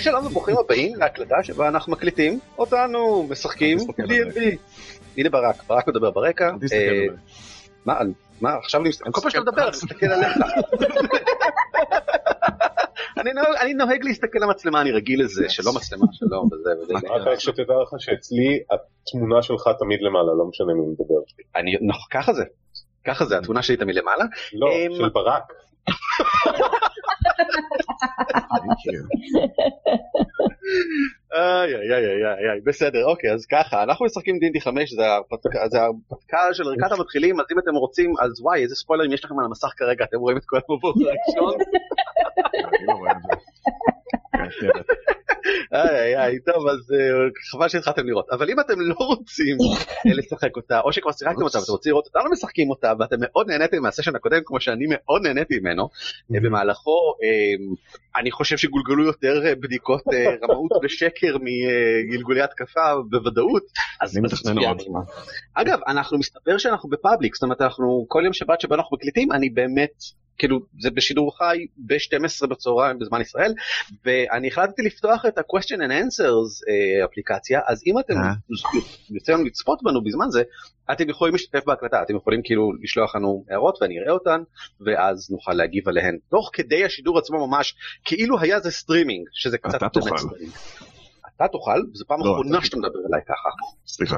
שלום 0.00 0.26
וברוכים 0.26 0.56
הבאים 0.56 0.96
להקלטה 0.96 1.36
שבה 1.42 1.68
אנחנו 1.68 1.92
מקליטים 1.92 2.38
אותנו 2.58 3.26
משחקים 3.30 3.78
D&D. 3.78 4.40
הנה 5.16 5.30
ברק, 5.30 5.62
ברק 5.66 5.88
מדבר 5.88 6.10
ברקע. 6.10 6.50
אה, 6.72 7.04
מה, 7.86 7.98
מה 8.40 8.54
עכשיו 8.54 8.80
אני 8.80 8.88
מסתכל, 8.88 9.10
כל 9.10 9.20
פעם 9.20 9.30
שאתה 9.30 9.42
מדבר 9.42 9.62
אני 9.62 9.70
מסתכל 9.70 10.06
עליך. 10.06 10.36
אני 13.60 13.74
נוהג, 13.74 14.04
להסתכל 14.04 14.38
למצלמה, 14.42 14.80
אני 14.80 14.92
רגיל 14.92 15.24
לזה, 15.24 15.48
שלא 15.48 15.72
מצלמה, 15.72 16.06
שלום, 16.12 16.48
וזה 16.52 16.70
וזה. 16.82 16.94
רק 16.94 17.26
רק 17.26 17.38
שתדע 17.38 17.74
לך 17.82 17.94
שאצלי 17.98 18.60
התמונה 18.70 19.42
שלך 19.42 19.68
תמיד 19.78 20.02
למעלה, 20.02 20.32
לא 20.38 20.44
משנה 20.48 20.74
מי 20.74 20.80
מדבר. 20.80 21.20
אני, 21.56 21.76
נכון, 21.80 22.06
ככה 22.10 22.32
זה, 22.32 22.44
ככה 23.04 23.24
זה, 23.24 23.38
התמונה 23.38 23.62
שלי 23.62 23.76
תמיד 23.76 23.96
למעלה. 23.96 24.24
לא, 24.52 24.72
אמ, 24.72 24.96
של 24.96 25.08
ברק. 25.08 25.52
איי 31.34 31.74
איי 31.74 31.92
איי 31.94 32.04
איי 32.24 32.50
איי 32.50 32.60
בסדר 32.66 33.04
אוקיי 33.04 33.32
אז 33.32 33.46
ככה 33.46 33.82
אנחנו 33.82 34.06
משחקים 34.06 34.38
דינדי 34.38 34.60
5 34.60 34.90
זה 34.90 35.06
ההרפתקה 35.06 35.68
זה 35.68 35.80
ההרפתקה 35.80 36.38
של 36.52 36.62
ערכת 36.68 36.92
המתחילים 36.92 37.40
אז 37.40 37.46
אם 37.52 37.58
אתם 37.58 37.74
רוצים 37.74 38.12
אז 38.22 38.40
וואי 38.40 38.62
איזה 38.62 38.74
ספוילרים 38.74 39.12
יש 39.12 39.24
לכם 39.24 39.38
על 39.38 39.44
המסך 39.44 39.72
כרגע 39.76 40.04
אתם 40.04 40.18
רואים 40.18 40.36
את 40.36 40.42
כל 40.46 40.58
המבוא 40.68 40.92
הראשון. 40.92 41.58
איי 45.72 46.16
איי 46.16 46.38
טוב 46.40 46.68
אז 46.68 46.92
אה, 46.92 47.28
חבל 47.50 47.68
שהתחלתם 47.68 48.06
לראות 48.06 48.26
אבל 48.32 48.50
אם 48.50 48.60
אתם 48.60 48.80
לא 48.80 48.94
רוצים 48.94 49.56
אה, 50.06 50.14
לשחק 50.14 50.56
אותה 50.56 50.80
או 50.80 50.92
שכבר 50.92 51.12
שיחקתם 51.12 51.42
אותה 51.42 51.58
ואתם 51.58 51.72
רוצים 51.72 51.90
לראות 51.90 52.06
אותנו 52.06 52.30
משחקים 52.30 52.70
אותה 52.70 52.92
ואתם 52.98 53.16
מאוד 53.20 53.46
נהניתם 53.50 53.82
מהסשן 53.82 54.16
הקודם 54.16 54.40
כמו 54.44 54.60
שאני 54.60 54.84
מאוד 54.88 55.22
נהניתי 55.22 55.58
ממנו 55.60 55.88
במהלכו 56.30 57.14
אה, 57.22 57.74
אני 58.20 58.30
חושב 58.30 58.56
שגולגלו 58.56 59.04
יותר 59.04 59.42
בדיקות 59.60 60.02
רמאות 60.42 60.70
ושקר 60.84 61.36
מגלגולי 61.40 62.42
התקפה 62.42 62.80
בוודאות. 63.10 63.62
אז. 64.00 64.18
אגב 65.54 65.78
אנחנו 65.86 66.18
מסתבר 66.18 66.58
שאנחנו 66.58 66.88
בפאבליק 66.88 67.34
זאת 67.34 67.42
אומרת 67.42 67.60
אנחנו 67.60 68.06
כל 68.08 68.22
יום 68.24 68.32
שבת 68.32 68.60
שבו 68.60 68.74
אנחנו 68.74 68.96
מקליטים 68.96 69.32
אני 69.32 69.50
באמת 69.50 69.92
כאילו 70.38 70.60
זה 70.80 70.90
בשידור 70.90 71.38
חי 71.38 71.66
ב-12 71.76 72.46
בצהריים 72.46 72.98
בזמן 72.98 73.20
ישראל 73.20 73.52
ואני 74.04 74.48
החלטתי 74.48 74.82
לפתוח 74.82 75.26
את 75.28 75.38
ה-question 75.38 75.76
and 75.78 75.90
answers 75.90 76.68
אה, 76.68 77.04
אפליקציה 77.04 77.60
אז 77.66 77.82
אם 77.86 77.98
אתם 77.98 78.14
אה. 78.14 78.32
יוצא 79.10 79.32
לנו 79.32 79.44
לצפות 79.44 79.82
בנו 79.82 80.04
בזמן 80.04 80.26
זה 80.30 80.42
אתם 80.92 81.08
יכולים 81.08 81.34
להשתתף 81.34 81.64
בהקלטה 81.66 82.02
אתם 82.02 82.16
יכולים 82.16 82.40
כאילו 82.44 82.72
לשלוח 82.82 83.16
לנו 83.16 83.44
הערות 83.50 83.78
ואני 83.80 83.98
אראה 83.98 84.12
אותן 84.12 84.42
ואז 84.86 85.30
נוכל 85.30 85.52
להגיב 85.52 85.88
עליהן 85.88 86.18
תוך 86.30 86.50
כדי 86.52 86.84
השידור 86.84 87.18
עצמו 87.18 87.46
ממש 87.46 87.74
כאילו 88.04 88.40
היה 88.40 88.60
זה 88.60 88.70
סטרימינג 88.70 89.26
שזה 89.32 89.58
קצת 89.58 89.74
אתה 89.74 89.88
תוכל. 89.88 90.14
אתה 91.36 91.48
תוכל 91.52 91.80
זו 91.92 92.04
פעם 92.08 92.18
לא, 92.20 92.32
אחרונה 92.32 92.58
אתה- 92.58 92.66
שאתה 92.66 92.76
מדבר 92.76 92.98
אליי 93.10 93.20
ככה. 93.28 93.48
סליחה. 93.86 94.16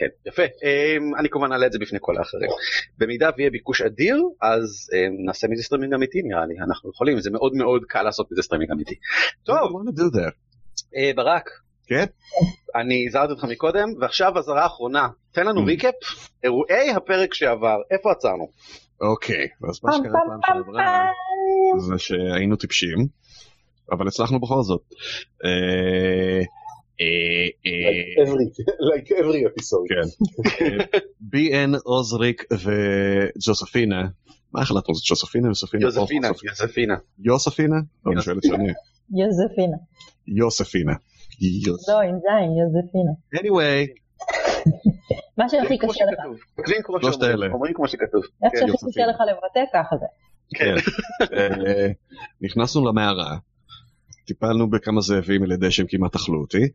כן, 0.00 0.06
יפה. 0.26 0.42
אמ, 0.42 1.18
אני 1.18 1.28
כמובן 1.28 1.52
אעלה 1.52 1.66
את 1.66 1.72
זה 1.72 1.78
בפני 1.78 1.98
כל 2.02 2.18
האחרים. 2.18 2.50
במידה 2.98 3.30
ויהיה 3.36 3.50
ביקוש 3.50 3.82
אדיר, 3.82 4.22
אז 4.42 4.90
אמ, 4.92 5.26
נעשה 5.26 5.48
מזה 5.48 5.62
סטרימינג 5.62 5.94
אמיתי 5.94 6.22
נראה 6.22 6.46
לי. 6.46 6.54
אנחנו 6.66 6.90
יכולים, 6.90 7.20
זה 7.20 7.30
מאוד 7.30 7.52
מאוד 7.54 7.82
קל 7.88 8.02
לעשות 8.02 8.32
מזה 8.32 8.42
סטרימינג 8.42 8.70
אמיתי. 8.72 8.94
טוב, 9.44 9.58
אה, 10.76 11.16
ברק, 11.16 11.50
כן? 11.86 12.04
אני 12.76 13.04
הזהרתי 13.08 13.32
אותך 13.32 13.44
מקודם, 13.44 13.88
ועכשיו 14.00 14.38
אזהרה 14.38 14.66
אחרונה. 14.66 15.08
תן 15.32 15.46
לנו 15.46 15.60
Mm. 15.60 15.66
recap, 15.66 15.94
אירועי 16.44 16.90
הפרק 16.90 17.34
שעבר, 17.34 17.76
איפה 17.90 18.12
עצרנו? 18.12 18.50
אוקיי, 19.00 19.48
אז 19.68 19.80
מה 19.84 19.92
שקרה 19.92 20.12
פעם 20.12 20.40
שעברה 20.46 21.06
זה 21.88 21.98
שהיינו 21.98 22.56
טיפשים, 22.56 22.98
אבל 23.92 24.08
הצלחנו 24.08 24.40
בכל 24.40 24.62
זאת. 24.62 24.82
אה, 27.00 27.06
אה, 27.66 28.24
Like 28.94 29.08
every- 29.08 29.46
episode. 29.50 29.86
כן. 29.88 30.08
בי.אן 31.20 31.72
עוזריק 31.84 32.44
וג'וספינה, 32.52 34.02
מה 34.52 34.60
החלטנו? 34.62 34.94
זה 34.94 35.00
ג'וספינה 35.08 35.50
וספינה? 35.50 35.84
יוזפינה, 35.84 36.28
או- 36.28 36.34
יוזפינה. 36.44 36.94
יוספינה? 37.18 37.76
לא, 38.06 38.12
אני 38.12 38.22
שואל 38.22 38.38
את 38.38 38.42
שני. 38.42 38.72
יוספינה. 40.26 40.92
יוס. 41.66 41.88
לא, 41.88 42.00
עם 42.00 42.14
זין, 42.14 42.50
יוזפינה. 42.60 43.12
anyway, 43.34 43.88
מה 45.38 45.48
שהכי 45.48 45.78
קשה 45.78 46.04
לך. 46.04 46.20
שלושת 47.00 47.22
האלה. 47.22 47.46
אומרים 47.52 47.74
כמו 47.74 47.88
שכתוב. 47.88 48.22
איך 48.44 48.52
כן, 48.52 48.58
שהכי. 48.58 48.72
קשה 48.90 49.06
לך 49.06 49.16
לבטא, 49.30 49.60
ככה 49.74 49.96
זה. 49.96 50.06
כן. 50.54 50.74
אה, 51.36 51.86
נכנסנו 52.40 52.86
למערה, 52.88 53.36
טיפלנו 54.24 54.70
בכמה 54.70 55.00
זאבים 55.00 55.42
על 55.42 55.52
ידי 55.52 55.70
שהם 55.70 55.86
כמעט 55.88 56.14
אכלו 56.14 56.40
אותי, 56.40 56.68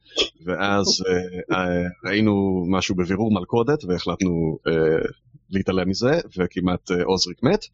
ואז 0.46 1.04
אה, 1.08 1.58
אה, 1.58 1.88
ראינו 2.06 2.66
משהו 2.70 2.96
בבירור 2.96 3.34
מלכודת 3.34 3.84
והחלטנו 3.84 4.58
אה, 4.68 4.74
להתעלם 5.50 5.90
מזה, 5.90 6.12
וכמעט 6.38 6.92
אה, 6.92 7.04
עוזריק 7.04 7.44
מת, 7.44 7.66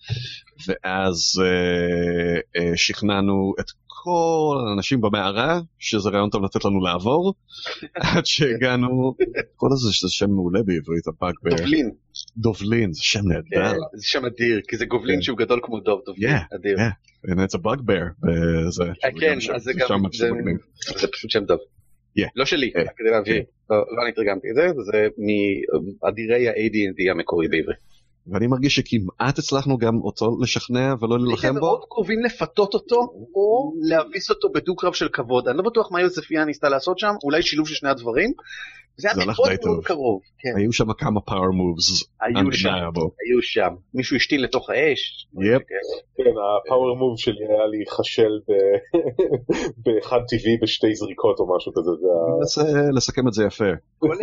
ואז 0.68 1.42
אה, 1.44 2.36
אה, 2.62 2.72
שכנענו 2.78 3.54
את 3.60 3.66
כל 4.04 4.56
האנשים 4.70 5.02
במערה 5.02 5.60
שזה 5.80 6.10
רעיון 6.10 6.30
טוב 6.30 6.44
לתת 6.44 6.66
לנו 6.66 6.82
לעבור, 6.82 7.34
עד 7.96 8.26
שהגענו, 8.26 9.16
כל 9.56 9.68
הזה 9.72 9.94
שזה 9.94 10.10
שם 10.10 10.30
מעולה 10.30 10.60
בעברית, 10.64 11.08
הפאק 11.08 11.36
דובלין. 11.50 11.92
בדובלין, 12.38 12.94
זה 12.94 13.02
שם 13.04 13.20
כן, 13.20 13.28
נהדר. 13.28 13.78
זה 13.94 14.08
שם 14.08 14.26
אדיר, 14.26 14.62
כי 14.68 14.78
זה 14.78 14.86
גובלין 14.86 15.16
כן. 15.16 15.22
שהוא 15.22 15.38
גדול 15.38 15.60
כמו 15.64 15.80
דוב, 15.80 16.02
דובלין, 16.06 16.36
Yeah, 16.36 16.56
אדיר. 16.56 16.78
yeah. 16.78 17.32
And 17.32 17.36
it's 17.36 17.58
a 17.60 17.62
bugbear. 17.62 18.28
וזה, 18.28 18.84
כן, 19.20 19.40
זה 19.40 19.54
זה- 19.58 19.72
משהו 20.02 20.36
מגניב. 20.36 20.58
זה 21.00 21.08
פשוט 21.08 21.32
שם 21.32 21.46
טוב. 21.46 21.58
לא 22.36 22.46
שלי, 22.46 22.72
אה, 22.76 22.84
כדי 22.98 23.10
להבהיר, 23.10 23.44
לא 23.70 23.78
לא 23.78 24.04
אני 24.04 24.12
תרגמתי 24.12 24.48
את 24.50 24.56
זה, 24.56 24.68
זה 24.92 25.08
מאדירי 26.04 26.50
ה-AD&D 26.50 27.12
המקורי 27.12 27.48
בעברית. 27.48 27.92
ואני 28.28 28.48
מרגיש 28.48 28.76
שכמעט 28.76 29.40
הצלחנו 29.40 29.78
גם 29.78 29.98
אותו 30.02 30.38
לשכנע 30.42 30.94
ולא 31.02 31.20
להילחם 31.20 31.54
בו. 31.54 31.60
מאוד 31.60 31.82
קרובים 31.90 32.24
לפתות 32.24 32.74
אותו, 32.74 32.96
או 33.36 33.74
להביס 33.82 34.30
אותו 34.30 34.50
בדו-קרב 34.50 34.94
של 34.94 35.10
כבוד. 35.10 35.48
אני 35.48 35.58
לא 35.58 35.64
בטוח 35.64 35.92
מה 35.92 36.02
יוספיה 36.02 36.46
ניסתה 36.46 36.70
לעשות 36.70 37.00
שם, 37.00 37.14
אולי 37.24 37.42
שילוב 37.42 37.68
של 37.68 37.76
שני 37.76 37.90
הדברים. 37.90 38.34
זה 38.98 39.08
היה 39.16 39.26
מאוד 39.26 39.36
מאוד 39.48 39.60
טוב. 39.62 39.84
קרוב. 39.86 40.22
כן, 40.40 40.50
היו 40.58 40.74
שם 40.74 40.94
כמה 40.94 41.20
power 41.30 41.34
moves. 41.60 42.06
היו 42.22 42.52
שם. 42.52 42.70
היו 42.70 43.42
שם. 43.42 43.74
מישהו 43.94 44.16
השתין 44.16 44.42
לתוך 44.42 44.70
האש. 44.70 45.28
יפ. 45.34 45.62
כן, 46.18 46.24
הפאוור 46.66 46.96
מוב 46.98 47.20
שלי 47.20 47.46
היה 47.50 47.68
להיכשל 47.72 48.32
באחד 49.78 50.20
טבעי 50.30 50.58
בשתי 50.62 50.96
זריקות 50.96 51.40
או 51.40 51.56
משהו 51.56 51.72
כזה. 51.74 51.92
זה 52.02 52.08
ה- 52.08 52.38
ננסה 52.40 52.62
לסכם 52.96 53.28
את 53.28 53.34
זה 53.34 53.44
יפה. 53.44 53.66
כל 54.00 54.14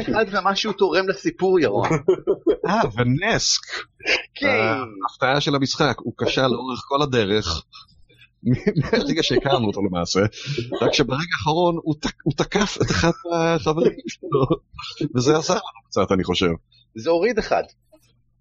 אחד, 0.00 0.24
ומה 0.40 0.56
שהוא 0.56 0.74
תורם 0.74 1.08
לסיפור, 1.08 1.60
ירון. 1.60 1.88
אה, 2.66 2.80
ונסק. 2.96 3.62
כן. 4.34 4.46
ההפתעה 5.08 5.40
של 5.40 5.54
המשחק, 5.54 5.94
הוא 5.98 6.12
כשל 6.24 6.46
לאורך 6.46 6.80
כל 6.88 7.02
הדרך. 7.02 7.62
מהרגע 8.76 9.22
שהכרנו 9.22 9.66
אותו 9.66 9.80
למעשה, 9.82 10.20
רק 10.82 10.92
שברגע 10.92 11.22
האחרון 11.38 11.76
הוא 11.82 11.94
תק- 12.00 12.22
הוא 12.24 12.34
תקף 12.36 12.78
את 12.82 12.90
אחד 12.90 13.10
מהחברים 13.30 13.92
שלו, 14.06 14.46
וזה 15.16 15.36
עזר 15.36 15.54
לנו 15.54 15.82
קצת 15.88 16.12
אני 16.12 16.24
חושב. 16.24 16.50
זה 16.94 17.10
הוריד 17.10 17.38
אחד. 17.38 17.62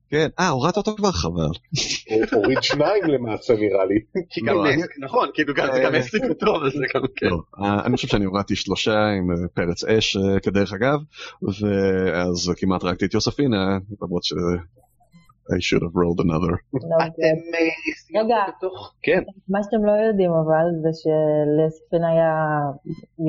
כן, 0.10 0.28
אה, 0.40 0.50
הורדת 0.50 0.78
אותו 0.78 0.96
כבר 0.96 1.12
חבל. 1.12 1.50
הוריד 2.32 2.58
שניים 2.64 3.04
למעשה 3.04 3.54
נראה 3.54 3.86
לי. 3.86 3.96
נסק, 4.78 4.90
נכון, 5.00 5.30
כאילו 5.34 5.54
גם- 5.54 5.68
זה 5.74 5.80
גם 5.86 5.96
עסק 5.96 6.20
טוב, 6.40 6.64
אז 6.64 6.72
זה 6.72 6.86
גם 6.96 7.02
כן. 7.16 7.28
אה, 7.64 7.86
אני 7.86 7.96
חושב 7.96 8.08
שאני 8.08 8.26
הורדתי 8.26 8.56
שלושה 8.56 8.92
עם 9.18 9.32
אה, 9.32 9.48
פרץ 9.54 9.84
אש 9.84 10.18
אה, 10.18 10.40
כדרך 10.40 10.74
אגב, 10.74 11.00
ואז 11.44 12.52
כמעט 12.58 12.84
הרגתי 12.84 13.06
את 13.06 13.14
יוספינה, 13.14 13.78
למרות 14.02 14.24
ש... 14.24 14.34
I 15.50 15.60
should 15.60 15.84
have 15.84 15.96
rolled 15.96 16.20
another. 16.26 16.54
אתם 16.76 17.22
אה, 17.22 17.34
סיימתם 17.96 18.26
רגע. 18.26 18.44
בתוך... 18.58 18.94
כן. 19.02 19.24
מה 19.50 19.64
שאתם 19.64 19.86
לא 19.86 19.92
יודעים 19.92 20.32
אבל 20.32 20.66
זה 20.82 20.90
שלספינה 21.02 22.12
היה 22.12 22.60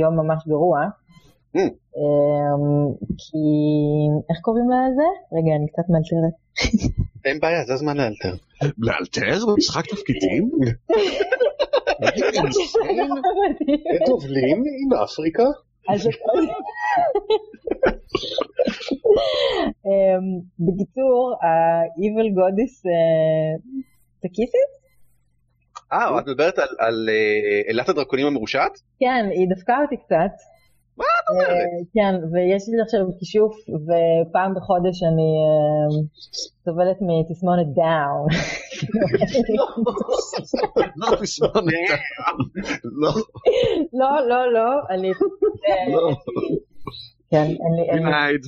יום 0.01 0.17
ממש 0.17 0.43
גרוע. 0.49 0.79
Mm. 1.57 1.61
אמ, 1.97 2.95
כי 3.19 3.39
איך 4.31 4.39
קוראים 4.43 4.71
לזה? 4.71 5.09
רגע 5.33 5.57
אני 5.57 5.67
קצת 5.69 5.83
מאלתרת. 5.89 6.35
אין 7.25 7.41
בעיה, 7.41 7.65
זה 7.65 7.75
הזמן 7.75 7.97
לאלתר. 7.97 8.35
לאלתר 8.79 9.47
במשחק 9.47 9.87
תפקידים? 9.87 10.51
את 13.97 14.03
דובלין 14.07 14.65
עם 14.83 14.93
אפריקה? 15.05 15.45
אמ, 19.87 20.25
בקיצור, 20.59 21.35
ה-Evil 21.43 22.29
Goddess 22.39 22.75
אה, 22.91 23.55
טקיסיס? 24.23 24.71
אה, 25.93 26.19
את 26.19 26.27
מדברת 26.27 26.59
על- 26.79 27.09
אה, 27.09 27.73
אלת 27.73 27.89
הדרקונים 27.89 28.27
המרושעת? 28.27 28.73
כן, 29.01 29.29
היא 29.31 29.47
דפקה 29.57 29.77
אותי 29.83 29.97
קצת. 29.97 30.35
אה, 31.01 31.55
כן, 31.95 32.15
ויש 32.33 32.63
לי 32.69 32.83
עכשיו 32.83 33.01
כישוף, 33.19 33.55
ופעם 33.87 34.55
בחודש 34.55 35.03
אני 35.03 35.31
אה, 35.43 36.03
סובלת 36.65 36.97
מתסמונת 37.01 37.67
דאון. 37.75 38.29
לא 40.97 41.17
תסמונת. 41.23 41.73
לא. 42.85 43.11
לא, 43.93 44.29
לא, 44.29 44.53
לא, 44.53 44.71
אני... 44.91 45.11
לא. 45.93 46.11
כן, 47.31 47.47
אין 47.93 48.07
לי... 48.07 48.39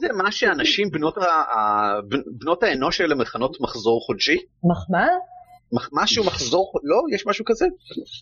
זה 0.00 0.08
מה 0.22 0.30
שאנשים 0.32 0.90
בנות 0.90 1.18
ה- 1.18 2.00
בנות 2.40 2.62
האנוש 2.62 3.00
האלה 3.00 3.14
מכנות 3.14 3.60
מחזור 3.60 4.00
חודשי? 4.06 4.38
מחמאה? 4.64 5.06
מח- 5.72 5.90
משהו 5.92 6.24
מחזור, 6.24 6.72
לא? 6.82 7.02
יש 7.14 7.26
משהו 7.26 7.44
כזה? 7.44 7.66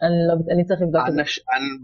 אני 0.03 0.13
לא- 0.29 0.55
אני 0.55 0.65
צריך 0.65 0.81
לבדוק 0.83 1.03
את 1.09 1.13
זה. 1.15 1.23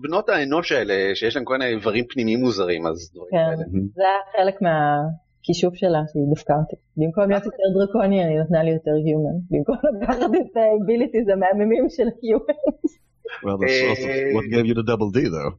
בנות 0.03 0.29
האנוש 0.29 0.73
האלה 0.73 0.95
שיש 1.15 1.37
להם 1.37 1.45
כל 1.45 1.59
מיני 1.59 1.71
איברים 1.71 2.05
פנימיים 2.09 2.41
מוזרים, 2.41 2.87
אז 2.87 3.11
דברים 3.15 3.31
כן, 3.31 3.37
כאלה. 3.57 3.65
זה 3.95 4.03
היה 4.03 4.45
חלק 4.45 4.55
מהכישוף 4.63 5.75
שלה 5.75 5.99
שהיא 6.13 6.23
דפקה 6.33 6.55
אותי. 6.55 6.77
במקום 6.97 7.31
להיות 7.31 7.45
יותר 7.45 7.63
דרקוני, 7.79 8.25
אני 8.25 8.39
נתנה 8.39 8.63
לי 8.63 8.71
יותר 8.71 8.91
human. 9.07 9.37
במקום 9.51 9.77
לקחת 10.03 10.19
את 10.41 10.57
ה 10.57 10.64
abilities 10.64 11.29
המהממים 11.29 11.87
של 11.91 12.03
ה-human. 12.09 12.77
Well, 13.45 13.57
that's 13.61 13.83
also 13.91 14.09
what 14.37 14.45
gave 14.55 14.67
you 14.71 14.75
the 14.81 14.87
double 14.93 15.11
D 15.17 15.19
though. 15.37 15.53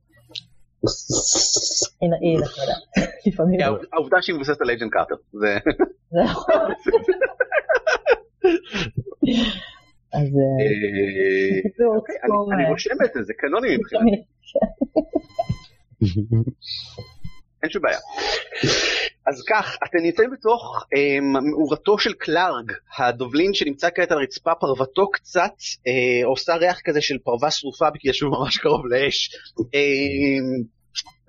היא 2.22 2.40
נחמדה. 2.40 2.74
לפעמים. 3.28 3.62
העובד- 3.62 3.86
העובדה 3.94 4.18
שהיא 4.22 4.36
מבוססת 4.36 4.62
על 4.62 4.70
אייג'נט 4.70 4.92
קארטר. 4.92 5.16
זה- 5.34 5.58
נכון. 6.24 6.72
אז 10.14 10.22
אה, 10.24 10.64
אה, 11.82 11.96
אוקיי, 11.96 12.16
אני- 12.54 12.70
רושם 12.70 12.96
את 13.06 13.14
זה, 13.14 13.24
זה 13.24 13.34
קנוני 13.38 13.78
מבחינתי, 13.78 14.16
אין 17.64 17.72
שום 17.72 17.82
בעיה. 17.82 17.98
אז 19.28 19.44
כך, 19.50 19.78
אתם 19.84 19.98
נמצאים 20.04 20.30
בתוך 20.32 20.86
אה, 20.96 21.18
מאורתו 21.52 21.98
של 22.00 22.14
קלארג, 22.14 22.72
הדובלין 22.98 23.54
שנמצא 23.54 23.90
כעת 23.96 24.12
על 24.12 24.18
רצפה, 24.18 24.52
פרוותו 24.60 25.10
קצת 25.12 25.52
אה, 25.88 26.26
עושה 26.28 26.56
ריח 26.56 26.80
כזה 26.86 27.02
של 27.02 27.18
פרווה 27.24 27.52
שרופה 27.52 27.86
כי 28.00 28.10
ישוב 28.10 28.30
ממש 28.40 28.58
קרוב 28.58 28.86
לאש. 28.86 29.30
אה, 29.76 29.80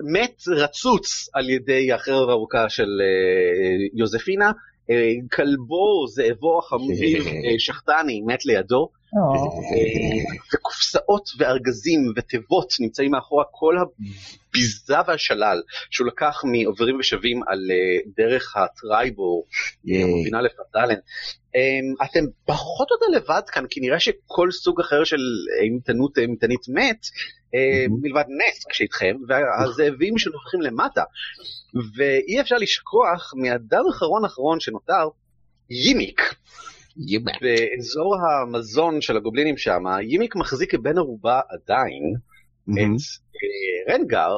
מת 0.01 0.43
רצוץ 0.49 1.29
על 1.35 1.51
ידי 1.51 1.93
החרב 1.93 2.29
הארוכה 2.29 2.69
של 2.69 3.01
אה, 3.01 3.87
יוזפינה, 3.95 4.53
אה, 4.91 5.13
כלבו, 5.33 6.07
זאבו 6.07 6.59
החמוביל, 6.59 7.23
אה, 7.45 7.59
שחטני, 7.59 8.21
מת 8.27 8.47
לידו. 8.47 8.89
אה, 9.15 10.35
וקופסאות 10.55 11.29
וארגזים 11.39 12.01
ותיבות 12.17 12.73
נמצאים 12.81 13.11
מאחורה 13.11 13.45
כל 13.51 13.75
הביזה 13.79 14.97
והשלל 15.07 15.63
שהוא 15.91 16.07
לקח 16.07 16.43
מעוברים 16.45 16.99
ושבים 16.99 17.43
על 17.47 17.59
אה, 17.71 18.11
דרך 18.17 18.57
הטרייבור 18.57 19.47
המובילה 19.85 20.43
לפטלן. 20.43 20.99
אה, 21.57 22.07
אתם 22.07 22.25
פחות 22.45 22.89
או 22.91 22.97
יותר 22.97 23.19
לבד 23.19 23.43
כאן 23.49 23.65
כי 23.71 23.81
נראה 23.81 24.01
שכל 24.01 24.51
סוג 24.51 24.81
אחר 24.81 25.05
של 25.05 25.21
אימתנות 25.63 26.19
אימתנית 26.19 26.69
מת 26.69 27.07
אה, 27.55 27.87
מלבד 28.03 28.25
נסק 28.29 28.73
שאיתכם 28.73 29.17
והזאבים 29.29 30.19
שנוכחים 30.19 30.61
למטה 30.61 31.03
ואי 31.97 32.41
אפשר 32.41 32.57
לשכוח 32.57 33.35
מהדר 33.37 33.83
אחרון 33.91 34.25
אחרון 34.25 34.61
שנותר 34.61 35.09
יימיק. 35.71 36.35
באזור 37.41 38.17
המזון 38.17 39.01
של 39.01 39.17
הגובלינים 39.17 39.57
שם, 39.57 39.83
יימיק 40.03 40.37
מחזיק 40.37 40.71
כבן 40.71 40.99
ערובה 40.99 41.41
עדיין 41.51 42.03
Mhm. 42.69 42.73
את 42.73 43.01
אה, 43.91 43.95
רנגר, 43.95 44.37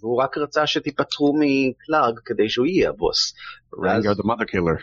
והוא 0.00 0.22
רק 0.22 0.38
רצה 0.38 0.66
שתיפטרו 0.66 1.34
מקלארג 1.40 2.18
כדי 2.24 2.48
שהוא 2.48 2.66
יהיה 2.66 2.88
הבוס. 2.88 3.34
Rengar 3.74 4.14
the 4.18 4.24
mother 4.24 4.44
killer. 4.54 4.82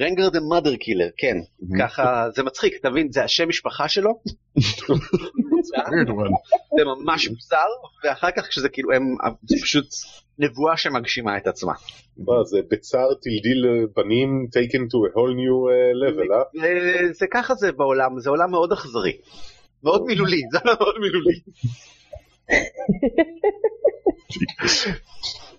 רנגר 0.00 0.28
the 0.28 0.40
mother 0.40 0.76
killer, 0.76 1.08
כן, 1.16 1.36
Mhm. 1.62 1.78
ככה 1.78 2.26
זה 2.34 2.42
מצחיק, 2.42 2.74
אתה 2.80 2.90
מבין, 2.90 3.12
זה 3.12 3.24
השם 3.24 3.48
משפחה 3.48 3.88
שלו. 3.88 4.10
זה 6.78 6.84
ממש 6.84 7.28
מוזר, 7.28 7.66
ואחר 8.04 8.30
כך 8.36 8.46
כשזה 8.48 8.68
כאילו, 8.68 8.92
הם, 8.92 9.02
זה 9.48 9.56
פשוט 9.62 9.86
נבואה 10.38 10.76
שמגשימה 10.76 11.36
את 11.36 11.46
עצמה. 11.46 11.72
מה 12.18 12.44
זה 12.44 12.58
בצער 12.70 13.08
תלדיל 13.22 13.64
בנים 13.96 14.46
taken 14.50 14.80
to 14.82 15.10
a 15.10 15.14
whole 15.14 15.34
new 15.36 15.56
uh, 15.70 15.74
level, 16.04 16.32
אה? 16.34 16.42
זה- 16.60 17.12
זה 17.12 17.26
ככה 17.32 17.54
זה 17.54 17.72
בעולם, 17.72 18.20
זה 18.20 18.30
עולם 18.30 18.50
מאוד 18.50 18.72
אכזרי. 18.72 19.12
מאוד 19.84 20.04
מילולי, 20.06 20.42
זה 20.52 20.58
עולם 20.64 20.76
מאוד 20.80 20.94
מילולי. 21.00 21.40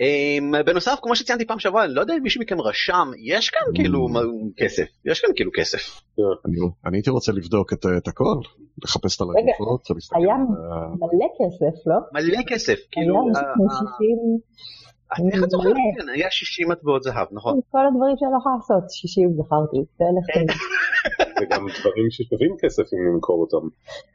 אמ, 0.00 0.52
בנוסף, 0.66 0.98
כמו 1.02 1.16
שציינתי 1.16 1.46
פעם 1.46 1.58
שעברה, 1.58 1.84
אני 1.84 1.94
לא 1.94 2.00
יודע 2.00 2.14
אם 2.14 2.22
מישהו 2.22 2.40
מכם 2.40 2.60
רשם, 2.60 3.10
יש 3.24 3.50
כאן 3.50 3.62
כאילו 3.74 4.08
מ- 4.08 4.52
כסף, 4.56 4.84
יש 5.04 5.20
כאן 5.20 5.30
כאילו 5.36 5.50
כסף. 5.54 6.00
אני- 6.46 6.56
אני 6.86 6.96
הייתי 6.96 7.10
רוצה 7.10 7.32
לבדוק 7.32 7.72
את 7.72 7.86
את 7.98 8.08
הכל, 8.08 8.36
לחפש 8.84 9.16
את 9.16 9.20
להסתכל 9.94 10.18
היה 10.18 10.34
מלא 11.00 11.26
כסף, 11.38 11.86
לא? 11.86 11.96
מלא 12.12 12.38
כסף, 12.48 12.78
כאילו, 12.90 13.14
היה 13.14 13.22
משהו 13.30 13.46
ה- 13.46 13.54
כמו 13.54 13.64
ה- 13.64 13.76
60, 13.76 15.30
איך 15.34 15.44
את 15.44 15.50
זוכרת? 15.50 15.74
כן, 16.00 16.08
היה 16.08 16.30
60 16.30 16.68
מטבעות 16.70 17.02
זהב, 17.02 17.26
נכון. 17.32 17.60
כל 17.70 17.78
הדברים 17.86 18.16
שאני 18.18 18.30
לא 18.32 18.38
יכולה 18.40 18.54
לעשות, 18.56 18.90
60 18.90 19.30
זכרתי, 19.36 19.76
כן. 19.98 20.04
תלך. 20.04 20.56
וגם 21.42 21.60
דברים 21.80 22.06
ששווים 22.10 22.56
כסף 22.62 22.82
אם 22.94 23.14
נמכור 23.14 23.40
אותם. 23.40 23.66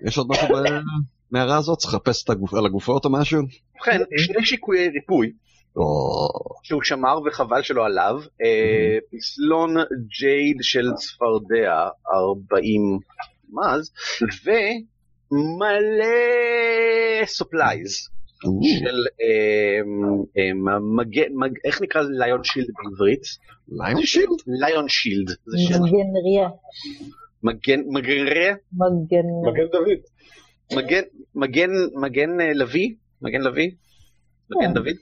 יש 0.08 0.18
עוד 0.18 0.28
משהו 0.30 0.48
במערה 1.32 1.58
הזאת? 1.58 1.78
צריך 1.78 1.94
לחפש 1.94 2.26
על 2.58 2.66
הגופות 2.66 3.06
או 3.06 3.12
משהו? 3.12 3.42
ובכן, 3.76 4.02
שני 4.18 4.46
שיקויי 4.46 4.90
ריפוי. 4.90 5.32
שהוא 6.64 6.82
שמר 6.84 7.18
וחבל 7.26 7.62
שלא 7.62 7.86
עליו, 7.86 8.20
אה, 8.44 8.98
פסלון 9.12 9.76
ג'ייד 10.20 10.58
של 10.62 10.94
צפרדע, 10.94 11.88
40 12.14 13.00
מז, 13.50 13.92
ומלא 15.32 16.06
סופלייז. 17.26 18.10
של 18.80 19.06
מגן, 20.98 21.34
מג- 21.34 21.60
איך 21.66 21.82
נקרא 21.82 22.02
ליון 22.02 22.44
שילד 22.44 22.68
בעברית? 22.84 23.22
ליון 23.68 24.06
שילד? 24.06 24.40
ליון 24.62 24.86
שילד. 24.90 25.30
מגן 25.84 26.18
ריה, 26.26 26.50
מגן, 27.44 27.80
מגן... 27.90 28.26
מגן 29.52 29.68
דוד. 29.72 30.00
מגן, 30.78 31.02
מגן, 31.36 31.70
מגן 32.02 32.42
אה, 32.42 32.54
לביא, 32.54 32.94
מגן 33.22 33.42
לביא, 33.42 33.72
מגן 34.52 34.68
כן. 34.68 34.74
דוד, 34.74 34.86
מג- 34.88 35.02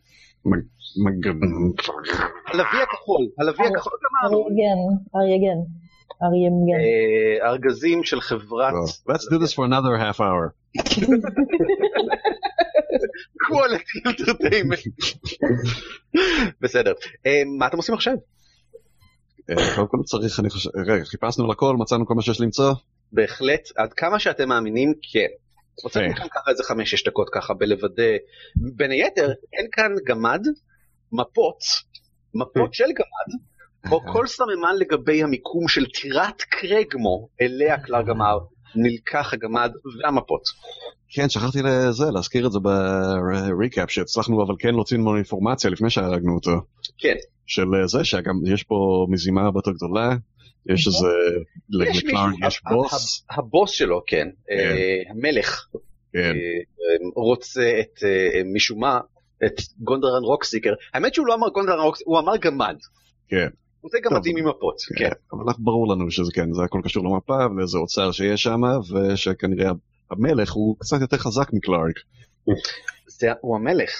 הלוי 2.47 2.81
הכחול, 2.83 3.27
הלוי 3.39 3.67
הכחול 3.67 3.93
גמרנו, 4.03 4.37
ארייגן, 4.45 4.79
ארייגן, 5.15 5.59
אריימגן. 6.23 6.79
אה, 6.79 7.49
ארגזים 7.49 8.03
של 8.03 8.21
חברת 8.21 8.73
Let's 9.09 9.27
do 9.31 9.37
this 9.43 9.53
for 9.53 9.63
another 9.65 9.97
half 9.97 10.19
hour. 10.19 10.43
quality 13.47 13.97
entertainment. 14.07 15.07
בסדר, 16.61 16.93
אה, 17.25 17.41
מה 17.57 17.67
אתם 17.67 17.77
עושים 17.77 17.95
עכשיו? 17.95 18.13
אה, 19.49 19.75
קודם 19.75 19.87
כל 19.87 19.97
צריך, 20.05 20.39
אני 20.39 20.49
חושב, 20.49 20.69
רגע, 20.75 21.03
חיפשנו 21.03 21.47
לכל, 21.47 21.75
מצאנו 21.79 22.05
כל 22.05 22.13
מה 22.13 22.21
שיש 22.21 22.41
למצוא. 22.41 22.73
בהחלט, 23.11 23.61
עד 23.75 23.93
כמה 23.93 24.19
שאתם 24.19 24.49
מאמינים, 24.49 24.93
כן. 25.11 25.27
רוצה 25.83 25.99
כן. 25.99 26.09
לכם 26.11 26.27
ככה 26.27 26.51
איזה 26.51 26.63
חמש-שש 26.63 27.03
דקות 27.03 27.29
ככה 27.33 27.53
בלוודא. 27.53 28.11
בין 28.55 28.91
היתר, 28.91 29.31
אין 29.53 29.67
כאן 29.71 29.91
גמד, 30.07 30.41
מפות, 31.11 31.59
מפות 32.33 32.73
של 32.73 32.83
גמד, 32.83 33.39
או 33.91 34.01
כל 34.13 34.27
סממן 34.27 34.75
לגבי 34.79 35.23
המיקום 35.23 35.67
של 35.67 35.85
טירת 35.85 36.41
קרגמו, 36.41 37.27
אליה 37.41 37.77
קלאר 37.79 38.01
גמר, 38.01 38.37
נלקח 38.75 39.33
הגמד 39.33 39.71
והמפות. 40.03 40.41
כן, 41.09 41.29
שכחתי 41.29 41.59
לזה, 41.61 42.05
להזכיר 42.13 42.47
את 42.47 42.51
זה 42.51 42.59
בריקאפ, 42.59 43.91
שהצלחנו 43.91 44.43
אבל 44.43 44.55
כן 44.59 44.73
להוציא 44.73 44.97
ממנו 44.97 45.15
אינפורמציה 45.15 45.69
לפני 45.69 45.89
שהרגנו 45.89 46.35
אותו. 46.35 46.51
כן. 46.97 47.15
של 47.45 47.75
אה, 47.81 47.87
זה, 47.87 48.05
שגם 48.05 48.33
יש 48.53 48.63
פה 48.63 49.07
מזימה 49.09 49.41
הרבה 49.41 49.57
יותר 49.57 49.71
גדולה, 49.71 50.15
יש 50.69 50.87
איזה, 50.87 51.07
מישהו, 51.69 52.07
יש 52.47 52.61
בוס. 52.69 53.25
הבוס 53.31 53.71
שלו, 53.71 54.01
כן, 54.07 54.27
אה, 54.51 55.01
המלך, 55.09 55.67
כן, 56.13 56.19
אה, 56.19 56.23
אה, 56.23 57.09
רוצה 57.15 57.79
את, 57.79 57.99
משום 58.55 58.79
מה, 58.79 58.99
את 59.45 59.53
גונדרן 59.79 60.23
רוקסיקר. 60.23 60.73
האמת 60.93 61.13
שהוא 61.13 61.27
לא 61.27 61.33
אמר 61.33 61.49
גונדרן 61.49 61.79
רוקסיקר, 61.79 62.09
הוא 62.09 62.19
אמר 62.19 62.37
גמד. 62.37 62.75
כן. 63.27 63.47
הוא 63.81 63.89
רוצה 63.89 63.97
גמדים 63.99 64.37
עם 64.37 64.47
מפות, 64.47 64.75
כן. 64.97 65.09
אבל 65.33 65.41
אנחנו- 65.47 65.63
ברור 65.63 65.93
לנו 65.93 66.11
שזה 66.11 66.31
כן, 66.33 66.53
זה 66.53 66.63
הכל 66.63 66.81
קשור 66.83 67.03
למפה 67.05 67.45
ולאיזה 67.55 67.77
אוצר 67.77 68.11
שיש 68.11 68.43
שם, 68.43 68.61
ושכנראה 68.93 69.71
המלך 70.11 70.51
הוא 70.51 70.75
קצת 70.79 71.01
יותר 71.01 71.17
חזק 71.17 71.53
מקלארק. 71.53 71.95
זה 73.07 73.27
הוא 73.41 73.55
המלך. 73.55 73.91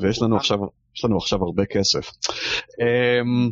ויש 0.00 0.22
לנו 0.22 0.36
עכשיו, 0.36 0.58
יש 1.00 1.04
לנו 1.04 1.16
עכשיו 1.16 1.38
הרבה 1.42 1.64
כסף. 1.64 2.04
אמ, 2.80 3.50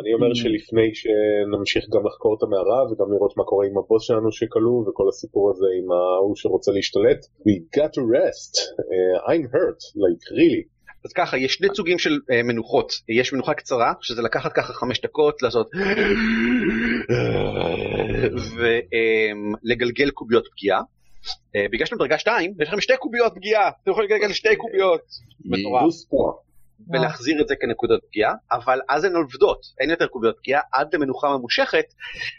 אני 0.00 0.14
אומר 0.14 0.34
שלפני 0.34 0.90
שנמשיך 0.94 1.84
גם 1.94 2.06
לחקור 2.06 2.36
את 2.38 2.42
המערה 2.42 2.80
וגם 2.84 3.12
לראות 3.12 3.36
מה 3.36 3.44
קורה 3.44 3.66
עם 3.66 3.78
הבוס 3.78 4.02
שלנו 4.06 4.32
שכלוא 4.32 4.88
וכל 4.88 5.08
הסיפור 5.08 5.50
הזה 5.50 5.66
עם 5.78 5.92
ההוא 5.92 6.36
שרוצה 6.36 6.72
להשתלט, 6.72 7.20
we 7.46 7.78
got 7.78 7.90
to 7.96 8.02
rest, 8.16 8.52
uh, 8.56 9.30
I'm 9.30 9.44
hurt, 9.54 9.80
like 10.04 10.22
really. 10.36 10.64
אז 11.04 11.12
ככה, 11.12 11.38
יש 11.38 11.54
שני 11.54 11.68
סוגים 11.76 11.98
של 11.98 12.18
אה, 12.30 12.42
מנוחות. 12.42 12.92
יש 13.08 13.32
מנוחה 13.32 13.54
קצרה, 13.54 13.92
שזה 14.00 14.22
לקחת 14.22 14.52
ככה 14.52 14.72
חמש 14.72 15.00
דקות, 15.00 15.42
לעשות... 15.42 15.70
ולגלגל 19.64 20.10
קוביות 20.10 20.44
פגיעה. 20.52 20.80
אה, 21.56 21.66
בגלל 21.72 21.86
שאתם 21.86 21.98
דרגה 21.98 22.18
2, 22.18 22.54
יש 22.60 22.68
לכם 22.68 22.80
שתי 22.80 22.92
קוביות 22.98 23.32
פגיעה, 23.34 23.70
אתם 23.82 23.90
יכולים 23.90 24.10
לגלגל 24.10 24.32
שתי 24.32 24.56
קוביות. 24.56 25.00
מטורף. 25.44 25.82
פה. 26.78 26.98
ולהחזיר 26.98 27.40
את 27.42 27.48
זה 27.48 27.54
כנקודות 27.60 28.00
פגיעה, 28.08 28.32
אבל 28.52 28.80
אז 28.88 29.04
הן 29.04 29.16
עובדות, 29.16 29.60
אין 29.80 29.90
יותר 29.90 30.06
קוביות 30.06 30.36
פגיעה 30.38 30.60
עד 30.72 30.94
למנוחה 30.94 31.28
ממושכת, 31.36 31.84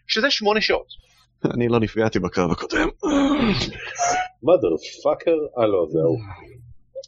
שזה 0.07 0.31
שמונה 0.31 0.61
שעות. 0.61 0.87
אני 1.53 1.67
לא 1.67 1.79
נפגעתי 1.79 2.19
בקרב 2.19 2.51
הקודם. 2.51 2.87
mother 4.43 4.73
fucker, 5.03 5.59
אה 5.61 5.67
לא, 5.67 5.85
זהו. 5.89 6.17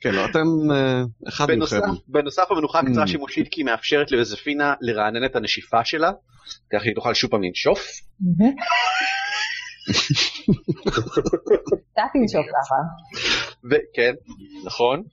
כן, 0.02 0.16
לא, 0.16 0.26
אתם 0.26 0.72
אה, 0.72 1.02
אחד 1.28 1.48
מכם. 1.58 1.80
בנוסף 2.08 2.44
המנוחה 2.50 2.80
הקצרה 2.80 3.04
Mm. 3.04 3.08
שימושית 3.08 3.48
כי 3.52 3.62
היא 3.62 3.66
מאפשרת 3.66 4.12
ליוזפינה 4.12 4.74
לרענן 4.82 5.26
את 5.26 5.36
הנשיפה 5.36 5.86
שלה, 5.86 6.12
כך 6.74 6.84
היא 6.84 6.96
תוכל 6.96 7.14
שוב 7.14 7.32
פעם 7.32 7.44
לנשוף. 7.44 7.80
קצת 11.92 12.02
תנשוף 12.14 12.46
ככה. 12.56 12.76
וכן, 13.66 14.14
נכון. 14.66 15.04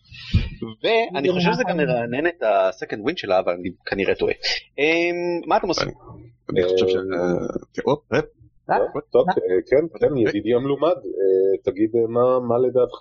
ואני 0.83 1.33
חושב 1.33 1.53
שזה 1.53 1.63
גם 1.69 1.77
מרענן 1.77 2.27
את 2.27 2.43
ה-second 2.43 3.09
wind 3.09 3.17
שלה, 3.17 3.39
אבל 3.39 3.53
אני 3.53 3.69
כנראה 3.87 4.15
טועה. 4.15 4.33
אמ, 4.79 5.15
מה 5.49 5.57
אתם 5.57 5.69
עושים? 5.69 5.89
אני 6.51 6.63
חושב 6.65 6.89
ש... 6.89 6.95
אה, 6.95 7.83
הופ. 7.85 8.01
טוב, 8.67 9.03
טוב, 9.11 9.25
אה, 9.29 9.35
כן, 9.71 9.99
כן, 10.01 10.17
ידידי 10.17 10.55
המלומד, 10.55 10.97
אה, 10.97 11.63
תגיד 11.65 11.91
אה, 11.97 12.07
מה- 12.09 12.41
מה 12.49 12.59
לדעתך... 12.59 12.99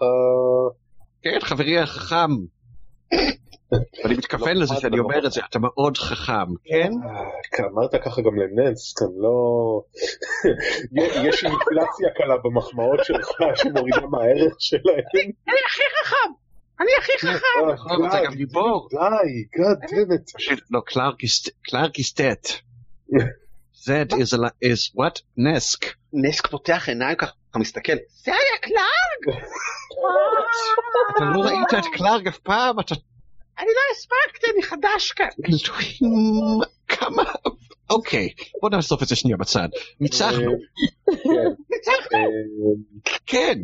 כן, 1.21 1.39
חברי 1.41 1.77
החכם. 1.79 2.31
אני 4.05 4.13
מתכוון 4.17 4.57
לזה 4.57 4.75
שאני 4.75 4.99
אומר 4.99 5.27
את 5.27 5.31
זה, 5.31 5.41
אתה 5.49 5.59
מאוד 5.59 5.97
חכם, 5.97 6.47
כן? 6.65 6.91
אה, 7.59 7.65
אמרת 7.71 7.95
ככה 8.05 8.21
גם 8.21 8.35
לנס, 8.35 8.93
כאן 8.93 9.07
לא... 9.17 9.81
יש 11.27 11.43
אינפלציה 11.43 12.09
קלה 12.15 12.35
במחמאות 12.43 12.99
שלך 13.03 13.27
שמורידה 13.55 14.07
מהערך 14.11 14.55
שלהם. 14.59 15.03
אני 15.47 15.57
הכי 15.65 15.83
חכם! 16.03 16.31
אני 16.79 16.91
הכי 16.99 17.11
חכם! 17.17 17.73
נכון, 17.73 18.07
אתה 18.07 18.17
גם 18.25 18.33
גיבור. 18.33 18.89
די, 18.91 19.61
God 19.61 19.89
damn 19.89 20.11
it. 20.11 20.37
פשוט, 20.37 20.59
לא, 20.71 20.81
קלארק 21.63 21.95
dead. 22.17 22.51
that 23.87 24.13
is 24.13 24.33
a 24.33 24.37
li- 24.37 24.71
is 24.71 24.95
what? 24.97 25.21
נסק. 25.37 25.85
נסק 26.13 26.47
פותח 26.47 26.89
עיניים 26.89 27.15
ככה, 27.17 27.31
אתה 27.55 27.61
מסתכל, 27.61 27.93
זה 28.23 28.31
היה 28.31 28.57
קלארק! 28.61 29.37
אתה 31.15 31.25
לא 31.35 31.39
ראית 31.39 31.73
את 31.79 31.97
קלארק 31.97 32.27
אף 32.27 32.37
פעם? 32.37 32.79
אתה... 32.79 32.95
אני 33.59 33.67
לא 33.67 33.81
הספקתי, 33.91 34.51
אני 34.53 34.63
חדש 34.63 35.11
כאן. 35.11 35.27
אלוהים, 35.45 36.59
כמה... 36.87 37.23
אוקיי, 37.89 38.29
בוא 38.61 38.69
נאסוף 38.69 39.03
את 39.03 39.07
זה 39.07 39.15
שנייה 39.15 39.37
בצד. 39.37 39.67
ניצחנו, 39.99 40.51
אה, 42.15 42.29
כן. 43.25 43.59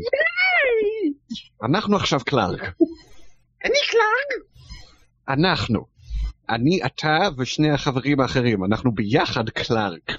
אנחנו 1.63 1.95
עכשיו 1.95 2.19
קלארק. 2.19 2.61
אני 3.65 3.79
קלארק? 3.89 4.45
אנחנו. 5.29 5.90
אני, 6.51 6.79
אתה 6.85 7.17
ושני 7.37 7.71
החברים 7.71 8.19
האחרים, 8.19 8.63
אנחנו 8.65 8.91
ביחד 8.91 9.49
קלארק. 9.49 10.09
אני 10.09 10.17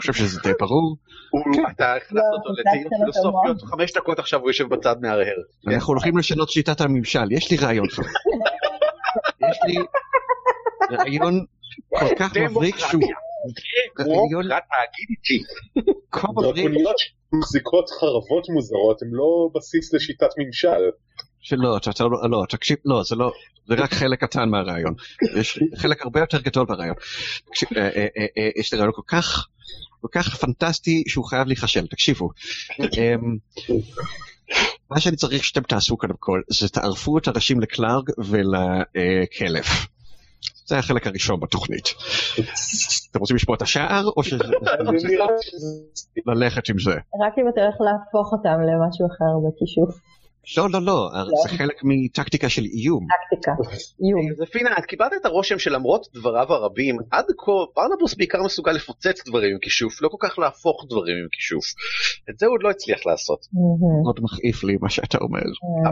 חושב 0.00 0.12
שזה 0.12 0.40
די 0.42 0.52
ברור. 0.60 0.96
הוא- 1.30 1.42
אתה 1.70 1.94
הכנסת 1.94 2.16
אותו 2.32 2.48
לא, 2.50 2.54
פתחת 2.62 2.74
לו 2.74 2.80
את 2.80 2.92
פילוסופיות, 3.00 3.62
חמש 3.70 3.92
דקות 3.92 4.18
עכשיו 4.18 4.40
הוא 4.40 4.50
יושב 4.50 4.68
בצד 4.68 4.96
מהרהר. 5.00 5.36
אנחנו 5.68 5.92
הולכים 5.92 6.18
לשנות 6.18 6.50
שיטת 6.50 6.80
הממשל, 6.80 7.32
יש 7.32 7.50
לי 7.50 7.56
רעיון 7.56 7.88
חבר. 7.90 8.04
יש 9.50 9.58
לי 9.66 9.74
רעיון 10.96 11.44
כל 11.88 12.14
כך 12.18 12.36
מבריק 12.36 12.76
שהוא 12.78 13.02
דרקוניות 16.42 16.94
שמחזיקות 16.98 17.90
חרבות 17.90 18.48
מוזרות 18.48 19.02
הן 19.02 19.08
לא 19.12 19.48
בסיס 19.54 19.94
לשיטת 19.94 20.28
ממשל. 20.38 20.82
שלא, 21.42 21.76
אתה, 21.76 21.90
אתה 21.90 22.04
לא, 22.04 22.30
לא, 22.30 22.44
תקשיב, 22.48 22.76
לא, 22.84 23.02
זה 23.04 23.16
לא, 23.16 23.32
זה 23.66 23.74
רק 23.74 23.92
חלק 23.94 24.20
קטן 24.20 24.48
מהרעיון. 24.48 24.94
יש 25.36 25.58
חלק 25.76 26.02
הרבה 26.02 26.20
יותר 26.20 26.40
גדול 26.40 26.66
ברעיון. 26.66 26.94
תקשיב, 27.50 27.68
אה, 27.76 27.82
אה, 27.82 28.06
אה, 28.38 28.48
יש 28.56 28.72
לי 28.72 28.78
רעיון 28.78 28.92
כל 28.94 29.02
כך, 29.06 29.46
כל 30.00 30.08
כך 30.12 30.36
פנטסטי 30.36 31.04
שהוא 31.06 31.24
חייב 31.24 31.46
להיכשל, 31.46 31.86
תקשיבו. 31.86 32.30
אמ, 32.80 33.36
מה 34.90 35.00
שאני 35.00 35.16
צריך 35.16 35.44
שאתם 35.44 35.62
תעשו 35.62 35.96
קודם 35.96 36.14
כל, 36.18 36.40
זה 36.50 36.68
תערפו 36.68 37.18
את 37.18 37.28
הראשים 37.28 37.60
לקלארג 37.60 38.10
ולכלב. 38.18 39.64
זה 40.66 40.78
החלק 40.78 41.06
הראשון 41.06 41.40
בתוכנית. 41.40 41.84
אתם 43.10 43.20
רוצים 43.20 43.36
לשמוע 43.36 43.56
את 43.56 43.62
השער, 43.62 44.04
או 44.16 44.22
שזה- 44.22 44.44
ללכת 46.26 46.68
עם 46.68 46.78
זה? 46.78 46.90
רק 46.94 47.32
אם 47.38 47.48
אתה 47.52 47.60
הולך 47.60 47.74
להפוך 47.80 48.32
אותם 48.32 48.48
למשהו 48.68 49.06
אחר 49.06 49.32
בכישוף. 49.48 50.00
לא, 50.56 50.70
לא, 50.70 50.80
לא, 50.82 51.10
זה 51.42 51.48
חלק 51.58 51.80
מטקטיקה 51.84 52.48
של 52.48 52.62
איום. 52.62 53.06
טקטיקה. 53.30 53.52
איום. 54.04 54.32
יוזפינה, 54.38 54.70
את 54.78 54.84
קיבלת 54.84 55.12
את 55.20 55.26
הרושם 55.26 55.58
שלמרות 55.58 56.08
דבריו 56.14 56.52
הרבים, 56.52 56.96
עד 57.10 57.24
כה 57.38 57.52
ברנבוס 57.76 58.14
בעיקר 58.14 58.42
מסוגל 58.42 58.72
לפוצץ 58.72 59.28
דברים 59.28 59.52
עם 59.52 59.58
כישוף, 59.58 60.02
לא 60.02 60.08
כל 60.08 60.16
כך 60.20 60.38
להפוך 60.38 60.86
דברים 60.88 61.16
עם 61.22 61.28
כישוף. 61.32 61.64
את 62.30 62.38
זה 62.38 62.46
הוא 62.46 62.54
עוד 62.54 62.62
לא 62.62 62.70
הצליח 62.70 63.06
לעשות. 63.06 63.46
מאוד 64.04 64.20
מכעיף 64.22 64.64
לי 64.64 64.76
מה 64.80 64.90
שאתה 64.90 65.18
אומר. 65.18 65.42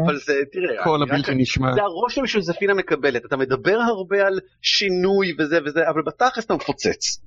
אבל 0.04 0.16
זה, 0.16 0.32
תראה, 0.52 0.84
כל 0.84 1.02
הבלתי 1.02 1.34
נשמע. 1.34 1.74
זה 1.74 1.82
הרושם 1.82 2.26
שיוזפינה 2.26 2.74
מקבלת, 2.74 3.24
אתה 3.24 3.36
מדבר 3.36 3.78
הרבה 3.78 4.26
על 4.26 4.40
שינוי 4.62 5.34
וזה 5.38 5.58
וזה, 5.64 5.88
אבל 5.88 6.02
בתכלס 6.06 6.44
אתה 6.44 6.54
מפוצץ. 6.54 7.20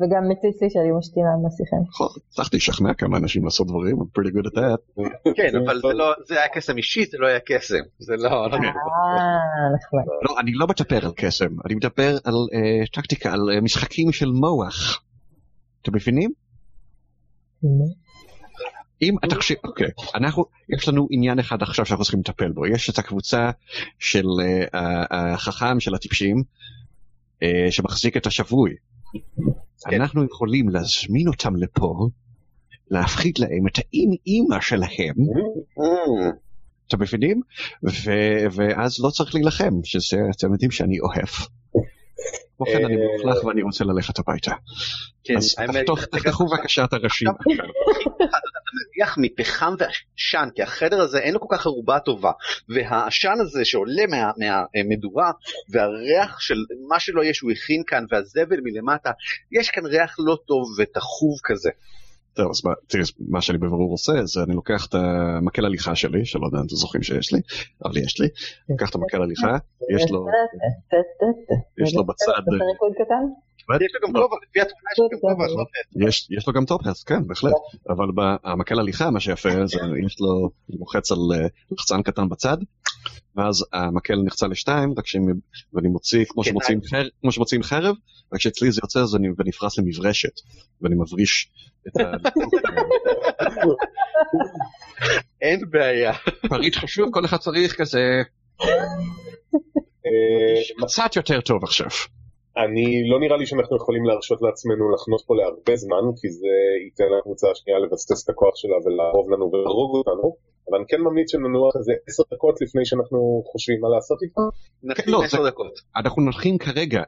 וגם 0.00 0.28
מציץ 0.28 0.62
לי 0.62 0.70
שאני 0.70 0.90
משתינה 0.98 1.28
מסיכם. 1.46 1.76
נכון, 1.88 2.08
הצלחתי 2.28 2.56
לשכנע 2.56 2.94
כמה 2.94 3.16
אנשים 3.18 3.44
לעשות 3.44 3.66
דברים, 3.66 3.96
I'm 4.00 4.18
pretty 4.18 4.32
good 4.36 4.46
at 4.50 4.54
that. 4.58 5.02
כן, 5.36 5.52
אבל 5.64 5.80
זה 5.80 5.94
לא, 5.94 6.12
זה 6.26 6.34
היה 6.34 6.48
קסם 6.48 6.76
אישי, 6.76 7.04
זה 7.06 7.18
לא 7.18 7.26
היה 7.26 7.40
קסם. 7.40 7.84
זה 7.98 8.16
לא, 8.16 8.30
לא 8.30 8.56
אה, 8.56 8.60
נחמד. 9.74 10.02
לא, 10.22 10.40
אני 10.40 10.52
לא 10.54 10.66
מדבר 10.66 11.06
על 11.06 11.12
קסם, 11.16 11.60
אני 11.66 11.74
מדבר 11.74 12.16
על 12.24 12.34
אה, 12.54 12.86
טקטיקה, 12.92 13.32
על 13.32 13.40
אה, 13.54 13.60
משחקים 13.60 14.12
של 14.12 14.30
מוח. 14.30 15.02
אתם 15.82 15.94
מבינים? 15.94 16.30
אם 19.02 19.14
אתה 19.24 19.34
חושב, 19.34 19.54
אוקיי, 19.64 19.88
אנחנו, 20.14 20.44
יש 20.76 20.88
לנו 20.88 21.08
עניין 21.10 21.38
אחד 21.38 21.62
עכשיו 21.62 21.86
שאנחנו 21.86 22.04
צריכים 22.04 22.20
לטפל 22.20 22.52
בו, 22.52 22.66
יש 22.66 22.90
את 22.90 22.98
הקבוצה 22.98 23.50
של 23.98 24.26
אה, 24.74 25.04
החכם 25.10 25.80
של 25.80 25.94
הטיפשים, 25.94 26.42
שמחזיק 27.70 28.16
את 28.16 28.26
השבוי. 28.26 28.74
כן. 29.90 30.00
אנחנו 30.00 30.24
יכולים 30.24 30.68
להזמין 30.68 31.28
אותם 31.28 31.56
לפה, 31.56 32.08
להפחית 32.90 33.38
להם 33.38 33.66
את 33.66 33.78
האם 33.78 34.10
אימא 34.26 34.60
שלהם, 34.60 35.14
אתם 36.88 37.02
מבינים? 37.02 37.40
ואז 38.52 39.00
לא 39.04 39.10
צריך 39.10 39.34
להילחם, 39.34 39.74
שזה, 39.84 40.16
אתם 40.36 40.52
יודעים 40.52 40.70
שאני 40.70 41.00
אוהב. 41.00 41.28
כמו 42.56 42.66
כן, 42.66 42.84
אני 42.84 42.94
אה, 42.94 43.00
מוכלך 43.16 43.44
ואני 43.44 43.62
רוצה 43.62 43.84
ללכת 43.84 44.18
הביתה. 44.18 44.52
כן, 45.24 45.36
אז 45.36 45.54
תחתכו 46.12 46.46
בבקשה 46.46 46.84
את 46.84 46.92
הראשים. 46.92 47.28
מריח 48.74 49.16
מפחם 49.18 49.74
ועשן, 49.78 50.48
כי 50.54 50.62
החדר 50.62 51.00
הזה 51.00 51.18
אין 51.18 51.34
לו 51.34 51.40
כל 51.40 51.56
כך 51.56 51.66
ערובה 51.66 51.98
טובה, 51.98 52.30
והעשן 52.68 53.34
הזה 53.40 53.64
שעולה 53.64 54.06
מה- 54.08 54.32
מהמדורה, 54.74 55.30
והריח 55.70 56.40
של 56.40 56.54
מה 56.88 57.00
שלא 57.00 57.22
יהיה 57.22 57.34
שהוא 57.34 57.50
הכין 57.50 57.82
כאן, 57.86 58.04
והזבל 58.10 58.60
מלמטה, 58.64 59.10
יש 59.52 59.70
כאן 59.70 59.86
ריח 59.86 60.16
לא 60.18 60.36
טוב 60.46 60.64
ותחוב 60.78 61.38
כזה. 61.44 61.70
טוב, 62.34 62.50
אז 62.50 62.64
מה, 62.64 62.72
תראי, 62.86 63.02
מה 63.28 63.40
שאני 63.40 63.58
בבירור 63.58 63.90
עושה, 63.90 64.12
זה 64.24 64.42
אני 64.42 64.54
לוקח 64.54 64.86
את 64.88 64.94
המקל 64.94 65.64
הליכה 65.64 65.94
שלי, 65.94 66.24
שלא 66.24 66.46
יודע 66.46 66.58
אם 66.58 66.66
אתם 66.66 66.76
זוכרים 66.76 67.02
שיש 67.02 67.32
לי, 67.32 67.40
אבל 67.84 67.96
יש 67.96 68.20
לי, 68.20 68.28
לוקח 68.68 68.90
את 68.90 68.94
המקל 68.94 69.22
הליכה, 69.22 69.56
יש 69.94 70.10
לו, 70.10 70.26
יש 71.82 71.94
לו 71.94 72.04
בצד? 72.06 72.42
יש 73.80 73.92
לו 73.94 74.08
גם 74.08 74.12
כובע, 74.12 74.36
לפי 74.42 74.60
התמונה 74.60 74.88
יש 74.92 74.98
לו 74.98 75.08
גם 75.12 75.18
כובע, 75.20 75.46
עובד. 75.46 76.08
יש, 76.08 76.28
יש 76.30 76.46
לו 76.46 76.52
גם 76.52 76.64
טופס, 76.64 77.04
כן, 77.04 77.26
בהחלט. 77.26 77.52
אבל 77.88 78.06
במקל 78.14 78.78
הליכה, 78.78 79.10
מה 79.10 79.20
שיפה, 79.20 79.66
זה 79.66 79.78
יש 80.06 80.20
לו, 80.20 80.50
הוא 80.66 80.78
לוחץ 80.80 81.12
על 81.12 81.18
אה, 81.34 81.46
לחצן 81.70 82.02
קטן 82.02 82.28
בצד, 82.28 82.56
ואז 83.36 83.64
המקל 83.72 84.22
נחצה 84.24 84.46
לשתיים, 84.46 84.94
רק 84.98 85.06
שאני, 85.06 85.32
ואני 85.72 85.88
מוציא, 85.88 86.24
כמו 86.28 86.42
כן, 86.42 86.50
שמוציאים 86.50 86.80
חרב, 86.90 87.06
כמו 87.20 87.32
שמוציאים 87.32 87.62
חרב, 87.62 87.96
רק 88.32 88.40
שאצלי 88.40 88.72
זה 88.72 88.80
יוצא 88.82 89.00
אז 89.00 89.16
אני, 89.16 89.28
ונפרס 89.38 89.78
למברשת, 89.78 90.40
ואני 90.82 90.94
מבריש 90.94 91.50
את 91.88 91.96
ה... 92.00 92.02
אין 95.42 95.60
בעיה. 95.70 96.12
פריט 96.48 96.76
חשוב, 96.76 97.08
כל 97.12 97.24
אחד 97.24 97.36
צריך 97.36 97.80
כזה 97.80 98.22
אה, 100.06 100.86
קצת 100.86 101.16
יותר 101.16 101.40
טוב 101.40 101.64
עכשיו. 101.64 101.88
אני 102.56 103.08
לא 103.10 103.20
נראה 103.20 103.36
לי 103.36 103.46
שאנחנו 103.46 103.76
יכולים 103.76 104.04
להרשות 104.04 104.42
לעצמנו 104.42 104.84
לחנות 104.94 105.22
פה 105.26 105.34
להרבה 105.36 105.76
זמן, 105.76 106.04
כי 106.20 106.28
זה 106.30 106.54
ייתן 106.84 107.08
לקבוצה 107.18 107.50
השנייה 107.50 107.78
לבסס 107.78 108.24
את 108.24 108.28
הכוח 108.30 108.54
שלה 108.56 108.76
ולערוב 108.84 109.30
לנו 109.30 109.50
ולהרוג 109.52 109.96
אותנו, 109.96 110.36
אבל 110.68 110.78
אני 110.78 110.86
כן 110.88 111.00
ממליץ 111.00 111.32
שננוח 111.32 111.76
איזה 111.76 111.92
עשר 112.08 112.22
דקות 112.34 112.60
לפני 112.60 112.84
שאנחנו 112.84 113.42
חושבים 113.52 113.80
מה 113.80 113.88
לעשות 113.94 114.18
איתו. 114.22 114.42
נחים 114.82 115.14
לא, 115.14 115.24
עשר 115.24 115.46
דקות. 115.48 115.72
אנחנו 115.96 116.22
נתחיל 116.28 116.56
כרגע, 116.58 117.02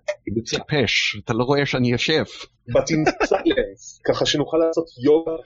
טיפש, 0.51 1.21
אתה 1.25 1.33
לא 1.35 1.45
רואה 1.45 1.67
שאני 1.67 1.89
יושב. 1.89 2.25
But 2.71 2.89
in 2.95 3.27
silence, 3.31 3.85
ככה 4.09 4.27
שנוכל 4.27 4.57
לעשות 4.57 4.87
יוגה, 5.05 5.37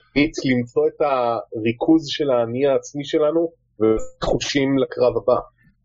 למצוא 0.51 0.87
את 0.87 1.01
הריכוז 1.01 2.07
של 2.07 2.29
האני 2.29 2.67
העצמי 2.67 3.05
שלנו 3.05 3.51
וחושים 3.79 4.77
לקרב 4.77 5.13
הבא. 5.17 5.39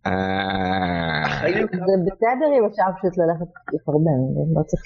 אה, 0.06 1.50
זה 1.72 1.94
בסדר 2.06 2.48
אם 2.58 2.64
אפשר 2.70 2.82
פשוט 2.98 3.18
ללכת 3.18 3.50
לפרבן, 3.75 4.20
לא 4.56 4.62
צריך... 4.66 4.82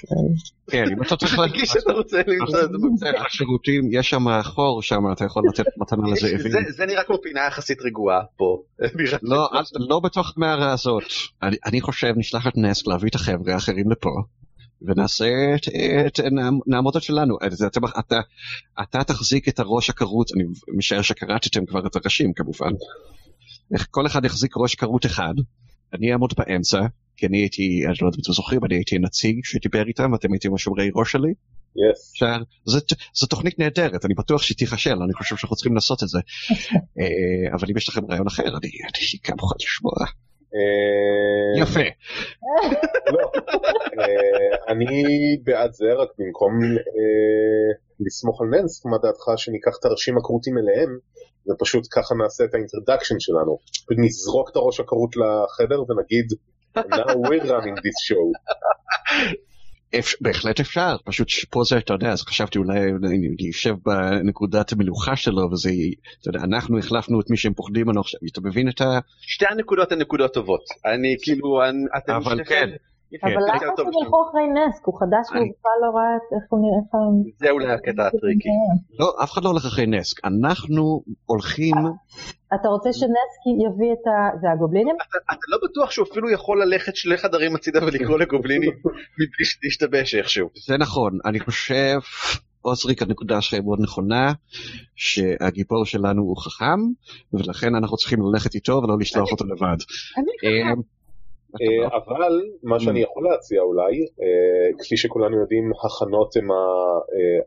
כן, 0.71 0.83
אם 0.91 1.01
אתה 1.01 1.15
צריך 1.15 1.35
תרגיש 1.47 1.69
שאתה 1.69 1.93
רוצה 1.93 2.21
למצוא 2.27 2.59
את 2.61 2.69
זה 2.97 3.07
לשירותים, 3.25 3.89
יש 3.91 4.09
שם 4.09 4.25
חור 4.43 4.81
שם, 4.81 5.11
אתה 5.11 5.25
יכול 5.25 5.43
לתת 5.49 5.63
מתנה 5.77 6.03
לזאבים. 6.11 6.51
זה- 6.77 6.85
נראה 6.85 7.03
כמו 7.03 7.15
פינה 7.23 7.41
יחסית 7.47 7.81
רגועה 7.81 8.21
פה. 8.37 8.61
לא, 9.21 9.49
לא 9.89 9.99
בתוך 9.99 10.33
המערה 10.37 10.71
הזאת. 10.73 11.03
אני- 11.43 11.57
אני 11.65 11.81
חושב 11.81 12.13
נשלח 12.17 12.47
את 12.47 12.57
נס 12.57 12.87
להביא 12.87 13.09
את 13.09 13.15
החבר'ה 13.15 13.53
האחרים 13.53 13.91
לפה. 13.91 14.09
ונעשה 14.87 15.25
את, 15.55 15.67
את 16.07 16.19
נעמ- 16.19 16.61
נעמוד 16.67 16.95
את 16.95 17.01
שלנו. 17.03 17.37
אז 17.41 17.63
אתה, 17.63 17.79
אתה, 17.99 18.19
אתה 18.81 19.03
תחזיק 19.03 19.47
את 19.49 19.59
הראש 19.59 19.89
הכרות, 19.89 20.27
אני 20.35 20.43
משער 20.77 21.01
שקראתם 21.01 21.65
כבר 21.65 21.87
את 21.87 21.95
הראשים 21.95 22.33
כמובן. 22.33 22.71
כל 23.91 24.07
אחד 24.07 24.25
יחזיק 24.25 24.53
ראש 24.57 24.75
כרות 24.75 25.05
אחד, 25.05 25.33
אני 25.93 26.11
אעמוד 26.11 26.33
באמצע, 26.37 26.79
כי 27.17 27.27
אני 27.27 27.37
הייתי, 27.37 27.81
אני 27.85 27.93
לא 28.01 28.07
יודע 28.07 28.17
אם 28.17 28.21
אתם 28.23 28.33
זוכרים, 28.33 28.65
אני 28.65 28.75
הייתי 28.75 28.99
נציג 28.99 29.39
שדיבר 29.43 29.87
איתם, 29.87 30.11
ואתם 30.11 30.33
הייתם 30.33 30.53
השומרי 30.55 30.89
ראש 30.95 31.11
שלי. 31.11 31.33
זו- 32.65 32.79
זו 33.13 33.27
תוכנית 33.27 33.59
נהדרת, 33.59 34.05
אני 34.05 34.13
בטוח 34.13 34.41
שהיא 34.41 34.57
תיכשל, 34.57 34.95
אני 35.03 35.13
חושב 35.13 35.35
שאנחנו 35.35 35.55
צריכים 35.55 35.75
לעשות 35.75 36.03
את 36.03 36.07
זה. 36.07 36.19
אה, 36.99 37.55
אבל 37.55 37.67
אם 37.71 37.77
יש 37.77 37.89
לכם 37.89 38.01
רעיון 38.09 38.27
אחר, 38.27 38.43
אני 38.43 38.57
אני 38.83 39.19
גם 39.29 39.35
יכול 39.39 39.57
לשמוע. 39.61 39.93
אה, 40.55 41.63
יפה. 41.63 41.87
לא. 43.13 43.31
אה, 43.99 44.71
אני 44.71 45.03
בעד 45.43 45.73
זה, 45.73 45.93
רק 45.93 46.09
במקום 46.17 46.53
אה, 46.63 47.71
לסמוך 47.99 48.41
על 48.41 48.47
ננס, 48.47 48.85
מה 48.85 48.97
דעתך 48.97 49.25
שניקח 49.35 49.71
את 49.79 49.85
הראשים 49.85 50.17
הכרותים 50.17 50.57
אליהם, 50.57 50.97
ופשוט 51.49 51.83
ככה 51.91 52.15
נעשה 52.15 52.43
את 52.43 52.53
האינטרדקשן 52.53 53.15
שלנו. 53.19 53.57
נזרוק 53.97 54.49
את 54.51 54.55
הראש 54.55 54.79
הכרות 54.79 55.15
לחדר 55.15 55.81
ונגיד, 55.81 56.27
now 56.77 57.13
we're 57.27 57.45
running 57.51 57.77
this 57.85 57.97
show. 58.07 58.25
בהחלט 60.21 60.59
אפשר, 60.59 60.95
פשוט 61.05 61.27
פה 61.49 61.61
זה, 61.63 61.77
אתה 61.77 61.93
יודע, 61.93 62.11
אז 62.11 62.21
חשבתי 62.21 62.57
אולי 62.57 62.79
אני 63.03 63.47
יושב 63.47 63.73
בנקודת 63.85 64.71
המלוכה 64.71 65.15
שלו, 65.15 65.51
וזה, 65.51 65.69
אתה 66.21 66.29
יודע, 66.29 66.39
אנחנו 66.39 66.79
החלפנו 66.79 67.21
את 67.21 67.29
מי 67.29 67.37
שהם 67.37 67.53
פוחדים 67.53 67.85
ממנו 67.87 68.01
עכשיו, 68.01 68.19
אתה 68.31 68.41
מבין 68.43 68.69
את 68.69 68.81
ה... 68.81 68.99
שתי 69.21 69.45
הנקודות 69.49 69.91
הן 69.91 69.99
נקודות 70.01 70.33
טובות. 70.33 70.61
אני 70.85 71.15
כאילו, 71.21 71.63
אני- 71.69 71.85
אתם 71.97 72.13
אבל 72.13 72.43
כן. 72.45 72.69
יפה, 73.11 73.27
אבל 73.27 73.41
זה 73.41 73.47
למה 73.47 73.55
יותר 73.55 73.67
טוב 73.77 73.87
אתם 73.87 73.93
שם. 73.93 74.03
ילכו 74.05 74.17
אחרי 74.29 74.47
נס? 74.57 74.75
כי 74.79 74.83
הוא 74.85 74.99
חדש 74.99 75.25
והוא 75.31 75.37
אני- 75.41 75.51
בכלל 75.59 75.77
לא 75.83 75.89
ראה 75.97 76.15
את- 76.17 76.29
איך 76.35 76.43
הוא 76.49 76.59
נראה. 76.63 76.81
זה 77.39 77.49
אולי 77.49 77.71
הקטע 77.73 78.07
הטריקי. 78.07 78.49
לא, 78.99 79.13
אף 79.23 79.31
אחד 79.31 79.43
לא 79.43 79.49
הולך 79.49 79.65
אחרי 79.65 79.85
נס, 79.85 80.13
אנחנו 80.23 81.03
הולכים, 81.25 81.75
אתה 82.55 82.67
רוצה 82.67 82.89
שנסקי 82.93 83.51
יביא 83.65 83.91
את 83.93 84.07
ה... 84.07 84.11
זה 84.41 84.47
הגובלינים? 84.51 84.95
אתה 85.31 85.45
לא 85.51 85.57
בטוח 85.69 85.91
שהוא 85.91 86.07
אפילו 86.11 86.29
יכול 86.31 86.63
ללכת 86.63 86.95
שני 86.95 87.17
חדרים 87.17 87.55
הצידה 87.55 87.79
ולקרוא 87.85 88.17
לגובלינים 88.19 88.71
מבלי 89.19 89.45
להשתבש 89.63 90.15
איכשהו. 90.15 90.47
זה 90.67 90.77
נכון, 90.77 91.17
אני 91.25 91.39
חושב, 91.39 91.99
עוזריק, 92.61 93.01
הנקודה 93.01 93.41
שלך 93.41 93.53
היא 93.53 93.61
מאוד 93.63 93.79
נכונה, 93.81 94.33
שהגיבור 94.95 95.85
שלנו 95.85 96.21
הוא 96.21 96.37
חכם, 96.37 96.79
ולכן 97.33 97.75
אנחנו 97.75 97.97
צריכים 97.97 98.19
ללכת 98.33 98.55
איתו 98.55 98.81
ולא 98.83 98.97
לשלוח 98.99 99.31
אותו 99.31 99.45
לבד. 99.45 99.77
אה, 100.43 100.49
אה, 100.49 100.73
אבל 101.95 102.41
מה 102.63 102.79
שאני 102.79 103.01
יכול 103.01 103.23
להציע 103.23 103.61
אולי, 103.61 104.01
אה, 104.01 104.69
כפי 104.79 104.97
שכולנו 104.97 105.41
יודעים, 105.41 105.71
הכנות 105.85 106.35
הם 106.37 106.47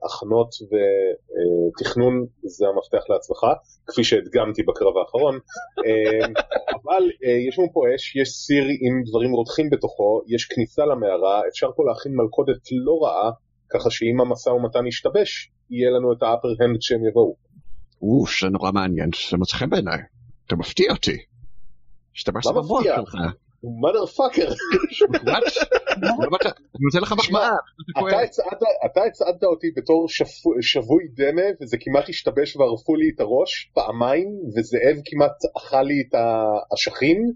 ההכנות 0.02 0.48
ותכנון 0.70 2.26
זה 2.42 2.66
המפתח 2.68 3.10
להצלחה, 3.10 3.52
כפי 3.86 4.04
שהדגמתי 4.04 4.62
בקרב 4.62 4.96
האחרון, 4.96 5.38
אה, 5.86 6.26
אבל 6.76 7.02
אה, 7.24 7.48
יש 7.48 7.58
לנו 7.58 7.68
פה 7.72 7.80
אש, 7.94 8.16
יש 8.16 8.28
סיר 8.28 8.64
עם 8.64 9.02
דברים 9.08 9.32
רותחים 9.32 9.70
בתוכו, 9.70 10.20
יש 10.26 10.44
כניסה 10.44 10.84
למערה, 10.86 11.42
אפשר 11.48 11.70
פה 11.76 11.82
להכין 11.88 12.12
מלכודת 12.16 12.62
לא 12.84 12.98
רעה, 13.02 13.30
ככה 13.70 13.90
שאם 13.90 14.20
המשא 14.20 14.48
ומתן 14.48 14.86
ישתבש, 14.86 15.50
יהיה 15.70 15.90
לנו 15.90 16.12
את 16.12 16.22
האפר 16.22 16.48
הנד 16.60 16.82
שהם 16.82 17.06
יבואו. 17.06 17.36
או, 18.02 18.24
זה 18.40 18.48
נורא 18.48 18.70
מעניין, 18.72 19.10
זה 19.30 19.36
מוצא 19.36 19.56
חן 19.56 19.70
בעיניי, 19.70 19.98
אתה 20.46 20.56
מפתיע 20.56 20.92
אותי. 20.92 21.16
השתמשת 22.16 22.50
במוח? 22.50 22.82
שלך. 22.82 23.14
Mother 23.83 24.07
fucker. 24.16 24.50
אני 26.74 26.85
נותן 26.85 27.00
לך 27.03 27.12
מחמאה. 27.12 27.50
אתה 28.87 29.00
הצעדת, 29.07 29.44
אותי 29.44 29.66
בתור 29.77 30.07
שבוי 30.61 31.05
דמה 31.16 31.42
וזה 31.61 31.77
כמעט 31.81 32.09
השתבש 32.09 32.57
וערפו 32.57 32.96
לי 32.96 33.11
את 33.14 33.20
הראש 33.20 33.70
פעמיים 33.74 34.29
וזאב 34.57 34.96
כמעט 35.05 35.37
אכל 35.57 35.83
לי 35.83 36.03
את 36.09 36.14
האשכים. 36.14 37.33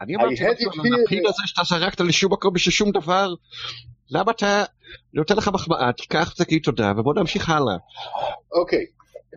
אני 0.00 0.16
אמרתי 0.16 0.34
לך, 0.34 0.40
here. 0.40 1.04
הפיל 1.04 1.26
הזה 1.26 1.42
שאתה 1.46 1.62
זרקת 1.64 2.00
לשום 2.00 2.32
מקום 2.32 2.54
בשביל 2.54 2.72
שום 2.72 2.90
דבר, 2.90 3.28
למה 4.10 4.32
אתה... 4.32 4.64
אני 4.90 5.18
נותן 5.20 5.36
לך 5.36 5.48
מחמאה, 5.48 5.92
תיקח 5.92 6.32
תגיד 6.32 6.62
תודה 6.64 6.92
ובוא 6.96 7.14
נמשיך 7.14 7.50
הלאה. 7.50 7.76
אוקיי, 8.52 8.84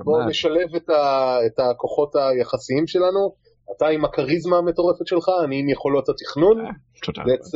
בואו. 0.04 0.28
נשלב 0.28 0.76
את, 0.76 0.90
ה, 0.90 1.38
את 1.46 1.60
הכוחות 1.60 2.16
היחסיים 2.16 2.88
שלנו. 2.88 3.41
אתה 3.78 3.88
עם 3.88 4.06
הכריזמה 4.06 4.58
המטורפת 4.58 5.08
שלך, 5.08 5.26
אני 5.46 5.60
עם 5.60 5.70
יכולות 5.70 6.10
התכנון. 6.10 6.66
תודה. 7.04 7.22
let's, 7.22 7.48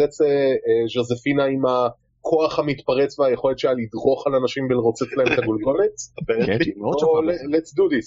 let's 0.00 0.18
uh, 0.20 0.26
uh, 0.26 0.92
ז'וזפינה 0.94 1.44
עם 1.44 1.62
הכוח 1.66 2.58
המתפרץ 2.58 3.18
והיכולת 3.18 3.58
שלה 3.58 3.72
לדרוך 3.72 4.26
על 4.26 4.34
אנשים 4.34 4.64
ולרוצץ 4.64 5.12
להם 5.16 5.32
את 5.32 5.38
הגולגולת. 5.38 5.94
כן, 6.46 6.58
let's 7.54 7.70
do 7.78 7.84
this. 7.92 8.06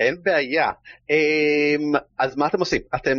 אין 0.00 0.16
בעיה. 0.22 0.70
אמ, 1.10 1.92
אז 2.18 2.36
מה 2.36 2.46
אתם 2.46 2.60
עושים? 2.60 2.82
אתם 2.94 3.18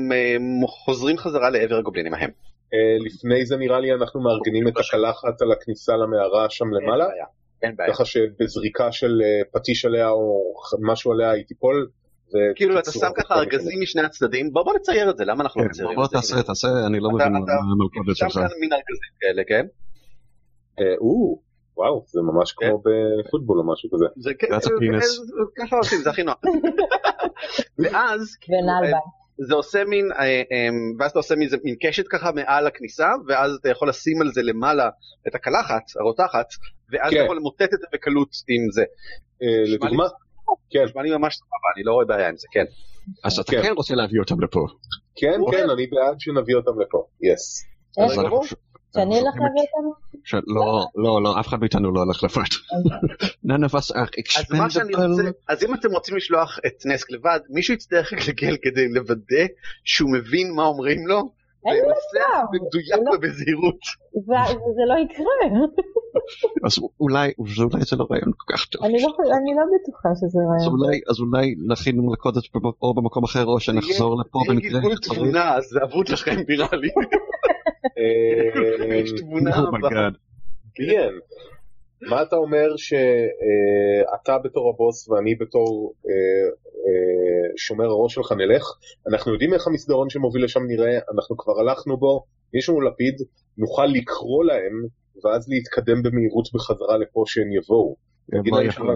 חוזרים 0.85 1.17
חזרה 1.17 1.49
לעבר 1.49 1.75
הגובלינים 1.75 2.13
ההם. 2.13 2.29
לפני 3.05 3.45
זה 3.45 3.57
נראה 3.57 3.79
לי 3.79 3.93
אנחנו 3.93 4.21
מארגנים 4.21 4.67
את 4.67 4.73
הקלחת 4.77 5.41
על 5.41 5.51
הכניסה 5.51 5.93
למערה 5.97 6.49
שם 6.49 6.65
למעלה, 6.65 7.05
אין 7.63 7.75
בעיה. 7.75 7.93
ככה 7.93 8.05
שבזריקה 8.05 8.91
של 8.91 9.21
פטיש 9.53 9.85
עליה 9.85 10.09
או 10.09 10.53
משהו 10.81 11.11
עליה 11.11 11.31
היא 11.31 11.43
תיפול. 11.45 11.87
כאילו 12.55 12.79
אתה 12.79 12.91
שם 12.91 13.07
ככה 13.17 13.35
ארגזים 13.35 13.79
משני 13.81 14.01
הצדדים, 14.01 14.53
בוא 14.53 14.63
בוא 14.63 14.73
נצייר 14.75 15.09
את 15.09 15.17
זה, 15.17 15.25
למה 15.25 15.43
אנחנו 15.43 15.61
לא 15.61 15.65
כן, 15.65 15.69
מציירים 15.71 15.95
בוא 15.95 16.05
את 16.05 16.09
זה? 16.09 16.15
תעשה, 16.15 16.43
תעשה, 16.43 16.67
אני 16.87 16.99
לא 16.99 17.07
אתה- 17.07 17.15
מבין 17.29 17.43
אתה- 17.43 17.51
מה 17.53 17.71
המלכודת 17.71 18.15
שם 18.17 18.29
שלך. 18.29 18.41
כאן 18.41 18.59
מין 18.59 18.73
ארגזים 18.73 19.11
כאלה, 19.19 19.41
כן? 19.47 19.65
אה, 20.79 20.95
או, 21.01 21.41
וואו, 21.77 22.05
זה 22.07 22.21
ממש 22.21 22.51
כן. 22.51 22.67
כמו 22.69 22.83
בפוטבול 22.85 23.59
או 23.59 23.73
משהו 23.73 23.89
כזה. 23.93 24.05
זה 24.17 24.31
כן. 24.39 24.53
אה, 24.53 24.59
ככה 25.57 25.77
עושים, 25.77 25.99
זה 26.01 26.09
הכי 26.09 26.23
נוח. 26.23 26.35
ואז 27.79 28.35
כאילו, 28.41 28.57
אה. 28.93 28.99
זה 29.47 29.53
עושה 29.53 29.83
מין, 29.85 30.05
ואז 30.99 31.11
אתה 31.11 31.19
עושה 31.19 31.35
מזה 31.35 31.57
מין 31.63 31.75
קשת 31.81 32.07
ככה 32.07 32.31
מעל 32.31 32.67
הכניסה, 32.67 33.07
ואז 33.27 33.57
אתה 33.61 33.69
יכול 33.69 33.89
לשים 33.89 34.21
על 34.21 34.31
זה 34.31 34.41
למעלה 34.41 34.89
את 35.27 35.35
הקלחת 35.35 35.81
הרותחת, 35.99 36.45
ואז 36.91 37.09
כן. 37.11 37.15
אתה 37.17 37.25
יכול 37.25 37.37
למוטט 37.37 37.61
את 37.73 37.79
זה 37.79 37.87
בקלות 37.93 38.29
עם 38.47 38.71
זה. 38.71 38.83
לדוגמה, 39.73 40.03
כן, 40.69 40.79
לי 41.01 41.17
ממש 41.17 41.35
סבבה, 41.35 41.67
אני 41.75 41.83
לא 41.83 41.93
רואה 41.93 42.05
בעיה 42.05 42.29
עם 42.29 42.37
זה, 42.37 42.47
כן. 42.51 42.65
אז 43.23 43.39
אתה 43.39 43.51
כן. 43.51 43.61
כן 43.63 43.73
רוצה 43.75 43.95
להביא 43.95 44.19
אותם 44.19 44.41
לפה. 44.41 44.65
כן, 45.15 45.35
הוא 45.39 45.51
כן, 45.51 45.69
אני 45.69 45.87
בעד 45.87 46.19
שנביא 46.19 46.55
אותם 46.55 46.81
לפה, 46.81 47.05
יס. 47.21 47.65
ש- 47.93 48.53
שאני 48.93 49.15
אלך 49.15 49.25
להביא 49.25 49.61
אותנו? 49.75 49.93
ש- 50.23 50.35
לא, 50.47 50.85
לא, 50.95 51.23
לא, 51.23 51.39
אף 51.39 51.47
אחד 51.47 51.59
מאיתנו 51.59 51.91
לא 51.93 51.99
הולך 51.99 52.23
לפרט. 52.23 52.49
None 53.45 53.69
of 53.69 53.73
us 53.73 53.95
are 53.95 54.39
אז 54.39 54.51
מה 54.51 54.69
שאני 54.69 54.93
רוצה, 54.95 55.05
expendable. 55.05 55.33
אז 55.47 55.63
אם 55.63 55.73
אתם 55.73 55.91
רוצים 55.91 56.15
לשלוח 56.17 56.59
את 56.67 56.85
נסק 56.85 57.11
לבד, 57.11 57.39
מישהו 57.49 57.73
יצטרך 57.73 58.13
לגלגל 58.13 58.57
כדי 58.61 58.89
לוודא 58.89 59.45
שהוא 59.83 60.11
מבין 60.13 60.53
מה 60.55 60.63
אומרים 60.63 61.07
לו, 61.07 61.31
מצב. 61.65 62.43
במדויק 62.51 63.05
לא. 63.05 63.11
ובזהירות. 63.15 63.79
וזה 64.49 64.83
לא 64.87 64.95
יקרה. 65.03 65.35
אז 66.65 66.73
אולי, 66.99 67.31
אולי 67.39 67.83
זה 67.89 67.95
לא 67.95 68.07
רעיון 68.11 68.31
כל 68.37 68.53
כך 68.53 68.65
טוב. 68.65 68.83
אני 68.85 68.93
לא 69.01 69.09
לא 69.57 69.63
בטוחה 69.75 70.09
שזה 70.15 70.39
רעיון. 70.49 71.01
אז 71.09 71.19
אולי 71.19 71.55
נכין 71.67 71.99
מלכודת 71.99 72.43
במ- 72.55 72.71
או 72.81 72.93
במקום 72.93 73.23
אחר 73.23 73.45
או 73.45 73.59
שנחזור 73.59 74.21
לפה 74.21 74.39
במקרה 74.49 74.81
שצריך. 74.95 75.13
תבונה, 75.19 75.55
זה 75.61 75.79
אבוד 75.83 76.09
לכם 76.09 76.35
נראה 76.49 76.67
לי. 76.75 76.89
אה, 77.97 78.95
יש 78.95 79.11
תבונה 79.11 79.51
Oh 79.55 79.75
הבאה. 79.77 80.09
מה 82.09 82.21
אתה 82.21 82.35
אומר 82.35 82.75
שאתה 82.77 84.37
בתור 84.43 84.69
הבוס 84.69 85.09
ואני 85.09 85.35
בתור 85.35 85.93
אה, 86.05 86.11
אה, 86.85 87.57
שומר 87.57 87.85
הראש 87.85 88.13
שלך 88.13 88.31
נלך? 88.31 88.63
אנחנו 89.11 89.33
יודעים 89.33 89.53
איך 89.53 89.67
המסדרון 89.67 90.09
שמוביל 90.09 90.43
לשם 90.43 90.63
נראה, 90.67 90.99
אנחנו 91.15 91.37
כבר 91.37 91.59
הלכנו 91.59 91.97
בו, 91.97 92.25
יש 92.53 92.69
לנו 92.69 92.81
לפיד, 92.81 93.15
נוכל 93.57 93.85
לקרוא 93.85 94.43
להם 94.43 94.73
ואז 95.23 95.49
להתקדם 95.49 96.03
במהירות 96.03 96.47
בחזרה 96.53 96.97
לפה 96.97 97.23
שהם 97.27 97.51
יבואו. 97.51 97.95
הם 98.33 98.41
לא 98.45 98.63
יבואו. 98.63 98.91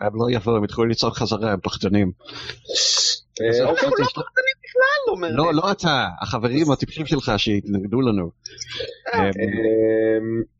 הם 0.00 0.12
לא 0.14 0.30
יבואו, 0.30 0.56
הם 0.56 0.64
יתחילו 0.64 0.86
לצעוק 0.86 1.14
חזרה, 1.14 1.52
הם 1.52 1.60
פחדנים. 1.60 2.12
אה, 3.42 3.48
אנחנו 3.70 3.88
אוקיי. 3.88 4.04
לא 4.04 4.06
פחדנים 4.06 4.56
בכלל, 4.64 5.12
אומר. 5.14 5.28
לא, 5.32 5.54
לא 5.54 5.72
אתה, 5.72 6.06
החברים 6.22 6.70
הטיפשים 6.72 7.06
שלך 7.06 7.32
שהתנגדו 7.36 8.00
לנו. 8.00 8.30
הם- 9.12 9.24
אמ, 9.24 9.32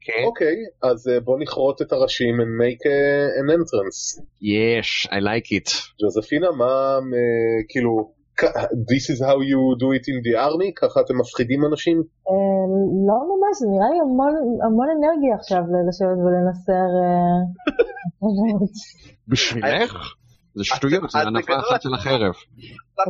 כן. 0.00 0.22
אוקיי, 0.26 0.56
אז 0.82 1.08
אה, 1.08 1.20
בוא 1.20 1.38
נכרות 1.38 1.82
את 1.82 1.92
הראשים 1.92 2.34
and 2.40 2.52
make 2.62 2.82
an 3.40 3.50
entrance. 3.58 4.22
Yes, 4.42 5.08
I 5.10 5.20
like 5.20 5.48
it. 5.58 5.70
ג'וזפינה, 6.02 6.50
מה, 6.50 6.64
אה, 6.94 7.62
כאילו, 7.68 8.20
this 8.90 9.04
is 9.14 9.18
how 9.26 9.36
you 9.50 9.62
do 9.82 9.88
it 9.98 10.04
in 10.10 10.18
the 10.26 10.34
army? 10.48 10.70
ככה 10.76 11.00
אתם 11.00 11.18
מפחידים 11.18 11.64
אנשים? 11.64 11.96
אה, 12.28 12.64
לא 13.08 13.16
ממש, 13.30 13.54
זה 13.60 13.66
נראה 13.72 13.90
לי 13.90 13.98
המון, 14.66 14.88
אנרגיה 14.96 15.34
עכשיו 15.40 15.60
לשבת 15.88 16.18
ולנסר. 16.24 16.88
אה, 17.02 17.40
בשבילך? 19.28 20.14
זה 20.54 20.64
שטויות, 20.64 21.10
זה 21.10 21.18
אז 21.18 21.26
הנפה 21.26 21.52
אחת 21.58 21.82
של 21.82 21.94
החרב. 21.94 22.32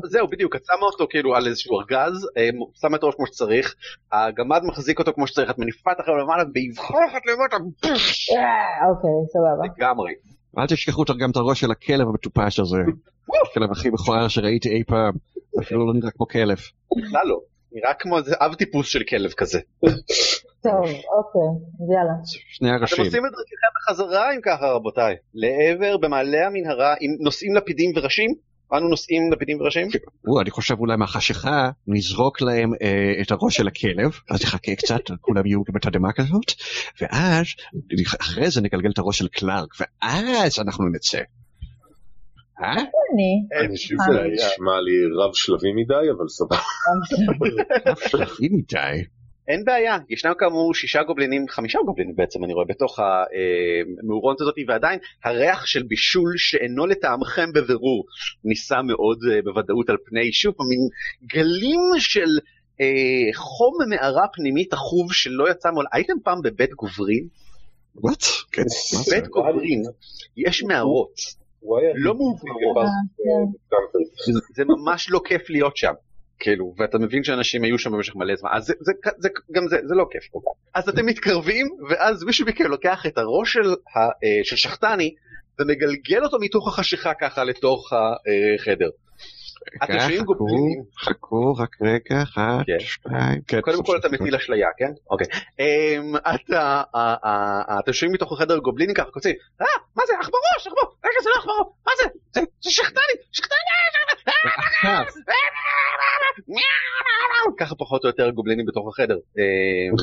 זהו 0.04 0.28
בדיוק 0.28 0.56
את 0.56 0.64
שמה 0.64 0.86
אותו 0.86 1.06
כאילו 1.10 1.36
על 1.36 1.46
איזשהו 1.46 1.80
ארגז 1.80 2.28
אה, 2.36 2.48
שמה 2.80 2.96
את 2.96 3.02
הראש 3.02 3.14
כמו 3.14 3.26
שצריך 3.26 3.74
הגמד 4.12 4.60
מחזיק 4.64 4.98
אותו 4.98 5.12
כמו 5.12 5.26
שצריך 5.26 5.50
את 5.50 5.58
מניפה 5.58 5.92
את 5.92 6.00
החרב 6.00 6.16
למעלה 6.22 6.44
באבחה 6.44 6.98
אחת 7.10 7.20
למטה 7.26 7.56
אוקיי, 8.90 9.10
סבבה. 9.32 9.74
לגמרי. 9.76 10.12
אל 10.58 10.66
תשכחו 10.66 11.04
גם 11.18 11.30
את 11.30 11.36
הראש 11.36 11.60
של 11.60 11.70
הכלב 11.70 12.08
המטופש 12.08 12.60
הזה. 12.60 12.78
הכלב 13.50 13.70
הכי 13.72 13.90
מכוער 13.90 14.28
שראיתי 14.28 14.68
אי 14.68 14.84
פעם. 14.84 15.12
אפילו 15.60 15.86
לא 15.86 15.92
נראה 15.94 16.10
כמו 16.10 16.28
כלב. 16.28 16.58
בכלל 16.98 17.22
לא 17.24 17.40
נראה 17.72 17.94
כמו 17.94 18.18
איזה 18.18 18.34
אב 18.40 18.54
טיפוס 18.54 18.88
של 18.88 19.02
כלב 19.08 19.30
כזה. 19.32 19.60
טוב, 20.62 20.84
אוקיי, 21.16 21.50
יאללה. 21.94 22.14
שני 22.24 22.68
אתם 22.68 22.76
הראשים. 22.76 23.04
עושים 23.04 23.22
את 23.26 23.30
דרככם 23.30 23.72
בחזרה 23.76 24.34
אם 24.34 24.40
ככה 24.44 24.66
רבותיי 24.66 25.14
לעבר 25.34 25.96
במעלה 25.96 26.46
המנהרה 26.46 26.94
עם 27.00 27.10
נושאים 27.20 27.54
לפידים 27.54 27.92
וראשים 27.96 28.30
אנו 28.72 28.88
נושאים 28.88 29.32
לפידים 29.32 29.60
וראשים 29.60 29.88
או, 30.28 30.40
אני 30.40 30.50
חושב 30.50 30.74
אולי 30.78 30.96
מהחשיכה 30.96 31.70
נזרוק 31.86 32.40
להם 32.40 32.70
אה, 32.82 33.22
את 33.22 33.30
הראש 33.30 33.56
של 33.56 33.68
הכלב, 33.68 34.10
אז 34.30 34.42
נחכה 34.42 34.74
קצת, 34.74 35.00
כולם 35.26 35.46
יהיו 35.46 35.60
בתדהמה 35.74 36.12
כזאת, 36.12 36.52
ואז 37.00 37.46
אחרי 38.20 38.50
זה 38.50 38.60
נגלגל 38.60 38.90
את 38.90 38.98
הראש 38.98 39.18
של 39.18 39.28
קלארק, 39.28 39.68
ואז 39.80 40.58
אנחנו 40.60 40.84
נצא. 40.88 41.18
אה? 42.62 42.72
אני, 42.72 43.32
אני 43.60 43.76
חושב 43.76 43.86
שזה 43.86 44.20
נשמע 44.32 44.80
לי 44.80 45.24
רב 45.24 45.30
שלבי 45.34 45.72
מדי, 45.72 46.10
אבל 46.16 46.28
סבבה. 46.28 46.56
שלבים 48.08 48.50
מדי. 48.52 49.19
אין 49.50 49.64
בעיה, 49.64 49.98
ישנם 50.10 50.32
כאמור 50.38 50.74
שישה 50.74 51.02
גובלינים, 51.02 51.48
חמישה 51.48 51.78
גובלינים 51.86 52.16
בעצם 52.16 52.44
אני 52.44 52.52
רואה 52.52 52.64
בתוך 52.68 52.98
המאורעות 52.98 54.40
הזאת 54.40 54.54
ועדיין 54.68 54.98
הריח 55.24 55.66
של 55.66 55.82
בישול 55.82 56.34
שאינו 56.36 56.86
לטעמכם 56.86 57.52
בבירור 57.54 58.04
נישא 58.44 58.80
מאוד 58.84 59.18
אה, 59.32 59.42
בוודאות 59.42 59.90
על 59.90 59.96
פני 60.04 60.32
שוב 60.32 60.54
מין 60.68 60.88
גלים 61.24 61.80
של 61.98 62.28
אה, 62.80 63.34
חום 63.34 63.74
מערה 63.88 64.26
פנימית 64.32 64.72
עכוב 64.72 65.12
שלא 65.12 65.50
יצא 65.50 65.70
מעולם. 65.70 65.88
הייתם 65.92 66.14
פעם 66.24 66.38
בבית 66.44 66.70
גוברין? 66.70 67.26
וואט? 67.94 68.22
כן, 68.52 68.62
מה 68.62 69.02
זה? 69.02 69.16
בית 69.16 69.28
גוברין 69.28 69.82
יש 70.36 70.62
מערות, 70.62 71.14
לא 71.94 72.14
מאווררות, 72.14 72.86
זה, 74.26 74.40
זה 74.54 74.64
ממש 74.64 75.10
לא 75.10 75.20
כיף 75.24 75.50
להיות 75.50 75.76
שם. 75.76 75.92
כאילו, 76.40 76.74
ואתה 76.78 76.98
מבין 76.98 77.24
שאנשים 77.24 77.64
היו 77.64 77.78
שם 77.78 77.92
במשך 77.92 78.16
מלא 78.16 78.36
זמן, 78.36 78.50
אז 78.52 78.64
זה, 78.64 78.74
זה, 78.80 78.92
זה, 79.18 79.28
גם 79.52 79.68
זה, 79.68 79.76
זה 79.84 79.94
לא 79.94 80.06
כיף. 80.10 80.24
אז 80.74 80.88
אתם 80.88 81.06
מתקרבים, 81.06 81.66
ואז 81.88 82.24
מישהו 82.24 82.46
מכם 82.46 82.64
לוקח 82.64 83.06
את 83.06 83.18
הראש 83.18 83.52
של, 83.52 83.70
ה, 83.96 83.98
אה, 83.98 84.40
של 84.44 84.56
שחטני, 84.56 85.14
ומגלגל 85.60 86.24
אותו 86.24 86.36
מתוך 86.40 86.68
החשיכה 86.68 87.12
ככה 87.20 87.44
לתוך 87.44 87.92
החדר. 87.92 88.88
שומעים 90.00 90.22
חכו, 90.22 90.24
גובלינים? 90.24 90.82
חכו, 90.98 91.54
רק 91.54 91.76
רגע, 91.82 92.22
אחת, 92.22 92.66
כן. 92.66 92.80
שתיים, 92.80 93.40
כן. 93.46 93.60
קודם 93.60 93.84
כל 93.84 93.96
אתה 93.96 94.08
מטיל 94.08 94.34
אשליה, 94.34 94.68
כן? 94.78 94.92
אוקיי. 95.10 95.26
אמ, 95.60 96.16
אה, 96.26 96.82
אה, 96.94 97.14
אה, 97.24 97.78
אתם 97.84 97.92
שומעים 97.92 98.14
מתוך 98.14 98.32
החדר 98.32 98.58
גובלינים 98.58 98.94
ככה 98.94 99.10
קוצים, 99.10 99.34
אה, 99.60 99.66
מה 99.96 100.02
זה, 100.06 100.12
עכברוש, 100.20 100.66
עכבור, 100.66 100.94
רגע 101.04 101.22
זה 101.22 101.30
לא 101.30 101.38
עכברוש, 101.38 101.66
מה 101.86 101.92
זה, 101.98 102.04
זה, 102.34 102.70
שחטני, 102.70 103.14
שחטני, 103.32 103.56
ככה 107.58 107.74
פחות 107.74 108.04
או 108.04 108.08
יותר 108.08 108.30
גובלינים 108.30 108.66
בתוך 108.66 108.88
החדר. 108.88 109.16
אמ, 109.38 109.94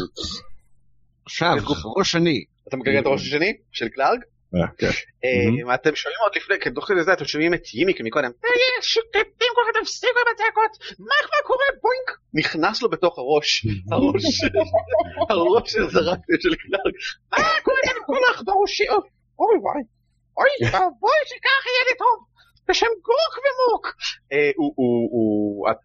עכשיו, 1.26 1.56
ראש 1.98 2.12
שני. 2.12 2.44
אתה 2.68 2.78
מגלגל 2.78 3.00
את 3.00 3.06
הראש 3.06 3.22
השני 3.22 3.54
של 3.72 3.90
קלארג? 3.90 4.20
כן. 4.78 4.88
אמ, 5.24 5.74
אתם 5.74 5.96
שומעים 5.96 6.20
עוד 6.24 6.32
לפני, 6.36 6.74
תוך 6.76 6.86
כדי 6.88 7.04
זה 7.04 7.14
אתם 7.14 7.26
שומעים 7.26 7.54
את 7.54 7.64
ימיק 7.74 8.02
מקודם, 8.02 8.32
"אה, 8.46 8.82
שותתים 8.82 9.52
כל 9.56 9.62
אחד 9.72 9.80
תפסיקו 9.84 10.20
עם 10.20 10.34
הצעקות, 10.34 10.72
מה 11.00 11.16
כבר 11.26 11.42
קורה 11.48 11.66
בוינק? 11.82 12.20
נכנס 12.34 12.82
לו 12.82 12.90
בתוך 12.90 13.18
הראש, 13.18 13.66
הראש 13.92 14.24
הראש 15.30 15.72
שזרקתי 15.72 16.34
של 16.40 16.56
קלארג, 16.56 16.94
מה 17.32 17.38
קורה 17.64 17.78
כאן 17.84 17.94
כל 18.06 18.18
העכברושים? 18.30 18.92
אוי 19.40 19.58
וואי, 19.62 19.82
אוי 20.38 20.50
ואבוי 20.72 21.18
שכך 21.26 21.64
יהיה 21.66 21.84
לי 21.90 21.98
טוב, 21.98 22.26
בשם 22.70 22.86
גוק 23.02 23.34
ומוק. 23.44 23.88
אה, 24.34 24.52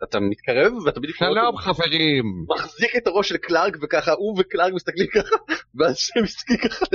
אתה 0.05 0.21
מתקרב 0.21 0.73
ואתה 0.85 1.01
בדיוק 1.01 1.17
שלום 1.17 1.57
חברים. 1.57 2.25
מחזיק 2.49 2.97
את 2.97 3.07
הראש 3.07 3.29
של 3.29 3.37
קלארק 3.37 3.77
וככה 3.83 4.13
הוא 4.13 4.41
וקלארק 4.41 4.73
מסתכלים 4.73 5.07
ככה 5.07 5.37
ואז 5.79 5.97
שהם 5.99 6.23
מסתכלים 6.23 6.59
ככה. 6.59 6.87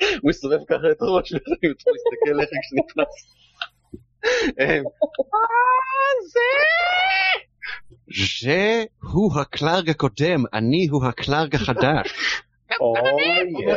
הוא 0.00 0.28
מסתובב 0.30 0.58
ככה 0.68 0.90
את 0.90 1.02
הראש 1.02 1.28
שלך 1.28 1.42
הוא 1.46 1.70
מסתכל 1.72 2.30
עליך 2.30 2.48
כשנכנס. 2.62 3.42
אה, 4.60 4.78
מה 5.32 5.38
זה? 6.32 6.40
זה 8.42 8.84
הוא 9.12 9.40
הקלארג 9.40 9.90
הקודם, 9.90 10.44
אני 10.52 10.86
הוא 10.90 11.04
הקלארג 11.04 11.54
החדש. 11.54 12.12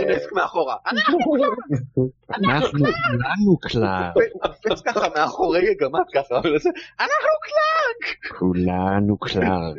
דסק 0.07 0.31
מאחורה. 0.31 0.75
אנחנו 0.87 1.17
אנחנו 2.29 2.69
כולנו 2.79 3.57
קלארג. 3.61 4.13
קופץ 4.41 4.81
ככה 4.81 5.07
מאחורי 5.15 5.69
הגמד 5.69 6.05
ככה. 6.13 6.35
אנחנו 6.99 7.33
קלארק. 7.45 8.35
כולנו 8.39 9.17
קלארג. 9.17 9.77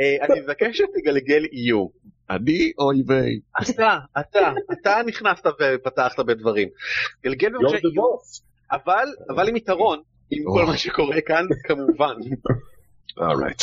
אה, 0.00 0.26
אני 0.26 0.40
מבקש 0.40 0.78
שתגלגל 0.78 1.44
איום. 1.52 1.88
אני 2.30 2.72
אויבי. 2.78 3.40
אתה, 3.62 3.98
אתה, 4.20 4.52
אתה 4.72 5.00
נכנסת 5.06 5.46
ופתחת 5.46 6.20
בדברים. 6.20 6.68
גלגל 7.24 7.48
boss. 7.48 8.42
אבל, 8.72 9.08
אבל 9.30 9.48
עם 9.48 9.56
יתרון, 9.56 10.02
עם 10.30 10.44
כל 10.44 10.64
מה 10.64 10.76
שקורה 10.76 11.20
כאן, 11.20 11.44
כמובן. 11.64 12.14
אורייט. 13.18 13.62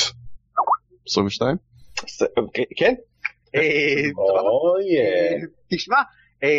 22? 1.07 1.55
אז, 2.03 2.27
אוקיי, 2.37 2.65
כן? 2.77 2.93
אה. 3.55 3.61
אוי, 4.17 4.99
אה. 4.99 5.35
תשמע, 5.71 5.97
אה, 6.43 6.49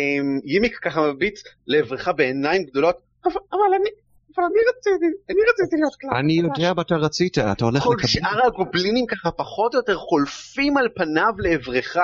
ימיק 0.45 0.77
ככה 0.77 1.11
מביט 1.13 1.39
לעברך 1.67 2.07
בעיניים 2.07 2.63
גדולות, 2.63 2.95
אבל 3.25 3.73
אני, 3.79 3.89
אבל 4.37 4.45
אני 4.45 4.59
רציתי, 4.69 5.05
אני 5.29 5.39
רציתי 5.49 5.75
להיות 5.75 5.95
קלאס. 5.95 6.13
אני 6.19 6.33
יודע 6.33 6.73
מה 6.73 6.81
אתה 6.81 6.95
רצית, 6.95 7.37
אתה 7.37 7.65
הולך 7.65 7.83
כל 7.83 7.95
לקבל. 7.97 8.07
שאר 8.07 8.45
הגובלינים 8.45 9.05
ככה 9.05 9.31
פחות 9.31 9.73
או 9.73 9.79
יותר 9.79 9.97
חולפים 9.97 10.77
על 10.77 10.87
פניו 10.95 11.33
לעברך, 11.37 11.97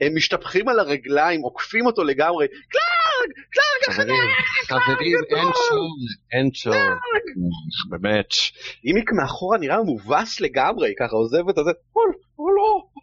הם 0.00 0.16
משתפכים 0.16 0.68
על 0.68 0.78
הרגליים, 0.78 1.40
עוקפים 1.40 1.86
אותו 1.86 2.04
לגמרי, 2.04 2.46
קלארג, 2.48 3.30
קלארג 3.50 3.96
חברים, 3.96 4.30
חברים, 4.68 5.18
אין 5.30 5.48
צורך, 5.52 6.10
אין 6.32 6.50
צורך. 6.50 7.00
באמת. 7.90 8.26
ימיק 8.84 9.10
מאחורה 9.12 9.58
נראה 9.58 9.82
מובס 9.82 10.40
לגמרי, 10.40 10.94
ככה 10.98 11.16
עוזב 11.16 11.48
את 11.48 11.58
הזה, 11.58 11.70
או 12.38 12.50
לא. 12.50 12.93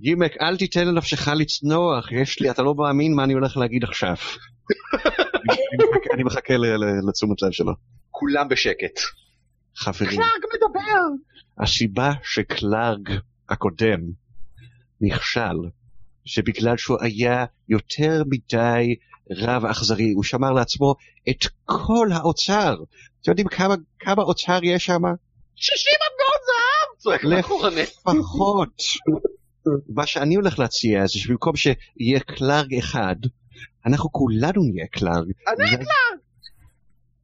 גימק, 0.00 0.32
אל 0.40 0.56
תיתן 0.56 0.88
לנפשך 0.88 1.28
לצנוח, 1.28 2.12
יש 2.12 2.40
לי, 2.40 2.50
אתה 2.50 2.62
לא 2.62 2.74
מאמין 2.74 3.14
מה 3.14 3.24
אני 3.24 3.32
הולך 3.32 3.56
להגיד 3.56 3.84
עכשיו. 3.84 4.14
אני 6.14 6.24
מחכה- 6.24 6.54
לתשומת 7.08 7.42
לב 7.42 7.52
שלו. 7.52 7.72
כולם 8.10 8.48
בשקט. 8.48 9.00
חברים, 9.76 10.10
קלארג 10.10 10.42
מדבר! 10.54 11.02
הסיבה 11.58 12.12
שקלארג 12.22 13.10
הקודם 13.48 14.00
נכשל, 15.00 15.56
שבגלל 16.24 16.76
שהוא 16.76 16.96
היה 17.00 17.44
יותר 17.68 18.22
מדי 18.26 18.94
רב 19.30 19.64
אכזרי, 19.64 20.12
הוא 20.12 20.24
שמר 20.24 20.52
לעצמו 20.52 20.94
את 21.30 21.46
כל 21.64 22.08
האוצר. 22.12 22.76
אתם 23.22 23.30
יודעים 23.30 23.48
כמה, 23.48 23.74
כמה 23.98 24.22
אוצר 24.22 24.58
יש 24.62 24.84
שם? 24.84 25.02
60 25.56 25.92
אדמות 26.06 26.40
זהב! 26.46 26.77
צועק 26.98 27.24
מאחורנית. 27.24 27.88
לפחות. 28.06 28.82
מה 29.88 30.06
שאני 30.06 30.34
הולך 30.34 30.58
להציע 30.58 31.06
זה 31.06 31.12
שבמקום 31.12 31.56
שיהיה 31.56 32.20
קלארג 32.26 32.74
אחד, 32.74 33.16
אנחנו 33.86 34.12
כולנו 34.12 34.62
נהיה 34.62 34.86
קלארג. 34.86 35.32
אני 35.48 35.74
ו- 35.84 36.18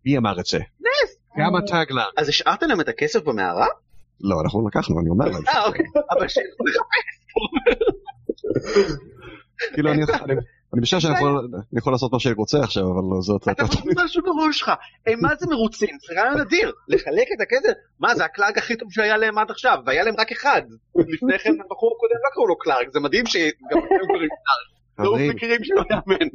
מי 0.07 0.19
אמר 0.19 0.41
את 0.41 0.47
זה? 0.47 0.59
נס! 0.59 1.17
גם 1.39 1.57
אתה 1.65 1.85
קלארג. 1.85 2.13
אז 2.17 2.29
השארתם 2.29 2.67
להם 2.67 2.81
את 2.81 2.89
הכסף 2.89 3.23
במערה? 3.23 3.67
לא, 4.21 4.41
אנחנו 4.45 4.69
לקחנו, 4.69 5.01
אני 5.01 5.09
אומר 5.09 5.27
להם. 5.27 5.43
אה, 5.49 5.67
אוקיי. 5.67 5.85
אבל 6.11 6.29
שילכו 6.29 6.65
לחפש. 6.67 7.25
כאילו, 9.75 9.93
אני 9.93 10.03
אני- 10.75 10.81
חושב 10.83 11.01
שאני 11.01 11.15
יכול- 11.77 11.93
לעשות 11.93 12.13
מה 12.13 12.21
שאני 12.21 12.35
רוצה 12.35 12.59
עכשיו, 12.61 12.83
אבל 12.83 13.21
זאת... 13.21 13.49
אתה 13.49 13.67
פשוט 13.67 13.85
משהו 14.05 14.23
בראש 14.23 14.59
שלך. 14.59 14.71
הם 15.07 15.19
מה 15.23 15.29
זה 15.39 15.47
מרוצים? 15.51 15.97
זה 16.09 16.21
רעיון 16.21 16.41
אדיר. 16.41 16.73
לחלק 16.89 17.27
את 17.37 17.41
הכסף? 17.41 17.73
מה, 18.01 18.15
זה 18.15 18.25
הקלארג 18.25 18.59
הכי 18.59 18.77
טוב 18.77 18.89
שהיה 18.93 19.17
להם 19.17 19.39
עד 19.39 19.51
עכשיו, 19.51 19.79
והיה 19.87 20.05
להם 20.05 20.15
רק 20.19 20.33
אחד. 20.33 20.63
לפני 20.97 21.39
כן 21.39 21.51
הבחור 21.65 21.95
הקודם 21.97 22.21
לא 22.25 22.31
קראו 22.35 22.47
לו 22.47 22.59
קלארג, 22.59 22.87
זה 22.93 23.01
מדהים 23.01 23.27
שגם 23.27 23.49
אתם 23.69 23.79
קוראים 24.07 24.29
קלארג. 24.99 25.09
לא 25.29 25.35
מכירים 25.35 25.65
שלא 25.65 25.83
יאמן. 25.91 26.27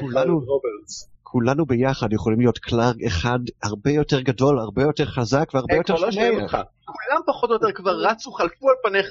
כולנו- 0.00 0.40
רוברטס. 0.40 1.11
כולנו 1.32 1.66
ביחד 1.66 2.12
יכולים 2.12 2.40
להיות 2.40 2.58
קלארג 2.58 3.04
אחד 3.04 3.38
הרבה 3.62 3.90
יותר 3.90 4.20
גדול, 4.20 4.58
הרבה 4.58 4.82
יותר 4.82 5.06
חזק 5.06 5.50
והרבה 5.54 5.74
יותר 5.74 5.94
לא. 5.94 6.42
אותך. 6.42 6.58
כולם 6.84 7.20
פחות 7.26 7.50
או 7.50 7.54
יותר 7.54 7.72
כבר 7.72 7.96
רצו, 8.00 8.32
חלפו 8.32 8.68
על 8.68 8.74
פניך, 8.82 9.10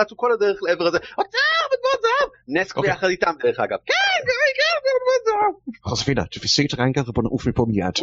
רצו 0.00 0.16
כל 0.16 0.32
הדרך 0.32 0.58
לעבר 0.62 0.86
הזה. 0.86 0.98
אוצר, 0.98 1.38
בדמות 1.72 2.02
זהב! 2.02 2.30
נס 2.48 2.76
אוקיי. 2.76 2.90
ביחד 2.90 3.06
איתם 3.06 3.32
דרך 3.42 3.60
אגב. 3.60 3.78
כן, 3.86 3.94
כן, 4.26 4.50
כן, 4.58 4.76
בדמות 4.84 5.22
זהב. 5.24 5.74
חוספינה, 5.90 6.24
תפסי 6.24 6.66
את 6.66 6.74
ריינגר 6.74 7.02
ובוא 7.08 7.22
נעוף 7.22 7.46
מפה 7.46 7.66
מיד. 7.68 7.94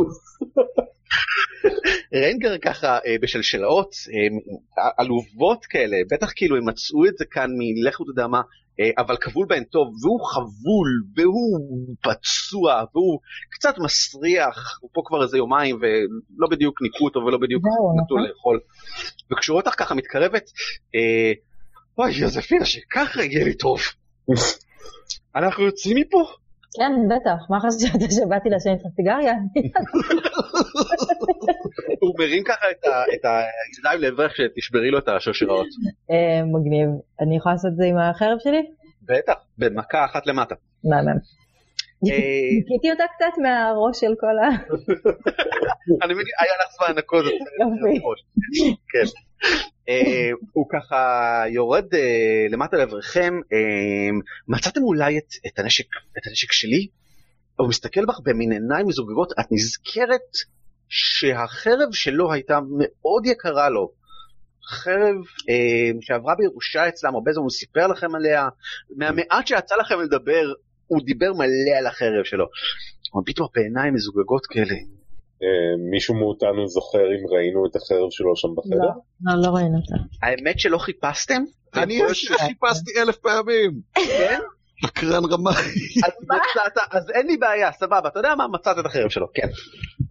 ריינגר 2.13 2.57
ככה 2.57 2.99
אה, 3.05 3.15
בשלשלאות 3.21 3.95
אה, 4.13 4.89
עלובות 4.97 5.65
כאלה, 5.65 5.97
בטח 6.11 6.31
כאילו 6.35 6.57
הם 6.57 6.69
מצאו 6.69 7.05
את 7.05 7.17
זה 7.17 7.25
כאן 7.31 7.49
מלך 7.57 7.99
הוא 7.99 8.07
יודע 8.07 8.27
מה, 8.27 8.41
אה, 8.79 8.89
אבל 8.97 9.17
כבול 9.17 9.45
בהן 9.49 9.63
טוב, 9.63 9.87
והוא 10.03 10.25
חבול, 10.25 10.87
והוא 11.15 11.95
פצוע, 12.01 12.83
והוא 12.93 13.19
קצת 13.49 13.75
מסריח, 13.77 14.79
הוא 14.81 14.89
פה 14.93 15.01
כבר 15.05 15.23
איזה 15.23 15.37
יומיים 15.37 15.75
ולא 15.75 16.47
בדיוק 16.51 16.81
ניקו 16.81 17.05
אותו 17.05 17.19
ולא 17.19 17.37
בדיוק 17.37 17.63
נתנו 17.65 18.17
נכון. 18.17 18.23
לאכול. 18.27 18.59
וכשהוא 19.31 19.53
רואה 19.53 19.65
אותך 19.65 19.79
ככה 19.79 19.95
מתקרבת, 19.95 20.43
אוי 21.97 22.11
יוזפינה 22.11 22.65
שככה 22.65 23.23
יהיה 23.23 23.45
לי 23.45 23.53
טוב. 23.53 23.79
אנחנו 25.35 25.63
יוצאים 25.63 25.97
מפה? 25.97 26.25
כן, 26.77 26.91
בטח. 27.09 27.49
מה 27.49 27.59
חשבת 27.59 28.11
שבאתי 28.11 28.49
לעשן 28.49 28.69
איתך 28.69 28.85
סיגריה? 28.95 29.33
הוא 32.01 32.15
מרים 32.19 32.43
ככה 32.43 32.65
את 33.13 33.25
הידיים 33.25 34.01
לעברך 34.01 34.35
שתשברי 34.35 34.91
לו 34.91 34.99
את 34.99 35.07
השרשראות. 35.07 35.67
אה, 36.11 36.43
מגניב. 36.43 36.89
אני 37.21 37.37
יכולה 37.37 37.55
לעשות 37.55 37.71
את 37.71 37.77
זה 37.77 37.85
עם 37.85 37.97
החרב 37.97 38.37
שלי? 38.39 38.65
בטח, 39.03 39.33
במכה 39.57 40.05
אחת 40.05 40.27
למטה. 40.27 40.55
מהמם. 40.83 41.17
אה, 42.05 42.09
ניקיתי 42.57 42.91
אותה 42.91 43.03
קצת 43.15 43.33
מהראש 43.41 43.99
של 43.99 44.13
כל 44.19 44.39
ה... 44.39 44.49
אני 46.03 46.13
מבין, 46.13 46.25
היה 46.39 46.53
לך 46.61 46.69
זמן 46.77 46.87
לנקות 46.95 47.19
את 47.19 47.25
זה. 47.25 47.31
יופי. 47.63 47.99
כן. 48.91 49.05
אה, 49.89 50.29
הוא 50.53 50.65
ככה 50.71 51.43
יורד 51.49 51.95
אה, 51.95 52.45
למטה 52.49 52.77
לעברכם, 52.77 53.33
אה, 53.53 54.17
מצאתם 54.47 54.81
אולי 54.81 55.17
את, 55.17 55.33
את, 55.47 55.59
הנשק, 55.59 55.85
את 56.17 56.27
הנשק 56.27 56.51
שלי? 56.51 56.87
הוא 57.55 57.69
מסתכל 57.69 58.05
בך 58.05 58.19
במין 58.23 58.51
עיניים 58.51 58.87
מזוגגות, 58.87 59.31
את 59.39 59.45
נזכרת 59.51 60.37
שהחרב 60.89 61.91
שלו 61.91 62.33
הייתה 62.33 62.59
מאוד 62.77 63.25
יקרה 63.25 63.69
לו. 63.69 63.91
חרב 64.69 65.15
אה, 65.49 65.99
שעברה 66.01 66.35
בירושה 66.35 66.87
אצלם 66.87 67.13
הרבה 67.13 67.31
זמן, 67.31 67.41
הוא 67.41 67.49
סיפר 67.49 67.87
לכם 67.87 68.15
עליה, 68.15 68.47
מהמעט 68.95 69.47
שיצא 69.47 69.75
לכם 69.75 69.99
לדבר, 70.01 70.53
הוא 70.87 71.01
דיבר 71.05 71.33
מלא 71.33 71.77
על 71.79 71.87
החרב 71.87 72.23
שלו. 72.23 72.45
הוא 73.11 73.21
מביט 73.21 73.39
בעיניים 73.55 73.93
מזוגגות 73.93 74.45
כאלה. 74.45 74.96
אה, 75.43 75.89
מישהו 75.91 76.15
מאותנו 76.15 76.67
זוכר 76.67 77.05
אם 77.05 77.35
ראינו 77.35 77.65
את 77.65 77.75
החרב 77.75 78.07
שלו 78.09 78.35
שם 78.35 78.47
בחדר? 78.57 78.87
לא, 79.21 79.33
לא, 79.33 79.41
לא 79.41 79.55
ראינו 79.55 79.77
אותה. 79.77 80.03
האמת 80.23 80.59
שלא 80.59 80.77
חיפשתם? 80.77 81.43
אני 81.75 81.99
חיפשתי 82.13 82.91
אלף 83.01 83.17
פעמים. 83.17 83.71
כן? 83.93 84.39
שקרן 84.85 85.25
רמאי. 85.31 85.53
אז 86.05 86.11
מצאת, 86.23 86.77
אז 86.91 87.09
אין 87.09 87.27
לי 87.27 87.37
בעיה, 87.37 87.71
סבבה, 87.71 88.07
אתה 88.07 88.19
יודע 88.19 88.35
מה? 88.35 88.47
מצאת 88.47 88.79
את 88.79 88.85
החרב 88.85 89.09
שלו, 89.09 89.27
כן. 89.33 89.47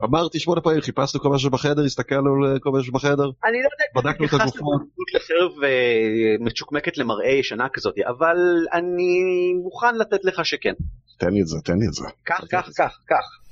אמרתי 0.05 0.39
שמונה 0.39 0.61
פעמים, 0.61 0.81
חיפשנו 0.81 1.21
כל 1.21 1.29
מה 1.29 1.39
שבחדר, 1.39 1.85
הסתכלנו 1.85 2.45
על 2.45 2.59
כל 2.59 2.71
מה 2.71 2.83
שבחדר, 2.83 3.31
אני 3.45 3.59
לא 3.62 3.69
יודע 3.73 4.11
בדקנו 4.11 4.27
את. 4.27 4.33
בדמות 4.33 4.83
לחרב 5.15 5.65
אה, 5.65 6.37
מצ'וקמקת 6.41 6.99
למראה 6.99 7.31
ישנה 7.31 7.67
כזאת, 7.73 7.95
אבל 8.07 8.37
אני 8.73 9.23
מוכן 9.62 9.95
לתת 9.95 10.25
לך 10.25 10.47
שכן. 10.47 10.73
תן 11.19 11.31
לי 11.31 11.41
את 11.41 11.47
זה, 11.47 11.57
תן 11.65 11.79
לי 11.79 11.87
את 11.87 11.93
זה. 11.93 12.05
כך, 12.27 12.41
כך, 12.51 12.71
כך, 12.77 12.99
כך. 13.09 13.46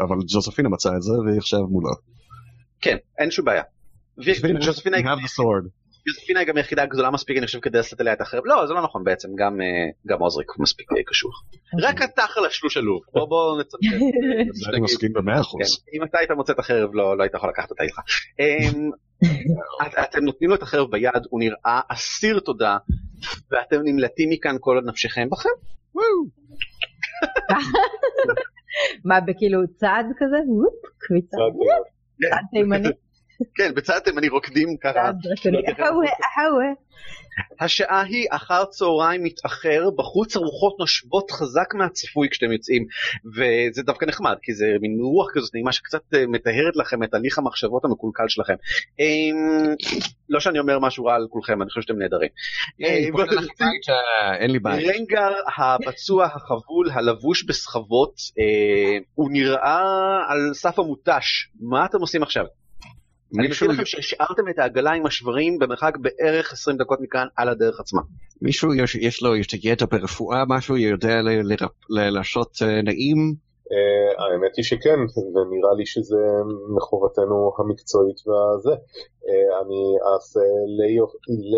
אבל 0.00 0.16
ג'וזפינה 0.34 0.68
מצאה 0.68 0.96
את 0.96 1.02
זה, 1.02 1.12
והיא 1.26 1.38
עכשיו 1.38 1.60
מולו. 1.60 1.90
כן, 2.80 2.96
אין 3.18 3.30
שום 3.30 3.44
בעיה. 3.44 3.62
יוזפינה 6.06 6.40
היא 6.40 6.48
גם 6.48 6.58
יחידה 6.58 6.86
גדולה 6.86 7.10
מספיק, 7.10 7.36
אני 7.38 7.46
חושב, 7.46 7.60
כדי 7.60 7.78
לשאת 7.78 8.00
עליה 8.00 8.12
את 8.12 8.20
החרב. 8.20 8.42
לא, 8.46 8.66
זה 8.66 8.74
לא 8.74 8.82
נכון 8.82 9.04
בעצם, 9.04 9.28
גם, 9.38 9.60
אה, 9.60 9.66
גם 10.06 10.18
עוזריק 10.20 10.48
מספיק 10.58 10.92
אה, 10.92 11.02
קשוח. 11.06 11.42
רק 11.82 12.02
אתה 12.02 12.22
חלשלוש 12.28 12.76
עלוב. 12.76 13.00
בוא 13.12 13.28
בוא 13.28 13.60
נצטט. 13.60 13.78
אני 14.70 14.80
מסכים 14.80 15.12
במאה 15.12 15.40
אחוז. 15.40 15.60
כן, 15.60 15.66
אם 15.98 16.04
אתה 16.04 16.18
היית 16.18 16.30
מוצא 16.30 16.52
את 16.52 16.58
החרב 16.58 16.90
לא, 16.94 17.18
לא 17.18 17.22
היית 17.22 17.34
יכול 17.34 17.48
לקחת 17.50 17.70
אותה 17.70 17.82
איתך. 17.82 17.98
אמ, 18.40 18.90
את- 19.86 19.94
אתם 20.10 20.24
נותנים 20.24 20.50
לו 20.50 20.56
את 20.56 20.62
החרב 20.62 20.90
ביד, 20.90 21.22
הוא 21.30 21.40
נראה 21.40 21.80
אסיר 21.88 22.40
תודה, 22.40 22.76
ואתם 23.50 23.80
נמלטים 23.84 24.30
מכאן 24.30 24.56
כל 24.60 24.74
עוד 24.74 24.84
נפשכם 24.86 25.28
בכם. 25.30 25.48
מה, 29.04 29.20
בכאילו 29.20 29.60
צעד 29.76 30.06
כזה? 30.16 30.36
וופ, 30.48 30.74
קביצה. 30.98 31.36
צעד, 32.30 32.44
תימני. 32.50 32.88
כן, 33.54 33.74
בצד 33.74 33.98
תימני 33.98 34.28
רוקדים 34.28 34.76
ככה. 34.76 35.10
אחווה. 36.20 36.72
השעה 37.60 38.02
היא 38.02 38.26
אחר 38.30 38.64
צהריים 38.64 39.22
מתאחר, 39.22 39.90
בחוץ 39.96 40.36
הרוחות 40.36 40.76
נושבות 40.78 41.30
חזק 41.30 41.74
מהצפוי 41.74 42.28
כשאתם 42.30 42.52
יוצאים, 42.52 42.86
וזה 43.36 43.82
דווקא 43.82 44.04
נחמד, 44.04 44.36
כי 44.42 44.54
זה 44.54 44.66
מין 44.80 44.98
רוח 45.00 45.30
כזאת 45.34 45.54
נעימה 45.54 45.72
שקצת 45.72 46.14
אה, 46.14 46.26
מטהרת 46.26 46.76
לכם 46.76 47.02
את 47.02 47.14
הליך 47.14 47.38
המחשבות 47.38 47.84
המקולקל 47.84 48.28
שלכם. 48.28 48.54
אמ, 49.00 49.74
לא 50.28 50.40
שאני 50.40 50.58
אומר 50.58 50.78
משהו 50.78 51.04
רע 51.04 51.14
על 51.14 51.26
כולכם, 51.30 51.62
אני 51.62 51.68
חושב 51.68 51.80
שאתם 51.82 51.98
נהדרים. 51.98 52.28
אה, 52.84 52.88
נתחיל. 53.24 53.66
אין 54.40 54.50
לי 54.50 54.58
בעיה. 54.58 54.92
רנגר 54.92 55.32
הפצוע 55.58 56.24
החבול 56.24 56.90
הלבוש 56.90 57.44
בסחבות 57.44 58.14
אה, 58.38 58.98
הוא 59.14 59.30
נראה 59.32 59.80
על 60.28 60.54
סף 60.54 60.78
המותש 60.78 61.48
מה 61.60 61.86
אתם 61.86 61.98
עושים 62.00 62.22
עכשיו? 62.22 62.44
אני 63.38 63.48
מזכיר 63.48 63.68
לכם 63.68 63.84
שהשארתם 63.84 64.48
את 64.50 64.58
העגלה 64.58 64.90
עם 64.92 65.06
השברים 65.06 65.58
במרחק 65.58 65.92
בערך 65.96 66.52
20 66.52 66.76
דקות 66.76 66.98
מכאן 67.00 67.26
על 67.36 67.48
הדרך 67.48 67.80
עצמה. 67.80 68.00
מישהו 68.42 68.74
יש, 68.74 68.94
יש 68.94 69.22
לו 69.22 69.30
את 69.34 69.50
הידע 69.50 69.86
ברפואה, 69.90 70.44
משהו, 70.48 70.76
יודע 70.76 71.14
לעשות 71.88 72.50
אה, 72.62 72.82
נעים? 72.82 73.34
אה, 73.72 74.24
האמת 74.24 74.56
היא 74.56 74.64
שכן, 74.64 74.98
ונראה 75.34 75.74
לי 75.78 75.86
שזה 75.86 76.16
מחובתנו 76.76 77.52
המקצועית 77.58 78.16
והזה. 78.26 78.70
אה, 79.28 79.60
אני 79.62 79.82
אעשה 80.14 80.40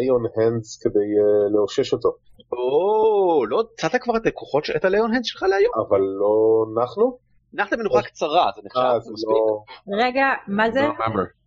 ליון 0.00 0.22
הנדס 0.36 0.78
כדי 0.82 1.08
לאושש 1.54 1.92
אותו, 1.92 2.08
או 2.52 3.46
לא 3.46 3.62
הצעת 3.74 3.92
כבר 4.02 4.16
את 4.16 4.26
הכוחות 4.26 4.64
של- 4.64 4.76
את 4.76 4.84
הליאון 4.84 5.14
הנד 5.14 5.24
שלך 5.24 5.42
להיום? 5.42 5.72
אבל 5.88 6.00
לא 6.00 6.64
נחנו? 6.82 7.29
נחת 7.54 7.72
מנוחה 7.72 8.02
קצרה 8.02 8.50
זה 8.56 8.62
נחשב 8.64 8.80
אה, 8.80 9.00
זה 9.00 9.12
מספיק. 9.12 9.28
לא... 9.28 10.04
רגע, 10.04 10.26
מה 10.48 10.70
זה? 10.70 10.80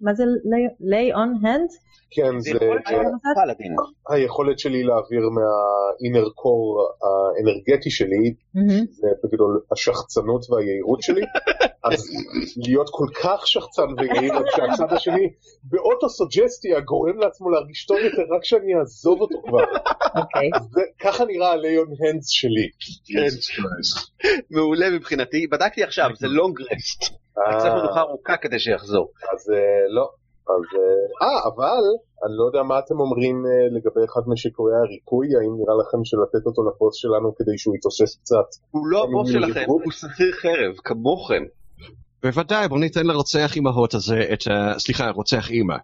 מה 0.01 0.13
זה 0.13 0.23
lay 0.81 1.15
on 1.15 1.43
hand? 1.43 1.73
כן, 2.15 2.39
זה 2.39 2.51
פלאדין. 3.35 3.75
היכולת 4.09 4.59
שלי 4.59 4.83
להעביר 4.83 5.21
מהאינר 5.35 6.29
קור 6.35 6.87
האנרגטי 7.03 7.89
שלי. 7.91 8.33
זה 8.89 9.07
בגדול 9.23 9.61
השחצנות 9.71 10.49
והיהירות 10.49 11.01
שלי, 11.01 11.21
אז 11.91 12.09
להיות 12.57 12.87
כל 12.91 13.07
כך 13.23 13.47
שחצן 13.47 13.87
ויהיר 13.97 14.33
שהצד 14.55 14.93
השני 14.93 15.29
באוטו-סוג'סטיה 15.63 16.79
גורם 16.79 17.17
לעצמו 17.17 17.49
להרגיש 17.49 17.85
טוב 17.85 17.97
יותר 17.97 18.35
רק 18.35 18.43
שאני 18.43 18.75
אעזוב 18.79 19.21
אותו 19.21 19.41
כבר. 19.47 19.63
אוקיי. 20.21 20.49
ככה 20.99 21.25
נראה 21.25 21.51
הליון 21.51 21.87
הנדס 21.99 22.29
שלי. 22.29 22.69
כן. 23.05 23.61
מעולה 24.51 24.89
מבחינתי 24.89 25.47
בדקתי 25.47 25.83
עכשיו 25.93 26.10
זה 26.19 26.27
לונג 26.27 26.62
רסט 26.62 27.01
צריך 27.62 27.73
מנוחה 27.73 28.01
ארוכה 28.01 28.38
כדי 28.38 28.60
שיחזור. 28.60 29.12
אז 29.34 29.51
אה, 29.51 29.86
לא. 29.89 30.10
אז 30.53 30.63
אה, 30.79 31.27
אה, 31.27 31.39
אבל 31.49 31.84
אני 32.25 32.34
לא 32.39 32.43
יודע 32.45 32.63
מה 32.63 32.79
אתם 32.79 32.99
אומרים 32.99 33.45
אה, 33.45 33.77
לגבי 33.77 34.06
אחד 34.06 34.21
משיקויי 34.27 34.75
הריפוי, 34.75 35.27
האם 35.27 35.53
נראה 35.60 35.75
לכם 35.82 36.06
שלתת 36.06 36.45
אותו 36.45 36.62
לבוס 36.69 36.95
שלנו 36.95 37.36
כדי 37.38 37.58
שהוא 37.58 37.75
יתאושש 37.75 38.15
קצת? 38.15 38.49
הוא 38.71 38.88
לא 38.88 39.03
הבוס 39.03 39.32
שלכם? 39.32 39.63
הוא 39.67 39.91
שכיר 39.91 40.32
חרב, 40.41 40.75
כמוכם. 40.84 41.43
בוודאי, 42.23 42.67
בוא 42.67 42.79
ניתן 42.79 43.06
לרוצח 43.06 43.56
אימהות 43.56 43.93
הזה 43.93 44.19
את 44.34 44.47
ה... 44.47 44.79
סליחה, 44.79 45.10
רוצח 45.10 45.49
אימא. 45.49 45.77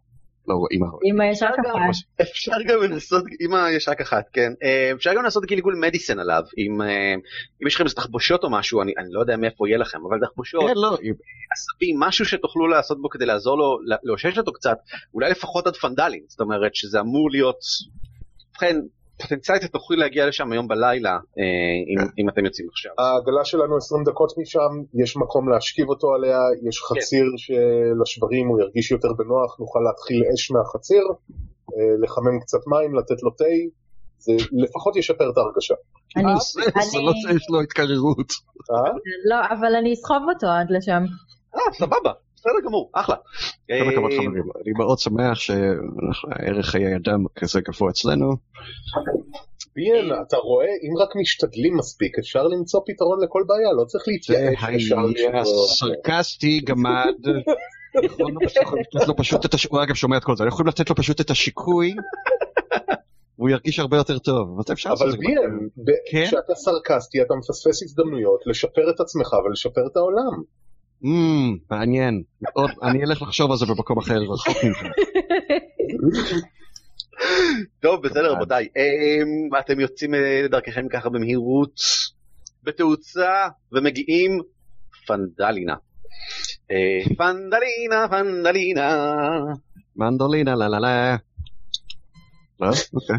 לא 0.49 0.55
אימהות. 0.71 1.01
אמא 1.05 1.23
יש 1.23 1.43
רק 1.43 1.59
אחת. 1.59 2.21
אפשר 2.21 2.55
גם 2.67 2.83
לנסות, 2.83 3.23
אמא 3.45 3.69
יש 3.69 3.87
רק 3.87 4.01
אחת, 4.01 4.23
כן. 4.33 4.51
אה, 4.63 4.91
אפשר 4.95 5.13
גם 5.15 5.23
לעשות 5.23 5.45
גלגול 5.45 5.75
מדיסן 5.75 6.19
עליו, 6.19 6.43
אם 6.57 6.81
אה, 6.81 7.13
אם 7.63 7.67
יש 7.67 7.75
לכם 7.75 7.83
איזה 7.83 7.95
תחבושות 7.95 8.43
או 8.43 8.49
משהו, 8.49 8.81
אני 8.81 8.93
אני 8.97 9.07
לא 9.11 9.19
יודע 9.19 9.37
מאיפה 9.37 9.67
יהיה 9.67 9.77
לכם, 9.77 9.99
אבל 10.09 10.17
תחבושות, 10.27 10.63
כן, 10.67 10.73
לא, 10.75 10.97
עשבים, 11.53 11.99
משהו 11.99 12.25
שתוכלו 12.25 12.67
לעשות 12.67 13.01
בו 13.01 13.09
כדי 13.09 13.25
לעזור 13.25 13.57
לו, 13.57 13.77
לאושש 14.03 14.37
אותו 14.37 14.53
קצת, 14.53 14.77
אולי 15.13 15.31
לפחות 15.31 15.67
עד 15.67 15.75
פנדלים, 15.75 16.23
זאת 16.27 16.39
אומרת 16.39 16.75
שזה 16.75 16.99
אמור 16.99 17.31
להיות, 17.31 17.59
ובכן, 18.51 18.75
פוטנציאלית 19.21 19.63
תוכלו 19.71 19.97
להגיע 19.97 20.27
לשם 20.27 20.51
היום 20.51 20.67
בלילה, 20.67 21.09
אה, 21.11 21.43
אם- 21.91 22.09
אם 22.19 22.29
אתם 22.29 22.45
יוצאים 22.45 22.67
עכשיו. 22.71 22.91
העגלה 22.97 23.45
שלנו 23.45 23.77
20 23.77 24.03
דקות 24.03 24.33
משם, 24.37 24.71
יש 25.03 25.17
מקום 25.17 25.49
להשכיב 25.49 25.89
אותו 25.89 26.07
עליה, 26.13 26.37
יש 26.69 26.81
חציר 26.81 27.25
שלשברים 27.37 28.47
הוא 28.47 28.61
ירגיש 28.61 28.91
יותר 28.91 29.13
בנוח, 29.17 29.59
נוכל 29.59 29.79
להתחיל 29.87 30.23
אש 30.33 30.51
מהחציר, 30.51 31.03
אה, 31.73 31.95
לחמם 32.03 32.39
קצת 32.39 32.57
מים, 32.67 32.95
לתת 32.95 33.23
לו 33.23 33.29
תה, 33.31 33.45
זה 34.17 34.31
לפחות 34.51 34.95
ישפר 34.95 35.29
את 35.29 35.37
ההרגשה. 35.37 35.73
אני, 36.17 36.33
זה 36.39 36.61
זה 36.91 36.99
לא 36.99 37.11
אני, 37.11 37.21
שיש 37.21 37.45
לו 37.49 37.61
התקררות. 37.61 38.31
אה? 38.71 38.91
לא, 39.29 39.35
אבל 39.59 39.75
אני 39.75 39.93
אסחוב 39.93 40.17
אותו 40.33 40.47
עד 40.47 40.67
לשם. 40.69 41.03
אה, 41.55 41.61
סבבה, 41.73 42.11
בסדר 42.39 42.59
גמור, 42.65 42.89
אחלה. 42.93 43.15
כל 43.67 43.73
הכבוד 43.73 44.11
אה, 44.11 44.17
חברים. 44.17 44.31
אני 44.65 44.71
מאוד 44.77 44.99
שמח 44.99 45.39
שערך 45.39 46.65
חיי 46.65 46.95
אדם 46.95 47.25
כזה 47.35 47.61
גבוה 47.61 47.89
אצלנו. 47.89 48.35
ביאן, 49.75 50.21
אתה 50.27 50.37
רואה, 50.37 50.65
אם 50.65 51.01
רק 51.01 51.09
משתדלים 51.21 51.77
מספיק, 51.77 52.19
אפשר 52.19 52.43
למצוא 52.43 52.81
פתרון 52.85 53.23
לכל 53.23 53.43
בעיה, 53.47 53.73
לא 53.73 53.83
צריך 53.85 54.03
זה 54.05 54.11
להתייאש 54.11 54.83
ישר 54.83 54.97
היה 55.15 55.43
סרקסטי, 55.79 56.59
גמד. 56.59 57.15
יכולנו 58.03 58.39
פשוט 58.45 58.63
לתת 58.93 59.07
לו 59.07 59.15
פשוט 59.15 59.45
את 59.45 59.53
הש... 59.53 59.65
הוא 59.65 59.83
אגב 59.83 59.95
שומע 59.95 60.17
את 60.17 60.23
כל 60.23 60.35
זה, 60.35 60.43
יכולים 60.47 60.67
לתת 60.67 60.89
לו 60.89 60.95
פשוט 60.95 61.21
את 61.21 61.29
השיקוי. 61.29 61.95
הוא 63.35 63.49
ירגיש 63.49 63.79
הרבה 63.79 63.97
יותר 63.97 64.19
טוב, 64.19 64.49
אבל 64.55 64.73
אפשר 64.73 64.89
לעשות 64.89 65.07
אבל 65.07 65.13
את 65.15 65.19
זה. 65.19 65.25
ביאן, 65.27 65.67
ב- 65.77 66.11
כן? 66.11 66.25
כשאתה 66.25 66.55
סרקסטי 66.55 67.21
אתה 67.21 67.33
מפספס 67.35 67.83
הזדמנויות 67.83 68.39
לשפר 68.45 68.89
את 68.95 68.99
עצמך 68.99 69.33
ולשפר 69.33 69.87
את 69.91 69.97
העולם. 69.97 70.43
מעניין. 71.01 72.23
אני 72.83 73.03
אלך 73.03 73.21
לחשוב 73.21 73.51
על 73.51 73.57
זה 73.57 73.65
במקום 73.65 73.97
אחר, 73.97 74.17
רחוק 74.17 74.57
ממך. 74.63 74.83
טוב, 77.79 78.03
בסדר 78.03 78.31
רבותיי, 78.31 78.67
אמ, 78.77 79.55
אתם 79.59 79.79
יוצאים 79.79 80.15
אה, 80.15 80.41
לדרככם 80.43 80.87
ככה 80.89 81.09
במהירות, 81.09 81.81
בתאוצה, 82.63 83.47
ומגיעים 83.71 84.39
פנדלינה. 85.07 85.75
אה, 86.71 87.15
פנדלינה, 87.17 88.07
פנדלינה. 88.09 89.15
מנדולינה, 89.95 90.55
לה 90.55 90.67
לה 90.67 90.79
לה. 90.79 91.15
לא? 92.59 92.67
אוקיי. 92.93 93.15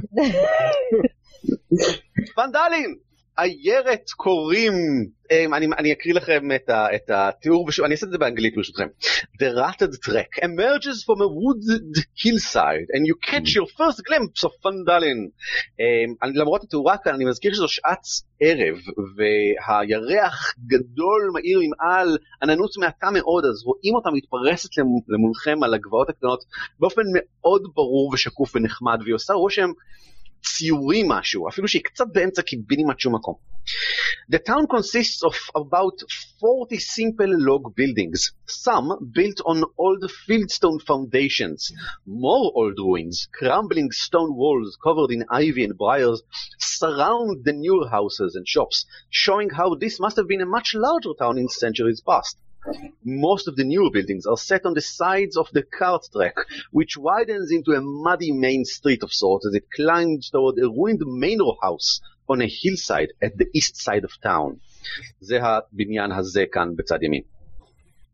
פנדלין! 2.36 3.09
עיירת 3.40 4.10
קוראים, 4.16 4.72
אמ, 5.30 5.54
אני, 5.54 5.66
אני 5.78 5.92
אקריא 5.92 6.14
לכם 6.14 6.42
את, 6.54 6.68
ה, 6.68 6.94
את 6.94 7.10
התיאור, 7.10 7.66
בשו, 7.66 7.84
אני 7.84 7.92
אעשה 7.92 8.06
את 8.06 8.10
זה 8.12 8.18
באנגלית 8.18 8.54
ברשותכם. 8.56 8.86
The 9.42 9.46
ratted 9.58 9.92
trek 10.06 10.44
emerges 10.44 10.98
from 11.06 11.18
a 11.20 11.28
wooded 11.40 12.04
hillside 12.22 12.88
and 12.94 13.02
you 13.06 13.30
catch 13.30 13.54
your 13.56 13.66
first 13.78 13.98
glimpse 14.08 14.44
of 14.44 14.62
פנדלין. 14.62 15.28
אני, 16.22 16.32
למרות 16.34 16.62
התאורה 16.64 16.96
כאן 17.04 17.14
אני 17.14 17.24
מזכיר 17.24 17.54
שזו 17.54 17.68
שעת 17.68 18.02
ערב 18.40 18.76
והירח 19.16 20.54
גדול 20.66 21.30
מאיר 21.34 21.60
ממעל 21.62 22.18
עננות 22.42 22.70
מעטה 22.78 23.10
מאוד 23.10 23.44
אז 23.44 23.62
רואים 23.64 23.94
אותה 23.94 24.08
מתפרסת 24.10 24.78
למ- 24.78 25.04
למולכם 25.08 25.62
על 25.62 25.74
הגבעות 25.74 26.08
הקטנות 26.08 26.44
באופן 26.80 27.02
מאוד 27.14 27.62
ברור 27.74 28.10
ושקוף 28.14 28.56
ונחמד 28.56 28.98
והיא 29.02 29.14
עושה 29.14 29.32
רושם 29.32 29.70
ציורי 30.43 31.03
משהו, 31.07 31.49
אפילו 31.49 31.67
שהיא 31.67 31.81
קצת 31.83 32.05
באמצע 32.13 32.41
קיבינימט 32.41 32.99
שום 32.99 33.15
מקום. 33.15 33.35
The 34.29 34.37
town 34.37 34.67
consists 34.67 35.23
of 35.23 35.35
about 35.55 35.97
40 36.39 36.77
simple 36.77 37.33
log 37.47 37.75
buildings, 37.75 38.31
some 38.45 39.11
built 39.11 39.41
on 39.43 39.63
old 39.77 40.03
fieldstone 40.25 40.79
foundations, 40.89 41.71
more 42.05 42.51
old 42.55 42.77
ruins, 42.77 43.27
crumbling 43.33 43.91
stone 43.91 44.35
walls 44.35 44.77
covered 44.83 45.11
in 45.15 45.25
ivy 45.31 45.63
and 45.63 45.75
briars 45.77 46.21
surround 46.59 47.43
the 47.43 47.53
newer 47.53 47.87
houses 47.89 48.35
and 48.35 48.47
shops, 48.47 48.85
showing 49.09 49.49
how 49.49 49.73
this 49.73 49.99
must 49.99 50.17
have 50.17 50.27
been 50.27 50.41
a 50.41 50.53
much 50.57 50.75
larger 50.75 51.13
town 51.17 51.39
in 51.39 51.49
centuries 51.49 52.01
past. 52.01 52.37
Most 53.04 53.48
of 53.48 53.56
the 53.56 53.64
newer 53.64 53.90
buildings 53.90 54.26
are 54.26 54.36
set 54.36 54.66
on 54.66 54.74
the 54.74 54.80
sides 54.80 55.36
of 55.36 55.48
the 55.52 55.62
cart 55.62 56.02
track, 56.12 56.36
which 56.70 56.96
widens 56.96 57.50
into 57.50 57.72
a 57.72 57.80
muddy 57.80 58.32
main 58.32 58.64
street 58.64 59.02
of 59.02 59.12
sorts 59.12 59.46
as 59.46 59.54
it 59.54 59.70
climbs 59.70 60.30
toward 60.30 60.58
a 60.58 60.68
ruined 60.68 61.02
manor 61.04 61.54
house 61.62 62.00
on 62.28 62.40
a 62.42 62.46
hillside 62.46 63.12
at 63.22 63.36
the 63.38 63.46
east 63.54 63.76
side 63.76 64.04
of 64.04 64.12
town. 64.22 64.58
זה 65.20 65.38
הבניין 65.42 66.12
הזה 66.12 66.44
כאן 66.52 66.76
בצד 66.76 67.02
ימין. 67.02 67.22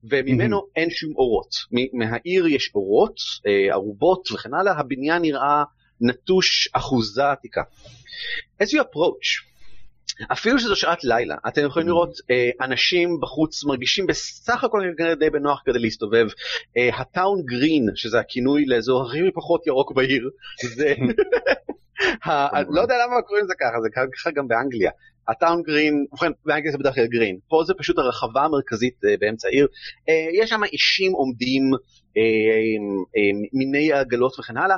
וממנו 0.05 0.67
אין 0.77 0.91
שום 0.91 1.13
אורות. 1.17 1.55
מהעיר 1.93 2.47
יש 2.47 2.71
אורות, 2.75 3.17
אה, 3.47 3.75
ארובות 3.75 4.29
וכן 4.33 4.55
הלאה, 4.55 4.79
הבניין 4.79 5.23
נראה 5.23 5.65
נטוש 6.01 6.69
אחוזה 6.73 7.31
עתיקה. 7.31 7.63
As 8.63 8.67
you 8.67 8.81
approach, 8.81 9.56
אפילו 10.33 10.59
שזו 10.59 10.77
שעת 10.77 11.05
לילה, 11.05 11.35
אתם 11.49 11.67
יכולים 11.67 11.89
לראות 11.89 12.11
אה, 12.31 12.67
אנשים 12.67 13.09
בחוץ 13.23 13.65
מרגישים 13.65 14.07
בסך 14.07 14.65
הכל 14.65 14.83
כנראה 14.99 15.15
די 15.15 15.31
בנוח 15.31 15.63
כדי 15.65 15.79
להסתובב. 15.79 16.27
אה, 16.77 17.01
הטאון 17.01 17.43
גרין, 17.45 17.87
שזה 17.95 18.19
הכינוי 18.19 18.67
לאזור 18.67 19.07
הכי 19.07 19.19
פחות 19.35 19.67
ירוק 19.67 19.93
בעיר, 19.93 20.31
זה... 20.63 20.95
לא 22.75 22.81
יודע 22.81 22.95
למה 23.05 23.23
קוראים 23.27 23.45
לזה 23.45 23.55
ככה, 23.61 23.81
זה 23.83 23.89
ככה 24.15 24.31
גם 24.31 24.49
באנגליה. 24.49 24.91
הטאון 25.29 25.63
גרין, 25.63 26.07
ובכן 26.13 26.31
באנגליה 26.45 26.73
זה 26.73 26.79
בדרך 26.79 26.95
כלל 26.95 27.07
גרין, 27.07 27.39
פה 27.49 27.63
זה 27.67 27.75
פשוט 27.79 27.99
הרחבה 27.99 28.43
המרכזית 28.45 28.95
אה, 29.05 29.15
באמצע 29.21 29.49
העיר, 29.49 29.67
אה, 30.09 30.43
יש 30.43 30.51
שם 30.51 30.65
אישים 30.65 31.13
עומדים, 31.13 31.63
אה, 32.17 32.23
אה, 33.17 33.49
מיני 33.53 33.93
עגלות 33.93 34.39
וכן 34.39 34.57
הלאה. 34.57 34.77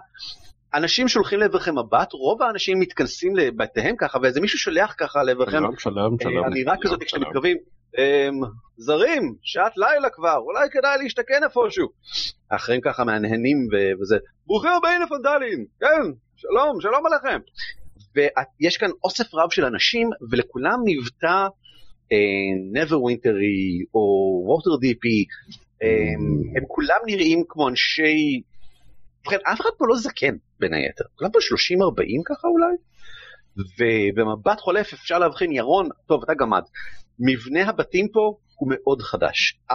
אנשים 0.75 1.09
שולחים 1.09 1.41
לעברכם 1.41 1.79
מבט, 1.79 2.13
רוב 2.13 2.43
האנשים 2.43 2.81
מתכנסים 2.81 3.37
לבתיהם 3.37 3.97
ככה, 3.99 4.19
ואיזה 4.23 4.41
מישהו 4.41 4.59
שולח 4.59 4.95
ככה 4.99 5.23
לעברכם 5.23 5.51
שלום, 5.59 5.75
שלום, 5.79 6.17
שלום. 6.23 6.45
אה, 6.45 6.49
אמירה 6.49 6.75
כזאת 6.77 6.89
שלום, 6.89 7.05
כשאתם 7.05 7.21
שלום. 7.21 7.29
מתקרבים, 7.29 7.57
"אמ, 7.99 8.41
זרים, 8.77 9.35
שעת 9.43 9.73
לילה 9.77 10.11
כבר, 10.11 10.37
אולי 10.37 10.69
כדאי 10.71 10.99
להשתכן 11.03 11.41
איפשהו. 11.43 11.89
האחרים 12.51 12.81
ככה 12.81 13.05
מהנהנים 13.05 13.57
וזה, 14.01 14.17
ברוכים 14.47 14.71
הבאים 14.79 15.03
לפנדלין, 15.03 15.65
כן, 15.81 16.03
שלום, 16.37 16.81
שלום 16.81 17.07
עליכם. 17.07 17.41
ויש 18.17 18.77
כאן 18.77 18.89
אוסף 19.05 19.35
רב 19.35 19.51
של 19.51 19.65
אנשים, 19.65 20.11
ולכולם 20.31 20.79
מבטא 20.85 21.47
נברווינטרי 22.73 23.85
או 23.95 24.01
ווטרדיפי, 24.47 25.25
הם 26.57 26.65
כולם 26.69 26.99
נראים 27.07 27.43
כמו 27.49 27.69
אנשי... 27.69 28.43
ובכן, 29.21 29.37
אף 29.53 29.61
אחד 29.61 29.71
פה 29.79 29.85
לא 29.89 29.97
זקן 29.97 30.37
בין 30.61 30.75
היתר, 30.75 31.05
כולם 31.15 31.31
פה 31.31 31.39
30-40 31.39 31.43
ככה 32.27 32.49
אולי? 32.49 32.77
ובמבט 33.79 34.61
חולף 34.61 34.93
אפשר 34.93 35.19
להבחין, 35.19 35.53
ירון, 35.53 35.89
טוב 36.07 36.23
אתה 36.23 36.35
גמד, 36.35 36.63
מבנה 37.19 37.69
הבתים 37.69 38.09
פה 38.13 38.35
הוא 38.59 38.69
מאוד 38.73 39.03
חדש, 39.03 39.59
4-5 39.71 39.75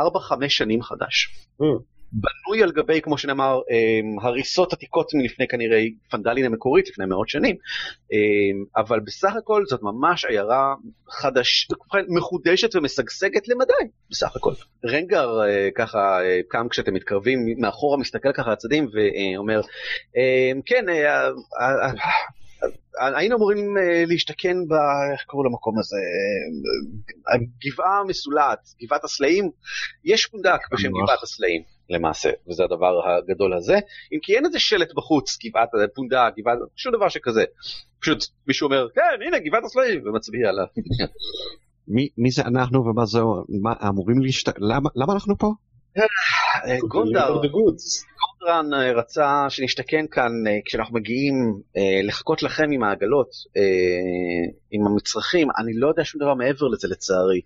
שנים 0.49 0.82
חדש. 0.82 1.47
Mm. 1.62 1.92
בנוי 2.13 2.63
על 2.63 2.71
גבי, 2.71 3.02
כמו 3.02 3.17
שנאמר, 3.17 3.60
אמ, 3.71 4.19
הריסות 4.19 4.73
עתיקות 4.73 5.13
מלפני 5.13 5.47
כנראה 5.47 5.80
פנדלין 6.10 6.45
המקורית, 6.45 6.89
לפני 6.89 7.06
מאות 7.06 7.30
שנים, 7.30 7.56
אמ, 8.12 8.65
אבל 8.78 8.99
בסך 8.99 9.34
הכל 9.36 9.65
זאת 9.65 9.82
ממש 9.84 10.26
עיירה 10.26 10.76
חדש, 11.10 11.67
מחודשת 12.10 12.76
ומשגשגת 12.76 13.47
למדי, 13.47 13.91
בסך 14.10 14.36
הכל. 14.36 14.54
רנגר 14.86 15.41
אה, 15.43 15.69
ככה 15.76 16.23
אה, 16.23 16.39
קם 16.47 16.67
כשאתם 16.69 16.93
מתקרבים, 16.93 17.39
מאחורה 17.58 17.97
מסתכל 17.97 18.32
ככה 18.34 18.52
לצדדים 18.52 18.88
ואומר, 18.93 19.62
אמ, 20.15 20.62
כן, 20.65 20.89
אה, 20.89 21.28
אה, 21.28 21.91
אה, 23.02 23.17
היינו 23.17 23.36
אמורים 23.36 23.78
להשתכן 24.08 24.58
ב... 24.67 24.73
איך 25.13 25.21
קראו 25.28 25.43
למקום 25.43 25.80
הזה? 25.80 25.97
הגבעה 27.34 27.99
המסולעת, 27.99 28.59
גבעת 28.84 29.03
הסלעים. 29.03 29.49
יש 30.05 30.26
פונדק 30.26 30.59
בשם. 30.72 30.89
גבעת 30.89 31.24
הסלעים 31.24 31.61
למעשה, 31.93 32.29
וזה 32.47 32.63
הדבר 32.63 33.01
הגדול 33.07 33.53
הזה. 33.53 33.79
אם 34.13 34.19
כי 34.21 34.35
אין 34.35 34.45
איזה 34.45 34.59
שלט 34.59 34.93
בחוץ, 34.95 35.37
גבעת 35.45 35.69
פונדק, 35.95 36.33
גבעת, 36.37 36.57
שום 36.75 36.93
דבר 36.93 37.09
שכזה. 37.09 37.43
פשוט 37.99 38.25
מישהו 38.47 38.65
אומר, 38.65 38.87
כן, 38.95 39.25
הנה 39.27 39.39
גבעת 39.39 39.63
הסלעים, 39.63 40.07
ומצביע 40.07 40.49
על 40.49 40.59
הבניין. 40.59 41.09
מי, 41.87 42.09
מי 42.17 42.31
זה 42.31 42.41
אנחנו 42.41 42.85
ומה 42.85 43.05
זה, 43.05 43.19
מה 43.61 43.73
אמורים 43.89 44.21
להשת... 44.21 44.53
למה, 44.57 44.89
למה 44.95 45.13
אנחנו 45.13 45.37
פה? 45.37 45.53
אה, 45.97 46.77
גונדר. 46.87 47.41
גונדרן 47.51 48.73
אה, 48.73 48.91
רצה 48.91 49.45
שנשתכן 49.49 50.05
כאן 50.11 50.31
אה, 50.47 50.59
כשאנחנו 50.65 50.95
מגיעים 50.95 51.33
לחכות 52.03 52.43
לכם 52.43 52.71
עם 52.71 52.83
העגלות, 52.83 53.29
עם 54.71 54.87
המצרכים, 54.87 55.47
אני 55.57 55.73
לא 55.73 55.87
יודע 55.87 56.03
שום 56.05 56.21
דבר 56.21 56.33
מעבר 56.33 56.67
לזה 56.67 56.87
לצערי. 56.87 57.41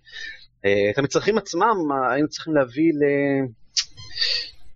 את 0.90 0.98
המצרכים 0.98 1.38
עצמם 1.38 1.76
היינו 2.12 2.28
צריכים 2.28 2.54
להביא 2.54 2.92
ל... 2.92 3.02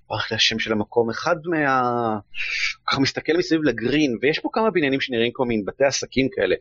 ברח 0.09 0.31
לי 0.31 0.37
השם 0.37 0.59
של 0.59 0.73
המקום, 0.73 1.11
אחד 1.11 1.37
מה... 1.45 2.19
ככה 2.87 3.01
מסתכל 3.01 3.33
מסביב 3.39 3.63
לגרין, 3.63 4.19
ויש 4.23 4.39
פה 4.39 4.49
כמה 4.53 4.71
בניינים 4.71 5.01
שנראים 5.01 5.33
כמו 5.35 5.47
מין 5.47 5.65
בתי 5.65 5.85
עסקים 5.85 6.29
כאלה. 6.37 6.55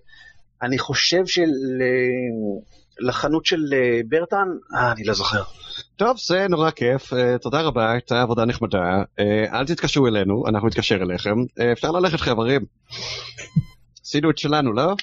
אני 0.61 0.79
חושב 0.79 1.25
של... 1.25 1.49
לחנות 2.99 3.45
של 3.45 3.73
אה, 3.73 3.99
ברטן, 4.09 4.47
אה, 4.75 4.91
אני 4.91 5.03
לא 5.03 5.13
זוכר. 5.13 5.43
טוב, 5.95 6.17
זה 6.17 6.47
נורא 6.49 6.71
כיף, 6.71 7.13
אה, 7.13 7.37
תודה 7.37 7.61
רבה, 7.61 7.91
הייתה 7.91 8.21
עבודה 8.21 8.45
נחמדה. 8.45 9.03
אה, 9.19 9.59
אל 9.59 9.65
תתקשרו 9.65 10.07
אלינו, 10.07 10.43
אנחנו 10.47 10.67
נתקשר 10.67 10.95
אליכם. 10.95 11.35
אה, 11.59 11.71
אפשר 11.71 11.91
ללכת 11.91 12.19
חברים. 12.19 12.61
עשינו 14.01 14.29
את 14.29 14.37
שלנו, 14.37 14.73
לא? 14.73 14.95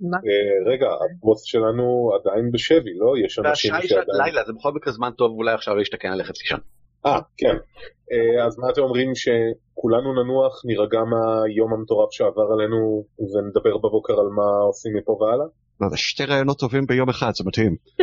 מה? 0.00 0.16
אה, 0.16 0.72
רגע, 0.72 0.86
הבוס 0.86 1.42
שלנו 1.44 2.10
עדיין 2.14 2.50
בשבי, 2.52 2.94
לא? 2.94 3.14
יש 3.24 3.38
אנשים 3.38 3.50
והשעה 3.50 3.78
היא 3.78 3.88
שעת 3.88 4.06
שעדיין... 4.06 4.24
לילה, 4.24 4.44
זה 4.46 4.52
בכל 4.52 4.72
מקרה 4.72 4.92
זמן 4.92 5.10
טוב 5.10 5.32
אולי 5.32 5.52
עכשיו 5.52 5.74
להשתכן 5.74 6.12
ללכת 6.12 6.38
לישון. 6.38 6.60
אה, 7.06 7.20
כן. 7.36 7.56
אה, 8.12 8.46
אז 8.46 8.58
מה 8.58 8.70
אתם 8.70 8.82
אומרים 8.82 9.12
שכולנו 9.14 10.22
ננוח, 10.22 10.64
נירגע 10.64 10.98
מהיום 11.04 11.72
המטורף 11.72 12.12
שעבר 12.12 12.48
עלינו 12.52 13.04
ונדבר 13.18 13.78
בבוקר 13.78 14.12
על 14.12 14.28
מה 14.36 14.66
עושים 14.66 14.96
מפה 14.96 15.12
והלאה? 15.12 15.46
לא, 15.80 15.88
זה 15.88 15.96
שתי 15.96 16.24
רעיונות 16.24 16.58
טובים 16.58 16.86
ביום 16.86 17.08
אחד, 17.08 17.30
זה 17.34 17.44
מדהים. 17.46 17.76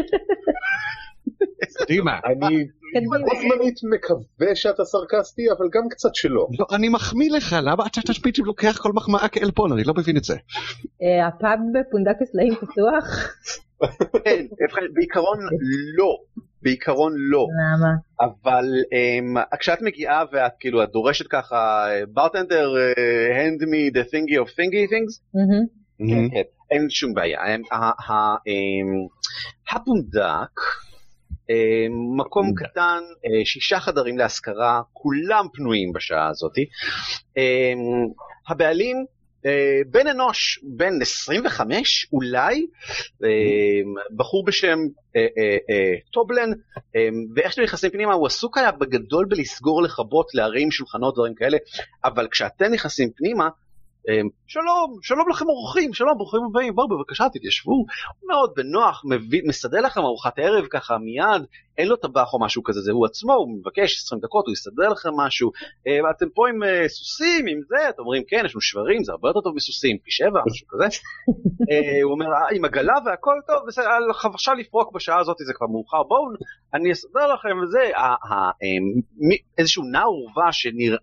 קדימה. 1.86 2.20
אני 2.26 2.68
קדימה. 3.00 3.18
בו 3.18 3.56
זמנית 3.56 3.80
מקווה 3.84 4.56
שאתה 4.56 4.86
סרקסטי, 4.86 5.42
אבל 5.58 5.66
גם 5.74 5.90
קצת 5.90 6.16
שלא. 6.16 6.48
לא, 6.60 6.66
אני 6.76 6.90
מחמיא 6.90 7.32
לך, 7.32 7.56
למה 7.62 7.86
אתה 7.88 8.02
תמיד 8.02 8.38
לוקח 8.38 8.78
כל 8.82 8.92
מחמאה 8.94 9.28
כעלבון, 9.28 9.72
אני 9.72 9.84
לא 9.84 9.94
מבין 9.98 10.18
את 10.18 10.24
זה. 10.24 10.36
אה, 11.04 11.28
הפאב 11.28 11.60
בפונדק 11.74 12.22
הסלעים 12.22 12.56
פתוח? 12.56 13.06
כן, 14.26 14.46
בעיקרון 14.94 15.38
לא, 15.98 16.18
בעיקרון 16.62 17.14
לא, 17.16 17.48
למה? 17.60 17.94
אבל 18.22 18.66
um, 18.66 19.58
כשאת 19.60 19.82
מגיעה 19.82 20.24
ואת 20.32 20.52
כאילו 20.60 20.84
את 20.84 20.90
דורשת 20.92 21.28
ככה 21.28 21.88
ברטנדר 22.14 22.74
hand 23.32 23.62
me 23.62 23.98
the 23.98 24.04
thingy 24.10 24.38
of 24.44 24.50
thingy 24.50 24.90
things. 24.92 25.22
כן, 25.98 26.30
כן, 26.32 26.42
אין 26.72 26.90
שום 26.90 27.14
בעיה. 27.14 27.40
אמ, 27.56 27.62
הפונדק, 29.72 30.18
אמ, 30.18 30.97
מקום 32.18 32.54
קטן, 32.56 33.04
אה, 33.26 33.46
שישה 33.46 33.80
חדרים 33.80 34.18
להשכרה, 34.18 34.82
כולם 34.94 35.46
פנויים 35.54 35.94
בשעה 35.94 36.30
הזאתי. 36.30 36.66
אמ, 37.38 38.08
הבעלים, 38.48 39.06
אה, 39.46 39.80
בן 39.88 40.08
אנוש, 40.08 40.60
בן 40.64 41.02
25 41.02 42.08
אולי, 42.14 42.66
בחור 44.16 44.46
בשם 44.46 44.80
אה, 45.16 45.22
אה, 45.38 45.58
אה, 45.70 45.94
טובלן, 46.14 46.50
ואיך 47.36 47.52
שאתם 47.52 47.64
נכנסים 47.64 47.92
פנימה 47.92 48.14
הוא 48.14 48.28
עסוק 48.28 48.58
היה 48.58 48.72
בגדול 48.72 49.26
בלסגור 49.26 49.84
לכבות, 49.84 50.28
להרים 50.34 50.72
שולחנות, 50.72 51.14
דברים 51.14 51.36
כאלה, 51.36 51.58
אבל 52.04 52.28
כשאתם 52.32 52.66
נכנסים 52.74 53.10
פנימה, 53.16 53.50
שלום, 54.48 54.98
שלום 55.02 55.30
לכם 55.30 55.46
אורחים, 55.50 55.94
שלום, 55.94 56.18
ברוכים 56.18 56.40
הבאים, 56.50 56.76
בואו 56.76 56.88
בבקשה 56.88 57.26
תתיישבו. 57.34 57.72
הוא 57.72 57.86
מאוד 58.28 58.52
בנוח, 58.56 59.04
מביא, 59.06 59.42
מסדר 59.48 59.82
לכם 59.82 60.02
ארוחת 60.02 60.40
ערב 60.40 60.66
ככה 60.70 60.98
מיד, 60.98 61.46
אין 61.78 61.88
לו 61.88 61.96
טבח 61.96 62.34
או 62.34 62.40
משהו 62.40 62.64
כזה, 62.64 62.82
זה 62.82 62.92
הוא 62.92 63.06
עצמו, 63.06 63.34
הוא 63.34 63.58
מבקש 63.60 63.98
20 64.06 64.22
דקות, 64.22 64.46
הוא 64.46 64.54
יסדר 64.54 64.90
לכם 64.90 65.10
משהו. 65.18 65.52
אה, 65.88 66.12
אתם 66.12 66.26
פה 66.34 66.50
עם 66.50 66.64
אה, 66.64 66.90
סוסים, 66.90 67.48
עם 67.48 67.60
זה, 67.68 67.90
אתם 67.90 68.02
אומרים 68.02 68.24
כן, 68.28 68.42
יש 68.46 68.54
לנו 68.56 68.62
שברים, 68.62 69.04
זה 69.04 69.12
הרבה 69.12 69.30
יותר 69.30 69.42
טוב 69.42 69.56
מסוסים, 69.56 69.98
פי 69.98 70.12
שבע, 70.12 70.40
משהו 70.52 70.68
כזה. 70.70 70.84
אה, 71.72 72.04
הוא 72.04 72.12
אומר, 72.12 72.26
"אה, 72.26 72.56
עם 72.56 72.66
עגלה 72.66 72.94
והכל 73.06 73.36
טוב, 73.48 73.58
בסדר, 73.68 73.86
אה, 73.86 74.14
חבשה 74.14 74.54
לפרוק 74.54 74.96
בשעה 74.96 75.20
הזאת, 75.20 75.38
זה 75.38 75.54
כבר 75.54 75.68
מאוחר, 75.68 76.04
בואו, 76.04 76.24
אני 76.74 76.92
אסדר 76.92 77.34
לכם 77.34 77.58
וזה. 77.64 77.90
אה, 77.96 78.16
מי- 79.18 79.42
איזשהו 79.58 79.84
נער 79.92 80.06
עורבה 80.06 80.52
שנראה 80.52 80.98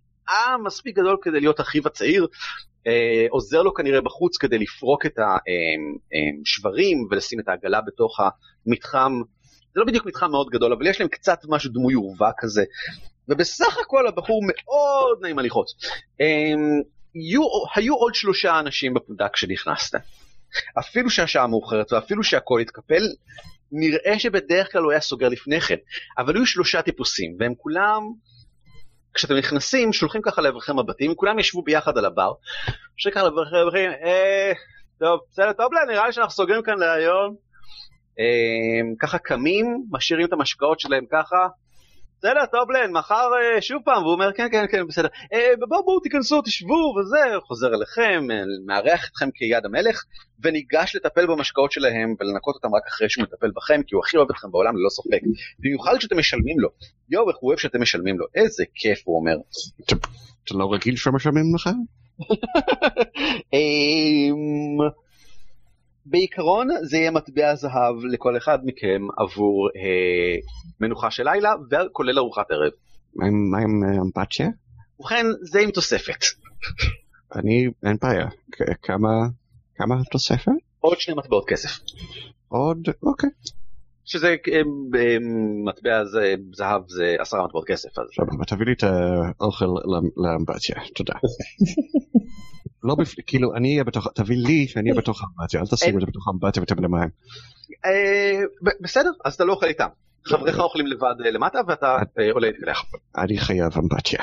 מספיק 0.64 0.96
גדול 0.96 1.16
כדי 1.22 1.40
להיות 1.40 1.60
אחיו 1.60 1.82
הצעיר, 1.86 2.22
אה, 2.22 2.28
עוזר 3.30 3.62
לו 3.62 3.74
כנראה 3.74 4.00
בחוץ 4.00 4.36
כדי 4.36 4.58
לפרוק 4.58 5.06
את 5.06 5.18
השברים 6.42 7.08
ולשים 7.10 7.40
את 7.40 7.48
העגלה 7.48 7.80
בתוך 7.80 8.20
המתחם. 8.66 9.12
זה 9.74 9.80
לא 9.80 9.86
בדיוק 9.86 10.06
מתחם 10.06 10.30
מאוד 10.30 10.48
גדול, 10.50 10.72
אבל 10.72 10.86
יש 10.86 11.00
להם 11.00 11.08
קצת 11.08 11.38
משהו 11.48 11.70
דמוי 11.72 11.94
עורבה 11.94 12.30
כזה. 12.38 12.64
ובסך 13.28 13.78
הכל 13.78 14.06
הבחור 14.06 14.42
מאוד 14.46 15.18
נעים 15.22 15.38
הליכות. 15.38 15.66
אה, 16.20 16.26
יהיו, 17.14 17.42
היו 17.74 17.94
עוד 17.94 18.14
שלושה 18.14 18.58
אנשים 18.58 18.94
בפונדק 18.94 19.32
כשנכנסת. 19.32 19.94
אפילו 20.78 21.10
שהשעה 21.10 21.46
מאוחרת 21.46 21.92
ואפילו 21.92 22.22
שהכל 22.22 22.60
התקפל, 22.60 23.02
נראה 23.72 24.18
שבדרך 24.18 24.72
כלל 24.72 24.82
הוא 24.82 24.90
היה 24.90 25.00
סוגר 25.00 25.28
לפני 25.28 25.60
כן. 25.60 25.76
אבל 26.18 26.36
היו 26.36 26.46
שלושה 26.46 26.82
טיפוסים, 26.82 27.36
והם 27.40 27.54
כולם 27.56 28.02
כשאתם 29.14 29.34
נכנסים, 29.34 29.92
שולחים 29.92 30.22
ככה 30.22 30.42
לעברכם 30.42 30.78
מבטים, 30.78 31.14
כולם 31.14 31.38
ישבו 31.38 31.62
ביחד 31.62 31.98
על 31.98 32.04
הבר, 32.04 32.32
שככה 32.96 33.22
לעברכם 33.22 33.56
מבטים, 33.66 33.90
אה, 33.90 34.52
טוב, 34.98 35.20
בסדר, 35.30 35.52
טוב 35.52 35.72
לה, 35.72 35.80
נראה 35.88 36.06
לי 36.06 36.12
שאנחנו 36.12 36.30
סוגרים 36.30 36.62
כאן 36.62 36.78
להיום. 36.78 37.36
אה, 38.18 38.96
ככה 39.00 39.18
קמים, 39.18 39.84
משאירים 39.90 40.26
את 40.26 40.32
המשקאות 40.32 40.80
שלהם 40.80 41.04
ככה, 41.12 41.48
בסדר, 42.24 42.46
טוב 42.52 42.70
להם, 42.70 42.96
מחר 42.96 43.28
אה, 43.34 43.62
שוב 43.62 43.82
פעם, 43.84 44.02
והוא 44.02 44.12
אומר, 44.12 44.32
כן, 44.32 44.48
כן, 44.52 44.64
כן, 44.70 44.86
בסדר. 44.86 45.08
אה, 45.32 45.50
בואו, 45.68 45.84
בואו, 45.84 46.00
תיכנסו, 46.00 46.42
תשבו, 46.42 46.94
וזה, 46.98 47.18
חוזר 47.46 47.74
אליכם, 47.74 48.26
אה, 48.30 48.36
מארח 48.66 49.08
אתכם 49.10 49.30
כיד 49.34 49.64
המלך, 49.64 50.04
וניגש 50.42 50.96
לטפל 50.96 51.26
במשקאות 51.26 51.72
שלהם 51.72 52.14
ולנקות 52.20 52.54
אותם 52.54 52.74
רק 52.74 52.82
אחרי 52.88 53.08
שהוא 53.08 53.22
מטפל 53.22 53.50
בכם, 53.56 53.80
כי 53.86 53.94
הוא 53.94 54.02
הכי 54.04 54.16
אוהב 54.16 54.30
אתכם 54.30 54.50
בעולם 54.50 54.76
ללא 54.76 54.88
ספק. 54.88 55.20
במיוחד 55.58 55.96
כשאתם 55.98 56.18
משלמים 56.18 56.60
לו. 56.60 56.68
יואו, 57.10 57.28
איך 57.28 57.36
הוא 57.40 57.48
אוהב 57.48 57.58
שאתם 57.58 57.82
משלמים 57.82 58.18
לו, 58.18 58.26
איזה 58.34 58.64
כיף, 58.74 59.02
הוא 59.04 59.16
אומר. 59.16 59.36
אתה 60.44 60.54
לא 60.54 60.72
רגיל 60.72 60.96
שמשלמים 60.96 61.54
לך? 61.54 61.70
בעיקרון 66.06 66.68
זה 66.82 66.96
יהיה 66.96 67.10
מטבע 67.10 67.54
זהב 67.54 67.94
לכל 68.12 68.36
אחד 68.36 68.58
מכם 68.64 69.02
עבור 69.18 69.68
אה, 69.76 70.36
מנוחה 70.80 71.10
של 71.10 71.22
לילה, 71.24 71.52
וכולל 71.70 72.18
ארוחת 72.18 72.50
ערב. 72.50 72.72
מה 73.16 73.26
עם- 73.58 73.84
אה, 73.84 74.00
אמבטיה? 74.02 74.48
ובכן, 75.00 75.26
זה 75.42 75.60
עם 75.60 75.70
תוספת. 75.70 76.24
אני, 77.34 77.66
אין 77.86 77.96
בעיה. 78.02 78.26
כמה, 78.82 79.08
כמה 79.76 79.94
תוספת? 80.10 80.52
עוד 80.80 81.00
שני 81.00 81.14
מטבעות 81.14 81.44
כסף. 81.48 81.70
עוד, 82.48 82.88
אוקיי. 83.02 83.30
שזה 84.04 84.28
אה, 84.28 84.58
אה, 85.00 85.16
מטבע 85.64 86.04
זה, 86.04 86.34
זהב 86.52 86.82
זה 86.88 87.16
עשרה 87.18 87.44
מטבעות 87.44 87.64
כסף. 87.66 87.98
אז 87.98 88.04
סבבה, 88.16 88.44
תביא 88.44 88.66
לי 88.66 88.72
את 88.72 88.82
האוכל 89.40 89.66
לאמבטיה, 90.16 90.76
תודה. 90.94 91.14
לא 92.84 92.94
בפ... 92.94 93.14
כאילו, 93.26 93.54
אני 93.54 93.72
אהיה 93.72 93.84
בתוך, 93.84 94.08
תביא 94.14 94.36
לי 94.36 94.68
שאני 94.68 94.90
אהיה 94.90 95.00
בתוך 95.00 95.22
האמבטיה, 95.22 95.60
אל 95.60 95.66
תשים 95.66 95.94
את 95.94 96.00
זה 96.00 96.06
בתוך 96.06 96.28
האמבטיה 96.28 96.62
ותביא 96.62 96.82
למים. 96.84 97.08
אה, 97.84 98.40
ב- 98.62 98.82
בסדר, 98.82 99.10
אז 99.24 99.34
אתה 99.34 99.44
לא 99.44 99.52
אוכל 99.52 99.66
איתם. 99.66 99.88
חבריך 100.26 100.58
אוכלים 100.58 100.86
לבד 100.86 101.14
אה, 101.24 101.30
למטה 101.30 101.58
ואתה 101.68 101.96
אה, 102.18 102.32
עולה 102.32 102.46
להתקלח. 102.46 102.84
אני 103.18 103.38
חייב 103.38 103.72
אמבטיה. 103.78 104.20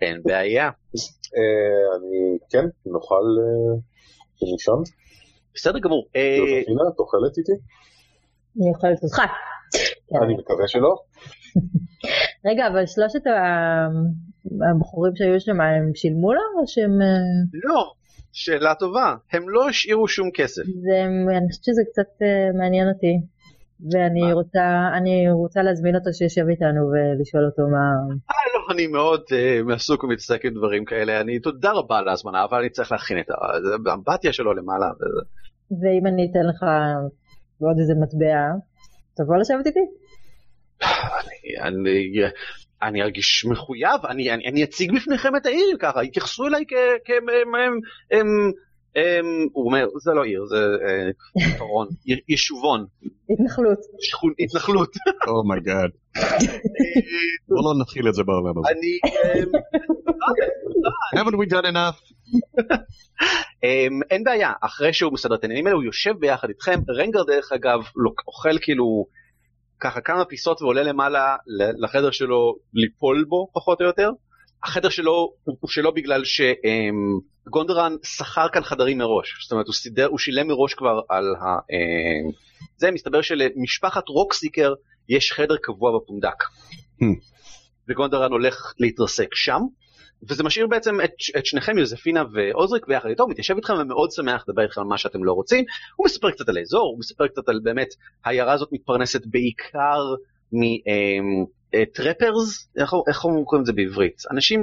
אין 0.00 0.20
בעיה. 0.24 0.64
אה, 0.64 0.70
אני, 1.96 2.38
כן, 2.50 2.64
נוכל 2.86 3.14
אה, 3.14 3.78
לישון? 4.52 4.82
בסדר 5.54 5.78
גמור. 5.78 6.06
אה, 6.16 6.36
יוזפינה, 6.38 6.82
את 6.94 6.98
אוכלת 6.98 7.38
איתי? 7.38 7.52
אני 8.60 8.70
אוכלת 8.74 9.02
אותך. 9.02 9.18
אני 10.22 10.34
מקווה 10.34 10.68
שלא. 10.68 10.94
רגע, 12.50 12.66
אבל 12.66 12.86
שלושת 12.86 13.22
הבחורים 14.70 15.16
שהיו 15.16 15.40
שם, 15.40 15.60
הם 15.60 15.94
שילמו 15.94 16.32
לה 16.32 16.40
או 16.58 16.66
שהם... 16.66 17.02
אה, 17.02 17.60
לא, 17.64 17.92
שאלה 18.32 18.74
טובה. 18.74 19.14
הם 19.32 19.48
לא 19.48 19.68
השאירו 19.68 20.08
שום 20.08 20.30
כסף. 20.34 20.62
זה, 20.62 21.04
אני 21.36 21.48
חושבת 21.48 21.64
שזה 21.64 21.82
קצת 21.92 22.22
אה, 22.22 22.58
מעניין 22.58 22.88
אותי. 22.88 23.14
ואני 23.92 24.20
מה? 24.20 24.32
רוצה, 24.32 24.88
אני 24.96 25.30
רוצה 25.30 25.62
להזמין 25.62 25.96
אותו 25.96 26.12
שישב 26.12 26.48
איתנו 26.48 26.90
ולשאול 26.90 27.44
אותו 27.46 27.62
מה... 27.62 28.14
אה, 28.30 28.44
לא, 28.54 28.74
אני 28.74 28.86
מאוד 28.86 29.20
uh, 29.20 29.74
עסוק 29.74 30.04
ומתעסק 30.04 30.44
עם 30.44 30.54
דברים 30.54 30.84
כאלה. 30.84 31.20
אני, 31.20 31.38
תודה 31.38 31.70
רבה 31.72 31.98
על 31.98 32.08
ההזמנה, 32.08 32.44
אבל 32.44 32.58
אני 32.58 32.70
צריך 32.70 32.92
להכין 32.92 33.18
את 33.18 33.30
ה- 33.30 33.60
זה 33.64 33.78
באמבטיה 33.82 34.32
שלו 34.32 34.54
למעלה. 34.54 34.86
וזה. 34.96 35.22
ואם 35.80 36.06
אני 36.06 36.28
אתן 36.30 36.46
לך 36.48 36.62
עוד 37.60 37.76
איזה 37.80 37.94
מטבע, 38.02 38.42
תבוא 39.16 39.36
לשבת 39.36 39.66
איתי? 39.66 39.80
אני, 40.82 41.68
אני, 41.68 42.12
אני 42.82 43.02
ארגיש 43.02 43.44
מחויב, 43.50 44.06
אני, 44.08 44.30
אני, 44.34 44.48
אני 44.48 44.64
אציג 44.64 44.92
בפניכם 44.96 45.36
את 45.36 45.46
העיר 45.46 45.76
ככה, 45.80 46.04
יתייחסו 46.04 46.46
אליי 46.46 46.64
כ... 46.68 46.72
כ 47.04 47.10
הם, 47.10 47.28
הם, 48.10 48.20
הם, 48.96 49.24
הוא 49.52 49.66
אומר, 49.66 49.86
זה 50.04 50.12
לא 50.12 50.24
עיר, 50.24 50.44
זה 50.44 50.56
אה, 50.56 51.10
כפרון, 51.54 51.88
י- 52.06 52.32
ישובון, 52.34 52.84
התנחלות. 53.30 53.78
שכון- 54.00 54.32
התנחלות. 54.40 54.90
oh 55.28 55.43
my 55.43 55.59
god. 55.59 55.90
בוא 57.48 57.74
לא 57.74 57.80
נתחיל 57.82 58.08
את 58.08 58.14
זה 58.14 58.22
בעולם 58.24 58.58
הזה. 58.58 58.68
אני... 58.70 58.98
אמ, 59.40 59.48
haven't 61.18 61.34
we 61.36 61.50
done 61.52 61.66
enough? 61.72 62.12
אמ, 63.64 64.00
אין 64.10 64.24
בעיה, 64.24 64.52
אחרי 64.60 64.92
שהוא 64.92 65.12
מסדר 65.12 65.34
את 65.34 65.42
העניינים 65.44 65.66
האלה, 65.66 65.76
הוא 65.76 65.84
יושב 65.84 66.12
ביחד 66.18 66.48
איתכם, 66.48 66.80
רנגר 66.98 67.22
דרך 67.22 67.52
אגב 67.52 67.80
אוכל 68.26 68.58
כאילו 68.62 69.06
ככה 69.80 70.00
כמה 70.00 70.24
פיסות 70.24 70.62
ועולה 70.62 70.82
למעלה 70.82 71.36
לחדר 71.78 72.10
שלו 72.10 72.56
ליפול 72.74 73.24
בו 73.28 73.48
פחות 73.52 73.80
או 73.80 73.86
יותר. 73.86 74.10
החדר 74.62 74.88
שלו 74.88 75.32
הוא 75.44 75.56
הוא 75.60 75.70
שלו 75.70 75.94
בגלל 75.94 76.22
שגונדרן 76.24 77.96
שכר 78.02 78.48
כאן 78.52 78.62
חדרים 78.62 78.98
מראש, 78.98 79.44
זאת 79.44 79.52
אומרת 79.52 79.66
הוא 79.66 79.74
סידר, 79.74 80.06
הוא 80.06 80.18
שילם 80.18 80.48
מראש 80.48 80.74
כבר 80.74 81.00
על 81.08 81.34
ה... 81.34 81.44
אמ, 81.46 82.30
זה 82.76 82.90
מסתבר 82.90 83.22
שלמשפחת 83.22 84.08
רוקסיקר 84.08 84.74
יש 85.08 85.32
חדר 85.32 85.56
קבוע 85.62 85.98
בפונדק. 85.98 86.42
Hmm. 87.00 87.04
וגונדרן 87.88 88.32
הולך 88.32 88.74
להתרסק 88.78 89.34
שם. 89.34 89.60
וזה 90.28 90.42
משאיר 90.42 90.66
בעצם 90.66 91.00
את, 91.04 91.10
את 91.38 91.46
שניכם, 91.46 91.78
יוזפינה 91.78 92.24
ועוזריק 92.32 92.86
ביחד 92.86 93.08
איתו, 93.08 93.22
הוא 93.22 93.30
מתיישב 93.30 93.56
איתכם 93.56 93.74
ומאוד 93.80 94.10
שמח 94.10 94.44
לדבר 94.48 94.62
איתכם 94.62 94.80
על 94.80 94.86
מה 94.86 94.98
שאתם 94.98 95.24
לא 95.24 95.32
רוצים. 95.32 95.64
הוא 95.96 96.04
מספר 96.04 96.30
קצת 96.30 96.48
על 96.48 96.56
האזור, 96.56 96.88
הוא 96.88 96.98
מספר 96.98 97.26
קצת 97.26 97.48
על 97.48 97.60
באמת, 97.62 97.88
העיירה 98.24 98.52
הזאת 98.52 98.68
מתפרנסת 98.72 99.26
בעיקר 99.26 100.14
מ 101.72 101.82
trappers, 101.82 102.68
איך, 102.76 102.94
איך 103.08 103.24
הם 103.24 103.44
קוראים 103.44 103.62
לזה 103.62 103.72
בעברית? 103.72 104.22
אנשים, 104.30 104.60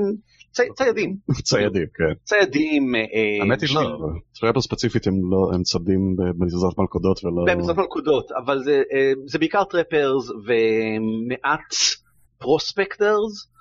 צי, 0.52 0.64
ציידים, 0.76 1.16
ציידים, 1.44 1.88
כן. 1.94 2.14
ציידים. 2.24 2.96
אה, 2.96 3.02
האמת 3.42 3.62
היא 3.62 3.70
לא, 3.76 4.10
trapper 4.40 4.60
ספציפית 4.60 5.08
הם 5.08 5.14
לא, 5.32 5.52
הם 5.54 5.64
צדים 5.64 6.16
באמצעות 6.16 6.78
מלכודות 6.78 7.24
ולא... 7.24 7.46
באמצעות 7.48 7.78
מלכודות, 7.78 8.32
אבל 8.32 8.64
זה, 8.64 8.82
אה, 8.94 9.12
זה 9.26 9.40
בעיקר 9.40 9.64
trappers 9.64 10.30
ומעט 10.30 11.74
prospectors, 12.38 13.48
אה, 13.48 13.57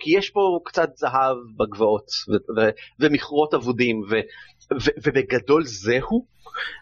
כי 0.00 0.16
יש 0.16 0.30
פה 0.30 0.60
קצת 0.64 0.90
זהב 0.96 1.36
בגבעות 1.58 2.06
ומכרות 3.00 3.54
אבודים, 3.54 4.02
ובגדול 5.04 5.64
זהו, 5.64 6.26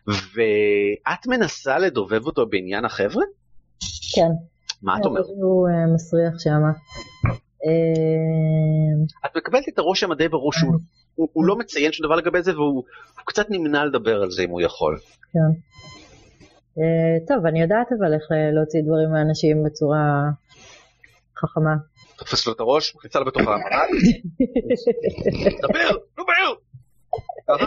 ואת 0.07 1.27
מנסה 1.27 1.79
לדובב 1.79 2.27
אותו 2.27 2.47
בעניין 2.47 2.85
החבר'ה? 2.85 3.25
כן. 4.15 4.31
מה 4.83 4.99
את 4.99 5.05
אומרת? 5.05 5.25
הוא 5.27 5.69
אה, 5.69 5.95
מסריח 5.95 6.39
שם. 6.39 6.63
אה, 7.67 9.27
את 9.27 9.37
מקבלת 9.37 9.69
את 9.69 9.79
הרושם 9.79 10.13
הדי 10.13 10.29
ברור 10.29 10.53
שהוא 10.53 10.75
הוא, 11.15 11.29
הוא 11.33 11.45
לא 11.45 11.57
מציין 11.57 11.93
שום 11.93 12.07
דבר 12.07 12.17
לגבי 12.17 12.43
זה, 12.43 12.55
והוא 12.55 12.75
הוא 12.75 12.85
קצת 13.27 13.47
נמנע 13.51 13.85
לדבר 13.85 14.23
על 14.23 14.31
זה 14.31 14.43
אם 14.43 14.51
הוא 14.51 14.61
יכול. 14.61 14.99
כן. 15.33 15.61
אה, 16.79 17.27
טוב, 17.27 17.47
אני 17.47 17.63
יודעת 17.63 17.87
אבל 17.99 18.15
איך 18.15 18.33
אה, 18.33 18.51
להוציא 18.53 18.81
דברים 18.83 19.11
מאנשים 19.11 19.65
בצורה 19.65 20.31
חכמה. 21.39 21.75
תופס 22.21 22.47
לו 22.47 22.53
את 22.53 22.61
הראש, 22.61 22.97
מכניסה 22.97 23.19
לו 23.19 23.25
בתוך 23.27 23.43
המרק, 23.43 23.91
דבר, 25.63 25.97
דבר! 26.17 26.55
ככה? 27.49 27.65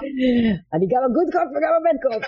אני 0.74 0.86
גם 0.90 1.02
הגוד 1.06 1.28
קופ 1.32 1.50
וגם 1.58 1.72
הבד 1.80 1.98
קופ. 2.04 2.24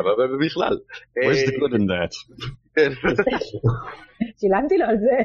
אבל 0.00 0.46
בכלל. 0.46 0.78
Where's 1.18 1.48
the 1.48 1.52
good 1.52 1.74
in 1.74 1.84
that? 1.90 2.34
כן. 2.76 2.90
שילמתי 4.40 4.78
לו 4.78 4.84
על 4.84 4.96
זה. 4.98 5.16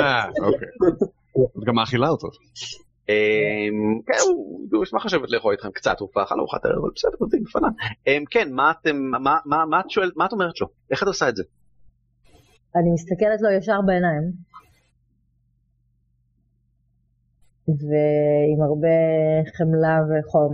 אה, 0.00 0.24
אוקיי. 0.28 0.68
את 1.58 1.64
גם 1.66 1.74
מאכילה 1.74 2.08
אותו. 2.08 2.28
אמ, 3.08 3.14
כן, 4.06 4.14
הוא 4.26 4.60
הוא 4.72 4.82
ישמח 4.82 5.06
לשבת 5.06 5.30
לאכול 5.30 5.52
איתכם 5.52 5.70
קצת, 5.70 6.00
הוא 6.00 6.08
כבר 6.12 6.22
אכל 6.22 6.34
ארוחת 6.38 6.64
ערב, 6.64 6.78
אבל 6.78 6.90
בסדר, 6.94 7.26
זה 7.30 7.36
בפניו. 7.44 7.70
אמ, 8.06 8.24
כן, 8.30 8.52
מה 8.52 8.70
אתם, 8.70 8.96
מה- 8.96 9.38
מה 9.46 9.64
מה 9.70 9.80
את 9.80 9.90
שואלת, 9.90 10.12
מה 10.16 10.26
את 10.26 10.32
אומרת 10.32 10.60
לו? 10.60 10.66
איך 10.90 11.02
את 11.02 11.08
עושה 11.08 11.28
את 11.28 11.36
זה? 11.36 11.42
אני 12.76 12.90
מסתכלת 12.94 13.40
לו 13.40 13.50
ישר 13.50 13.80
בעיניים. 13.86 14.32
ועם 17.68 18.62
הרבה 18.68 18.96
חמלה 19.56 19.96
וחום 20.08 20.52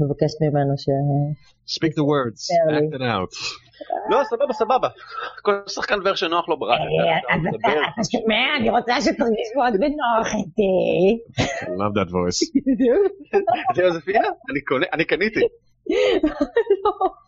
מבקשת 0.00 0.38
ממנו 0.42 0.74
ש... 0.78 0.86
Speak 1.76 1.92
the 1.92 2.06
words, 2.12 2.40
act 2.76 2.94
it 2.98 3.02
out. 3.02 3.32
לא, 4.10 4.24
סבבה, 4.24 4.52
סבבה. 4.52 4.88
כל 5.42 5.52
שחקן 5.66 6.00
דבר 6.00 6.14
שנוח 6.14 6.48
לו 6.48 6.58
ברק. 6.58 6.78
אז 7.30 7.40
אתה 7.54 8.02
שומע? 8.10 8.56
אני 8.60 8.70
רוצה 8.70 9.00
שתרגיש 9.00 9.48
מאוד 9.56 9.72
בנוח 9.72 10.34
איתי. 10.34 11.22
I 11.62 11.68
love 11.68 11.94
that 11.98 12.10
voice. 12.10 12.40
זה 13.76 13.82
יוזפינה? 13.82 14.28
אני 14.92 15.04
קניתי. 15.04 15.40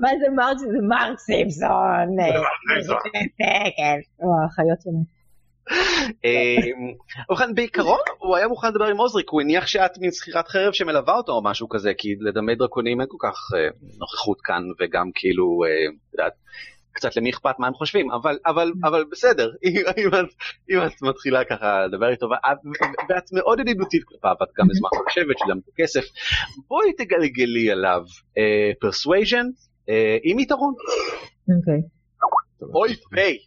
מה 0.00 0.08
זה 0.20 0.30
מרק? 0.36 0.58
זה 0.58 0.78
מרק 0.88 1.18
סימפסון. 1.18 2.16
כן. 3.76 3.98
וואו, 4.20 4.44
החיות 4.46 4.80
שלנו. 4.82 5.18
ובכן 7.30 7.54
בעיקרון 7.54 7.98
הוא 8.18 8.36
היה 8.36 8.48
מוכן 8.48 8.68
לדבר 8.68 8.84
עם 8.84 8.96
עוזריק, 8.96 9.30
הוא 9.30 9.40
הניח 9.40 9.66
שאת 9.66 9.98
מין 9.98 10.10
שכירת 10.12 10.48
חרב 10.48 10.72
שמלווה 10.72 11.14
אותו 11.14 11.32
או 11.32 11.42
משהו 11.42 11.68
כזה, 11.68 11.92
כי 11.98 12.14
לדמי 12.20 12.54
דרקונים 12.54 13.00
אין 13.00 13.08
כל 13.10 13.28
כך 13.28 13.36
אה, 13.56 13.68
נוכחות 13.98 14.40
כאן 14.40 14.62
וגם 14.80 15.10
כאילו, 15.14 15.64
אה, 15.64 15.70
את 15.70 16.14
יודעת, 16.14 16.32
קצת 16.98 17.16
למי 17.16 17.30
אכפת 17.30 17.54
מה 17.58 17.66
הם 17.66 17.74
חושבים, 17.74 18.10
אבל, 18.10 18.38
אבל, 18.46 18.72
אבל 18.84 19.04
בסדר, 19.10 19.50
אם, 19.64 20.08
את, 20.08 20.34
אם 20.70 20.78
את 20.86 21.02
מתחילה 21.02 21.44
ככה 21.44 21.86
לדבר 21.86 22.08
איתו, 22.08 22.26
ואת, 22.30 22.58
ואת 23.08 23.32
מאוד 23.32 23.60
ידידותית 23.60 24.04
כלפיו, 24.04 24.34
את 24.42 24.48
גם 24.58 24.66
אשמח 24.70 24.90
לשבת, 25.06 25.36
שילמת 25.38 25.62
כסף, 25.76 26.04
בואי 26.68 26.92
תגלגלי 26.92 27.70
עליו 27.70 28.02
persuasion 28.80 29.46
עם 30.22 30.38
יתרון, 30.38 30.74
אוקיי. 31.58 31.80
אוי 32.74 32.94
פיי, 33.10 33.38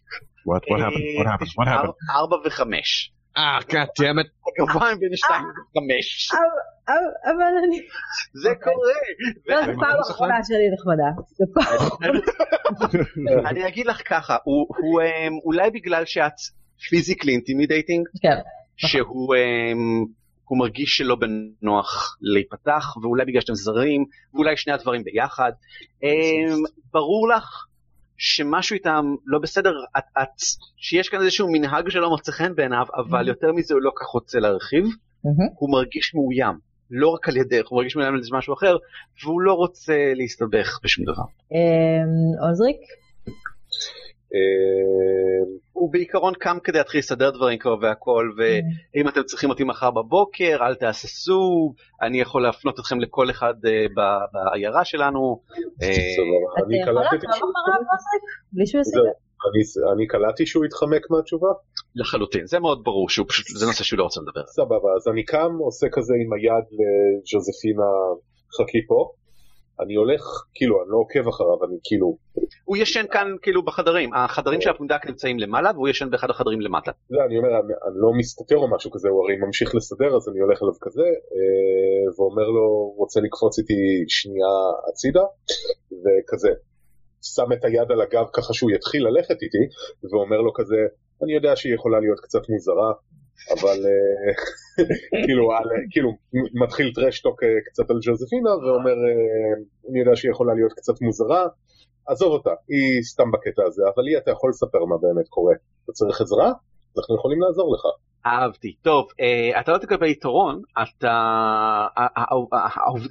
What 0.46 0.64
what 0.72 0.80
happened? 0.80 1.18
What 1.18 1.28
happened? 1.28 1.52
What 1.58 1.68
happened? 1.68 1.94
ארבע 2.16 2.38
וחמש, 2.46 3.14
Ah, 3.38 3.62
god 3.70 3.90
damn 4.00 4.20
it. 4.24 4.30
הגבוה 4.62 4.96
בין 5.00 5.10
שתיים 5.16 5.44
וחמש. 5.44 6.32
אבל- 6.32 7.34
אבל 7.36 7.44
אני... 7.68 7.78
זה 8.34 8.50
קורה. 8.64 8.94
לא, 9.48 9.66
זו 9.66 9.80
פעם 9.80 10.00
אחרונה 10.12 10.34
שלי 10.44 10.70
נחמדה. 10.74 11.10
אני 13.50 13.68
אגיד 13.68 13.86
לך 13.88 14.02
ככה, 14.10 14.38
הוא 14.44 14.68
הוא, 14.78 15.02
אמ, 15.02 15.34
אולי 15.46 15.70
בגלל 15.72 16.06
שאת 16.06 16.34
physically 16.90 17.32
intimidating, 17.34 18.08
כן. 18.22 18.38
שהוא 18.78 19.36
אמ, 19.36 20.06
הוא 20.44 20.60
מרגיש 20.60 20.98
שלא 20.98 21.16
בנוח 21.16 22.18
להיפתח, 22.22 22.98
ואולי 23.02 23.26
בגלל 23.26 23.42
שאתם 23.42 23.56
זרים, 23.56 24.06
ואולי 24.34 24.58
שני 24.58 24.74
הדברים 24.74 25.04
ביחד. 25.04 25.52
אמ, 26.04 26.64
ברור 26.94 27.30
לך 27.30 27.66
שמשהו 28.24 28.74
איתם 28.74 29.16
לא 29.26 29.40
בסדר, 29.40 29.72
את, 29.98 30.04
את, 30.22 30.30
שיש 30.78 31.10
כאן 31.10 31.22
איזשהו 31.22 31.52
מנהג 31.52 31.90
שלא 31.90 32.10
מוצא 32.10 32.32
חן 32.32 32.56
בעיניו, 32.56 32.86
אבל 32.96 33.28
יותר 33.28 33.52
מזה 33.52 33.74
הוא 33.74 33.82
לא 33.82 33.92
כך 33.96 34.08
רוצה 34.08 34.40
להרחיב, 34.40 34.86
מהמם. 35.24 35.50
הוא 35.56 35.72
מרגיש 35.72 36.16
מאוים. 36.16 36.60
לא 36.92 37.08
רק 37.08 37.30
על 37.30 37.38
ידך, 37.38 37.68
הוא 37.68 37.78
מרגיש 37.78 37.96
מאוים 37.96 38.14
על 38.14 38.20
איזה 38.20 38.30
משהו 38.34 38.54
אחר, 38.54 38.78
והוא 39.24 39.42
לא 39.42 39.54
רוצה 39.54 40.14
להסתבך 40.16 40.80
בשום 40.84 41.06
דבר. 41.06 41.24
אמ, 41.52 42.48
עוזריק? 42.50 42.78
אה, 44.36 45.54
הוא 45.74 45.92
בעיקרון 45.92 46.34
קם 46.40 46.58
כדי 46.64 46.78
להתחיל 46.78 47.00
לסדר 47.00 47.30
דברים 47.30 47.60
כבר 47.60 47.76
והכל, 47.82 48.32
ואם 48.38 49.08
אתם 49.08 49.24
צריכים 49.24 49.50
אותי 49.50 49.64
מחר 49.64 49.92
בבוקר, 49.92 50.58
אל 50.62 50.76
תהססו, 50.76 51.74
אני 52.02 52.22
יכול 52.22 52.44
להפנות 52.44 52.80
אתכם 52.80 53.00
לכל 53.00 53.30
אחד 53.30 53.54
אה, 53.66 53.86
בעיירה 54.34 54.86
שלנו. 54.86 55.42
אה. 55.84 55.88
אתה 55.88 56.66
אני 56.68 56.82
יכול 56.82 56.94
לעקוב 56.94 57.20
אחריו? 57.30 57.82
בלי 58.54 58.66
שהוא. 58.68 58.82
אני- 59.48 59.92
אני 59.94 60.08
קלטתי 60.08 60.46
שהוא 60.46 60.66
התחמק 60.66 61.10
מהתשובה? 61.10 61.48
לחלוטין, 61.96 62.46
זה 62.46 62.60
מאוד 62.60 62.84
ברור, 62.84 63.10
שהוא 63.10 63.26
פשוט, 63.30 63.46
זה 63.60 63.66
נושא 63.66 63.84
שהוא 63.84 63.98
לא 64.00 64.04
רוצה 64.04 64.22
לדבר. 64.22 64.46
סבבה, 64.46 64.90
אז 64.98 65.08
אני 65.14 65.24
קם, 65.26 65.52
עושה 65.60 65.88
כזה 65.92 66.14
עם 66.26 66.34
היד 66.34 66.66
לג'וזפינה, 66.80 67.90
חכי 68.58 68.88
פה. 68.88 69.12
אני 69.82 69.96
הולך, 69.96 70.22
כאילו, 70.54 70.82
אני 70.82 70.90
לא 70.92 70.98
עוקב 70.98 71.28
אחריו, 71.28 71.64
אני 71.66 71.78
כאילו, 71.84 72.18
הוא 72.66 72.78
ישן 72.78 73.06
כאן 73.12 73.28
כאילו 73.42 73.66
בחדרים, 73.66 74.14
החדרים 74.14 74.62
של 74.62 74.70
הפונדק 74.70 75.08
נמצאים 75.08 75.40
למעלה, 75.40 75.72
והוא 75.76 75.90
ישן 75.90 76.10
באחד 76.10 76.30
החדרים 76.30 76.62
למטה. 76.62 76.92
זה, 77.10 77.18
אני 77.26 77.38
אומר, 77.38 77.50
אני, 77.50 77.74
אני 77.88 77.96
לא 77.96 78.12
מסתתר 78.18 78.58
או 78.58 78.76
משהו 78.76 78.92
כזה, 78.92 79.10
הוא 79.10 79.24
הרי 79.24 79.36
ממשיך 79.46 79.76
לסדר, 79.76 80.16
אז 80.16 80.30
אני 80.30 80.40
הולך 80.40 80.64
אליו 80.64 80.74
כזה, 80.82 81.08
אה, 81.36 82.14
ואומר 82.18 82.48
לו, 82.48 82.94
רוצה 82.98 83.20
לקפוץ 83.22 83.60
איתי 83.60 84.04
שנייה 84.08 84.54
הצידה, 84.90 85.26
וכזה, 86.02 86.50
שם 87.22 87.54
את 87.54 87.66
היד 87.66 87.92
על 87.92 88.02
הגב 88.02 88.26
ככה 88.34 88.54
שהוא 88.54 88.72
יתחיל 88.72 89.08
ללכת 89.08 89.42
איתי, 89.42 89.64
ואומר 90.12 90.42
לו 90.42 90.54
כזה, 90.54 90.80
אני 91.24 91.34
יודע 91.34 91.56
שהיא 91.56 91.76
יכולה 91.76 92.00
להיות 92.00 92.20
קצת 92.20 92.50
מוזרה, 92.50 92.92
אבל 93.54 93.80
אה, 93.86 94.34
כאילו, 95.26 95.52
על, 95.52 95.70
כאילו 95.90 96.12
מתחיל 96.54 96.92
טרשטוק 96.96 97.44
אה, 97.44 97.50
קצת 97.66 97.90
על 97.90 97.98
ג'וזפינה 98.02 98.50
ואומר 98.50 98.92
אה, 98.92 99.54
אני 99.90 100.00
יודע 100.00 100.16
שהיא 100.16 100.32
יכולה 100.32 100.54
להיות 100.54 100.74
קצת 100.74 101.02
מוזרה. 101.02 101.48
עזוב 102.08 102.32
אותה 102.32 102.50
היא 102.70 103.04
סתם 103.04 103.32
בקטע 103.32 103.64
הזה 103.68 103.84
אבל 103.96 104.04
לי 104.04 104.18
אתה 104.18 104.32
יכול 104.32 104.50
לספר 104.50 104.86
מה 104.86 104.96
באמת 104.98 105.28
קורה. 105.30 105.56
אתה 105.84 105.92
צריך 105.92 106.22
עזרה? 106.22 106.52
אנחנו 106.98 107.16
יכולים 107.16 107.42
לעזור 107.42 107.76
לך. 107.76 107.82
אהבתי. 108.26 108.76
טוב, 108.82 109.08
אתה 109.60 109.72
לא 109.72 109.78
תקבל 109.78 110.08
יתרון, 110.08 110.62
אתה... 110.82 111.88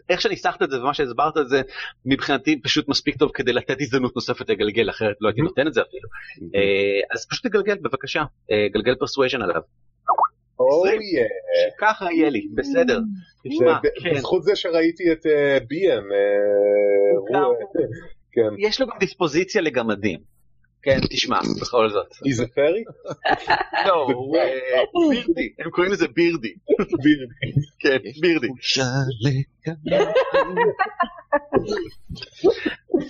איך 0.08 0.20
שניסחת 0.20 0.62
את 0.62 0.70
זה 0.70 0.82
ומה 0.82 0.94
שהסברת 0.94 1.36
את 1.38 1.48
זה, 1.48 1.62
מבחינתי 2.04 2.62
פשוט 2.62 2.88
מספיק 2.88 3.16
טוב 3.16 3.30
כדי 3.34 3.52
לתת 3.52 3.76
הזדמנות 3.80 4.16
נוספת 4.16 4.50
לגלגל, 4.50 4.90
אחרת 4.90 5.16
לא 5.20 5.28
הייתי 5.28 5.40
נותן 5.40 5.66
את 5.66 5.74
זה 5.74 5.80
אפילו. 5.82 6.08
אה, 6.54 7.00
אז 7.14 7.26
פשוט 7.30 7.46
תגלגל 7.46 7.76
בבקשה, 7.82 8.22
גלגל 8.72 8.94
פרסואז'ן 8.94 9.42
עליו. 9.42 9.60
אוי, 10.60 10.98
ככה 11.78 12.12
יהיה 12.12 12.30
לי, 12.30 12.48
בסדר. 12.54 13.00
תשמע, 13.48 13.78
כן, 14.02 14.14
בזכות 14.14 14.42
זה 14.42 14.56
שראיתי 14.56 15.12
את 15.12 15.26
אה, 15.26 15.58
ביאן. 15.68 16.04
אה. 16.12 17.38
אה, 17.38 17.44
כן. 18.32 18.54
יש 18.58 18.80
לו 18.80 18.86
גם 18.86 18.98
דיספוזיציה 19.00 19.62
לגמדים. 19.62 20.18
כן, 20.82 20.98
תשמע, 21.10 21.38
בכל 21.60 21.90
זאת. 21.90 22.06
איזה 22.26 22.46
פרי? 22.54 22.84
לא, 23.88 24.06
הוא 24.12 24.36
אה, 24.36 25.10
בירדי, 25.10 25.52
הם 25.58 25.70
קוראים 25.70 25.92
לזה 25.92 26.08
בירדי. 26.08 26.54
כן, 27.80 27.96
בירדי. 28.20 28.48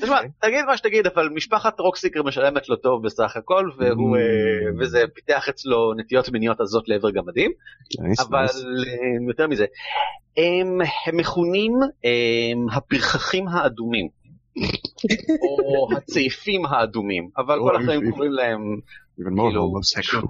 תשמע, 0.00 0.20
תגיד 0.40 0.64
מה 0.66 0.76
שתגיד, 0.76 1.06
אבל 1.06 1.28
משפחת 1.28 1.80
רוקסיקר 1.80 2.22
משלמת 2.22 2.68
לו 2.68 2.76
טוב 2.76 3.02
בסך 3.04 3.36
הכל, 3.36 3.70
והוא, 3.78 4.16
אה, 4.16 4.22
וזה 4.78 5.02
פיתח 5.14 5.48
אצלו 5.48 5.94
נטיות 5.94 6.28
מיניות 6.28 6.60
עזות 6.60 6.88
לעבר 6.88 7.10
גמדים, 7.10 7.50
אבל 8.20 8.44
אה, 8.44 9.28
יותר 9.28 9.46
מזה, 9.46 9.64
הם, 10.36 10.78
מכונים 11.12 11.72
הם, 12.04 12.66
הפרחחים 12.72 13.48
האדומים, 13.48 14.08
או 15.42 15.88
הצעיפים 15.96 16.66
האדומים, 16.66 17.28
אבל 17.36 17.58
כל 17.58 17.76
החיים. 17.76 18.10
קוראים 18.10 18.32
להם 18.32 18.80
כאילו. 19.24 19.74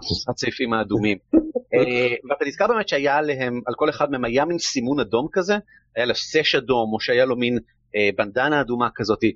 הצעיפים 0.30 0.72
האדומים. 0.72 1.18
אה, 1.74 2.14
ואתה 2.30 2.44
נזכר 2.44 2.66
באמת 2.66 2.88
שהיה 2.88 3.16
עליהם, 3.16 3.60
על 3.66 3.74
כל 3.74 3.90
אחד 3.90 4.10
מהם 4.10 4.24
היה 4.24 4.44
מין 4.44 4.58
סימון 4.58 5.00
אדום 5.00 5.28
כזה, 5.32 5.54
היה 5.96 6.06
לו 6.06 6.14
סש 6.14 6.54
אדום, 6.54 6.92
או 6.92 7.00
שהיה 7.00 7.24
לו 7.24 7.36
מין 7.36 7.54
אה, 7.54 7.60
בנדנה 8.16 8.60
אדומה 8.60 8.88
כזאתי. 8.94 9.32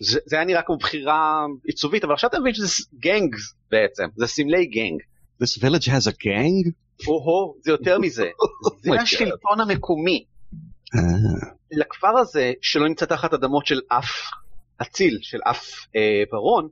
זה, 0.00 0.18
זה 0.26 0.36
היה 0.36 0.44
נראה 0.44 0.62
כמו 0.62 0.76
בחירה 0.76 1.44
עיצובית, 1.64 2.04
אבל 2.04 2.12
עכשיו 2.12 2.30
אתה 2.30 2.40
מבין 2.40 2.54
שזה 2.54 2.66
גנג 2.98 3.34
בעצם, 3.70 4.04
זה 4.16 4.26
סמלי 4.26 4.66
גנג. 4.66 5.00
This 5.42 5.58
village 5.62 5.86
has 5.88 6.08
a 6.10 6.14
gang? 6.24 6.70
או-הו, 7.08 7.56
זה 7.64 7.70
יותר 7.70 7.98
מזה, 7.98 8.26
זה 8.82 8.90
my 8.90 8.94
God. 8.94 9.02
השלטון 9.02 9.60
המקומי. 9.60 10.24
אה, 10.94 11.48
לכפר 11.72 12.18
הזה, 12.18 12.52
שלא 12.62 12.88
נמצא 12.88 13.06
תחת 13.06 13.34
אדמות 13.34 13.66
של 13.66 13.80
אף 13.88 14.10
אציל, 14.82 15.18
של 15.22 15.38
אף 15.50 15.64
אה, 15.96 16.22
ברון, 16.32 16.68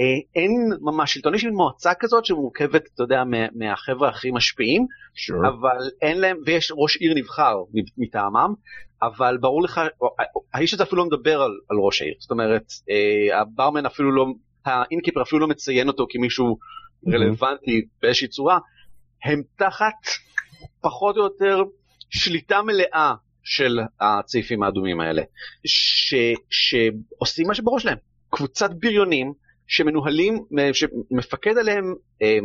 אה, 0.00 0.04
אין 0.42 0.50
ממש 0.80 1.14
שלטון, 1.14 1.34
יש 1.34 1.44
מועצה 1.44 1.92
כזאת 2.00 2.24
שמורכבת, 2.24 2.82
אתה 2.94 3.02
יודע, 3.02 3.24
מה- 3.24 3.46
מהחבר'ה 3.54 4.08
הכי 4.08 4.30
משפיעים, 4.30 4.86
sure. 5.14 5.48
אבל 5.48 5.90
אין 6.02 6.20
להם, 6.20 6.36
ויש 6.46 6.72
ראש 6.76 6.96
עיר 6.96 7.14
נבחר 7.14 7.54
מטעמם, 7.98 8.54
אבל 9.02 9.38
ברור 9.40 9.62
לך, 9.62 9.80
האיש 10.54 10.74
הזה 10.74 10.82
אפילו 10.82 11.02
לא 11.02 11.08
מדבר 11.08 11.42
על, 11.42 11.50
על 11.70 11.76
ראש 11.76 12.02
העיר, 12.02 12.14
זאת 12.18 12.30
אומרת, 12.30 12.72
אה, 12.90 13.40
הברמן 13.40 13.86
אפילו 13.86 14.12
לא, 14.12 14.26
האינקיפר 14.64 15.22
אפילו 15.22 15.40
לא 15.40 15.48
מציין 15.48 15.88
אותו 15.88 16.06
כמישהו 16.10 16.58
רלוונטי 17.06 17.86
באיזושהי 18.02 18.28
צורה, 18.28 18.58
הם 19.24 19.42
תחת 19.56 19.94
פחות 20.80 21.16
או 21.16 21.22
יותר 21.22 21.62
שליטה 22.10 22.62
מלאה 22.62 23.14
של 23.42 23.78
הצעיפים 24.00 24.62
האדומים 24.62 25.00
האלה, 25.00 25.22
ש, 25.66 26.14
שעושים 26.50 27.46
מה 27.46 27.54
שבראש 27.54 27.86
להם, 27.86 27.98
קבוצת 28.30 28.70
בריונים 28.80 29.32
שמנוהלים, 29.66 30.38
שמפקד 30.72 31.58
עליהם 31.58 31.94
אה, 32.22 32.38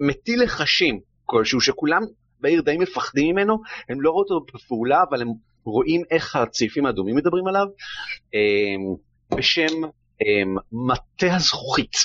מטיל 0.00 0.42
לחשים 0.42 1.00
כלשהו 1.24 1.60
שכולם 1.60 2.02
בעיר 2.40 2.62
די 2.62 2.76
מפחדים 2.78 3.34
ממנו, 3.34 3.58
הם 3.88 4.00
לא 4.00 4.10
רואים 4.10 4.26
אותו 4.30 4.46
בפעולה 4.54 5.02
אבל 5.10 5.22
הם 5.22 5.28
רואים 5.66 6.02
איך 6.10 6.36
הצעיפים 6.36 6.86
האדומים 6.86 7.16
מדברים 7.16 7.46
עליו, 7.46 7.66
אה, 8.34 9.38
בשם 9.38 9.84
אה, 10.22 10.60
מטה 10.72 11.34
הזכוכית. 11.34 11.96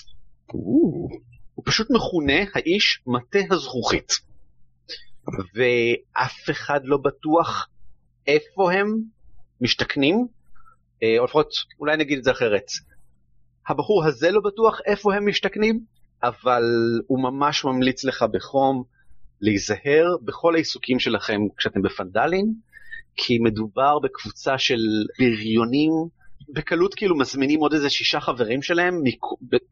הוא 1.55 1.66
פשוט 1.66 1.88
מכונה 1.91 2.43
האיש 2.55 3.01
מטה 3.07 3.39
הזכוכית. 3.51 4.12
ואף 5.55 6.49
אחד 6.49 6.80
לא 6.84 6.97
בטוח 6.97 7.68
איפה 8.28 8.74
הם 8.74 8.97
משתכנים, 9.62 10.28
אה, 11.03 11.20
או 11.20 11.26
לפחות 11.26 11.47
אולי 11.80 11.97
נגיד 11.97 12.18
את 12.18 12.24
זה 12.24 12.32
אחרת. 12.32 12.66
הבחור 13.68 14.05
הזה 14.05 14.32
לא 14.32 14.41
בטוח 14.41 14.80
איפה 14.86 15.16
הם 15.16 15.28
משתכנים, 15.28 15.86
אבל 16.24 16.64
הוא 17.07 17.24
ממש 17.24 17.66
ממליץ 17.66 18.03
לך 18.03 18.26
בחום 18.32 18.84
להיזהר 19.41 20.16
בכל 20.22 20.55
העיסוקים 20.55 20.99
שלכם 20.99 21.41
כשאתם 21.57 21.82
בפנדלים, 21.82 22.53
כי 23.26 23.39
מדובר 23.39 23.99
בקבוצה 23.99 24.57
של 24.57 24.80
בריונים, 25.19 25.91
בקלות 26.49 26.93
כאילו 26.93 27.17
מזמינים 27.17 27.59
עוד 27.59 27.74
איזה 27.74 27.89
שישה 27.89 28.19
חברים 28.19 28.61
שלהם, 28.61 29.01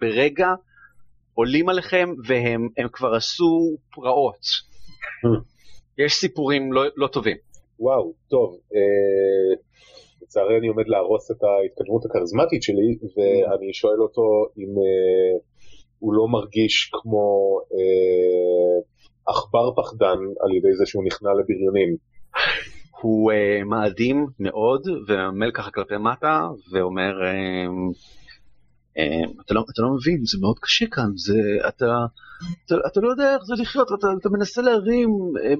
ברגע 0.02 0.47
עולים 1.34 1.70
עליכם 1.70 2.10
והם 2.28 2.70
הם 2.78 2.88
כבר 2.93 3.16
עשו 3.16 3.78
פרעות. 3.91 4.45
יש 5.97 6.14
סיפורים 6.14 6.74
לא, 6.74 6.84
לא 6.95 7.08
טובים. 7.08 7.38
וואו, 7.80 8.14
טוב. 8.30 8.58
אה, 8.76 9.56
לצערי 10.22 10.58
אני 10.58 10.68
עומד 10.68 10.88
להרוס 10.88 11.32
את 11.32 11.43
ההתקדמות 11.43 12.06
הכריזמטית 12.06 12.64
שלי, 12.64 12.97
ואני 13.16 13.74
שואל 13.74 14.02
אותו 14.02 14.22
אם 14.58 14.70
אה, 14.78 15.39
הוא 16.00 16.14
לא 16.14 16.28
מרגיש 16.28 16.89
כמו 16.93 17.60
אה, 17.74 18.78
עכבר 19.28 19.72
פחדן 19.76 20.20
על 20.39 20.56
ידי 20.58 20.74
זה 20.78 20.86
שהוא 20.86 21.04
נכנע 21.06 21.30
לבריונים. 21.30 21.95
הוא 23.02 23.32
uh, 23.32 23.64
מאדים 23.66 24.28
מאוד 24.39 24.82
וממל 25.08 25.52
ככה 25.52 25.72
כלפי 25.72 25.97
מטה 25.97 26.47
ואומר 26.72 27.12
uh, 27.12 27.95
uh, 28.97 29.41
אתה, 29.45 29.54
לא, 29.54 29.64
אתה 29.74 29.82
לא 29.82 29.89
מבין 29.95 30.26
זה 30.26 30.38
מאוד 30.41 30.60
קשה 30.60 30.86
כאן 30.91 31.12
זה 31.16 31.39
אתה, 31.68 31.86
אתה, 32.66 32.76
אתה 32.91 33.00
לא 33.00 33.10
יודע 33.10 33.34
איך 33.34 33.43
זה 33.43 33.54
לחיות 33.62 33.88
אתה, 34.00 34.08
אתה 34.20 34.30
מנסה 34.30 34.62
להרים 34.62 35.10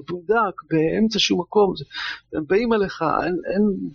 בונדק 0.08 0.62
באמצע 0.70 1.18
שום 1.18 1.40
מקום 1.40 1.72
זה, 1.76 1.84
הם 2.38 2.44
באים 2.46 2.72
עליך 2.72 3.04
אין, 3.22 3.36
אין, 3.52 3.90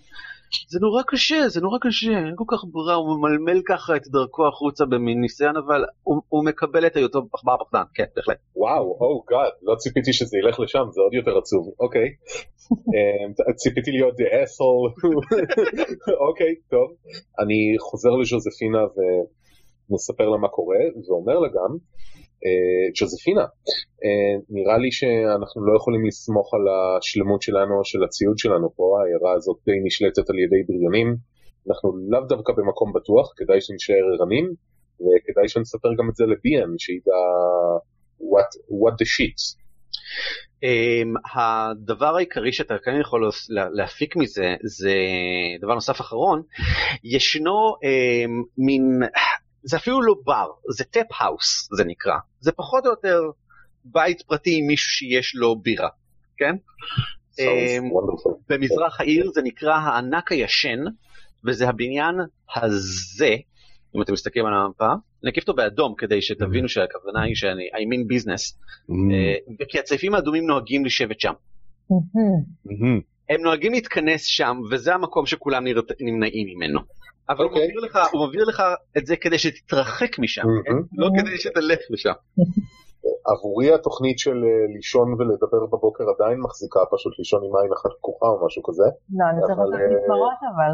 זה 0.70 0.80
נורא 0.82 1.02
קשה 1.08 1.50
זה 1.50 1.62
נורא 1.62 1.78
קשה 1.82 2.12
אין 2.12 2.34
כל 2.36 2.44
כך 2.48 2.64
ברירה 2.72 2.96
הוא 2.96 3.18
ממלמל 3.18 3.62
ככה 3.66 3.96
את 3.96 4.08
דרכו 4.08 4.48
החוצה 4.48 4.86
במין 4.86 5.22
ניסיון 5.22 5.58
אבל 5.58 5.86
הוא, 6.04 6.22
הוא 6.30 6.46
מקבל 6.46 6.88
את 6.88 6.96
היותו 6.96 7.20
עכבר 7.34 7.56
פחדן 7.58 7.84
כן 7.94 8.06
בהחלט 8.16 8.38
וואו, 8.66 8.98
או 9.02 9.24
גאד, 9.30 9.52
לא 9.64 9.76
ציפיתי 9.76 10.14
שזה 10.14 10.38
ילך 10.38 10.60
לשם, 10.60 10.86
זה 10.92 11.02
עוד 11.02 11.14
יותר 11.14 11.38
עצוב. 11.38 11.74
אוקיי. 11.80 12.08
אה, 12.94 13.54
ציפיתי 13.56 13.92
להיות 13.92 14.14
the 14.20 14.28
asshole. 14.42 14.92
אוקיי, 16.28 16.56
טוב. 16.70 16.88
אני 17.40 17.76
חוזר 17.80 18.10
לג'וזפינה 18.10 18.82
ומספר 18.96 20.30
לה 20.30 20.38
מה 20.38 20.48
קורה, 20.48 20.84
ואומר 21.08 21.40
לה 21.40 21.48
גם, 21.48 21.72
ג'וזפינה, 23.00 23.46
אה, 24.04 24.34
נראה 24.50 24.78
לי 24.78 24.92
שאנחנו 24.92 25.66
לא 25.68 25.74
יכולים 25.78 26.06
לסמוך 26.06 26.54
על 26.54 26.66
השלמות 26.74 27.42
שלנו 27.42 27.76
של 27.84 28.04
הציוד 28.04 28.38
שלנו 28.38 28.68
פה, 28.76 28.84
העיירה 29.00 29.32
הזאת 29.38 29.58
די 29.66 29.80
נשלטת 29.84 30.30
על 30.30 30.40
ידי 30.40 30.62
בריונים. 30.68 31.16
אנחנו 31.70 31.90
לאו 32.12 32.22
דווקא 32.22 32.54
במקום 32.58 32.94
בטוח, 32.94 33.34
כדאי 33.38 33.62
שנשאר 33.62 34.04
ערנים, 34.20 34.46
וכדאי 35.02 35.48
שנספר 35.48 35.90
גם 35.98 36.10
את 36.10 36.16
זה 36.16 36.26
לביאן, 36.26 36.70
שידע 36.78 37.20
what, 38.32 38.52
what 38.82 38.94
the 39.02 39.08
shit. 39.16 39.66
אמ, 40.64 41.38
הדבר 41.40 42.16
העיקרי 42.16 42.54
שאתה 42.54 42.74
כן 42.86 43.00
יכול 43.02 43.32
לה- 43.50 43.70
להפיק 43.74 44.16
מזה 44.16 44.56
זה 44.64 44.94
דבר 45.62 45.74
נוסף 45.74 46.02
אחרון 46.02 46.42
ישנו 47.04 47.52
אמ, 47.74 48.32
מין 48.58 49.00
זה 49.66 49.78
אפילו 49.78 50.02
לא 50.02 50.16
בר 50.24 50.48
זה 50.70 50.84
tap 50.84 51.08
house 51.20 51.70
זה 51.78 51.84
נקרא 51.84 52.16
זה 52.40 52.52
פחות 52.52 52.86
או 52.86 52.90
יותר 52.90 53.22
בית 53.86 54.22
פרטי 54.22 54.58
עם 54.58 54.68
מישהו 54.68 54.90
שיש 54.90 55.36
לו 55.36 55.56
בירה 55.56 55.90
כן 56.38 56.56
אמ. 57.40 57.90
במזרח 58.50 59.02
העיר 59.02 59.32
זה 59.34 59.42
נקרא 59.42 59.76
הענק 59.76 60.32
הישן 60.32 60.80
וזה 61.46 61.70
הבניין 61.70 62.16
הזה 62.56 63.36
אם 63.96 64.02
אתם 64.02 64.14
מסתכלים 64.14 64.46
על 64.46 64.54
המפה 64.54 64.94
אני 65.24 65.32
אקיף 65.32 65.44
אותו 65.44 65.54
באדום 65.54 65.96
כדי 65.98 66.22
שתבינו 66.22 66.70
שהכוונה 66.70 67.24
היא 67.24 67.36
שאני 67.36 67.64
I 67.74 67.78
mean 67.78 68.14
business 68.14 68.58
אה, 68.90 69.56
וכי 69.60 69.80
הצעיפים 69.80 70.16
האדומים 70.16 70.48
נוהגים 70.48 70.86
לשבת 70.86 71.20
שם. 71.20 71.34
מהמם. 71.90 73.02
הם 73.30 73.42
נוהגים 73.42 73.74
להתכנס 73.74 74.26
שם, 74.26 74.58
וזה 74.72 74.94
המקום 74.94 75.26
שכולם 75.26 75.64
נמנעים 76.00 76.48
ממנו. 76.48 76.80
אבל 77.30 77.38
הוא 77.44 77.50
אוקיי. 77.50 77.64
מבהיר 77.68 77.80
לך- 77.80 78.00
הוא 78.14 78.28
מבהיר 78.28 78.44
לך 78.46 78.64
את 78.98 79.06
זה 79.06 79.16
כדי 79.16 79.38
שתתרחק 79.40 80.20
משם, 80.20 80.42
כן? 80.42 80.72
מהמם. 80.74 80.84
לא 80.94 81.08
כדי 81.18 81.38
שתלך 81.38 81.80
לשם. 81.90 82.14
עבורי 83.34 83.74
התוכנית 83.74 84.20
של 84.20 84.30
אה, 84.44 84.74
לישון 84.76 85.14
ולדבר 85.20 85.66
בבוקר 85.66 86.04
עדיין 86.16 86.40
מחזיקה 86.40 86.80
פשוט 86.92 87.14
לישון 87.20 87.42
עם 87.44 87.56
עין 87.62 87.72
אחת 87.74 87.90
פקוחה 87.98 88.26
או 88.28 88.46
משהו 88.46 88.64
כזה. 88.64 88.84
לא, 88.84 89.26
אני 89.32 89.42
צריך 89.42 89.58
לעשות 89.60 89.74
אה, 89.74 89.98
מספרות 89.98 90.40
אבל. 90.56 90.74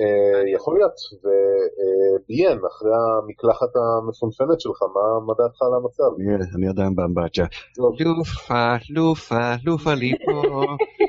אה, 0.00 0.50
יכול 0.54 0.74
להיות, 0.74 0.94
וביאן, 1.22 2.58
אחרי 2.70 2.90
המקלחת 2.94 3.68
המפונפנת 3.76 4.60
שלך, 4.60 4.82
מה 4.82 5.00
מה 5.26 5.32
דעתך 5.38 5.62
על 5.62 5.74
המצב? 5.78 6.08
אני- 6.20 6.56
אני 6.56 6.68
עדיין 6.68 6.94
באמבטיה. 6.96 7.46
לופה, 7.78 8.74
לופה, 8.90 9.54
לופה 9.64 9.94
לי 9.94 10.12
פה, 10.24 10.42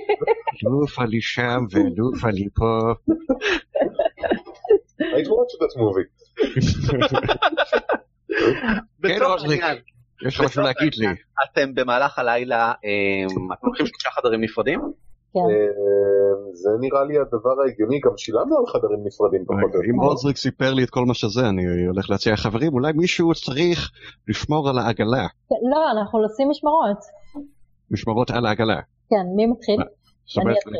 לופה 0.63 1.03
לי 1.05 1.21
שם 1.21 1.59
ולופה 1.71 2.27
לי 2.29 2.47
פה. 2.55 2.79
I'd 5.01 5.27
watch 5.27 5.53
that 5.61 5.73
movie. 5.81 6.07
כן. 9.01 9.21
העניין, 9.23 9.77
יש 10.27 10.39
לך 10.39 10.45
משהו 10.45 10.63
להגיד 10.63 10.95
לי? 10.95 11.07
אתם 11.43 11.75
במהלך 11.75 12.19
הלילה, 12.19 12.73
אמ, 12.83 13.51
אתם 13.53 13.67
לוקחים 13.67 13.85
שלושה 13.85 14.09
חדרים 14.09 14.41
נפרדים? 14.41 14.79
כן. 15.33 15.39
אה, 15.39 16.53
זה 16.53 16.69
נראה 16.79 17.03
לי 17.03 17.17
הדבר 17.19 17.61
ההגיוני, 17.65 17.99
גם 17.99 18.11
שילמנו 18.17 18.57
על 18.57 18.65
חדרים 18.73 18.99
נפרדים 19.05 19.45
פחות 19.45 19.59
או 19.61 19.67
יותר. 19.67 19.89
אם 19.89 19.99
עוזריק 19.99 20.37
סיפר 20.37 20.73
לי 20.73 20.83
את 20.83 20.89
כל 20.89 21.05
מה 21.05 21.13
שזה, 21.13 21.49
אני 21.49 21.85
הולך 21.87 22.09
להציע 22.09 22.35
חברים, 22.35 22.73
אולי 22.73 22.91
מישהו 22.93 23.33
צריך 23.33 23.91
לשמור 24.27 24.69
על 24.69 24.77
העגלה. 24.79 25.27
לא, 25.71 25.91
אנחנו 25.91 26.19
עושים 26.19 26.49
משמרות. 26.49 26.99
משמרות 27.91 28.31
על 28.31 28.45
העגלה. 28.45 28.79
כן, 29.09 29.25
מי 29.35 29.45
מתחיל? 29.45 29.79
אומרת, 30.37 30.57
אתחיל. 30.57 30.73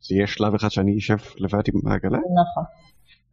זה 0.00 0.14
יהיה 0.14 0.26
שלב 0.26 0.54
אחד 0.54 0.68
שאני 0.68 0.98
אשב 0.98 1.16
לבד 1.38 1.62
עם 1.74 1.92
העגלה? 1.92 2.18
נכון. 2.18 2.64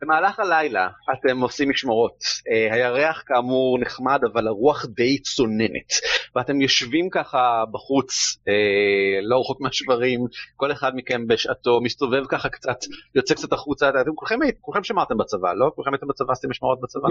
במהלך 0.02 0.40
הלילה 0.40 0.90
אתם 1.14 1.42
עושים 1.42 1.70
משמרות. 1.70 2.24
אה, 2.52 2.74
הירח 2.74 3.24
כאמור 3.26 3.80
נחמד 3.80 4.20
אבל 4.34 4.48
הרוח 4.48 4.86
די 4.86 5.20
צוננת. 5.20 5.92
ואתם 6.36 6.62
יושבים 6.62 7.10
ככה 7.10 7.64
בחוץ, 7.72 8.38
אה, 8.48 9.20
לא 9.22 9.40
רחוק 9.40 9.62
מהשברים, 9.62 10.20
כל 10.56 10.72
אחד 10.72 10.92
מכם 10.96 11.28
בשעתו 11.28 11.82
מסתובב 11.82 12.24
ככה 12.30 12.50
קצת, 12.50 12.78
יוצא 13.16 13.34
קצת 13.34 13.54
החוצה, 13.54 13.90
אתם 13.90 14.16
כולכם, 14.16 14.40
כולכם 14.62 14.84
שמרתם 14.84 15.18
בצבא, 15.18 15.54
לא? 15.54 15.72
כולכם 15.76 15.94
הייתם 15.94 16.08
בצבא, 16.08 16.32
עשיתם 16.32 16.50
משמרות 16.50 16.80
בצבא? 16.82 17.08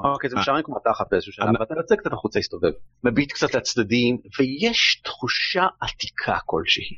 אוקיי, 0.00 0.30
זה 0.30 0.36
אה. 0.36 0.40
משעמם 0.40 0.62
כמו 0.62 0.78
תחת 0.84 1.06
באיזשהו 1.10 1.32
שלב, 1.32 1.46
אני- 1.46 1.56
ואתה 1.60 1.74
יוצא 1.76 1.96
קצת 1.96 2.12
החוצה 2.12 2.38
להסתובב, 2.38 2.70
מביט 3.04 3.32
קצת 3.32 3.54
לצדדים, 3.54 4.18
ויש 4.38 5.00
תחושה 5.04 5.66
עתיקה 5.80 6.38
כלשהי. 6.46 6.96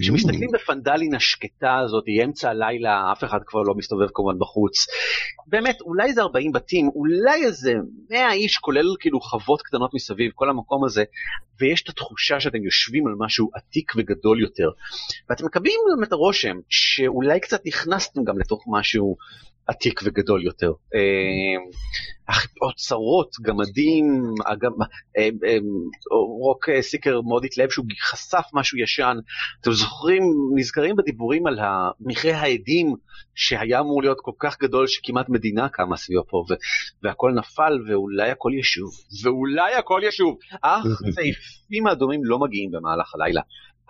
כשמסתכלים 0.00 0.50
בפנדלין 0.54 1.14
השקטה 1.14 1.78
הזאת, 1.78 2.04
אמצע 2.24 2.50
הלילה, 2.50 3.12
אף 3.12 3.24
אחד 3.24 3.38
כבר 3.46 3.60
לא 3.62 3.74
מסתובב 3.74 4.06
כמובן 4.14 4.38
בחוץ. 4.38 4.86
באמת, 5.46 5.80
אולי 5.80 6.12
זה 6.12 6.22
40 6.22 6.52
בתים, 6.52 6.88
אולי 6.94 7.44
איזה 7.44 7.74
100 8.10 8.32
איש, 8.32 8.56
כולל 8.58 8.86
כאילו 9.00 9.20
חוות 9.20 9.62
קטנות 9.62 9.94
מסביב, 9.94 10.30
כל 10.34 10.50
המקום 10.50 10.84
הזה, 10.84 11.04
ויש 11.60 11.82
את 11.82 11.88
התחושה 11.88 12.40
שאתם 12.40 12.64
יושבים 12.64 13.06
על 13.06 13.14
משהו 13.18 13.50
עתיק 13.54 13.92
וגדול 13.96 14.40
יותר. 14.40 14.68
ואתם 15.30 15.44
מקבלים 15.46 15.74
את 16.02 16.12
הרושם 16.12 16.56
שאולי 16.68 17.40
קצת 17.40 17.66
נכנסתם 17.66 18.24
גם 18.24 18.38
לתוך 18.38 18.64
משהו 18.66 19.16
עתיק 19.66 20.00
וגדול 20.04 20.44
יותר. 20.44 20.72
אה, 20.94 21.62
אוצרות, 22.62 23.30
גמדים, 23.42 24.04
אגב, 24.44 24.70
אה, 25.18 25.28
אה, 25.44 25.58
רוק 26.40 26.68
אה, 26.68 26.82
סיקר 26.82 27.20
מאוד 27.20 27.44
התלהב 27.44 27.70
שהוא 27.70 27.86
חשף 28.02 28.44
משהו 28.52 28.78
ישן. 28.78 29.16
אתם 29.60 29.72
זוכרים, 29.72 30.22
נזכרים 30.54 30.96
בדיבורים 30.96 31.46
על 31.46 31.58
מכרה 32.00 32.36
העדים 32.36 32.94
שהיה 33.34 33.80
אמור 33.80 34.02
להיות 34.02 34.18
כל 34.20 34.32
כך 34.38 34.58
גדול 34.58 34.86
שכמעט 34.86 35.28
מדינה 35.28 35.68
קמה 35.68 35.96
סביבו 35.96 36.24
פה 36.28 36.44
והכל 37.02 37.32
נפל 37.32 37.78
ואולי 37.88 38.30
הכל 38.30 38.50
ישוב, 38.58 38.90
ואולי 39.24 39.74
הכל 39.74 40.00
ישוב, 40.04 40.38
אך 40.62 40.84
סעיפים 41.14 41.86
האדומים 41.86 42.24
לא 42.24 42.38
מגיעים 42.38 42.70
במהלך 42.70 43.14
הלילה. 43.14 43.40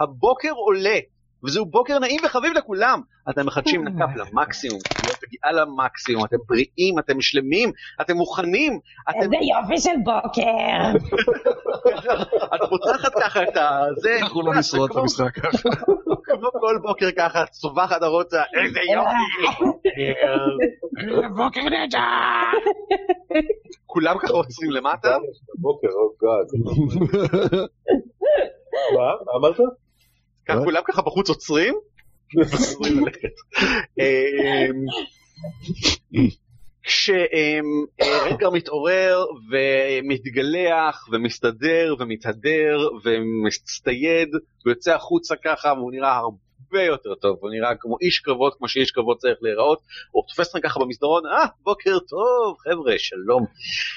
הבוקר 0.01 0.53
עולה, 0.53 0.99
וזהו 1.45 1.67
בוקר 1.67 1.99
נעים 1.99 2.21
וחביב 2.25 2.53
לכולם. 2.53 3.01
אתם 3.31 3.47
מחדשים 3.47 3.89
נקף 3.89 4.11
למקסימום, 4.21 4.81
פגיעה 5.23 5.53
למקסימום, 5.53 6.25
אתם 6.25 6.37
בריאים, 6.49 6.99
אתם 6.99 7.21
שלמים, 7.21 7.73
אתם 8.01 8.17
מוכנים, 8.17 8.79
אתם 9.11 9.21
איזה 9.23 9.37
יופי 9.37 9.79
של 9.79 9.97
בוקר! 10.05 10.99
את 12.55 12.61
פותחת 12.71 13.13
ככה 13.23 13.43
את 13.43 13.57
הזה, 13.57 14.19
אנחנו 14.21 14.43
לא 14.43 14.55
נשרוד 14.59 14.91
את 14.91 14.97
המשחק 14.97 15.35
ככה. 15.35 15.69
כמו 16.25 16.51
כל 16.61 16.79
בוקר 16.83 17.09
ככה, 17.19 17.47
צווחת 17.47 18.03
הרוצה, 18.03 18.43
איזה 18.63 18.81
יופי. 18.95 19.65
בוקר 21.37 21.61
נהדר! 21.61 22.59
כולם 23.87 24.17
ככה 24.19 24.33
עוצרים 24.33 24.71
למטה, 24.71 25.17
בוקר, 25.59 25.89
או 25.89 26.13
גאד. 26.23 26.47
מה? 28.95 29.13
מה 29.27 29.33
אמרת? 29.37 29.61
מה? 30.49 30.65
כולם 30.65 30.83
ככה 30.89 31.03
בחוץ 31.03 31.29
עוצרים, 31.29 31.75
וחוזרים 32.41 33.05
ללכת. 33.05 33.35
אמ, 33.99 34.87
כשרגע 36.83 38.51
מתעורר 38.53 39.25
ומתגלח 39.51 41.09
ומסתדר 41.13 41.95
ומתהדר 41.99 42.79
ומצטייד 43.05 44.29
ויוצא 44.67 44.95
החוצה 44.95 45.35
ככה 45.45 45.73
והוא 45.77 45.93
נראה 45.93 46.17
הרבה 46.17 46.83
יותר 46.83 47.15
טוב, 47.15 47.39
הוא 47.41 47.51
נראה 47.51 47.75
כמו 47.81 47.97
איש 48.01 48.19
קרבות 48.19 48.55
כמו 48.59 48.69
שאיש 48.69 48.91
קרבות 48.91 49.19
צריך 49.19 49.39
להיראות, 49.43 49.79
הוא 50.11 50.25
תופס 50.29 50.49
אתכם 50.49 50.61
ככה 50.61 50.81
במסדרון, 50.81 51.23
אה 51.27 51.47
בוקר 51.63 51.99
טוב 51.99 52.57
חבר'ה 52.59 52.95
שלום, 52.99 53.45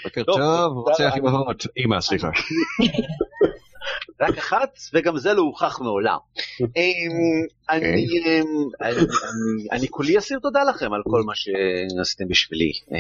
בוקר 0.04 0.24
טוב, 0.24 0.78
רוצח 0.78 1.12
אימהות. 1.16 1.64
אמא, 1.78 2.02
סליחה. 2.02 2.30
רק 4.22 4.38
אחת 4.38 4.70
וגם 4.94 5.18
זה 5.18 5.34
לא 5.34 5.42
הוכח 5.42 5.80
מעולם. 5.82 6.18
אמ, 6.62 6.68
אני 7.70 8.06
אמ, 8.26 8.46
אני- 9.72 9.88
כולי 9.90 10.18
אסיר 10.18 10.40
תודה 10.42 10.64
לכם 10.64 10.94
על 10.94 11.02
כל 11.04 11.22
מה 11.26 11.34
שעשיתם 11.36 12.28
בשבילי 12.28 12.72
אמ, 12.92 12.98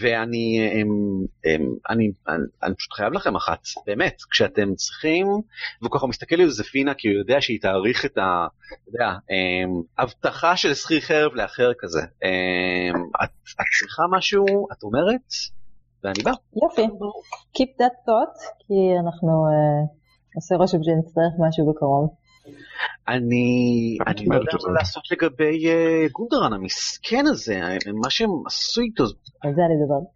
ואני 0.00 0.68
אני 1.90 2.10
אני- 2.28 2.44
אני 2.62 2.74
פשוט 2.74 2.92
חייב 2.92 3.12
לכם 3.12 3.36
אחת 3.36 3.58
באמת 3.86 4.16
כשאתם 4.30 4.74
צריכים 4.74 5.26
והוא 5.80 5.90
ככה 5.92 6.06
מסתכל 6.06 6.40
על 6.40 6.50
זפינה 6.50 6.94
כי 6.94 7.08
הוא 7.08 7.16
יודע 7.18 7.36
שהיא 7.40 7.60
תעריך 7.60 8.04
את 8.04 8.18
ה... 8.18 8.46
אתה 8.66 8.90
יודע, 8.94 9.10
אמ, 9.30 9.82
הבטחה 9.98 10.56
של 10.56 10.74
שכיר 10.74 11.00
חרב 11.00 11.34
לאחר 11.34 11.72
כזה 11.78 12.00
את 12.00 13.30
את 13.60 13.66
צריכה 13.80 14.02
משהו 14.10 14.44
את 14.72 14.82
אומרת 14.82 15.20
ואני 16.04 16.22
בא. 16.22 16.30
יופי. 16.62 16.82
Keep 17.58 17.82
that 17.82 17.96
thought, 18.08 18.38
כי 18.58 18.74
אנחנו 19.04 19.28
אה, 19.28 20.01
עושה 20.34 20.54
רושם 20.54 20.78
שנצטרך 20.82 21.32
משהו 21.38 21.72
בקרוב. 21.72 22.10
אני, 23.08 23.98
את 24.02 24.06
אני 24.08 24.26
לא 24.26 24.34
יודע 24.34 24.52
מה 24.52 24.58
זה. 24.60 24.68
לעשות 24.68 25.02
לגבי 25.10 25.68
אה, 25.68 26.06
גונדרן 26.12 26.52
המסכן 26.52 27.26
הזה, 27.26 27.60
מה 28.02 28.10
שהם 28.10 28.30
עשו 28.46 28.80
איתו, 28.80 29.04
על 29.42 29.54
זה 29.54 29.62
אני 29.66 29.74
אדבר. 29.82 30.08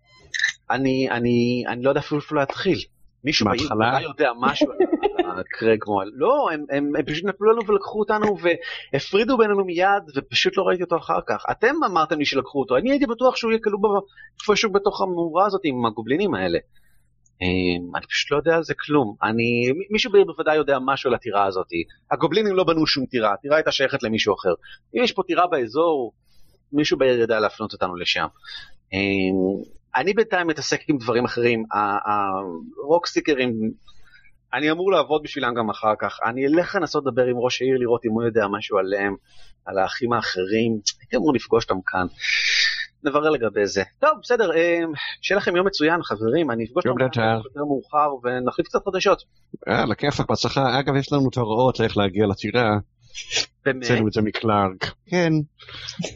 אני, 0.71 1.11
אני, 1.11 1.65
אני 1.69 1.83
לא 1.83 1.89
יודע 1.89 2.01
אפילו 2.01 2.21
איפה 2.21 2.35
להתחיל. 2.35 2.79
מישהו 3.25 3.47
בעיר 3.47 4.09
יודע 4.09 4.31
משהו 4.41 4.73
על 5.25 5.43
קרג 5.59 5.79
מועל. 5.87 6.11
לא, 6.15 6.49
הם, 6.53 6.65
הם, 6.71 6.93
הם 6.99 7.05
פשוט 7.05 7.25
נפלו 7.25 7.53
לנו 7.53 7.67
ולקחו 7.67 7.99
אותנו 7.99 8.37
והפרידו 8.93 9.39
בינינו 9.39 9.65
מיד 9.65 10.03
ופשוט 10.17 10.57
לא 10.57 10.63
ראיתי 10.63 10.83
אותו 10.83 10.97
אחר 10.97 11.21
כך. 11.27 11.45
אתם 11.51 11.75
אמרתם 11.87 12.19
לי 12.19 12.25
שלקחו 12.25 12.61
אותו, 12.61 12.77
אני 12.77 12.91
הייתי 12.91 13.07
בטוח 13.07 13.37
שהוא 13.37 13.51
יהיה 13.51 13.61
כלוא 13.65 14.01
איפשהו 14.41 14.73
בתוך 14.73 15.01
המאורה 15.01 15.47
הזאת 15.47 15.61
עם 15.65 15.87
הגובלינים 15.87 16.35
האלה. 16.35 16.59
אמ, 17.43 17.97
אני 17.97 18.07
פשוט 18.07 18.31
לא 18.31 18.37
יודע 18.37 18.57
על 18.57 18.65
זה 18.65 18.75
כלום. 18.75 19.17
אני, 19.23 19.73
מישהו 19.91 20.13
בוודאי 20.27 20.57
יודע 20.57 20.79
משהו 20.87 21.09
על 21.09 21.15
הטירה 21.15 21.47
הזאת. 21.47 21.67
הגובלינים 22.11 22.55
לא 22.55 22.65
בנו 22.65 22.87
שום 22.87 23.07
טירה, 23.07 23.33
הטירה 23.33 23.57
הייתה 23.57 23.73
שייכת 23.73 24.03
למישהו 24.03 24.35
אחר. 24.35 24.55
אם 24.97 25.05
יש 25.05 25.13
פה 25.13 25.23
טירה 25.27 25.47
באזור, 25.47 26.13
מישהו 26.73 26.99
בעיר 26.99 27.21
ידע 27.21 27.41
להפנות 27.41 27.73
אותנו 27.73 27.97
לשם. 27.97 28.27
אמ, 28.93 28.99
אני 29.97 30.15
בינתיים 30.15 30.47
מתעסק 30.47 30.81
עם 30.89 30.99
דברים 30.99 31.25
אחרים. 31.25 31.65
הרוקסטיקרים, 32.83 33.53
אני 34.55 34.71
אמור 34.71 34.93
לעבוד 34.93 35.23
בשבילם 35.23 35.55
גם 35.55 35.71
אחר 35.71 35.95
כך. 35.99 36.19
אני 36.25 36.47
אלך 36.47 36.75
לנסות 36.75 37.05
לדבר 37.07 37.25
עם 37.25 37.37
ראש 37.37 37.63
העיר, 37.63 37.79
לראות 37.79 38.05
אם 38.05 38.11
הוא 38.11 38.23
יודע 38.23 38.47
משהו 38.59 38.79
עליהם, 38.79 39.17
על 39.65 39.79
האחים 39.79 40.13
האחרים. 40.13 40.81
הייתי 41.01 41.17
אמור 41.17 41.35
לפגוש 41.35 41.65
אותם 41.65 41.81
כאן. 41.87 42.07
נברר 43.07 43.31
לגבי 43.31 43.67
זה. 43.67 43.83
טוב, 43.99 44.11
בסדר, 44.23 44.51
אמ, 44.57 44.93
שיהיה 45.23 45.39
לכם 45.39 45.57
יום 45.57 45.67
מצוין, 45.67 46.03
חברים. 46.03 46.51
אני 46.51 46.65
אפגוש 46.65 46.87
נהדר. 46.87 47.41
יותר 47.45 47.65
מאוחר 47.65 48.09
ונחליף 48.25 48.67
קצת 48.67 48.85
חדשות. 48.85 49.23
אה, 49.69 49.85
לכיפאק, 49.85 50.29
בהצלחה. 50.29 50.81
אגב, 50.81 50.97
יש 50.97 51.13
לנו 51.13 51.29
את 51.29 51.37
ההוראות 51.37 51.81
איך 51.81 51.97
להגיע 51.97 52.27
לטירה. 52.27 52.79
באמת, 53.65 53.83
הוצאנו 53.83 54.09
את 54.09 54.13
זה 54.13 54.23
מקלארק. 54.23 54.95
כן. 55.07 55.33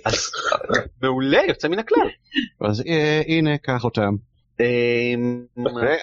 אז 0.05 0.30
מעולה, 1.03 1.41
יוצא 1.49 1.68
מן 1.68 1.78
הכלל. 1.78 2.09
אז 2.61 2.82
אה, 2.86 3.22
הנה, 3.26 3.59
קח 3.59 3.84
אותם. 3.84 4.14
אה, 4.61 5.14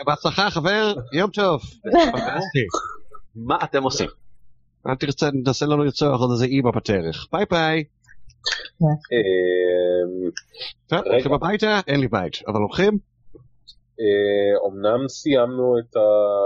בהצלחה, 0.06 0.50
חבר, 0.50 0.94
יום 1.14 1.30
טוב. 1.32 1.62
מה 3.36 3.58
אתם 3.64 3.84
עושים? 3.84 4.08
אל 4.88 4.96
תרצה, 4.96 5.30
ננסה 5.34 5.66
לנו 5.66 5.84
לרצוח 5.84 6.22
עוד 6.22 6.32
איזה 6.32 6.46
אימא 6.46 6.72
בטרך. 6.72 7.28
ביי 7.32 7.46
ביי. 7.52 7.84
רגע. 10.92 11.12
הולכים 11.12 11.34
הביתה? 11.34 11.80
אין 11.88 12.00
לי 12.00 12.08
בית. 12.08 12.34
אבל 12.48 12.60
הולכים? 12.60 12.98
אה, 14.00 14.68
אמנם 14.70 15.08
סיימנו 15.08 15.76
את 15.80 15.96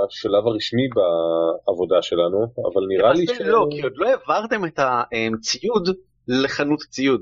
השלב 0.09 0.47
הרשמי 0.47 0.87
בעבודה 0.95 2.01
שלנו, 2.01 2.43
אבל 2.43 2.81
נראה 2.89 3.13
לי 3.13 3.25
למעשה 3.25 3.43
לא, 3.43 3.67
כי 3.71 3.81
עוד 3.81 3.93
לא 3.95 4.09
העברתם 4.09 4.65
את 4.65 4.79
הציוד 4.79 5.89
לחנות 6.27 6.79
ציוד. 6.89 7.21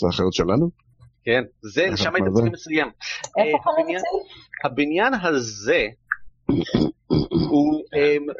זה 0.00 0.06
האחריות 0.06 0.32
שלנו? 0.34 0.70
כן, 1.24 1.42
זה, 1.62 1.86
שם 1.96 2.08
את 2.10 2.14
הייתם? 2.14 2.32
צריכים 2.34 2.52
לסיים. 2.52 2.86
איפה 3.38 3.58
אה, 3.58 3.62
חנות 3.62 3.74
הבניין- 3.78 4.00
הצל? 4.00 4.66
הבניין 4.68 5.14
הזה 5.22 5.86
הוא 7.50 7.82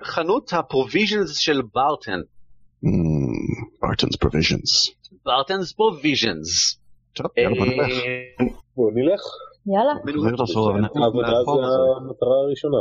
חנות 0.04 0.52
ה 0.52 0.60
provisions 0.60 1.36
של 1.36 1.62
בארטן. 1.74 2.20
Barthen's 3.84 4.16
Provisions. 4.16 4.90
Barthen's 5.30 5.72
Provisions. 5.72 6.80
טוב, 7.12 7.26
יאללה 7.36 7.56
בוא 8.76 8.90
נלך. 8.94 9.20
יאללה. 9.66 9.92
העבודה 11.04 11.28
זה. 11.28 11.50
המטרה 11.96 12.36
הראשונה. 12.46 12.76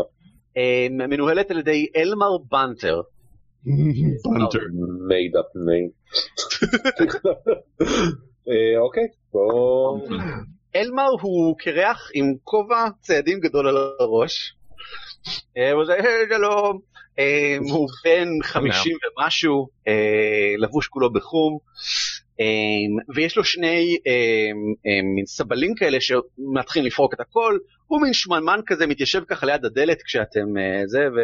אמ, 0.58 1.10
מנוהלת 1.10 1.52
על 1.52 1.60
ידי 1.60 1.88
אלמר 1.96 2.38
בנטר. 2.52 3.02
בנטר. 4.26 4.60
made 5.10 5.36
up 5.40 5.50
name. 5.68 5.92
אה, 8.50 8.80
אוקיי, 8.80 9.04
בואו... 9.34 10.00
אלמר 10.76 11.10
הוא 11.22 11.56
קרח 11.58 12.12
עם 12.14 12.34
כובע 12.44 12.86
צעדים 13.02 13.40
גדול 13.40 13.68
על 13.68 13.78
הראש. 14.00 14.56
אה, 15.58 15.72
הוא 15.72 15.86
זה, 15.86 15.94
"היי, 15.94 16.26
שלום. 16.30 16.80
אה, 17.20 17.58
הוא 17.72 17.90
בן 18.04 18.28
חמישים 18.44 18.98
ומשהו, 19.04 19.68
אה, 19.88 20.54
לבוש 20.58 20.88
כולו 20.88 21.14
בחום, 21.14 21.54
אה, 21.54 22.09
ויש 23.16 23.38
לו 23.38 23.44
שני 23.44 23.98
אה, 24.08 24.12
אה, 24.88 25.02
מין 25.16 25.26
סבלים 25.26 25.76
כאלה 25.76 25.98
שמתחילים 26.02 26.88
לפרוק 26.88 27.14
את 27.14 27.20
הכל, 27.20 27.58
הוא 27.88 28.02
מין 28.02 28.14
שמנמן 28.14 28.60
כזה 28.66 28.88
מתיישב 28.88 29.24
ככה 29.28 29.46
ליד 29.46 29.66
הדלת 29.66 30.02
כשאתם 30.02 30.58
אה, 30.58 30.82
זה, 30.88 31.08
ו... 31.16 31.20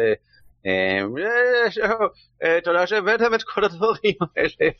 אה, 2.42 2.58
תודה 2.64 2.86
שהבאתם 2.86 3.34
את 3.34 3.42
כל 3.42 3.64
הדברים 3.64 4.14
האלה. 4.36 4.70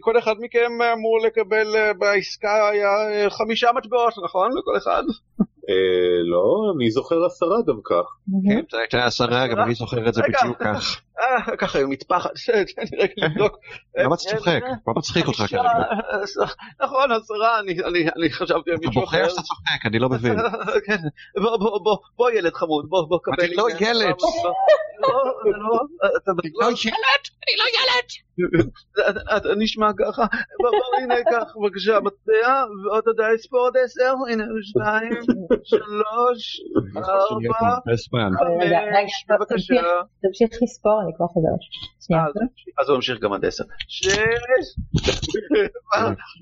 כל 0.00 0.18
אחד 0.18 0.34
מכם 0.40 0.82
אמור 0.92 1.20
לקבל 1.26 1.76
אה, 1.76 1.92
בעסקה 1.92 2.70
חמישה 3.28 3.70
מטבעות, 3.76 4.14
נכון? 4.24 4.50
לכל 4.58 4.76
אחד? 4.76 5.02
אה, 5.68 5.74
לא, 6.24 6.72
אני 6.76 6.90
זוכר 6.90 7.24
עשרה 7.24 7.56
דווקא. 7.66 7.94
כן, 8.48 8.60
זה 8.70 8.78
הייתה 8.78 9.04
עשרה, 9.04 9.46
גם 9.46 9.58
אני 9.60 9.74
זוכר 9.74 10.08
את 10.08 10.14
זה. 10.14 10.22
בדיוק 10.22 10.58
כך. 10.62 11.00
אה, 11.20 11.56
ככה 11.56 11.78
עם 11.78 11.90
מטפחת, 11.90 12.30
תן 12.76 12.82
לי 12.92 13.02
רגע 13.02 13.12
לבדוק. 13.16 13.56
למה 13.98 14.14
אתה 14.14 14.36
צוחק? 14.36 14.60
מה 14.86 14.92
מצחיק 14.96 15.26
אותך 15.26 15.38
כרגע? 15.48 15.62
נכון, 16.82 17.12
עשרה, 17.12 17.60
אני- 17.60 18.30
חשבתי 18.32 18.70
על 18.70 18.76
אתה 18.76 18.86
מישהו 18.86 19.00
בוחר 19.00 19.16
אחר. 19.20 19.28
שאתה 19.28 19.42
צוחק, 19.42 19.86
אני 19.86 19.98
לא 19.98 20.08
מבין. 20.08 20.36
כן, 20.86 20.96
בוא, 21.42 21.56
בוא, 21.56 21.78
בוא, 21.84 21.96
בוא 22.16 22.30
ילד 22.30 22.54
חמוד, 22.54 22.86
בוא, 22.88 23.02
בוא 23.08 23.18
קבל 23.22 23.34
אני 23.40 23.48
לי. 23.48 23.54
לא 23.56 23.68
אתה? 23.68 23.84
ילד! 23.84 24.14
אני 27.42 27.54
לא 27.58 27.64
ילד! 27.74 28.08
אתה- 29.36 29.54
נשמע 29.58 29.90
ככה, 29.98 30.22
בוא, 30.62 30.70
הנה, 31.02 31.14
קח 31.30 31.56
בבקשה 31.56 31.98
מטבע, 32.00 32.64
ועוד 32.84 33.04
יודע 33.06 33.24
לספור 33.34 33.66
עד 33.66 33.72
עשר, 33.84 34.14
הנה, 34.30 34.44
שתיים, 34.62 35.12
שלוש, 35.64 36.60
ארבע, 36.96 37.84
חמש, 38.38 39.24
בבקשה. 39.30 39.74
תמשיך- 40.22 40.62
לספור, 40.62 41.00
אני 41.04 41.12
כבר 41.16 41.26
חוזרת. 41.26 41.58
שנייה. 42.00 42.22
אה, 42.22 42.26
אז- 42.82 42.88
הוא 42.88 42.96
ממשיך 42.96 43.18
גם 43.20 43.32
עד 43.32 43.44
עשר. 43.44 43.64
שש, 43.88 44.12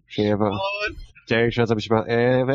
שבע, 0.09 0.49
תשע, 1.29 1.65
זה. 1.65 1.75
אה, 2.09 2.43
ו... 2.49 2.51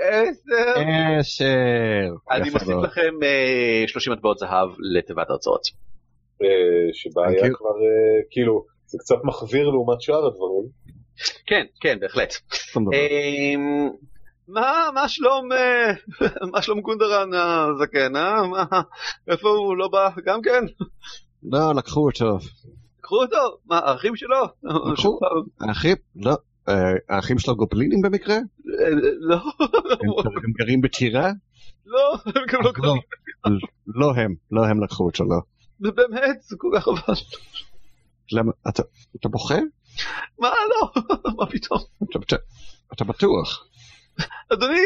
עשר. 0.00 0.80
עשר. 1.18 2.14
אני 2.30 2.50
מוסיף. 2.50 2.68
לכם 2.82 3.12
אה, 3.22 3.84
30 3.86 4.12
מטבעות 4.12 4.38
זהב 4.38 4.68
לתיבת 4.96 5.30
ההרצאות. 5.30 5.62
אה, 6.42 6.92
שבה 6.92 7.28
היה 7.28 7.42
you. 7.42 7.56
כבר, 7.56 7.68
אה, 7.68 8.22
כאילו, 8.30 8.64
זה 8.86 8.98
קצת 8.98 9.16
מחוויר 9.24 9.68
לעומת 9.68 10.00
שאר 10.00 10.26
הדברים. 10.26 10.64
כן, 11.46 11.64
כן, 11.80 11.98
בהחלט. 12.00 12.34
אמ, 12.76 13.88
מה, 14.48 14.88
מה 14.94 15.08
שלום, 15.08 15.52
אה, 15.52 15.92
מה 16.52 16.62
שלום 16.62 16.80
גונדרן 16.80 17.30
הזקן, 17.34 18.16
אה? 18.16 18.46
מה, 18.46 18.64
איפה 19.28 19.48
הוא 19.48 19.76
לא 19.76 19.88
בא 19.88 20.08
גם 20.24 20.42
כן? 20.42 20.64
לא, 21.42 21.74
לקחו 21.74 22.06
אותו. 22.06 22.38
קחו 23.00 23.22
אותו, 23.22 23.58
מה, 23.66 23.78
האחים 23.78 24.16
שלו? 24.16 24.44
לקחו. 24.92 25.18
האחים, 25.60 25.96
לא. 26.16 26.34
האחים 27.08 27.38
שלו 27.38 27.56
גובלינים 27.56 28.02
במקרה? 28.02 28.36
לא, 29.18 29.36
הם 30.44 30.52
גרים 30.58 30.80
בטירה? 30.80 31.30
לא, 31.86 32.14
הם 32.26 32.42
גם 32.52 32.60
לא 32.62 32.72
לא. 32.78 32.94
לא 33.86 34.12
הם, 34.16 34.34
לא 34.50 34.66
הם 34.66 34.82
לקחו 34.82 35.04
אותו, 35.04 35.24
לא. 35.24 35.55
באמת, 35.80 36.42
זה 36.42 36.56
כל 36.58 36.68
כך 36.76 36.84
חבל. 36.84 37.14
למה, 38.32 38.52
אתה 38.68 38.82
אתה 39.20 39.28
בוכה? 39.28 39.58
מה, 40.38 40.50
לא, 40.70 41.02
מה 41.38 41.46
פתאום? 41.46 41.80
אתה- 42.10 42.18
אתה- 42.18 42.36
אתה 42.92 43.04
בטוח. 43.04 43.66
אדוני, 44.52 44.80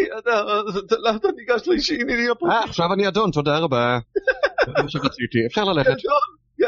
למה 1.04 1.16
אתה 1.16 1.28
ניגש 1.36 1.68
לעניינים 1.68 2.30
הפרטיים? 2.30 2.50
אה, 2.58 2.64
עכשיו 2.64 2.92
אני 2.92 3.08
אדון, 3.08 3.30
תודה 3.30 3.58
רבה. 3.58 3.98
זה 4.66 4.82
מה 4.82 4.88
שרציתי, 4.90 5.38
אפשר 5.46 5.64
ללכת. 5.64 5.90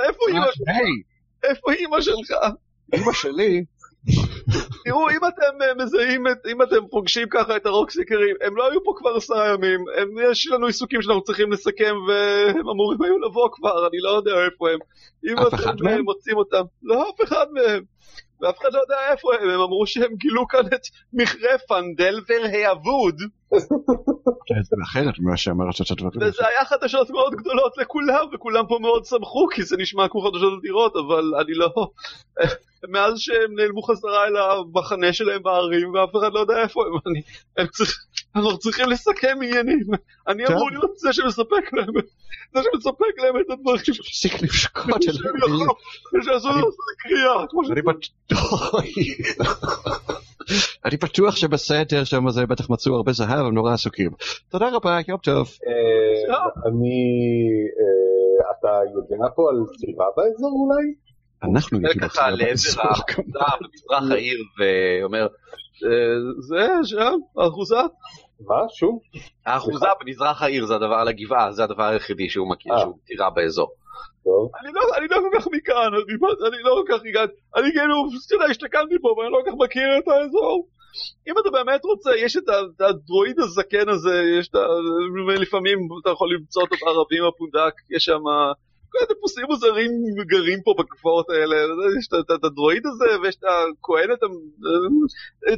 איפה 0.09 0.25
אימא 0.29 0.47
שלך? 0.55 0.69
היי, 0.69 1.03
איפה 1.51 1.73
אימא 1.73 2.01
שלך? 2.01 2.37
אמא 2.95 3.13
שלי, 3.13 3.65
תראו, 4.85 5.11
אם 5.11 5.21
אתם 5.29 5.63
אה, 5.63 5.85
מזהים, 5.85 6.25
אם 6.53 6.63
אתם 6.63 6.87
פוגשים 6.91 7.29
ככה 7.31 7.57
את 7.57 7.67
הרוקסיקרים, 7.67 8.37
הם 8.41 8.57
לא 8.57 8.71
היו 8.71 8.85
פה 8.85 8.93
כבר 8.97 9.17
עשרה 9.17 9.49
ימים, 9.49 9.85
הם, 9.97 10.09
יש 10.31 10.47
לנו 10.47 10.67
עיסוקים 10.67 11.03
שאנחנו 11.03 11.23
צריכים 11.23 11.53
לסכם 11.53 11.95
והם 12.09 12.69
אמורים 12.69 13.03
היו 13.03 13.19
לבוא 13.19 13.49
כבר, 13.53 13.87
אני 13.87 13.99
לא 14.01 14.11
יודע 14.11 14.45
איפה 14.45 14.71
הם. 14.71 14.79
אם 15.31 15.39
אף 15.39 15.55
אחד 15.55 15.75
אתם 15.75 15.87
אה, 15.87 15.95
מהם? 15.95 16.05
מוצאים 16.05 16.37
אותם, 16.37 16.63
לא 16.83 17.11
אף 17.11 17.29
אחד 17.29 17.47
מהם. 17.53 17.83
ואף 18.41 18.59
אחד 18.61 18.73
לא 18.73 18.79
יודע 18.79 18.97
איפה 19.13 19.35
הם, 19.35 19.49
הם 19.49 19.61
אמרו 19.61 19.87
שהם 19.87 20.15
גילו 20.15 20.49
כאן 20.49 20.67
את 20.67 20.83
מכרה 21.13 21.59
פנדלבר 21.69 22.43
האבוד, 22.53 23.17
זה 24.63 24.77
אחרת 24.85 25.15
ממה 25.19 25.37
שאמרת 25.37 25.75
את 25.81 25.91
הדברים. 25.91 26.29
וזה 26.29 26.47
היה 26.47 26.65
חדשות 26.65 27.11
מאוד 27.11 27.35
גדולות 27.35 27.79
לכולם, 27.79 28.27
וכולם 28.35 28.67
פה 28.69 28.79
מאוד 28.81 29.05
שמחו, 29.05 29.47
כי 29.55 29.63
זה 29.63 29.77
נשמע 29.77 30.09
כמו 30.09 30.21
חדשות 30.21 30.53
אדירות, 30.59 30.97
אבל 30.97 31.25
אני 31.41 31.55
לא... 31.55 31.71
מאז 32.89 33.19
שהם 33.19 33.55
נעלמו 33.57 33.83
חזרה 33.83 34.27
אל 34.37 34.61
המחנה 34.77 35.13
שלהם 35.13 35.43
בערים, 35.43 35.95
ואף 35.95 36.11
אחד 36.17 36.33
לא 36.33 36.41
יודע 36.41 36.55
איפה 36.63 36.83
הם, 36.87 36.93
אני... 37.07 37.23
הם 37.59 37.67
צריכים... 37.67 37.97
אנחנו 38.37 38.59
צריכים 38.59 38.89
לסכם 38.89 39.37
עניינים. 39.43 39.87
אני 40.29 40.45
טוב. 40.47 40.57
אמור 40.57 40.71
להיות 40.71 40.99
זה 40.99 41.13
שמספק 41.13 41.73
להם, 41.73 41.89
זה 42.55 42.61
שמספק 42.73 43.19
להם 43.23 43.41
את 43.41 43.51
הדברים. 43.51 43.77
תפסיק 43.79 44.33
יאכלו, 44.33 44.97
ושעשו 46.21 46.49
אני- 46.49 46.57
לעשות 46.57 46.75
קריאה. 46.99 47.73
אני 47.73 47.83
בטוח, 47.83 48.75
אני 50.85 50.97
בטוח 50.97 51.37
שבסדר 51.37 52.05
שם 52.05 52.31
זה 52.31 52.47
בטח 52.47 52.71
מצאו 52.71 52.95
הרבה 52.95 53.13
זהב, 53.13 53.47
הם 53.47 53.55
נורא 53.55 53.73
עסוקים. 53.73 54.11
תודה 54.49 54.69
רבה, 54.73 54.99
יום 55.09 55.19
טוב. 55.19 55.51
אה, 55.67 56.37
אני... 56.67 56.95
אה, 57.79 58.51
אתה 58.61 58.69
יודע 58.95 59.27
פה 59.37 59.51
על 59.51 59.57
סירה 59.79 60.07
באזור 60.17 60.53
אולי? 60.53 61.12
אנחנו 61.43 61.79
יודעים 61.79 62.09
ככה 62.09 62.31
לעבר 62.31 62.51
האחוזה 62.79 63.39
במזרח 63.61 64.11
העיר 64.11 64.39
ואומר, 64.59 65.27
"אה, 65.85 65.89
זה 66.49 66.69
שם, 66.85 67.19
האחוזה? 67.39 67.83
מה? 68.41 68.69
שוב? 68.75 68.99
האחוזה 69.47 69.87
במזרח 70.01 70.43
העיר 70.43 70.67
זה 70.67 70.75
הדבר 70.75 70.95
על 70.95 71.09
הגבעה, 71.09 71.53
זה 71.53 71.65
הדבר 71.65 71.85
היחידי 71.85 72.29
שהוא 72.29 72.51
מכיר 72.51 72.75
אה. 72.75 72.81
שהוא 72.81 72.99
טירה 73.07 73.31
באזור. 73.31 73.71
אני 74.61 74.73
לא, 74.75 74.81
אני 74.97 75.07
לא 75.11 75.17
כל 75.17 75.39
כך 75.39 75.47
מכאן, 75.53 75.91
אני, 75.95 76.15
אני 76.49 76.63
לא 76.63 76.83
כל 76.87 76.93
כך 76.95 77.01
הגעתי, 77.05 77.33
אני 77.57 77.71
כאילו, 77.73 77.95
אתה 78.27 78.35
יודע, 78.35 78.45
השתכנתי 78.45 78.95
פה 79.03 79.09
ואני 79.09 79.33
לא 79.33 79.39
כל 79.45 79.51
כך 79.51 79.57
מכיר 79.65 79.99
את 79.99 80.09
האזור. 80.09 80.69
אם 81.29 81.35
אתה 81.41 81.51
באמת 81.51 81.85
רוצה, 81.85 82.11
יש 82.17 82.37
את 82.37 82.43
את 82.49 82.81
הדרואיד 82.81 83.41
הזקן 83.41 83.89
הזה, 83.89 84.23
יש 84.39 84.49
את 84.49 84.55
ה... 84.55 84.67
לפעמים 85.41 85.79
אתה 86.03 86.11
יכול 86.11 86.35
למצוא 86.35 86.63
אותו 86.63 86.77
בערבים 86.85 87.25
הפונדק, 87.25 87.75
יש 87.91 88.05
שם 88.05 88.23
טיפוסים 89.09 89.45
מוזרים 89.49 89.91
גרים 90.33 90.59
פה 90.65 90.75
בגבעות 90.79 91.31
האלה, 91.31 91.57
יש 91.99 92.07
את- 92.09 92.15
את- 92.21 92.31
את 92.41 92.45
הדרואיד 92.45 92.83
הזה 92.87 93.21
ויש 93.23 93.37
את 93.37 93.45
הכהנת, 93.45 94.19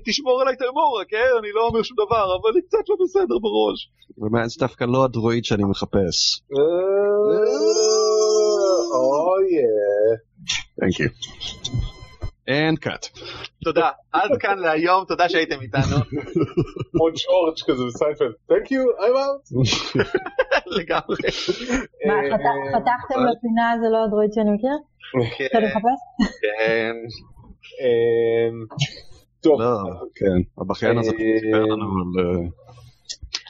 תשמור 0.04 0.40
עליי 0.40 0.56
תאמורה, 0.56 1.04
כן? 1.08 1.30
אני 1.40 1.48
לא 1.54 1.66
אומר 1.68 1.82
שום 1.82 1.96
דבר, 2.06 2.24
אבל 2.36 2.50
אני 2.52 2.62
קצת 2.62 2.84
לא 2.88 2.96
בסדר 3.04 3.38
בראש. 3.38 3.90
ומאז 4.18 4.56
דווקא 4.58 4.84
לא 4.84 5.04
הדרואיד 5.04 5.44
שאני 5.44 5.64
מחפש. 5.64 6.42
אוי, 8.94 9.46
Thank 10.80 12.03
And 12.50 12.78
cut. 12.86 13.20
תודה, 13.64 13.90
עד 14.12 14.30
כאן 14.40 14.58
להיום, 14.58 15.04
תודה 15.08 15.28
שהייתם 15.28 15.60
איתנו, 15.62 15.96
כמו 16.92 17.04
ג'ורג' 17.04 17.54
כזה 17.66 17.84
בסיינפלד. 17.86 18.32
Thank 18.50 18.66
you, 18.66 18.82
I'm 19.00 19.16
out. 19.16 19.68
לגמרי. 20.76 21.16
מה, 22.06 22.14
אה, 22.14 22.38
פתח- 22.38 22.78
פתחתם 22.78 23.14
אבל- 23.20 23.30
לפינה 23.30 23.74
זה 23.82 23.88
לא 23.92 24.04
הדרואיד 24.04 24.30
שאני 24.32 24.50
מכיר? 24.50 24.76
כן, 25.38 25.64
מחפש? 25.64 26.30
כן. 26.42 26.92
אמ, 27.80 28.64
טוב, 29.42 29.60
לא, 29.60 29.76
כן, 30.14 30.60
הבכיין 30.62 30.98
הזה 30.98 31.10
אה, 31.10 31.16
סיפר 31.40 31.62
לנו 31.62 31.84
על... 31.84 32.24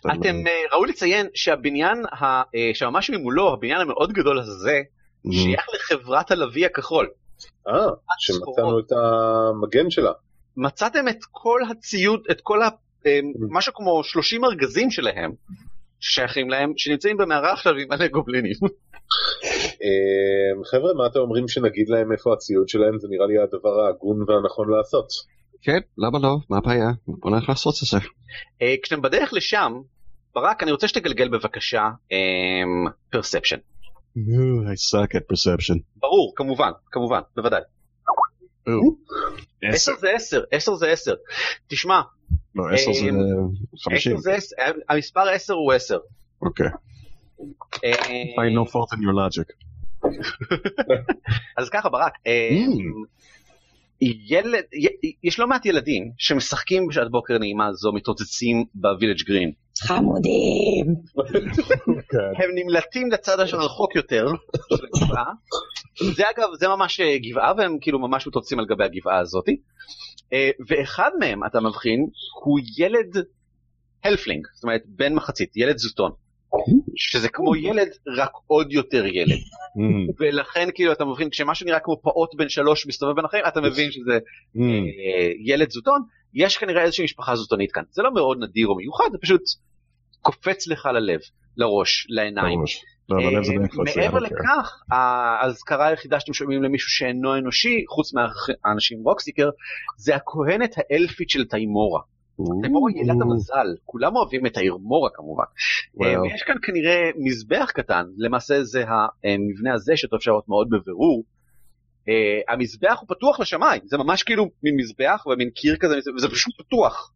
אה, 0.07 0.15
אתם, 0.15 0.47
אה, 0.47 0.63
ראוי 0.77 0.89
לציין 0.89 1.27
שהבניין 1.35 2.03
אה, 2.23 2.43
שממש 2.75 3.11
ממולו, 3.11 3.53
הבניין 3.53 3.81
המאוד 3.81 4.13
גדול 4.13 4.39
הזה. 4.39 4.81
שייך 5.31 5.67
לחברת 5.75 6.31
הלוי 6.31 6.65
הכחול. 6.67 7.09
אה, 7.69 7.87
שמצאנו 8.19 8.79
את 8.79 8.93
המגן 8.93 9.91
שלה. 9.91 10.13
מצאתם 10.57 11.09
את 11.09 11.19
כל 11.31 11.61
הציוד, 11.71 12.21
את 12.31 12.41
כל 12.41 12.63
ה... 12.63 12.69
אה, 13.07 13.21
משהו 13.51 13.73
כמו 13.75 14.05
30 14.05 14.45
ארגזים 14.45 14.91
שלהם, 14.91 15.33
ששייכים 16.01 16.51
להם, 16.51 16.73
שנמצאים 16.77 17.17
במערה 17.17 17.53
עכשיו 17.53 17.73
עם 17.75 17.89
מלא 17.91 18.07
גובלינים. 18.07 18.55
אה, 19.83 20.65
חבר'ה, 20.71 20.95
מה 20.95 21.07
אתם 21.07 21.19
אומרים 21.19 21.49
שנגיד 21.49 21.89
להם 21.89 22.13
איפה 22.13 22.33
הציוד 22.33 22.69
שלהם? 22.69 22.99
זה 22.99 23.09
נראה 23.11 23.27
לי 23.27 23.39
הדבר 23.39 23.81
ההגון 23.81 24.25
והנכון 24.29 24.71
לעשות. 24.71 25.07
כן, 25.63 25.79
למה 25.99 26.19
לא? 26.19 26.37
מה 26.51 26.57
הבעיה? 26.59 26.89
בוא 27.07 27.31
נלך 27.31 27.49
לעשות 27.49 27.75
את 27.83 27.89
זה. 27.89 28.07
אה, 28.63 28.75
כשאתם 28.83 29.03
בדרך 29.03 29.33
לשם, 29.33 29.73
ברק, 30.35 30.63
אני 30.63 30.73
רוצה 30.73 30.89
שתגלגל 30.89 31.29
בבקשה 31.29 31.89
פרספשן. 33.11 33.57
I 34.17 34.77
suck 34.77 35.11
at 35.15 35.25
perception. 35.33 35.79
ברור, 35.97 36.33
כמובן, 36.37 36.71
כמובן, 36.93 37.21
בוודאי. 37.37 37.61
עשר. 39.63 39.93
10 39.93 39.93
זה 40.01 40.11
10, 40.15 40.43
10 40.51 40.75
זה 40.75 40.93
10. 40.93 41.15
תשמע, 41.69 42.01
לא, 42.55 42.65
עשר 42.75 42.93
זה 42.93 43.11
חמישים. 43.85 44.17
10 44.17 44.21
זה 44.21 44.35
10, 44.35 44.55
המספר 44.89 45.29
10 45.29 45.55
הוא 45.55 45.73
10. 45.73 45.99
אוקיי. 46.43 46.67
אה, 47.85 47.93
find 47.93 48.55
no 48.67 48.71
fault 48.71 48.97
in 48.97 49.01
your 49.01 49.15
logic. 49.19 49.53
אז 51.57 51.69
ככה 51.71 51.89
ברק, 51.89 52.13
אה, 52.27 52.51
Mm. 52.51 53.07
ילד, 54.29 54.65
יש 55.25 55.39
לא 55.39 55.47
מעט 55.47 55.67
ילדים 55.67 56.11
שמשחקים 56.19 56.87
בשעת 56.89 57.11
בוקר 57.11 57.39
נעימה 57.39 57.73
זו 57.73 57.93
מתרוצצים 57.93 58.65
בווילג' 58.75 59.23
גרין. 59.27 59.53
חמודים. 59.79 60.87
הם 62.13 62.51
נמלטים 62.55 63.11
לצד 63.11 63.41
הרחוק 63.41 63.97
יותר 63.97 64.27
של 64.77 64.85
הגבעה. 65.03 65.33
זה 66.17 66.23
אגב, 66.37 66.49
זה 66.59 66.69
ממש 66.69 67.01
אה, 67.01 67.19
גבעה 67.19 67.53
והם 67.57 67.79
כאילו 67.81 67.99
ממש 67.99 68.27
מתרוצצים 68.27 68.59
על 68.59 68.67
גבי 68.67 68.85
הגבעה 68.85 69.19
הזאתי. 69.19 69.57
אה, 70.33 70.51
ואחד 70.69 71.11
מהם, 71.21 71.45
אתה 71.47 71.61
מבחין, 71.61 72.07
הוא 72.45 72.61
ילד 72.79 73.25
הלפלינג, 74.05 74.47
זאת 74.55 74.65
אומרת 74.65 74.83
בן 74.87 75.15
מחצית, 75.15 75.57
ילד 75.57 75.79
זוטון. 75.79 76.11
שזה 76.97 77.29
כמו 77.29 77.57
ילד, 77.57 77.89
רק 78.17 78.31
עוד 78.47 78.73
יותר 78.73 79.07
ילד. 79.07 79.39
Mm, 79.77 80.13
ולכן 80.21 80.69
כאילו 80.75 80.93
אתה 80.93 81.05
מבין, 81.05 81.31
כשמשהו 81.31 81.67
נראה 81.67 81.81
כמו 81.81 82.03
פעוט 82.03 82.35
בן 82.35 82.49
שלוש 82.49 82.87
מסתובב 82.87 83.17
בין 83.17 83.25
החיים, 83.25 83.45
אתה 83.49 83.61
מבין 83.61 83.91
שזה 83.91 84.19
mm. 84.57 84.61
אה, 84.61 85.31
ילד 85.45 85.71
זוטון, 85.71 86.03
יש 86.35 86.59
כנראה 86.59 86.83
איזושהי 86.83 87.05
משפחה 87.05 87.37
זוטונית 87.37 87.73
כאן. 87.73 87.83
זה 87.91 88.03
לא 88.03 88.15
מאוד 88.15 88.39
נדיר 88.41 88.67
או 88.69 88.77
מיוחד, 88.77 89.05
זה 89.13 89.19
פשוט 89.19 89.43
קופץ 90.23 90.67
לך 90.67 90.87
ללב, 90.87 91.21
לראש, 91.57 92.07
לעיניים. 92.11 92.61
לא, 93.09 93.17
זה 93.43 93.53
אה, 93.53 93.59
מעבר 93.97 94.25
אוקיי. 94.25 94.39
לכך, 94.39 94.83
האזכרה 94.91 95.87
היחידה 95.87 96.21
שאתם 96.21 96.33
שומעים 96.33 96.63
למישהו 96.63 96.91
שאינו 96.91 97.37
אנושי, 97.37 97.85
חוץ 97.89 98.13
מהאנשים 98.15 98.99
רוקסיקר, 99.03 99.51
זה 99.97 100.17
הכהנת 100.17 100.75
האלפית 100.77 101.31
של 101.31 101.45
תיימורה. 101.45 102.01
תיימורה 102.63 102.91
היא 102.91 103.03
עילת 103.03 103.17
המזל, 103.23 103.67
כולם 103.85 104.17
אוהבים 104.17 104.47
את 104.47 104.57
העיר 104.57 104.77
מורה 104.77 105.11
כמובן. 105.15 105.45
אה, 106.03 106.23
ויש 106.23 106.43
כאן 106.43 106.57
כנראה 106.63 107.11
מזבח 107.17 107.71
קטן, 107.75 108.05
למעשה 108.17 108.65
זה 108.65 108.85
המבנה 108.89 109.75
הזה 109.75 109.93
שאתה 109.97 110.17
אפשר 110.17 110.31
לראות 110.31 110.49
מאוד 110.49 110.69
בבירור. 110.71 111.25
אה, 112.09 112.55
המזבח 112.55 112.99
הוא 113.01 113.17
פתוח 113.17 113.41
לשמיים, 113.41 113.81
זה 113.85 113.99
ממש 113.99 114.23
כאילו 114.23 114.51
מין 114.63 114.77
מזבח 114.77 115.27
ומין 115.27 115.51
קיר 115.51 115.77
כזה, 115.81 115.97
וזה 116.17 116.29
פשוט 116.29 116.55
פתוח. 116.59 117.13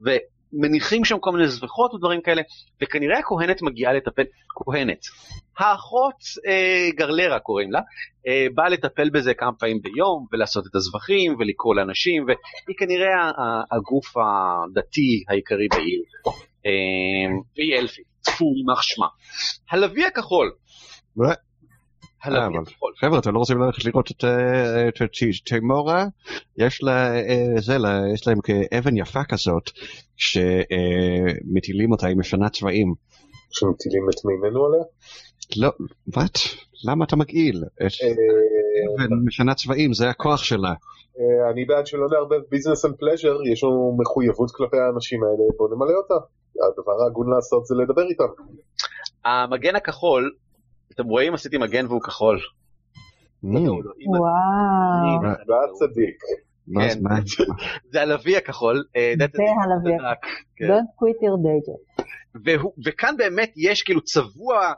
ומניחים 0.00 1.04
שם 1.04 1.18
כל 1.18 1.32
מיני 1.32 1.48
זבחות 1.48 1.94
ודברים 1.94 2.20
כאלה, 2.20 2.42
וכנראה 2.82 3.18
הכהנת 3.18 3.62
מגיעה 3.62 3.92
לטפל, 3.92 4.22
כהנת, 4.48 5.00
האחות 5.58 6.16
אה, 6.46 6.88
גרלרה 6.96 7.38
קוראים 7.38 7.72
לה, 7.72 7.80
אה, 8.26 8.46
באה 8.54 8.68
לטפל 8.68 9.10
בזה 9.10 9.34
כמה 9.34 9.52
פעמים 9.52 9.80
ביום, 9.82 10.26
ולעשות 10.32 10.66
את 10.66 10.74
הזבחים, 10.74 11.36
ולקרוא 11.38 11.74
לאנשים, 11.74 12.24
והיא 12.26 12.76
כנראה 12.78 13.30
הגוף 13.70 14.14
הדתי 14.16 15.24
העיקרי 15.28 15.68
בעיר. 15.68 16.02
אה, 16.66 17.36
והיא 17.56 17.78
אלפית, 17.78 18.06
צפו 18.20 18.52
יימח 18.56 18.82
שמה. 18.82 19.06
הלוי 19.70 20.04
הכחול. 20.04 20.52
אבל- 22.24 22.60
הכחול. 22.60 22.92
חבר'ה, 22.96 23.18
אתם 23.18 23.34
לא 23.34 23.38
רוצים 23.38 23.58
ללכת 23.58 23.84
לראות 23.84 24.10
את 24.10 24.24
אה? 25.90 26.04
יש 26.58 26.82
לה, 26.82 27.14
אה, 27.14 27.60
זה, 27.60 27.76
יש 28.14 28.28
להם 28.28 28.38
כאבן 28.40 28.96
יפה 28.96 29.24
כזאת, 29.24 29.70
שמטילים 30.16 31.92
אותה, 31.92 32.06
היא 32.06 32.16
משנה 32.16 32.48
צבעים. 32.48 32.94
שמטילים 33.50 34.06
את 34.10 34.24
מימינו 34.24 34.66
עליה. 34.66 34.84
לא, 35.56 35.72
what? 36.16 36.38
למה 36.84 37.04
אתה 37.04 37.16
מגעיל? 37.16 37.64
אה, 37.80 37.86
משנה 39.26 39.54
צבעים, 39.54 39.92
זה 39.92 40.10
הכוח 40.10 40.42
שלה. 40.42 40.72
אה, 41.18 41.50
אני 41.52 41.64
בעד 41.64 41.86
שלא 41.86 42.06
נערבב 42.12 42.40
business 42.50 42.84
and 42.84 42.94
pleasure, 42.94 43.36
יש 43.52 43.64
לנו 43.64 43.96
מחויבות 44.00 44.50
כלפי 44.50 44.76
האנשים 44.76 45.22
האלה, 45.22 45.44
בואו 45.56 45.74
נמלא 45.74 45.96
אותה. 45.96 46.14
הדבר 46.54 47.02
ההגון 47.04 47.30
לעשות 47.30 47.66
זה 47.66 47.74
לדבר 47.74 48.02
איתם. 48.02 48.24
המגן 49.24 49.76
הכחול, 49.76 50.30
אתם 50.94 51.04
רואים 51.04 51.34
עשיתי 51.34 51.58
מגן 51.58 51.86
והוא 51.86 52.02
כחול. 52.02 52.38
ממ, 53.44 53.48
וואו. 54.18 55.22
והצדיק. 55.22 56.16
מה- 56.68 57.16
כן. 57.36 57.44
זה 57.92 58.02
הלוי 58.02 58.36
הכחול. 58.36 58.84
אה, 58.96 59.14
זה 59.18 59.24
הלוי. 59.64 59.98
כן. 60.56 60.64
Don't 60.64 61.02
quit 61.02 61.16
your 61.22 61.38
day 61.44 61.68
job. 61.68 62.02
וכאן 62.84 63.14
באמת 63.18 63.52
יש 63.56 63.82
כאילו 63.82 64.00
צבוע 64.00 64.56
אה, 64.66 64.72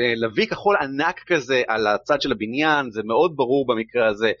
אה, 0.00 0.14
לוי 0.16 0.46
כחול 0.46 0.76
ענק 0.80 1.20
כזה 1.26 1.62
על 1.68 1.86
הצד 1.86 2.20
של 2.20 2.32
הבניין, 2.32 2.90
זה 2.90 3.02
מאוד 3.04 3.32
ברור 3.36 3.66
במקרה 3.66 4.06
הזה. 4.08 4.32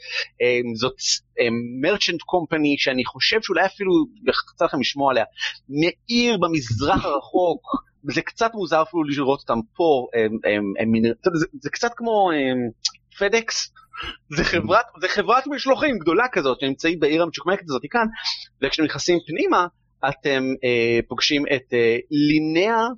זאת 0.74 0.94
מרצ'נט 1.80 2.22
קומפני 2.22 2.74
שאני 2.78 3.04
חושב 3.04 3.38
שאולי 3.42 3.66
אפילו 3.66 3.92
יצא 4.54 4.64
לכם 4.64 4.80
לשמוע 4.80 5.10
עליה, 5.10 5.24
מעיר 5.68 6.38
במזרח 6.38 7.04
הרחוק. 7.04 7.62
זה 8.02 8.22
קצת 8.22 8.50
מוזר 8.54 8.82
אפילו 8.82 9.02
לראות 9.04 9.40
אותם 9.40 9.60
פה, 9.76 10.06
הם, 10.14 10.38
הם, 10.44 10.72
הם, 10.78 11.12
זה, 11.34 11.46
זה 11.60 11.70
קצת 11.70 11.90
כמו 11.96 12.30
פדקס, 13.18 13.72
זה 14.36 14.44
חברת, 14.44 14.84
זה 15.00 15.08
חברת 15.08 15.46
משלוחים 15.46 15.98
גדולה 15.98 16.28
כזאת 16.32 16.60
שנמצאים 16.60 17.00
בעיר 17.00 17.22
המשוקמקת 17.22 17.64
הזאת 17.64 17.82
כאן, 17.90 18.06
וכשאתם 18.62 18.84
נכנסים 18.84 19.18
פנימה 19.26 19.66
אתם 20.08 20.42
אה, 20.64 20.98
פוגשים 21.08 21.44
את 21.56 21.74
אה, 21.74 21.96
לינאה 22.10 22.88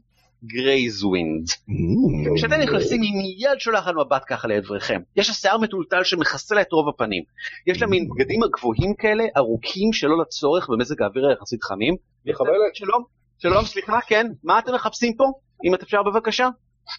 גרייזווינד. 0.44 1.48
ממ. 1.48 2.36
כשאתם 2.36 2.55
נכנסים 2.55 3.03
היא 3.03 3.12
מיד 3.14 3.59
שולחת 3.61 3.92
מבט 3.94 4.22
ככה 4.28 4.48
לעברכם. 4.48 5.00
יש 5.16 5.28
לה 5.28 5.34
שיער 5.34 5.59
מטולטל 5.59 6.05
שמכסה 6.05 6.55
לה 6.55 6.61
את 6.61 6.72
רוב 6.72 6.88
הפנים. 6.88 7.22
יש 7.66 7.82
לה 7.82 7.88
מין 7.88 8.09
בגדים 8.09 8.40
גבוהים 8.59 8.94
כאלה, 8.94 9.24
ארוכים 9.36 9.92
שלא 9.92 10.20
לצורך 10.20 10.68
במזג 10.68 11.03
האוויר 11.03 11.26
היחסית 11.26 11.62
חמים. 11.62 11.96
מחבלת. 12.26 12.74
שלום, 12.74 13.05
שלום, 13.43 13.64
סליחה, 13.64 13.99
כן, 14.07 14.26
מה 14.45 14.59
אתם 14.59 14.74
מחפשים 14.74 15.12
פה? 15.16 15.24
אם 15.64 15.74
את 15.74 15.82
אפשר 15.82 15.99
בבקשה? 16.03 16.49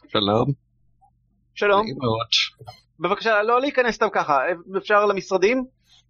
שלום. 0.07 0.45
שלום. 1.55 1.85
בבקשה 2.99 3.43
לא 3.43 3.61
להיכנס 3.61 3.95
סתם 3.95 4.07
ככה, 4.13 4.39
אפשר 4.77 5.05
למשרדים? 5.05 5.65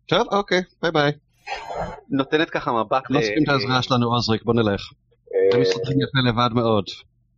טוב, 0.10 0.28
אוקיי, 0.32 0.62
ביי 0.82 0.92
ביי. 0.92 1.12
נותנת 2.10 2.50
ככה 2.50 2.72
מבט. 2.72 3.04
לא 3.10 3.20
ל- 3.20 3.22
צריכים 3.24 3.44
את 3.44 3.50
העזרה 3.50 3.82
שלנו, 3.82 4.14
עוזריק, 4.14 4.44
בוא 4.44 4.54
נלך. 4.54 4.82
אה, 5.34 5.56
הם 5.56 5.62
מסתדרים 5.62 5.98
יפה 6.02 6.30
לבד 6.30 6.54
מאוד. 6.56 6.86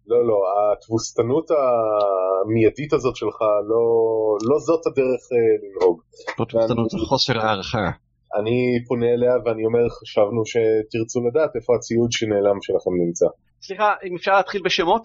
לא, 0.07 0.27
לא, 0.27 0.35
התבוסתנות 0.73 1.47
המיידית 1.51 2.93
הזאת 2.93 3.15
שלך, 3.15 3.41
לא, 3.69 3.83
לא 4.49 4.59
זאת 4.59 4.81
הדרך 4.87 5.21
אה, 5.33 5.37
לנהוג. 5.63 6.01
לא 6.39 6.45
תפסנו 6.45 6.85
את 6.85 7.07
חוסר 7.09 7.39
הערכה. 7.39 7.91
אני 8.39 8.83
פונה 8.87 9.05
אליה 9.13 9.33
ואני 9.45 9.65
אומר, 9.65 9.89
חשבנו 9.89 10.45
שתרצו 10.45 11.19
לדעת 11.27 11.51
איפה 11.55 11.75
הציוד 11.75 12.11
שנעלם 12.11 12.57
שלכם 12.61 12.91
נמצא. 13.05 13.25
סליחה, 13.61 13.93
אם 14.07 14.15
אפשר 14.15 14.35
להתחיל 14.35 14.61
בשמות? 14.65 15.03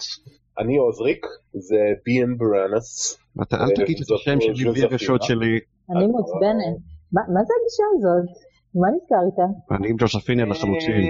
אני 0.58 0.76
עוזריק, 0.76 1.26
זה 1.52 1.82
ביאן 2.04 2.36
ברנס. 2.38 3.18
אתה 3.42 3.56
אל 3.56 3.70
תגיד 3.74 3.96
את 4.06 4.10
השם 4.14 4.40
שלי 4.40 4.70
בלי. 4.70 4.82
הרשות 4.82 5.22
שלי. 5.22 5.58
אני 5.90 6.06
מעוצבנת. 6.06 6.76
מה 7.12 7.22
מה 7.34 7.40
זה 7.46 7.54
הגישה 7.58 7.84
הזאת? 7.94 8.48
מה 8.74 8.88
נזכר 8.94 9.16
איתה? 9.26 9.76
אני 9.76 9.90
עם 9.90 9.96
ג'וזפינה 9.98 10.44
לחלוטין. 10.44 11.02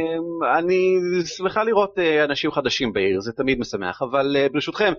אה, 0.42 0.58
אני 0.58 0.98
שמחה 1.24 1.64
לראות 1.64 1.98
אה, 1.98 2.24
אנשים 2.24 2.50
חדשים 2.50 2.92
בעיר, 2.92 3.20
זה 3.20 3.32
תמיד 3.32 3.58
משמח, 3.58 4.02
אבל 4.02 4.36
אה, 4.36 4.46
ברשותכם, 4.52 4.92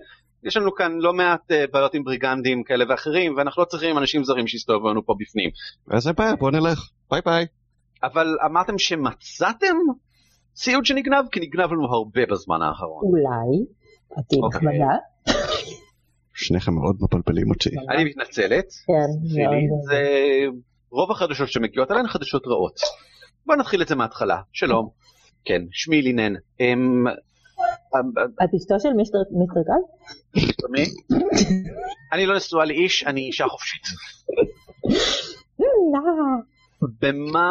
יש 0.44 0.56
לנו 0.56 0.74
כאן 0.74 0.92
לא 0.98 1.12
מעט 1.12 1.52
בעיות 1.72 1.94
עם 1.94 2.04
בריגנדים 2.04 2.62
כאלה 2.64 2.84
ואחרים, 2.88 3.34
ואנחנו 3.36 3.62
לא 3.62 3.66
צריכים 3.66 3.98
אנשים 3.98 4.24
זרים 4.24 4.46
שיסתובבו 4.46 4.90
לנו 4.90 5.06
פה 5.06 5.14
בפנים. 5.18 5.50
אז 5.90 6.02
זה 6.02 6.12
בעיה, 6.12 6.36
בוא 6.36 6.50
נלך. 6.50 6.90
ביי 7.10 7.20
ביי. 7.24 7.46
אבל 8.02 8.26
אמרתם 8.46 8.78
שמצאתם 8.78 9.76
ציוד 10.54 10.84
שנגנב? 10.84 11.24
כי 11.32 11.40
נגנב 11.40 11.72
לנו 11.72 11.84
הרבה 11.84 12.20
בזמן 12.30 12.62
האחרון. 12.62 13.02
אולי. 13.02 13.64
את 14.12 14.32
אוקיי. 14.42 14.58
נחמדה. 14.58 14.96
שניכם 16.34 16.74
מאוד 16.74 16.96
מבלבלים 17.00 17.50
אותי. 17.50 17.70
אני 17.90 18.04
מתנצלת, 18.04 18.66
כן. 18.86 19.10
זה 19.88 20.02
רוב 20.90 21.10
החדשות 21.10 21.48
שמגיעות 21.48 21.90
עליהן 21.90 22.08
חדשות 22.08 22.46
רעות. 22.46 22.80
בוא 23.46 23.56
נתחיל 23.56 23.82
את 23.82 23.88
זה 23.88 23.94
מההתחלה, 23.94 24.40
שלום. 24.52 24.88
כן, 25.44 25.62
שמי 25.70 26.02
לינן. 26.02 26.32
אמ, 26.60 27.06
אמ, 27.06 27.12
את 28.44 28.54
אשתו 28.56 28.74
של 28.80 28.92
מיסטר 28.96 29.18
מיסטר 29.30 29.60
קל? 29.66 29.82
מי? 30.70 30.84
אני 32.12 32.26
לא 32.26 32.36
נשואה 32.36 32.64
לאיש, 32.64 33.04
אני 33.06 33.20
אישה 33.20 33.48
חופשית. 33.48 33.82
במה, 37.00 37.48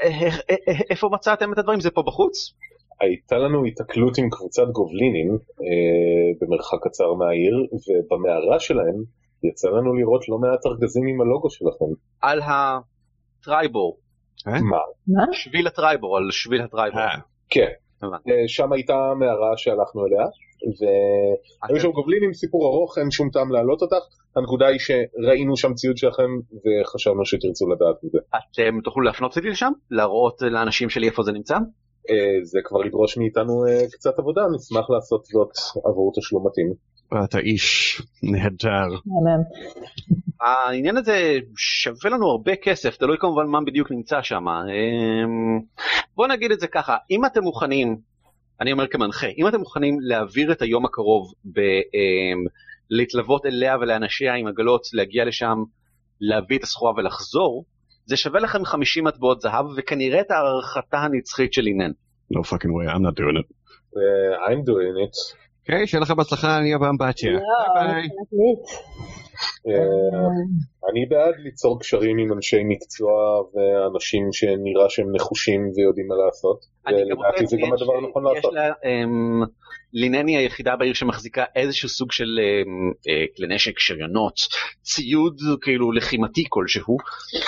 איך- 0.00 0.40
איך- 0.48 0.82
איפה 0.90 1.08
מצאתם 1.12 1.52
את 1.52 1.58
הדברים? 1.58 1.80
זה 1.80 1.90
פה 1.90 2.02
בחוץ? 2.02 2.54
הייתה 3.00 3.38
לנו 3.38 3.64
התקלות 3.64 4.18
עם 4.18 4.30
קבוצת 4.30 4.62
גובלינים 4.72 5.30
אה, 5.32 6.30
במרחק 6.40 6.78
קצר 6.82 7.14
מהעיר, 7.14 7.54
ובמערה 7.72 8.60
שלהם 8.60 8.94
יצא 9.42 9.68
לנו 9.68 9.94
לראות 9.94 10.28
לא 10.28 10.38
מעט 10.38 10.66
ארגזים 10.66 11.06
עם 11.06 11.20
הלוגו 11.20 11.50
שלכם. 11.50 11.84
על 12.22 12.40
הטרייבור, 12.44 13.98
אה? 14.46 14.52
מה? 14.60 14.78
מה? 15.08 15.24
שביל 15.32 15.66
הטרייבור, 15.66 16.16
על 16.16 16.30
שביל 16.30 16.62
הטרייבור. 16.62 17.00
אה, 17.00 17.06
כן. 17.50 17.70
אה, 18.12 18.48
שם 18.48 18.72
הייתה 18.72 19.12
מערה 19.18 19.56
שהלכנו 19.56 20.06
אליה, 20.06 20.26
והיו 20.80 21.80
שם 21.80 21.90
גובלינים, 21.90 22.32
סיפור 22.32 22.66
ארוך, 22.66 22.98
אין 22.98 23.10
שום 23.10 23.30
טעם 23.30 23.52
להעלות 23.52 23.82
אותך. 23.82 24.04
הנקודה 24.36 24.66
היא 24.66 24.78
שראינו 24.78 25.56
שם 25.56 25.74
ציוד 25.74 25.96
שלכם 25.96 26.30
וחשבנו 26.64 27.24
שתרצו 27.24 27.68
לדעת 27.68 27.96
מזה. 28.02 28.18
אתם 28.28 28.80
תוכלו 28.84 29.02
להפנות 29.02 29.36
אותי 29.36 29.48
לשם? 29.48 29.72
להראות 29.90 30.42
לאנשים 30.42 30.90
שלי 30.90 31.06
איפה 31.06 31.22
זה 31.22 31.32
נמצא? 31.32 31.54
אה, 32.10 32.44
זה 32.44 32.60
כבר 32.64 32.80
לדרוש 32.80 33.18
מאיתנו 33.18 33.66
אה, 33.66 33.84
קצת 33.92 34.18
עבודה, 34.18 34.42
נשמח 34.54 34.90
לעשות 34.90 35.24
זאת 35.24 35.52
עבור 35.84 36.12
תשלום 36.16 36.46
מתאים. 36.46 36.93
אתה 37.24 37.38
איש 37.38 38.02
נהדר. 38.22 38.88
העניין 40.40 40.96
הזה 40.96 41.38
שווה 41.56 42.10
לנו 42.10 42.30
הרבה 42.30 42.56
כסף, 42.56 42.96
תלוי 42.96 43.16
כמובן 43.20 43.46
מה 43.46 43.58
בדיוק 43.66 43.90
נמצא 43.90 44.22
שם. 44.22 44.44
בוא 46.16 46.26
נגיד 46.26 46.52
את 46.52 46.60
זה 46.60 46.66
ככה, 46.66 46.96
אם 47.10 47.24
אתם 47.24 47.42
מוכנים, 47.42 47.96
אני 48.60 48.72
אומר 48.72 48.86
כמנחה, 48.86 49.26
אם 49.38 49.48
אתם 49.48 49.58
מוכנים 49.58 49.98
להעביר 50.00 50.52
את 50.52 50.62
היום 50.62 50.84
הקרוב 50.84 51.32
ב... 51.44 51.60
אמ, 51.60 52.44
להתלוות 52.90 53.46
אליה 53.46 53.76
ולאנשיה 53.76 54.34
עם 54.34 54.46
עגלות, 54.46 54.82
להגיע 54.92 55.24
לשם, 55.24 55.58
להביא 56.20 56.58
את 56.58 56.62
הסחורה 56.62 56.92
ולחזור, 56.96 57.64
זה 58.06 58.16
שווה 58.16 58.40
לכם 58.40 58.64
50 58.64 59.04
מטבעות 59.04 59.40
זהב 59.40 59.66
וכנראה 59.76 60.20
את 60.20 60.30
הערכתה 60.30 60.98
הנצחית 60.98 61.52
של 61.52 61.62
לינן. 61.62 61.90
No 62.32 62.36
fucking 62.36 62.72
way, 62.76 62.86
I'm 62.94 63.02
not 63.02 63.16
doing 63.20 63.38
it. 63.40 63.52
אה, 63.96 64.46
I'm 64.46 64.62
doing 64.62 64.96
it. 65.04 65.43
אוקיי, 65.68 65.86
שיהיה 65.86 66.02
לך 66.02 66.10
בהצלחה, 66.10 66.58
אני 66.58 66.74
אבא 66.74 66.86
באמבטיה. 66.86 67.30
לא, 67.30 67.38
ביי 67.74 67.92
ביי. 67.92 68.02
להקליט. 68.02 68.64
אה, 69.68 70.28
אני 70.90 71.06
בעד 71.06 71.34
ליצור 71.38 71.80
קשרים 71.80 72.18
עם 72.18 72.32
אנשי 72.32 72.62
מקצוע 72.64 73.12
ואנשים 73.54 74.32
שנראה 74.32 74.88
שהם 74.88 75.16
נחושים 75.16 75.60
ויודעים 75.76 76.06
מה 76.08 76.14
לעשות. 76.24 76.58
אני 76.86 76.96
גם 77.10 77.16
רוצה 77.16 77.28
ולדעתי 77.28 77.46
זה 77.46 77.56
גם 77.62 77.72
הדבר 77.72 77.96
הנכון 77.98 78.24
שיש 78.34 78.44
לעשות. 78.44 78.54
היא 79.94 80.38
היחידה 80.38 80.76
בעיר 80.76 80.94
שמחזיקה 80.94 81.44
איזשהו 81.56 81.88
סוג 81.88 82.12
של 82.12 82.38
אמ, 82.42 82.92
אה, 83.08 83.24
כלי 83.36 83.54
נשק, 83.54 83.78
שריונות, 83.78 84.40
ציוד 84.82 85.40
כאילו 85.62 85.92
לחימתי 85.92 86.44
כלשהו, 86.48 86.96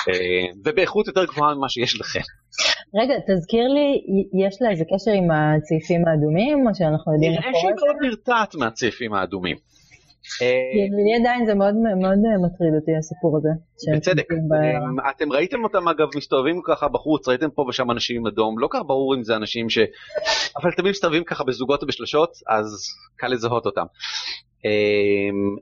אה, 0.09 0.53
ובאיכות 0.65 1.07
יותר 1.07 1.25
גבוהה 1.25 1.55
ממה 1.55 1.69
שיש 1.69 2.01
לכם. 2.01 2.21
רגע, 3.03 3.15
תזכיר 3.29 3.69
לי, 3.69 3.89
יש 4.47 4.57
לה 4.61 4.71
איזה 4.71 4.85
קשר 4.85 5.11
עם 5.11 5.31
הצעיפים 5.31 6.03
האדומים, 6.07 6.67
או 6.67 6.75
שאנחנו 6.75 7.13
יודעים 7.15 7.33
נראה 7.33 7.43
שהיא? 7.43 7.71
מאוד 7.71 7.97
נרתעת 8.03 8.55
מהצעיפים 8.55 9.15
האדומים. 9.15 9.57
אה, 10.43 10.47
כי 10.73 10.81
לי 11.07 11.21
עדיין 11.21 11.47
זה 11.47 11.55
מאוד 11.55 11.75
מאוד 11.75 12.19
מטריד 12.45 12.75
אותי 12.81 12.97
הסיפור 12.99 13.37
הזה. 13.37 13.49
בצדק, 13.97 14.33
ב- 14.33 14.55
אמ, 14.55 15.11
אתם 15.11 15.33
ראיתם 15.33 15.65
אותם 15.65 15.89
אגב 15.89 16.09
מסתובבים 16.17 16.61
ככה 16.65 16.89
בחוץ, 16.89 17.29
ראיתם 17.29 17.51
פה 17.51 17.67
ושם 17.69 17.91
אנשים 17.91 18.17
עם 18.17 18.27
אדום, 18.27 18.59
לא 18.59 18.69
כך 18.71 18.79
ברור 18.87 19.15
אם 19.15 19.23
זה 19.23 19.37
אנשים 19.37 19.71
ש... 19.71 19.79
אבל 20.63 20.71
תמיד 20.73 20.91
מסתובבים 20.91 21.25
ככה 21.25 21.45
בזוגות 21.45 21.83
ובשלשות, 21.83 22.31
אז 22.49 22.67
קל 23.17 23.29
לזהות 23.29 23.67
אותם. 23.67 23.85
אמ, 24.65 24.71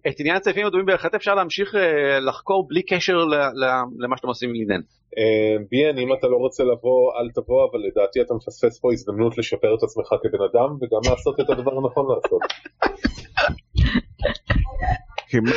את 0.08 0.20
עניין 0.20 0.36
הצעיפים 0.36 0.64
האדומים 0.64 0.86
בהחלט 0.86 1.14
אפשר 1.14 1.34
להמשיך 1.34 1.74
אה, 1.74 2.20
לחקור 2.20 2.68
בלי 2.68 2.82
קשר 2.82 3.24
ל- 3.24 3.34
ל- 3.34 3.82
למה 3.98 4.16
שאתם 4.16 4.28
עושים 4.28 4.48
עם 4.48 4.54
לינן. 4.54 4.80
אה, 5.18 5.56
ביאן, 5.70 5.98
אם 5.98 6.12
אתה 6.12 6.26
לא 6.26 6.36
רוצה 6.36 6.64
לבוא, 6.64 7.12
אל 7.20 7.30
תבוא, 7.34 7.68
אבל 7.70 7.80
לדעתי 7.80 8.20
אתה 8.20 8.34
מפספס 8.34 8.80
פה 8.80 8.92
הזדמנות 8.92 9.38
לשפר 9.38 9.74
את 9.74 9.82
עצמך 9.82 10.06
כבן 10.22 10.42
אדם, 10.52 10.76
וגם 10.80 11.00
לעשות 11.10 11.40
את 11.40 11.50
הדבר 11.50 11.72
הנכון 11.78 12.06
לעשות. 12.14 12.40
כי 15.28 15.40
מה- 15.40 15.50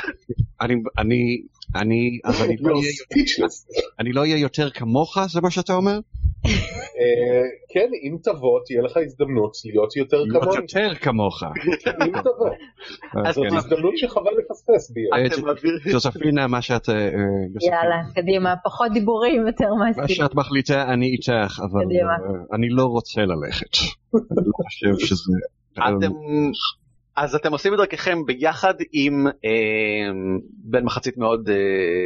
אני, 0.62 0.74
אני, 0.98 1.42
אני, 1.76 2.20
אז 2.24 2.42
אני 2.42 2.56
לא 2.60 2.76
אהיה-. 2.76 3.48
אני 4.00 4.12
לא 4.14 4.22
אהיה 4.22 4.38
יותר 4.38 4.70
כמוך, 4.70 5.18
זה 5.30 5.42
מה 5.42 5.52
שאתה 5.52 5.74
אומר? 5.74 6.00
אה, 6.46 6.52
כן, 7.70 7.90
אם 8.04 8.18
תבוא, 8.24 8.60
תהיה 8.66 8.82
לך 8.82 8.98
הזדמנות 9.06 9.52
להיות 9.66 9.96
יותר 9.96 10.24
להיות 10.24 10.44
כמוני. 10.44 10.62
יותר 10.62 10.96
כמוך. 10.96 11.44
אם 11.44 12.22
תבוא. 12.22 12.50
אז 13.28 13.36
זאת 13.36 13.46
כן. 13.50 13.56
הזדמנות 13.56 13.98
שחבל 13.98 14.32
לפספס, 14.40 14.92
ביאן. 14.92 15.26
אה, 15.26 15.94
ג'וזפינה, 15.94 16.48
מה 16.48 16.62
שאת... 16.62 16.90
אה, 16.90 16.96
אה, 16.96 17.10
יוספינה, 17.54 17.76
יאללה, 17.76 17.96
קדימה, 18.16 18.54
פחות 18.64 18.92
דיבורים, 18.94 19.48
יותר 19.48 19.74
מה 19.74 19.86
מעשים. 19.98 20.16
שאת 20.16 20.36
מחליטה, 20.36 20.94
אני 20.94 21.06
איתך, 21.06 21.60
אבל. 21.72 21.80
אה, 21.82 22.56
אני 22.56 22.70
לא 22.70 22.84
רוצה 22.84 23.22
ללכת. 23.22 23.78
אני 24.14 24.22
לא 24.48 24.52
חושב 24.64 25.06
שזה... 25.08 25.34
אתם, 25.74 26.12
אז 27.18 27.36
אתם 27.36 27.52
עושים 27.52 27.74
את 27.74 27.78
דרככם 27.78 28.26
ביחד 28.26 28.74
עם 28.94 29.28
אה, 29.28 30.12
בן 30.64 30.84
מחצית 30.84 31.18
מאוד 31.18 31.50
אה, 31.50 31.56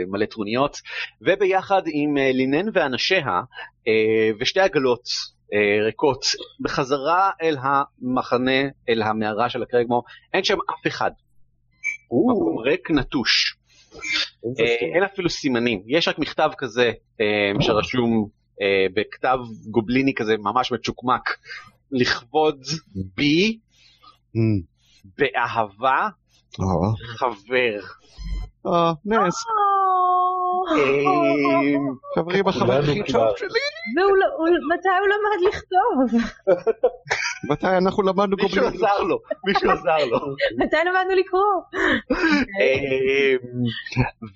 מלא 0.08 0.26
טרוניות, 0.26 0.78
וביחד 1.22 1.82
עם 1.86 2.18
אה, 2.18 2.32
לינן 2.32 2.70
ואנשיה 2.74 3.42
אה, 3.88 4.30
ושתי 4.40 4.60
עגלות 4.60 5.04
אה, 5.54 5.86
ריקות 5.86 6.26
בחזרה 6.60 7.30
אל 7.42 7.58
המחנה, 7.62 8.62
אל 8.90 9.02
המערה 9.02 9.50
של 9.50 9.64
הקרגמו, 9.64 10.04
אין 10.34 10.44
שם 10.44 10.58
אף 10.70 10.88
אחד, 10.88 11.12
מקום. 12.06 12.58
ריק 12.58 12.92
נטוש, 12.92 13.58
אה, 14.60 14.94
אין 14.96 15.04
אפילו 15.04 15.30
סימנים, 15.30 15.84
יש 15.88 16.08
רק 16.08 16.20
מכתב 16.20 16.50
כזה 16.58 16.92
אה, 17.22 17.52
שרשום 17.62 18.28
אה, 18.62 18.86
בכתב 18.94 19.38
גובליני 19.72 20.14
כזה 20.14 20.38
ממש 20.38 20.72
מצ'וקמק, 20.72 21.38
לכבוד 21.92 22.64
בי. 23.16 23.60
אה, 24.36 24.71
באהבה 25.18 26.08
אה, 26.60 27.16
חבר. 27.18 27.80
אה, 28.68 28.92
נס, 29.06 29.44
אמ, 30.76 31.96
חברים 32.16 32.48
החבר 32.48 32.82
כולנו 32.82 33.02
הכי. 33.02 33.12
טוב 33.14 33.38
שלי. 33.38 33.48
לא- 33.96 34.08
מתי 34.76 34.90
הוא 34.90 35.08
למד 35.08 35.48
לכתוב? 35.48 36.22
מתי 37.50 37.68
אנחנו 37.68 38.04
למדנו 38.04 38.36
מישהו 38.44 38.62
גובלין? 38.62 38.84
עזר 38.86 39.04
לו, 39.04 39.18
מישהו 39.48 39.70
עזר 39.72 40.06
לו. 40.06 40.18
מתי 40.58 40.76
למדנו 40.86 41.16
לקרוא? 41.20 41.62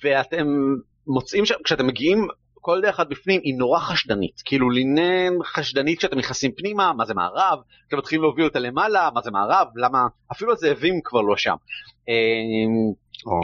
ואתם 0.04 0.48
מוצאים 1.08 1.46
שם, 1.46 1.56
כשאתם 1.64 1.88
מגיעים, 1.88 2.28
כל 2.66 2.82
דרך 2.82 3.00
עד 3.00 3.10
בפנים 3.10 3.42
היא 3.44 3.56
נורא 3.58 3.80
חשדנית, 3.80 4.42
כאילו 4.46 4.70
לינן 4.70 5.34
חשדנית 5.44 5.98
כשאתם 6.00 6.18
נכנסים 6.18 6.52
פנימה, 6.58 6.94
מה 6.94 7.06
זה 7.06 7.14
מערב, 7.14 7.60
אתם 7.88 7.98
מתחילים 7.98 8.22
להוביל 8.22 8.46
אותה 8.46 8.60
למעלה, 8.60 9.10
מה 9.14 9.22
זה 9.22 9.32
מערב, 9.32 9.68
למה, 9.76 10.00
אפילו 10.32 10.52
הזאבים 10.52 10.94
כבר 11.04 11.22
לא 11.22 11.38
שם. 11.38 11.56
אמ, 12.08 12.94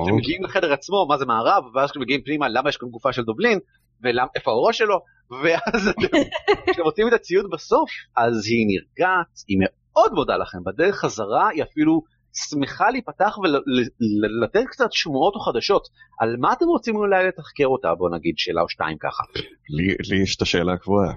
כשאתם 0.02 0.16
מגיעים 0.18 0.44
לחדר 0.44 0.74
עצמו, 0.74 1.06
מה 1.10 1.18
זה 1.18 1.26
מערב, 1.26 1.64
ואז 1.76 1.90
כשאתם 1.90 2.02
מגיעים 2.02 2.22
פנימה, 2.22 2.50
למה 2.50 2.70
יש 2.70 2.78
כאן 2.78 2.90
גופה 2.90 3.14
של 3.14 3.24
דובלין, 3.24 3.60
ואיפה 4.04 4.52
הראש 4.52 4.78
שלו, 4.78 5.00
ואז 5.44 5.88
אתם- 5.88 6.18
כשאתם 6.72 6.84
מוצאים 6.84 7.08
את 7.08 7.14
הציוד 7.14 7.46
בסוף, 7.52 7.90
אז 8.18 8.46
היא 8.48 8.68
נרגעת, 8.68 9.28
היא 9.48 9.58
מאוד 9.62 10.12
מודה 10.14 10.38
לכם, 10.38 10.58
בדרך 10.64 10.96
חזרה 10.96 11.50
היא 11.50 11.64
אפילו 11.64 12.02
שמחה 12.34 12.90
להיפתח 12.90 13.38
ולתת 13.38 14.68
קצת 14.72 14.92
שמועות 14.92 15.36
או 15.36 15.40
חדשות, 15.40 15.88
על 16.20 16.36
מה 16.40 16.54
אתם 16.54 16.66
רוצים 16.66 16.96
אולי 16.96 17.28
לתחקר 17.28 17.66
אותה, 17.66 17.96
בוא 17.96 18.10
נגיד 18.10 18.34
שאלה 18.38 18.62
או 18.62 18.70
שתיים 18.70 18.98
ככה. 18.98 19.24
לי 19.70 19.96
לי 20.10 20.24
יש 20.24 20.36
את 20.36 20.42
השאלה 20.42 20.74
הקבועה. 20.74 21.14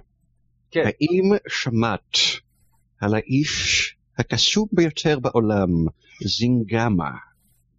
כן. 0.70 0.84
האם 0.84 1.32
שמעת 1.48 2.16
על 3.00 3.14
האיש 3.14 3.96
הקסום 4.18 4.66
ביותר 4.72 5.18
בעולם, 5.18 5.68
זינגמה, 6.24 7.10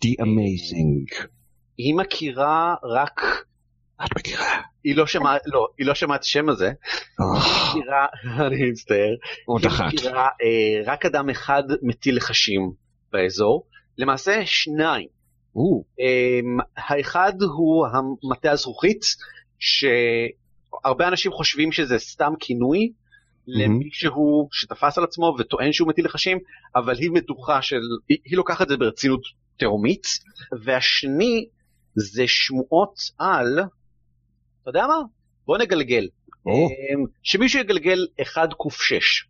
The 0.06 0.22
Amazing? 0.22 1.28
היא 1.78 1.96
מכירה 1.96 2.76
רק, 2.84 3.22
את 4.06 4.10
מכירה? 4.18 4.62
היא 4.84 4.96
לא 4.96 5.08
שמעה, 5.08 5.38
לא, 5.46 5.68
היא 5.78 5.88
לא 5.88 5.94
שמעה 5.94 6.16
את 6.16 6.22
השם 6.22 6.50
הזה, 6.50 6.66
אה, 6.66 7.26
היא 7.44 7.82
מכירה, 7.82 8.08
אני 8.48 8.72
מצטער, 8.72 9.16
עוד 9.46 9.62
היא 9.62 9.70
אחת. 9.72 9.94
מכירה 9.94 10.26
אה, 10.26 10.92
רק 10.94 11.06
אדם 11.06 11.30
אחד 11.30 11.64
מטיל 11.82 12.18
לחשים 12.18 12.85
באזור, 13.16 13.64
למעשה 13.98 14.46
שניים. 14.46 15.08
Um, 16.00 16.64
האחד 16.78 17.34
הוא 17.58 17.88
המטה 17.88 18.52
הזכוכית, 18.52 19.02
שהרבה 19.60 21.08
אנשים 21.08 21.32
חושבים 21.32 21.72
שזה 21.72 22.00
סתם 22.00 22.34
כינוי 22.40 22.92
למישהו 23.48 24.50
שתפס 24.52 24.98
על 24.98 25.04
עצמו 25.04 25.36
וטוען 25.40 25.74
שהוא 25.74 25.88
מטיל 25.88 26.06
לחשים, 26.06 26.38
אבל 26.76 26.96
היא 26.98 27.10
בטוחה 27.16 27.62
של, 27.62 27.82
היא, 28.10 28.18
היא 28.26 28.38
לוקחת 28.38 28.62
את 28.62 28.68
זה 28.68 28.78
ברצינות 28.78 29.22
תהומית, 29.58 30.08
והשני 30.64 31.48
זה 31.96 32.24
שמועות 32.28 32.96
על, 33.20 33.60
אתה 34.62 34.70
יודע 34.70 34.88
מה? 34.88 34.98
בוא 35.46 35.58
נגלגל. 35.58 36.08
או. 36.46 36.68
Um, 36.68 37.10
שמישהו 37.24 37.60
יגלגל 37.60 38.08
1 38.22 38.50
ק 38.54 38.72
6. 38.72 39.26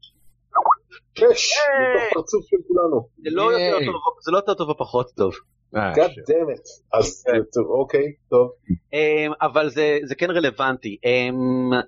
יש, 1.17 1.23
בתוך 1.23 2.13
פרצוף 2.13 2.45
של 2.49 2.57
כולנו. 2.67 3.07
זה 3.23 3.29
לא 3.31 3.41
יותר. 3.51 3.85
טוב- 3.85 3.95
זה 4.25 4.31
לא 4.31 4.37
יותר 4.37 4.53
טוב 4.53 4.69
ופחות 4.69 5.11
טוב. 5.17 5.33
אה, 5.75 5.93
God 5.93 5.97
damn 6.09 6.57
it. 6.57 6.97
אז 6.99 7.23
טוב, 7.53 7.67
אוקיי, 7.67 8.13
טוב. 8.29 8.51
אמ, 8.93 9.31
אבל 9.41 9.69
זה, 9.69 9.99
זה 10.03 10.15
כן 10.15 10.31
רלוונטי. 10.31 10.97
אמ, 11.05 11.79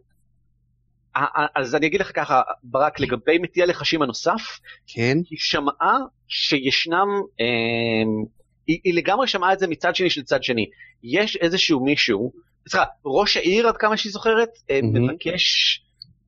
אז 1.55 1.75
אני 1.75 1.87
אגיד 1.87 2.01
לך 2.01 2.11
ככה, 2.15 2.41
ברק, 2.63 2.99
לגבי 2.99 3.37
מטיע 3.37 3.65
לחשים 3.65 4.01
הנוסף, 4.01 4.41
כן? 4.87 5.17
היא 5.29 5.37
שמעה 5.41 5.97
שישנם, 6.27 7.07
אמ, 7.39 8.25
היא, 8.67 8.79
היא 8.83 8.93
לגמרי 8.93 9.27
שמעה 9.27 9.53
את 9.53 9.59
זה 9.59 9.67
מצד 9.67 9.95
שני 9.95 10.09
של 10.09 10.23
צד 10.23 10.43
שני. 10.43 10.65
יש 11.03 11.37
איזשהו 11.37 11.79
מישהו, 11.83 12.31
סליחה, 12.69 12.85
ראש 13.05 13.37
העיר 13.37 13.67
עד 13.67 13.77
כמה 13.77 13.97
שהיא 13.97 14.11
זוכרת, 14.11 14.49
אה, 14.69 14.79
מהמם. 14.83 15.09
מבקש 15.09 15.43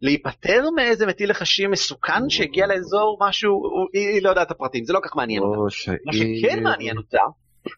להיפטר 0.01 0.63
מאיזה 0.75 1.05
מטיל 1.05 1.29
לחשים 1.29 1.71
מסוכן 1.71 2.29
שהגיע 2.29 2.67
לאזור 2.67 3.17
משהו, 3.21 3.61
היא, 3.93 4.23
לא 4.23 4.29
יודעת 4.29 4.47
את 4.47 4.51
הפרטים, 4.51 4.85
זה 4.85 4.93
לא 4.93 4.99
כך 5.03 5.15
מעניין 5.15 5.43
אותה. 5.43 5.59
מה 5.59 5.69
שכן 6.13 6.63
מעניין 6.63 6.97
אותה, 6.97 7.21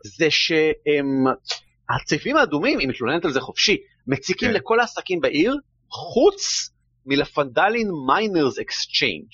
זה 0.04 0.28
שהצעיפים 1.90 2.38
האדומים, 2.38 2.80
היא 2.80 2.88
מתלוננת 2.88 3.26
על 3.26 3.32
זה 3.32 3.42
חופשי, 3.42 3.78
מציקים 4.08 4.50
כן. 4.50 4.54
לכל 4.54 4.80
העסקים 4.80 5.22
בעיר, 5.22 5.56
חוץ 5.90 6.72
מלפנדלין 7.06 7.88
Miner's 8.08 8.60
Exchange. 8.60 9.32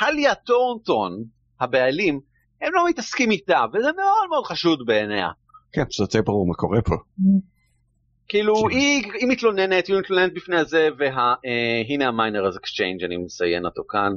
הליה 0.00 0.34
טורנטון, 0.34 1.24
הבעלים, 1.60 2.20
הם 2.62 2.72
לא 2.74 2.88
מתעסקים 2.88 3.30
איתה, 3.30 3.64
וזה 3.68 3.88
מאוד 3.96 4.28
מאוד 4.30 4.44
חשוד 4.44 4.86
בעיניה. 4.86 5.28
כן, 5.72 5.84
זה 5.98 6.04
די 6.12 6.22
ברור 6.22 6.46
מה 6.48 6.54
קורה 6.54 6.82
פה. 6.82 6.94
כאילו. 8.30 8.68
היא, 8.68 9.12
היא 9.20 9.28
מתלוננת, 9.28 9.86
היא 9.86 9.96
מתלוננת 9.96 10.34
בפני 10.34 10.56
הזה, 10.58 10.88
והנה 10.98 12.08
ה 12.08 12.14
Miner's 12.14 12.56
Exchange, 12.56 13.04
אני 13.04 13.16
מציין 13.16 13.66
אותו 13.66 13.82
כאן. 13.88 14.12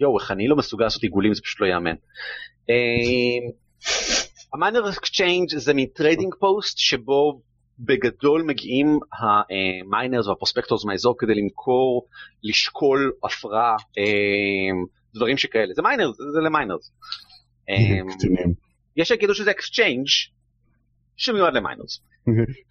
יואו, 0.00 0.18
איך 0.18 0.30
אני 0.30 0.48
לא 0.48 0.56
מסוגל 0.56 0.84
לעשות 0.84 1.02
עיגולים, 1.02 1.34
זה 1.34 1.42
פשוט 1.42 1.60
לא 1.60 1.66
ייאמן. 1.66 1.94
ה 4.54 4.60
Miner's 4.60 4.98
Exchange 4.98 5.48
זה 5.56 5.74
מין 5.74 5.86
trading 5.86 6.34
post 6.40 6.78
שבו 6.78 7.40
בגדול 7.78 8.42
מגיעים 8.42 8.98
ה 9.12 9.28
miners 9.28 10.26
וה 10.26 10.35
prospectors 10.35 10.84
מהאזור 10.84 11.14
כדי 11.18 11.34
למכור, 11.34 12.06
לשקול 12.42 13.12
עפרה, 13.24 13.76
אה, 13.98 14.04
דברים 15.14 15.36
שכאלה. 15.36 15.74
זה 15.74 15.82
miners, 15.82 16.16
זה 16.16 16.40
ל 16.40 16.46
miners. 16.46 16.90
אה, 17.70 18.14
קטינים. 18.14 18.54
יש 18.96 19.08
שיגידו 19.08 19.34
שזה 19.34 19.50
exchange 19.50 20.06
שמיועד 21.18 21.54
ל 21.54 21.60
miners. 21.60 22.00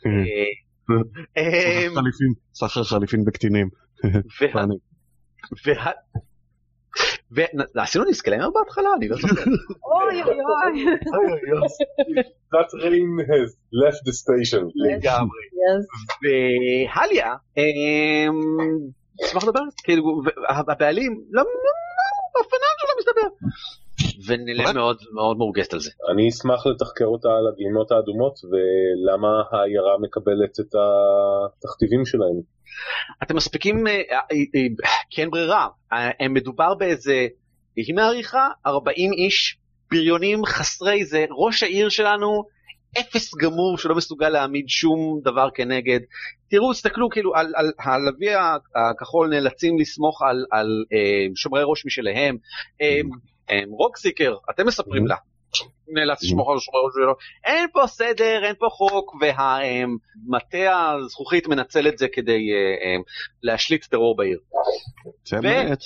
אה, 0.05 0.11
אה, 1.37 1.87
סחר 2.53 2.83
חליפין, 2.83 3.25
בקטינים. 3.25 3.69
וה- 4.03 4.51
פאני. 4.53 4.75
וה- 5.65 5.91
ו- 7.35 7.81
עשינו 7.81 8.05
דיסקלמר 8.05 8.49
בהתחלה? 8.49 8.89
אני 8.97 9.07
לא 9.07 9.15
זוכר. 9.17 9.41
אוי 9.83 10.23
אוי 10.23 10.35
אוי. 11.13 11.43
That 12.53 12.69
rain 12.83 13.25
has 13.29 13.49
left 13.81 13.99
the 14.07 14.13
station. 14.21 14.63
לגמרי. 14.75 15.43
Yes. 15.57 15.83
והליה, 16.23 17.33
אמ, 17.57 18.33
אשמח 19.25 19.43
לדבר, 19.43 19.59
כאילו, 19.83 20.03
וה- 20.25 20.59
הבעלים, 20.71 21.21
לא, 21.31 21.43
בפנן 22.35 22.73
שלו 22.79 22.89
מסתבר. 22.99 23.47
ונלה 24.25 24.69
What? 24.69 24.73
מאוד 24.73 24.97
מאוד 25.13 25.37
מורגשת 25.37 25.73
על 25.73 25.79
זה. 25.79 25.91
אני 26.11 26.29
אשמח 26.29 26.67
לתחקר 26.67 27.05
אותה 27.05 27.29
על 27.29 27.47
הגלימות 27.53 27.91
האדומות 27.91 28.33
ולמה 28.49 29.41
העיירה 29.51 29.97
מקבלת 30.01 30.59
את 30.59 30.75
התכתיבים 31.57 32.05
שלהם. 32.05 32.41
אתם 33.23 33.35
מספיקים, 33.35 33.87
אה, 33.87 33.93
אה, 33.93 34.19
אה, 34.31 34.91
כי 35.09 35.21
אין 35.21 35.29
ברירה, 35.29 35.67
מדובר 36.29 36.75
באיזה, 36.75 37.27
היא 37.75 37.95
מעריכה 37.95 38.47
40 38.65 39.13
איש, 39.13 39.57
בריונים 39.91 40.45
חסרי 40.45 41.05
זה, 41.05 41.25
ראש 41.31 41.63
העיר 41.63 41.89
שלנו, 41.89 42.43
אפס 42.99 43.35
גמור 43.35 43.77
שלא 43.77 43.95
מסוגל 43.95 44.29
להעמיד 44.29 44.69
שום 44.69 45.21
דבר 45.23 45.49
כנגד. 45.55 45.99
תראו, 46.49 46.73
תסתכלו 46.73 47.09
כאילו 47.09 47.35
על, 47.35 47.53
על 47.55 47.71
הלוי 47.79 48.33
הכחול 48.75 49.29
נאלצים 49.29 49.79
לסמוך 49.79 50.21
על, 50.21 50.45
על 50.51 50.85
אה, 50.93 51.25
שומרי 51.35 51.61
ראש 51.65 51.85
משלהם. 51.85 52.37
אה, 52.81 52.99
רוקסיקר, 53.69 54.35
אתם 54.49 54.67
מספרים 54.67 55.07
לה. 55.07 55.15
נאלץ 55.87 56.23
לשמור 56.23 56.51
על 56.51 56.59
שומרי 56.59 56.81
ראש 56.85 56.93
שלו. 56.93 57.15
אין 57.45 57.67
פה 57.73 57.87
סדר, 57.87 58.41
אין 58.43 58.55
פה 58.59 58.67
חוק, 58.69 59.15
והמטה 59.21 60.91
הזכוכית 60.91 61.47
מנצל 61.47 61.87
את 61.87 61.97
זה 61.97 62.07
כדי 62.07 62.51
אה, 62.51 62.57
אה, 62.57 62.97
להשליט 63.43 63.85
טרור 63.85 64.15
בעיר. 64.15 64.39
זה 65.25 65.37
ו- 65.37 65.41
באמת. 65.41 65.79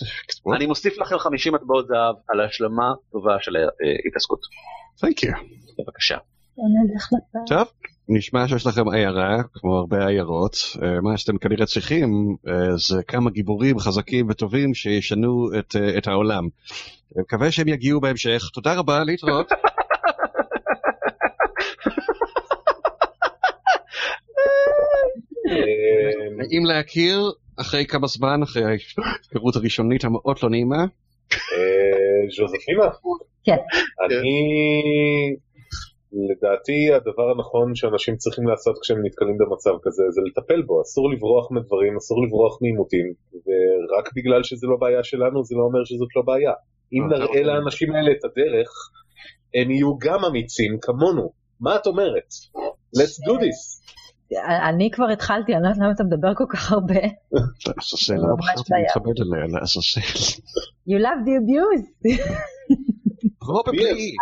אני 0.56 0.66
מוסיף 0.66 0.98
לכם 0.98 1.18
50 1.18 1.54
מטבעות 1.54 1.88
זהב 1.88 2.16
על 2.30 2.42
השלמה 2.42 2.94
טובה 3.12 3.38
של 3.40 3.56
ההתעסקות. 3.56 4.40
Thank 4.98 5.26
you. 5.26 5.32
בבקשה. 5.80 6.18
טוב, 7.48 7.68
נשמע 8.10 8.48
שיש 8.48 8.68
לכם 8.68 8.90
עיירה, 8.90 9.38
כמו 9.54 9.78
הרבה 9.78 10.08
עיירות. 10.08 10.58
אה, 10.84 11.02
מה 11.02 11.18
שאתם 11.18 11.38
כנראה 11.38 11.66
צריכים 11.66 12.36
אה, 12.48 12.78
זה 12.78 13.04
כמה 13.04 13.30
גיבורים 13.30 13.80
חזקים 13.80 14.30
וטובים 14.30 14.74
שישנו 14.74 15.50
את, 15.60 15.76
אה, 15.76 15.98
את 15.98 16.08
העולם. 16.08 16.48
מקווה 17.16 17.52
שהם 17.52 17.68
יגיעו 17.68 18.02
בהמשך. 18.02 18.50
תודה 18.54 18.74
רבה, 18.74 19.04
להתראות. 19.04 19.52
נעים 26.38 26.66
להכיר 26.66 27.32
אחרי 27.60 27.86
כמה 27.86 28.08
זמן, 28.08 28.44
אחרי 28.44 28.64
ההיכרות 28.64 29.56
הראשונית 29.56 30.04
המאוד 30.04 30.38
לא 30.44 30.50
נעימה. 30.50 30.86
ז'וזפינה? 32.38 32.90
כן. 33.44 33.58
אני... 34.06 35.36
לדעתי 36.14 36.94
הדבר 36.94 37.32
הנכון 37.32 37.76
שאנשים 37.76 38.16
צריכים 38.16 38.48
לעשות 38.48 38.76
כשהם 38.82 39.06
נתקלים 39.06 39.38
במצב 39.38 39.72
כזה 39.84 40.04
זה 40.10 40.22
לטפל 40.28 40.62
בו, 40.62 40.82
אסור 40.82 41.12
לברוח 41.12 41.52
מדברים, 41.52 41.98
אסור 41.98 42.26
לברוח 42.26 42.62
מעימותים, 42.62 43.14
ורק 43.34 44.10
בגלל 44.16 44.44
שזה 44.44 44.68
לא 44.68 44.78
בעיה 44.80 45.04
שלנו 45.04 45.44
זה 45.44 45.56
לא 45.56 45.64
אומר 45.64 45.84
שזאת 45.86 46.10
לא 46.16 46.22
בעיה. 46.22 46.54
אם 46.94 47.04
אה, 47.04 47.20
נראה 47.20 47.42
לאנשים 47.44 47.96
האלה 47.96 48.12
את 48.12 48.26
הדרך, 48.26 48.70
הם 49.56 49.72
יהיו 49.72 49.98
גם 49.98 50.26
אמיצים 50.26 50.78
כמונו. 50.82 51.32
מה 51.60 51.76
את 51.76 51.88
אומרת? 51.88 52.30
Let's 52.98 53.18
do 53.28 53.34
this. 53.44 53.82
אני 54.70 54.92
כבר 54.92 55.10
התחלתי, 55.14 55.54
אני 55.54 55.64
לא 55.64 55.68
יודעת 55.68 55.84
למה 55.84 55.92
אתה 55.92 56.04
מדבר 56.04 56.36
כל 56.36 56.44
כך 56.50 56.72
הרבה. 56.72 57.02
לעזאזל, 57.68 58.16
לא 58.16 58.36
בעיה. 58.70 58.84
להתכבד 58.84 59.22
עליה, 59.22 59.46
לעזאזל. 59.48 60.02
You 60.90 61.00
love 61.06 61.22
the 61.28 61.34
abuse. 61.42 61.88
פרובלי. 63.46 64.16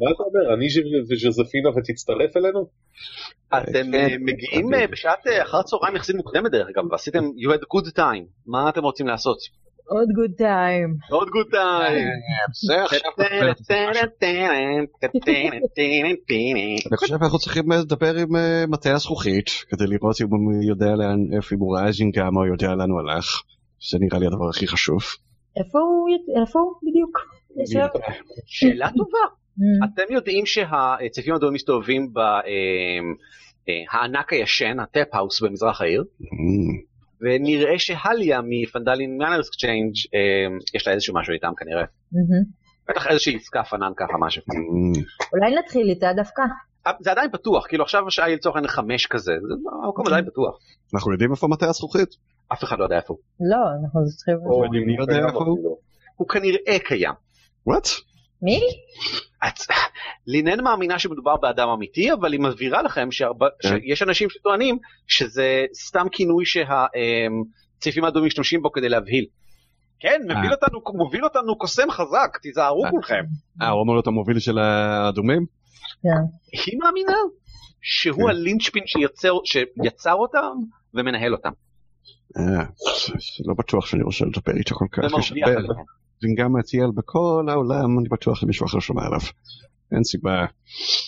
מה 0.00 0.10
אתה 0.10 0.22
אומר? 0.22 0.54
אני 0.54 0.66
וז'וזפינה 1.10 1.68
ותצטרף 1.70 2.36
אלינו? 2.36 2.68
אתם 3.48 3.94
אה, 3.94 4.06
מגיעים 4.20 4.74
אה, 4.74 4.86
בשעת 4.86 5.26
אה, 5.26 5.42
אחר 5.42 5.62
צהריים 5.62 5.96
יחסית 5.96 6.16
מוקדמת 6.16 6.50
דרך 6.50 6.66
אגב, 6.68 6.92
ועשיתם 6.92 7.24
you 7.24 7.48
had 7.48 7.62
a 7.62 7.76
good 7.76 7.96
time. 7.98 8.26
מה 8.46 8.68
אתם 8.68 8.82
רוצים 8.82 9.06
לעשות? 9.06 9.38
עוד 9.88 10.08
good 10.08 10.40
time. 10.40 11.12
עוד 11.14 11.28
good 11.28 11.52
time. 11.52 12.10
זה 12.66 12.84
עכשיו 12.84 13.00
אני 16.86 16.96
חושב 16.96 17.18
שאנחנו 17.18 17.38
צריכים 17.38 17.72
לדבר 17.72 18.14
עם 18.16 18.28
מטה 18.70 18.94
הזכוכית 18.94 19.50
כדי 19.68 19.84
לראות 19.86 20.20
אם 20.20 20.26
הוא 20.26 20.62
יודע 20.68 20.94
לאן, 20.96 21.36
איפה 21.36 21.56
הוא 21.58 21.78
residing 21.78 22.18
גם 22.18 22.36
או 22.36 22.46
יודע 22.46 22.74
לאן 22.74 22.90
הוא 22.90 23.00
הלך. 23.00 23.42
זה 23.90 23.98
נראה 24.00 24.18
לי 24.18 24.26
הדבר 24.26 24.48
הכי 24.48 24.66
חשוב. 24.66 25.00
איפה 25.56 25.78
הוא, 25.78 26.08
איפה 26.40 26.58
הוא 26.60 26.72
בדיוק? 26.82 27.18
שאלה 28.46 28.88
טובה. 28.96 29.45
ממ. 29.58 29.84
אתם 29.94 30.12
יודעים 30.14 30.46
שהצעיפים 30.46 31.34
האדומים 31.34 31.54
מסתובבים 31.54 32.12
בהענק 33.66 34.32
הישן, 34.32 34.80
ה 34.80 34.87
tap 34.87 35.07
house 35.07 35.40
במזרח 35.42 35.80
העיר, 35.80 36.04
ממ, 36.22 36.26
ונראה 37.20 37.78
שהליה 37.78 38.40
מפנדלין 38.48 39.18
Miner's 39.18 39.48
Exchange 39.48 39.94
יש 40.74 40.86
לה 40.86 40.92
איזשהו 40.92 41.14
משהו 41.14 41.32
איתם 41.32 41.52
כנראה. 41.56 41.84
מהמם. 42.12 42.44
בטח 42.88 43.06
איזושהי 43.06 43.36
עסקה 43.36 43.62
פנן 43.64 43.92
ככה 43.96 44.12
משהו. 44.20 44.42
mm. 44.42 45.00
אולי 45.32 45.54
נתחיל 45.58 45.88
איתה 45.88 46.12
דווקא. 46.16 46.42
זה 47.00 47.10
עדיין 47.10 47.30
פתוח, 47.30 47.66
כאילו 47.66 47.84
עכשיו 47.84 48.06
השעה 48.08 48.26
היא 48.26 48.34
לצורך 48.36 48.56
העניין 48.56 48.72
חמש 48.72 49.06
כזה, 49.06 49.32
זה- 49.48 49.54
המקום 49.84 50.06
עדיין 50.06 50.24
פתוח. 50.24 50.58
אנחנו 50.94 51.12
יודעים 51.12 51.30
איפה 51.30 51.48
מטה 51.48 51.66
הזכוכית? 51.68 52.08
אף 52.52 52.64
אחד 52.64 52.78
לא 52.78 52.84
יודע 52.84 52.96
איפה 52.96 53.14
הוא. 53.14 53.18
לא, 53.50 53.56
אנחנו 53.82 54.00
צריכים... 54.16 54.34
אפילו. 54.34 55.76
הוא 56.16 56.28
כנראה 56.28 56.78
קיים. 56.84 57.12
What? 57.66 57.88
מי? 58.42 58.60
את- 59.48 59.60
לינן 60.26 60.64
מאמינה 60.64 60.98
שמדובר 60.98 61.36
באדם 61.36 61.68
אמיתי, 61.68 62.12
אבל 62.12 62.32
היא 62.32 62.40
מבהירה 62.40 62.82
לכם 62.82 63.10
שהרבה- 63.10 63.46
כן. 63.62 63.68
שיש 63.68 64.02
אנשים 64.02 64.30
שטוענים 64.30 64.78
שזה 65.06 65.64
סתם 65.74 66.06
כינוי 66.12 66.44
שהצעיפים 66.46 68.04
האדומים 68.04 68.26
משתמשים 68.26 68.62
בו 68.62 68.72
כדי 68.72 68.88
להבהיל. 68.88 69.24
כן, 70.00 70.20
מוביל 70.22 70.50
אה. 70.50 70.56
אותנו, 70.62 70.80
מוביל 70.94 71.24
אותנו 71.24 71.58
קוסם 71.58 71.90
חזק, 71.90 72.38
תיזהרו 72.42 72.84
אה. 72.84 72.90
כולכם. 72.90 73.24
אה, 73.62 73.68
הוא 73.68 73.82
אמור 73.82 73.94
להיות 73.94 74.06
המוביל 74.06 74.38
של 74.38 74.58
האדומים? 74.58 75.46
כן. 76.02 76.08
היא 76.66 76.78
מאמינה 76.78 77.16
שהוא 77.82 78.22
כן. 78.22 78.28
הלינצ'פין 78.28 78.82
שיצר, 78.86 79.32
שיצר 79.44 80.14
אותם 80.14 80.52
ומנהל 80.94 81.32
אותם. 81.32 81.50
אה, 82.38 82.64
לא 83.46 83.54
בטוח 83.58 83.86
שאני 83.86 84.02
רוצה 84.02 84.24
לדבר 84.24 84.52
איתו 84.58 84.74
כל 84.74 84.86
כך. 84.92 85.02
וגם 86.24 86.52
מטיאל 86.52 86.90
בכל 86.94 87.46
העולם, 87.48 87.98
אני 87.98 88.08
בטוח 88.08 88.34
שמישהו 88.34 88.66
אחר 88.66 88.78
שומע 88.80 89.02
עליו. 89.06 89.20
אין 89.92 90.04
סיבה 90.04 90.44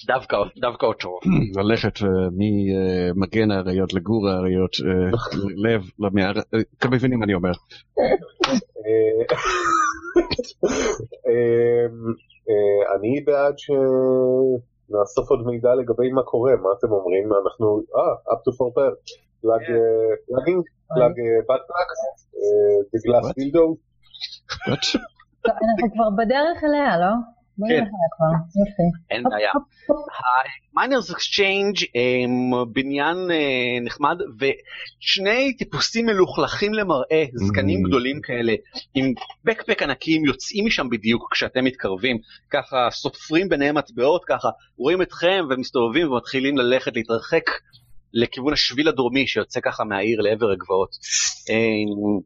דווקא 0.07 0.37
דווקא 0.61 0.87
אותו. 0.87 1.19
ללכת 1.61 2.03
אה, 2.03 2.09
ממגן 2.39 3.51
האריות 3.51 3.95
לגור 3.95 4.29
האריות, 4.29 4.77
אה, 4.87 5.11
לב 5.65 5.83
למערה, 5.99 6.43
אה, 6.55 6.59
אתם 6.79 6.93
מבינים 6.93 7.19
מה 7.19 7.25
אני 7.25 7.35
אומר. 7.35 7.53
אני 12.97 13.21
בעד 13.27 13.55
שנאסוף 13.59 15.31
עוד 15.31 15.47
מידע 15.47 15.75
לגבי 15.75 16.13
מה 16.13 16.23
קורה, 16.23 16.57
מה 16.57 16.69
אתם 16.79 16.93
אומרים? 16.93 17.29
אנחנו, 17.43 17.83
אה, 17.97 18.33
up 18.35 18.39
to 18.39 18.53
for 18.57 18.71
pair. 18.77 18.95
פלאג, 19.43 19.63
פלאגינג? 20.27 20.63
פלאג 20.95 21.13
בת 21.49 21.61
פלאג? 21.69 21.89
The 22.93 22.99
glass 23.07 23.27
טוב, 25.43 25.55
אנחנו 25.63 25.93
כבר 25.93 26.11
בדרך 26.25 26.65
אליה, 26.65 26.99
לא? 26.99 27.13
כן. 27.69 27.85
אין 29.11 29.23
בעיה. 29.23 29.51
ה 30.77 30.81
Miner's 30.81 31.11
Exchange 31.11 31.77
הם 31.95 32.73
בניין 32.73 33.17
אה, 33.31 33.81
נחמד 33.85 34.17
ושני 34.39 35.53
טיפוסים 35.59 36.07
מלוכלכים 36.07 36.75
למראה 36.75 37.25
זקנים 37.35 37.85
Mm. 37.85 37.89
גדולים 37.89 38.21
כאלה 38.23 38.53
עם 38.95 39.13
backpack 39.45 39.83
ענקיים 39.83 40.25
יוצאים 40.25 40.67
משם 40.67 40.89
בדיוק 40.89 41.29
כשאתם 41.33 41.65
מתקרבים 41.65 42.19
ככה 42.51 42.89
סופרים 42.91 43.49
ביניהם 43.49 43.75
מטבעות 43.79 44.25
ככה 44.25 44.49
רואים 44.77 45.03
אתכם 45.03 45.45
ומסתובבים 45.51 46.13
ומתחילים 46.13 46.59
ללכת 46.59 46.97
להתרחק 46.97 47.45
לכיוון 48.15 48.53
השביל 48.53 48.89
הדרומי 48.89 49.27
שיוצא 49.27 49.61
ככה 49.61 49.85
מהעיר 49.85 50.21
לעבר 50.21 50.51
הגבעות. 50.51 50.91
אה, 51.51 51.55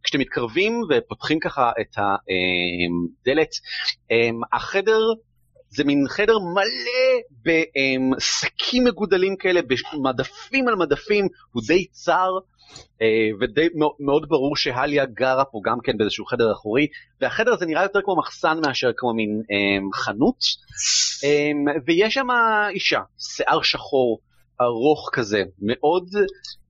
כשאתם 0.03 0.21
מתקרבים 0.21 0.81
ופותחים 0.91 1.39
ככה 1.41 1.71
את 1.81 1.97
הדלת 1.99 3.51
אמ, 4.11 4.41
החדר 4.53 5.01
זה 5.75 5.85
מין 5.85 6.05
חדר 6.09 6.39
מלא 6.39 7.53
בשקים 8.17 8.85
מגודלים 8.85 9.37
כאלה, 9.37 9.61
במדפים 9.63 10.69
על 10.69 10.75
מדפים, 10.75 11.29
הוא 11.53 11.63
די 11.67 11.87
צר, 11.87 12.31
אה, 13.03 13.07
ודי 13.41 13.69
מאו- 13.75 13.97
מאוד 14.01 14.29
ברור 14.29 14.57
שהליה 14.57 15.05
גרה 15.07 15.45
פה 15.45 15.61
גם 15.65 15.79
כן 15.85 15.99
באיזשהו 15.99 16.27
חדר 16.27 16.53
אחורי, 16.53 16.87
והחדר 17.21 17.53
הזה 17.53 17.67
נראה 17.67 17.83
יותר 17.83 18.01
כמו 18.05 18.17
מחסן 18.17 18.59
מאשר 18.67 18.91
כמו 18.97 19.15
מין 19.15 19.43
אמ, 19.51 19.93
חנות, 19.95 20.39
אמ, 21.25 21.65
ויש 21.87 22.15
שם 22.15 22.27
אישה, 22.71 23.01
שיער 23.19 23.63
שחור, 23.63 24.19
ארוך 24.61 25.11
כזה, 25.13 25.43
מאוד, 25.63 26.11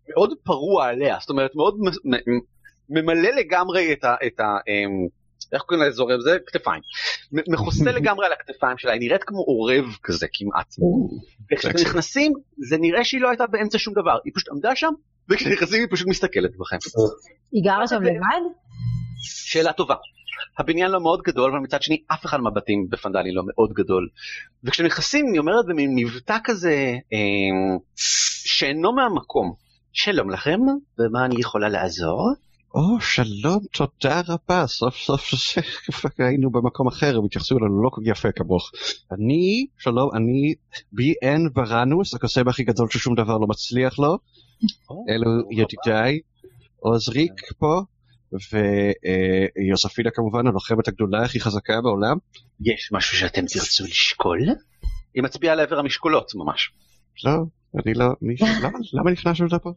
מאוד 0.08 0.34
פרוע 0.42 0.86
עליה, 0.88 1.16
זאת 1.20 1.30
אומרת 1.30 1.54
מאוד 1.54 1.76
ממלא 2.88 3.30
לגמרי 3.30 3.92
את 3.92 4.04
ה... 4.04 4.14
את 4.26 4.40
ה 4.40 4.44
אמ, 4.68 5.06
איך 5.52 5.62
קוראים 5.62 5.86
לאזור 5.86 6.12
הזה? 6.12 6.36
כתפיים. 6.46 6.82
מכוסה 7.32 7.92
לגמרי 7.98 8.26
על 8.26 8.32
הכתפיים 8.32 8.78
שלה, 8.78 8.92
היא 8.92 9.00
נראית 9.00 9.24
כמו 9.24 9.38
עורב 9.38 9.84
כזה 10.02 10.26
כמעט. 10.32 10.74
וכשאתם. 11.52 11.78
נכנסים, 11.80 12.32
זה 12.68 12.76
נראה 12.78 13.04
שהיא 13.04 13.20
לא 13.20 13.28
הייתה 13.28 13.46
באמצע 13.46 13.78
שום 13.78 13.94
דבר, 13.94 14.18
היא 14.24 14.32
פשוט 14.34 14.48
עמדה 14.48 14.76
שם, 14.76 14.92
וכשאתם 15.30 15.52
נכנסים 15.52 15.80
היא 15.80 15.88
פשוט 15.90 16.08
מסתכלת 16.08 16.50
בכם. 16.58 16.76
היא 17.52 17.64
גרה 17.64 17.88
שם 17.88 18.02
לבד? 18.02 18.42
שאלה 19.22 19.72
טובה. 19.72 19.94
הבניין 20.58 20.90
לא 20.90 21.00
מאוד 21.00 21.22
גדול, 21.22 21.50
אבל 21.50 21.60
מצד 21.60 21.82
שני 21.82 22.02
אף 22.12 22.26
אחד 22.26 22.40
מהבתים 22.40 22.86
בפנדלי 22.90 23.32
לא 23.32 23.42
מאוד 23.46 23.72
גדול. 23.72 24.08
וכשאתם 24.64 24.86
נכנסים, 24.86 25.26
היא 25.32 25.40
אומרת 25.40 25.66
במין 25.68 25.94
מבטא 25.94 26.36
כזה 26.44 26.96
אה, 27.12 27.76
שאינו 28.46 28.92
מהמקום. 28.92 29.54
שלום 29.92 30.30
לכם, 30.30 30.60
במה 30.98 31.24
אני 31.24 31.34
יכולה 31.38 31.68
לעזור? 31.68 32.32
או, 32.74 33.00
שלום, 33.00 33.58
תודה 33.72 34.22
רבה, 34.28 34.66
סוף 34.66 34.96
סוף 34.96 35.22
היינו 36.18 36.50
במקום 36.50 36.88
אחר, 36.88 37.18
הם 37.18 37.24
התייחסו 37.24 37.58
אלינו 37.58 37.82
לא 37.82 37.88
כל 37.92 38.00
יפה 38.04 38.32
כמוך. 38.32 38.70
אני, 39.12 39.66
שלום, 39.78 40.10
אני 40.14 40.54
בי.אן 40.92 41.48
ברנוס, 41.52 42.14
הקוסם 42.14 42.48
הכי 42.48 42.64
גדול 42.64 42.88
ששום 42.90 43.14
דבר 43.14 43.38
לא 43.38 43.46
מצליח 43.46 43.98
לו. 43.98 44.18
אלו 45.08 45.30
ידידיי, 45.50 46.20
עוזריק 46.80 47.32
פה, 47.58 47.80
ויוספינה 48.32 50.10
כמובן, 50.10 50.46
הלוחמת 50.46 50.88
הגדולה 50.88 51.22
הכי 51.22 51.40
חזקה 51.40 51.80
בעולם. 51.82 52.16
יש 52.60 52.90
משהו 52.92 53.16
שאתם 53.16 53.40
תרצו 53.40 53.84
לשקול? 53.84 54.38
היא 55.14 55.22
מצביעה 55.22 55.54
לעבר 55.54 55.78
המשקולות 55.78 56.32
ממש. 56.34 56.72
לא, 57.24 57.32
אני 57.84 57.94
לא, 57.94 58.06
מי, 58.22 58.34
למה, 58.62 58.78
למה 58.92 59.10
נכנסנו 59.10 59.46
לפה? 59.46 59.70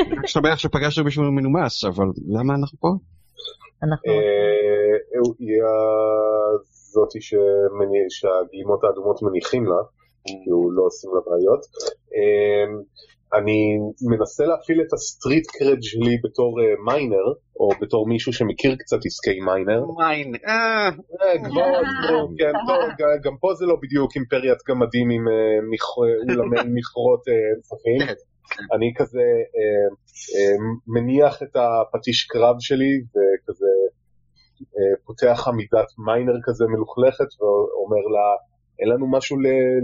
אני 0.00 0.16
רק 0.18 0.26
שמח 0.26 0.58
שפגשנו 0.58 1.04
מישהו 1.04 1.22
מנומס, 1.22 1.84
אבל 1.84 2.04
למה 2.28 2.54
אנחנו 2.54 2.78
פה? 2.80 2.88
אנחנו... 3.82 4.12
אה, 4.12 4.96
היא 5.38 5.62
זאתי 6.92 7.20
שמני- 7.20 8.10
שהגלימות 8.10 8.84
האדומות 8.84 9.22
מניחים 9.22 9.66
לה, 9.66 9.76
הוא 10.50 10.72
לא 10.72 10.82
עושים 10.82 11.10
לה 11.14 11.20
בעיות. 11.26 11.60
אה, 12.16 12.64
אני 13.38 13.58
מנסה 14.10 14.44
להפעיל 14.44 14.80
את 14.80 14.92
ה 14.92 15.00
street 15.00 15.46
cred 15.50 15.78
שלי 15.82 16.16
בתור 16.24 16.60
אה, 16.60 16.66
miner, 16.84 17.26
או 17.60 17.68
בתור 17.80 18.08
מישהו 18.08 18.32
שמכיר 18.32 18.76
קצת 18.78 18.96
עסקי 19.06 19.40
מיינר. 19.40 19.80
אה, 20.48 20.88
אה, 21.22 21.34
נו, 22.10 22.28
כן, 22.38 22.52
ג- 22.98 23.24
גם 23.24 23.36
פה 23.40 23.54
זה 23.54 23.64
לא 23.66 23.76
בדיוק 23.82 24.10
אימפריית 24.16 24.58
גמדים 24.68 25.10
עם 25.10 25.24
אה, 25.28 25.58
אולמי 26.34 26.56
מכרות 26.78 27.22
אה, 27.28 27.34
אינסופיים. 27.54 28.00
אני 28.74 28.92
כזה 28.96 29.26
אה, 29.56 29.86
אה, 30.36 30.56
מניח 30.94 31.42
את 31.42 31.56
הפטיש 31.56 32.24
קרב 32.24 32.56
שלי 32.60 32.92
וכזה 33.10 33.72
אה, 34.76 34.94
פותח 35.06 35.48
עמידת 35.48 35.88
מיינר 36.06 36.38
כזה 36.44 36.64
מלוכלכת 36.74 37.30
ואומר 37.40 38.04
לה, 38.14 38.26
אין 38.80 38.88
לנו 38.88 39.10
משהו 39.10 39.36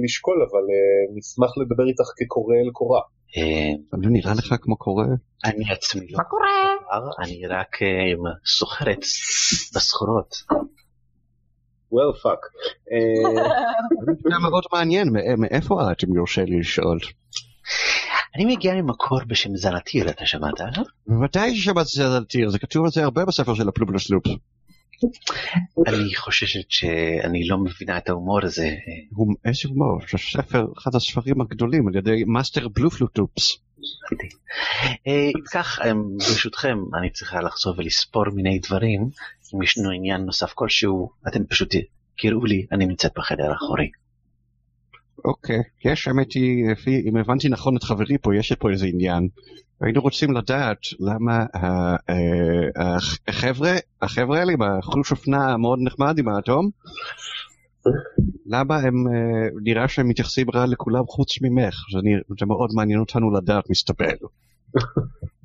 לשקול, 0.04 0.38
אבל 0.50 0.64
אה, 0.72 1.16
נשמח 1.16 1.50
לדבר 1.58 1.84
איתך 1.88 2.08
כקורא 2.16 2.54
אל 2.66 2.70
קורא. 2.72 3.00
אה, 3.36 3.70
אני 3.94 4.06
נראה 4.06 4.32
לך 4.34 4.54
כמו 4.62 4.76
קורא? 4.76 5.04
אני 5.44 5.70
עצמי 5.72 6.06
לא 6.10 6.16
מה 6.18 6.24
קורה? 6.24 6.46
אני 7.24 7.46
רק 7.46 7.82
אה, 7.82 7.88
סוחרת 8.46 9.00
בסחורות. 9.74 10.34
well 11.92 12.16
fuck. 12.24 12.42
אה, 12.92 13.42
זה 14.30 14.38
מאוד 14.50 14.64
מעניין, 14.72 15.08
מא- 15.12 15.36
מאיפה 15.38 15.92
את, 15.92 16.04
אם 16.04 16.14
יורשה 16.14 16.44
לי 16.44 16.60
לשאול? 16.60 16.98
אני 18.36 18.44
מגיע 18.44 18.74
ממקור 18.74 19.18
בשם 19.26 19.56
זנתיר, 19.56 20.10
אתה 20.10 20.26
שמעת 20.26 20.60
עליו? 20.60 20.84
בוודאי 21.06 21.56
ששמעתי 21.56 22.44
את 22.44 22.50
זה 22.50 22.58
כתוב 22.58 22.84
על 22.84 22.90
זה 22.90 23.04
הרבה 23.04 23.24
בספר 23.24 23.54
של 23.54 23.68
הפלובלוס 23.68 24.10
לופ. 24.10 24.24
אני 25.86 26.14
חוששת 26.14 26.70
שאני 26.70 27.48
לא 27.48 27.58
מבינה 27.58 27.98
את 27.98 28.08
ההומור 28.08 28.38
הזה. 28.42 28.70
הוא 29.10 29.34
איזה 29.44 29.60
הומור, 29.68 29.98
זה 30.12 30.18
ספר, 30.18 30.66
אחד 30.78 30.94
הספרים 30.94 31.40
הגדולים 31.40 31.88
על 31.88 31.96
ידי 31.96 32.24
מאסטר 32.26 32.68
בלופלוטופס. 32.68 33.58
אה, 35.06 35.30
אם 35.36 35.42
כך, 35.52 35.78
אה, 35.84 35.92
ברשותכם, 36.18 36.78
אני 36.98 37.10
צריכה 37.10 37.40
לחזור 37.40 37.74
ולספור 37.78 38.24
מיני 38.30 38.58
דברים. 38.58 39.08
אם 39.54 39.62
ישנו 39.62 39.90
עניין 39.90 40.20
נוסף 40.20 40.52
כלשהו, 40.54 41.10
אתם 41.28 41.46
פשוט 41.46 41.74
קראו 42.18 42.44
לי, 42.44 42.66
אני 42.72 42.86
נמצאת 42.86 43.12
בחדר 43.16 43.50
האחורי. 43.50 43.90
אוקיי, 45.24 45.60
יש, 45.84 46.08
האמת 46.08 46.32
היא, 46.32 46.64
אם 47.08 47.16
הבנתי 47.16 47.48
נכון 47.48 47.76
את 47.76 47.82
חברי 47.82 48.18
פה, 48.22 48.36
יש 48.36 48.52
פה 48.52 48.70
איזה 48.70 48.86
עניין. 48.86 49.28
היינו 49.80 50.00
רוצים 50.00 50.32
לדעת 50.36 50.78
למה 51.00 51.44
אה, 51.54 51.94
הח- 52.76 53.18
החבר'ה, 53.28 53.72
החבר'ה 54.02 54.38
האלה 54.38 54.52
עם 54.52 54.62
החוש 54.62 55.10
אופנה 55.10 55.52
המאוד 55.52 55.78
נחמד 55.82 56.18
עם 56.18 56.28
האדום, 56.28 56.70
למה 58.46 58.76
הם, 58.76 58.94
אה, 59.08 59.48
נראה 59.62 59.88
שהם 59.88 60.08
מתייחסים 60.08 60.46
רע 60.54 60.66
לכולם 60.66 61.06
חוץ 61.06 61.42
ממך, 61.42 61.74
זה, 61.92 61.98
נראה- 62.02 62.20
זה 62.40 62.46
מאוד 62.46 62.70
מעניין 62.74 63.00
אותנו 63.00 63.30
לדעת 63.30 63.70
מסתבר. 63.70 64.12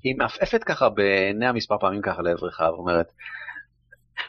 היא 0.03 0.15
מעפעפת 0.17 0.63
ככה 0.63 0.89
בעיניה 0.89 1.53
מספר 1.53 1.77
פעמים 1.77 2.01
ככה 2.01 2.21
לעברך 2.21 2.59
ואומרת, 2.59 3.05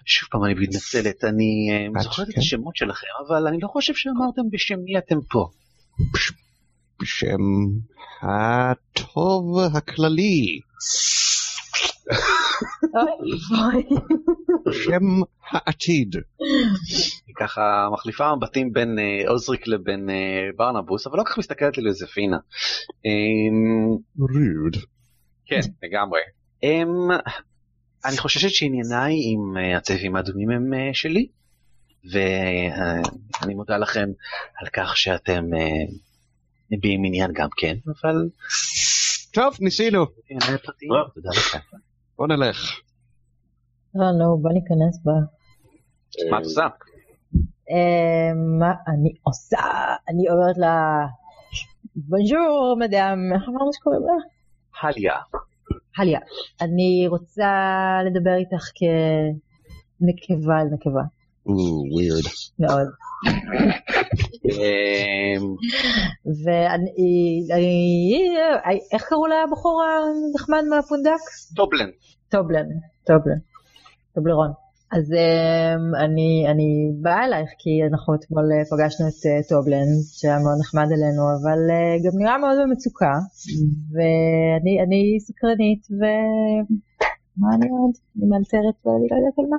שוב 0.05 0.29
פעם 0.33 0.45
אני 0.45 0.55
מתנצלת, 0.55 1.25
אני 1.25 1.69
אה, 1.97 2.03
זוכרת 2.03 2.29
את 2.29 2.35
כן. 2.35 2.41
השמות 2.41 2.77
שלכם, 2.77 3.07
אבל 3.29 3.47
אני 3.47 3.59
לא 3.63 3.69
חושב 3.69 3.95
שאמרתם 3.95 4.43
בשם 4.53 4.79
מי 4.85 4.99
אתם 4.99 5.17
פה. 5.31 5.49
בשם 7.01 7.41
הטוב 8.23 9.59
הכללי. 9.75 10.61
בשם 14.67 15.05
העתיד. 15.51 16.17
היא 17.27 17.35
ככה 17.39 17.89
מחליפה 17.93 18.37
מבטים 18.37 18.73
בין 18.73 18.99
אה, 18.99 19.31
עוזריק 19.31 19.69
לבין 19.69 20.11
אה, 20.11 20.49
ברנבוס, 20.57 21.07
אבל 21.07 21.19
לא 21.19 21.25
כך 21.25 21.39
מסתכלת 21.39 21.79
לי 21.79 21.85
לזפינה. 21.85 22.37
אמ, 23.05 23.97
רוד. 24.19 24.77
כן, 25.47 25.61
לגמרי. 25.83 26.21
אמ, 26.63 27.11
אני 28.05 28.17
חוששת 28.19 28.51
שענייניי 28.51 29.15
עם 29.33 29.57
אה, 29.57 29.77
הצבעים 29.77 30.17
האדומים 30.17 30.51
הם 30.51 30.75
אה, 30.75 30.91
שלי, 30.93 31.27
ואני 32.13 33.55
מודה 33.55 33.77
לכם 33.77 34.09
על 34.61 34.69
כך 34.73 34.97
שאתם 34.97 35.45
אה, 35.55 35.85
מביעים 36.73 37.05
עניין 37.05 37.31
גם 37.35 37.49
כן, 37.57 37.77
אבל 37.87 38.29
טוב, 39.33 39.57
ניסינו. 39.61 40.07
לכם. 41.37 41.59
בוא 42.17 42.27
נלך. 42.27 42.81
לא, 43.95 44.11
נו, 44.19 44.39
בוא 44.43 44.51
ניכנס 44.53 45.05
בה. 45.05 45.13
מה 46.31 46.39
את 46.39 46.45
עושה? 46.45 46.67
אה, 47.71 48.35
מה 48.59 48.73
אני 48.89 49.15
עושה? 49.23 49.59
אני 50.09 50.31
אומרת 50.31 50.59
לה, 50.59 51.07
בונז'ור 51.97 52.77
מדאם, 52.81 53.33
איך 53.35 53.43
אמרנו 53.49 53.73
שקוראים 53.73 54.03
לה? 54.03 54.15
הליה. 54.81 55.15
הליה. 55.97 56.21
אני 56.61 57.07
רוצה 57.09 57.51
לדבר 58.07 58.35
איתך 58.35 58.65
כנקבה 58.79 60.61
אל 60.61 60.67
נקבה. 60.75 61.03
או, 61.47 61.53
ווירד. 61.95 62.23
מאוד. 62.59 62.89
אמ, 64.45 65.45
ואני, 66.45 67.41
אני- 67.53 68.29
איך 68.93 69.03
קראו 69.03 69.27
לבחור 69.27 69.83
הנחמד 69.83 70.63
מהפונדק? 70.71 71.21
טובלן. 71.57 71.89
טובלן, 72.29 72.67
טובלן, 73.07 73.39
טובלרון. 74.15 74.51
אז 74.97 75.13
אמ, 75.13 75.95
אני, 76.05 76.45
אני 76.51 76.69
באה 77.03 77.25
אלייך 77.25 77.51
כי 77.59 77.71
אנחנו 77.93 78.15
אתמול 78.15 78.45
אה, 78.53 78.65
פגשנו 78.71 79.09
את 79.09 79.27
אה, 79.27 79.43
טובלן 79.49 79.89
שהיה 80.13 80.39
מאוד 80.39 80.59
נחמד 80.61 80.89
אלינו 80.97 81.23
אבל 81.37 81.61
אה, 81.71 81.97
גם 82.05 82.19
נראה 82.19 82.39
מאוד 82.39 82.57
במצוקה 82.63 83.13
ואני 83.93 84.75
אני 84.85 85.01
סקרנית 85.21 85.83
ומה 87.37 87.49
אני 87.55 87.67
עוד? 87.71 87.95
אני 88.17 88.27
מאלתרת 88.31 88.87
ואני 88.87 89.07
לא 89.11 89.17
יודעת 89.17 89.39
על 89.39 89.45
מה. 89.51 89.57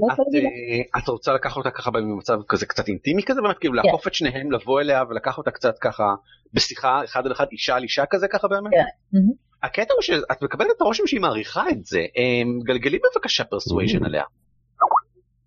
לא 0.00 0.12
את. 0.12 0.18
אה, 0.34 1.00
את 1.02 1.08
רוצה 1.08 1.32
לקחת 1.32 1.56
אותה 1.56 1.70
ככה 1.70 1.90
במצב 1.90 2.38
כזה 2.48 2.66
קצת 2.66 2.88
אינטימי 2.88 3.22
כזה 3.26 3.42
באמת 3.42 3.58
כאילו 3.58 3.74
כן. 3.74 3.86
לעקוף 3.86 4.06
את 4.06 4.14
שניהם 4.14 4.52
לבוא 4.52 4.80
אליה 4.80 5.02
ולקח 5.08 5.38
אותה 5.38 5.50
קצת 5.50 5.78
ככה 5.78 6.14
בשיחה 6.52 7.04
אחד 7.04 7.26
על 7.26 7.32
אחד 7.32 7.46
אישה 7.52 7.76
על 7.76 7.82
אישה 7.82 8.04
כזה 8.10 8.28
ככה 8.28 8.48
באמת. 8.48 8.72
כן. 8.72 9.18
הקטע 9.62 9.94
הוא 9.94 10.02
שאת 10.02 10.42
מקבלת 10.42 10.70
את 10.76 10.80
הרושם 10.80 11.06
שהיא 11.06 11.20
מעריכה 11.20 11.70
את 11.70 11.84
זה 11.84 12.00
אמ, 12.16 12.60
גלגלי 12.62 12.98
בבקשה 12.98 13.44
פרסואז'ן 13.44 14.04
עליה. 14.04 14.24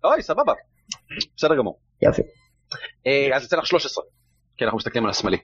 אוי 0.04 0.22
סבבה. 0.22 0.52
בסדר 1.36 1.56
גמור. 1.56 1.78
יופי. 2.02 2.22
אה, 3.06 3.36
אז 3.36 3.42
יוצא 3.42 3.56
לך 3.56 3.66
13. 3.66 4.04
כי 4.56 4.64
אנחנו 4.64 4.76
מסתכלים 4.78 5.04
על 5.04 5.10
השמאלי. 5.10 5.38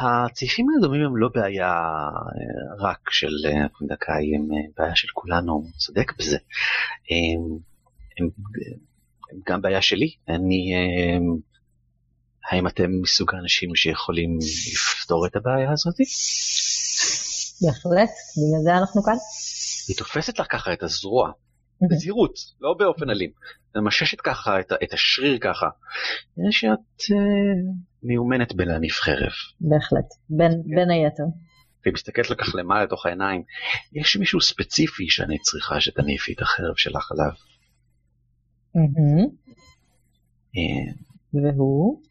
הצעיפים 0.00 0.66
האדומים 0.70 1.02
הם 1.02 1.16
לא 1.16 1.28
בעיה 1.34 1.72
אה, 1.72 2.88
רק 2.88 3.10
של 3.10 3.32
אה, 3.46 3.68
פונדקאי, 3.78 4.36
הם 4.36 4.48
אה, 4.52 4.68
בעיה 4.76 4.96
של 4.96 5.08
כולנו, 5.14 5.64
צודק 5.76 6.12
בזה. 6.18 6.36
אמ, 7.10 7.58
הם 8.18 8.28
הם 9.32 9.40
גם 9.48 9.62
בעיה 9.62 9.82
שלי. 9.82 10.14
אני... 10.28 10.72
אמ, 10.74 11.36
האם 12.50 12.66
אתם 12.66 12.90
מסוג 13.02 13.34
האנשים 13.34 13.76
שיכולים 13.76 14.38
לפתור 14.72 15.26
את 15.26 15.36
הבעיה 15.36 15.72
הזאת? 15.72 15.94
בהחלט, 17.62 18.10
בגלל 18.36 18.62
זה 18.64 18.76
אנחנו 18.78 19.02
כאן. 19.02 19.16
היא 19.88 19.96
תופסת 19.96 20.38
לך 20.38 20.46
ככה 20.50 20.72
את 20.72 20.82
הזרוע, 20.82 21.32
בזהירות, 21.90 22.34
לא 22.60 22.74
באופן 22.78 23.10
אלים. 23.10 23.30
ממששת 23.76 24.20
ככה 24.20 24.60
את, 24.60 24.72
את 24.84 24.92
השריר 24.92 25.38
ככה. 25.40 25.66
נראה 26.36 26.52
שאת 26.52 27.00
אה, 27.12 27.16
מיומנת 28.02 28.54
בלהניף 28.54 28.94
חרב. 29.00 29.32
בהחלט, 29.60 30.14
בין, 30.30 30.62
בין 30.64 30.90
היתר. 30.90 31.24
והיא 31.84 31.94
מסתכלת 31.94 32.30
לכך 32.30 32.54
למעלה 32.54 32.84
לתוך 32.84 33.06
העיניים. 33.06 33.42
יש 33.92 34.16
מישהו 34.16 34.40
ספציפי 34.40 35.10
שאני 35.10 35.38
צריכה 35.38 35.80
שתניפי 35.80 36.32
את 36.32 36.42
החרב 36.42 36.76
שלך 36.76 37.12
עליו. 37.12 37.32
אה, 40.56 40.92
והוא, 41.34 42.02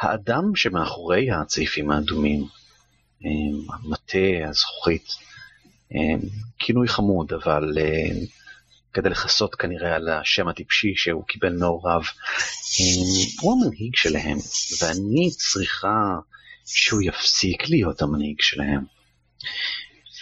האדם 0.00 0.42
שמאחורי 0.54 1.30
הצעיפים 1.30 1.90
האדומים, 1.90 2.44
אה, 3.24 3.30
המטה, 3.74 4.48
הזכוכית, 4.48 5.06
כינוי 6.58 6.88
חמוד, 6.88 7.32
אבל 7.32 7.78
אה, 7.78 8.08
כדי 8.92 9.08
לכסות 9.08 9.54
כנראה 9.54 9.96
על 9.96 10.08
השם 10.08 10.48
הטיפשי 10.48 10.92
שהוא 10.96 11.24
קיבל 11.26 11.56
מהוריו, 11.58 12.00
אה, 12.00 12.84
הוא 13.40 13.52
המנהיג 13.52 13.96
שלהם, 13.96 14.38
ואני 14.82 15.30
צריכה 15.30 16.16
שהוא 16.66 17.02
יפסיק 17.02 17.68
להיות 17.68 18.02
המנהיג 18.02 18.36
שלהם. 18.40 18.84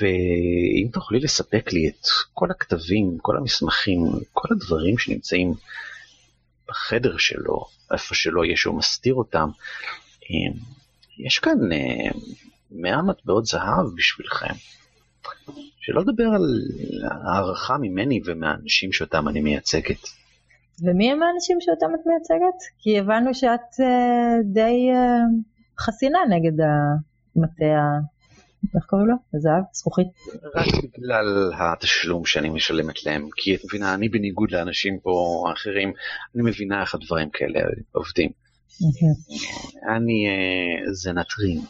ואם 0.01 0.89
תוכלי 0.93 1.21
לספק 1.21 1.73
לי 1.73 1.89
את 1.89 2.07
כל 2.33 2.51
הכתבים, 2.51 3.19
כל 3.23 3.37
המסמכים, 3.37 4.01
כל 4.33 4.49
הדברים 4.51 4.99
שנמצאים 4.99 5.55
בחדר 6.69 7.17
שלו, 7.19 7.65
איפה 7.93 8.15
שלא 8.15 8.45
יהיה 8.45 8.57
שהוא 8.57 8.79
מסתיר 8.79 9.15
אותם, 9.15 9.49
יש 11.19 11.39
כאן 11.39 11.73
אה, 11.73 12.11
100 12.71 13.03
מטבעות 13.03 13.47
זהב 13.47 13.87
בשבילכם. 13.97 14.55
שלא 15.81 16.01
לדבר 16.01 16.25
על 16.25 16.61
הערכה 17.27 17.77
ממני 17.79 18.21
ומהאנשים 18.25 18.93
שאותם 18.93 19.29
אני 19.29 19.41
מייצגת. 19.41 20.09
ומי 20.83 21.11
הם 21.13 21.23
האנשים 21.23 21.61
שאותם 21.61 21.95
את 21.95 22.07
מייצגת? 22.07 22.59
כי 22.79 22.99
הבנו 22.99 23.35
שאת 23.35 23.81
אה, 23.81 24.43
די 24.45 24.91
אה, 24.95 25.21
חסינה 25.81 26.19
נגד 26.29 26.65
המטה. 27.37 27.65
איך 28.75 28.85
קוראים 28.85 29.09
לו? 29.09 29.15
הזהב? 29.35 29.65
זכוכית? 29.73 30.07
רק 30.55 30.67
בגלל 30.99 31.53
התשלום 31.59 32.25
שאני 32.25 32.49
משלמת 32.49 33.07
להם, 33.07 33.29
כי 33.37 33.55
את 33.55 33.61
מבינה, 33.65 33.95
אני 33.95 34.09
בניגוד 34.09 34.51
לאנשים 34.51 34.99
פה 35.03 35.45
האחרים, 35.49 35.93
אני 36.35 36.43
מבינה 36.43 36.81
איך 36.81 36.95
הדברים 36.95 37.29
כאלה 37.33 37.61
עובדים. 37.93 38.31
אני 39.97 40.27
אה, 40.29 40.93
זנטרין, 40.93 41.61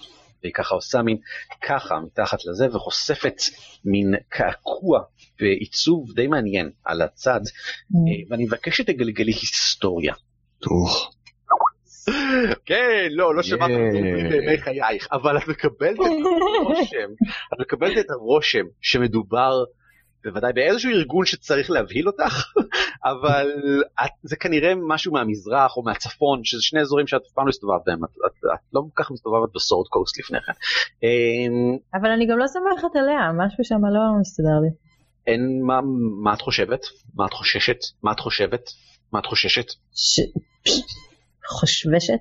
והיא 0.45 0.55
ככה 0.55 0.75
עושה 0.75 1.03
מין 1.03 1.16
ככה 1.62 2.01
מתחת 2.01 2.39
לזה 2.45 2.77
וחושפת 2.77 3.37
מין 3.85 4.15
קעקוע 4.29 5.01
בעיצוב 5.41 6.12
די 6.15 6.27
מעניין 6.27 6.71
על 6.85 7.03
הצד, 7.03 7.41
אה, 7.95 8.31
ואני 8.31 8.45
מבקש 8.45 8.77
שתגלגלי 8.77 9.33
היסטוריה. 9.33 10.15
כן, 12.66 13.09
לא, 13.11 13.35
לא 13.35 13.43
שמעת. 13.43 13.71
בימי 14.31 14.59
חייך, 14.59 15.09
אבל 15.12 15.37
את 15.37 15.49
מקבלת 15.49 15.97
את 15.97 16.01
הרושם, 16.61 17.11
את 17.55 17.61
מקבלת 17.61 17.99
את 17.99 18.11
הרושם 18.11 18.65
שמדובר 18.81 19.65
בוודאי 20.25 20.53
באיזשהו 20.53 20.91
ארגון 20.91 21.27
שצריך 21.27 21.71
להבהיל 21.71 22.07
אותך, 22.07 22.53
אבל 23.13 23.47
את, 24.05 24.11
זה 24.23 24.37
כנראה 24.37 24.73
משהו 24.89 25.13
מהמזרח 25.13 25.77
או 25.77 25.83
מהצפון, 25.83 26.45
שזה 26.45 26.63
שני 26.63 26.81
אזורים 26.81 27.07
שאת 27.07 27.21
אף 27.27 27.33
פעם 27.35 27.47
לא 27.47 27.51
הסתובבת 27.51 27.83
בהם, 27.87 28.05
את, 28.05 28.11
את, 28.27 28.45
את 28.55 28.61
לא 28.73 28.81
כל 28.81 29.03
כך 29.03 29.11
מסתובבת 29.11 29.49
בסורד 29.55 29.89
קוסט 29.89 30.19
לפני 30.19 30.39
כן. 30.47 30.53
אמ, 31.03 31.79
אבל 31.95 32.11
אני 32.11 32.27
גם 32.27 32.39
לא 32.39 32.47
סומכת 32.47 32.97
עליה, 32.97 33.47
משהו 33.47 33.65
שם 33.65 33.85
לא 33.85 34.21
מסתדר 34.21 34.61
לי. 34.63 34.69
אין, 35.27 35.63
מה, 35.63 35.81
מה 36.23 36.35
את 36.35 36.41
חושבת? 36.41 36.81
מה 37.15 37.27
את 37.27 37.33
חוששת? 37.33 37.79
מה 38.03 38.13
את 38.13 38.21
חושבת? 38.21 38.71
מה 39.13 39.19
את 39.19 39.27
חוששת? 39.27 39.67
ש... 39.95 40.21
חושבשת? 41.47 42.21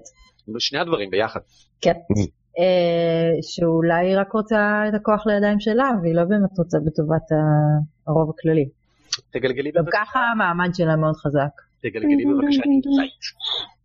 שני 0.60 0.80
הדברים 0.80 1.10
ביחד. 1.10 1.40
כן. 1.82 1.94
אה, 2.60 3.42
שאולי 3.42 4.08
היא 4.08 4.18
רק 4.20 4.32
רוצה 4.32 4.84
את 4.90 4.94
הכוח 4.94 5.28
לידיים 5.28 5.60
שלה, 5.60 5.90
והיא 6.02 6.16
לא 6.16 6.24
באמת 6.24 6.58
רוצה 6.58 6.78
בטובת 6.86 7.28
הרוב 8.08 8.30
הכללי. 8.30 8.66
תגלגלי 9.32 9.72
גם 9.72 9.84
בבקשה, 9.84 9.98
ככה 10.06 10.20
המעמד 10.20 10.76
שלה 10.76 10.96
מאוד 10.96 11.16
חזק. 11.16 11.54
תגלגלי 11.82 12.26
בבקשה 12.26 12.62
insight. 12.64 13.24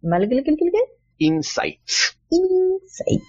מה 0.02 0.18
לגלגלגלגל? 0.18 0.86
insight. 1.20 1.88
insight. 2.32 3.22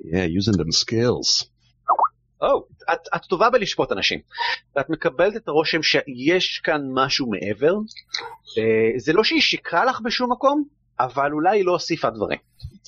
Yeah, 0.00 0.40
using 0.40 0.56
them 0.56 0.82
skills. 0.82 1.46
או, 2.40 2.66
את, 2.92 2.98
את 3.16 3.22
טובה 3.22 3.50
בלשפוט 3.50 3.92
אנשים. 3.92 4.20
ואת 4.76 4.90
מקבלת 4.90 5.36
את 5.36 5.48
הרושם 5.48 5.82
שיש 5.82 6.60
כאן 6.64 6.80
משהו 6.92 7.30
מעבר. 7.30 7.74
זה 8.96 9.12
לא 9.12 9.24
שהיא 9.24 9.40
שיקרה 9.40 9.84
לך 9.84 10.00
בשום 10.00 10.32
מקום, 10.32 10.64
אבל 11.00 11.32
אולי 11.32 11.58
היא 11.58 11.64
לא 11.64 11.72
הוסיפה 11.72 12.10
דברים. 12.10 12.38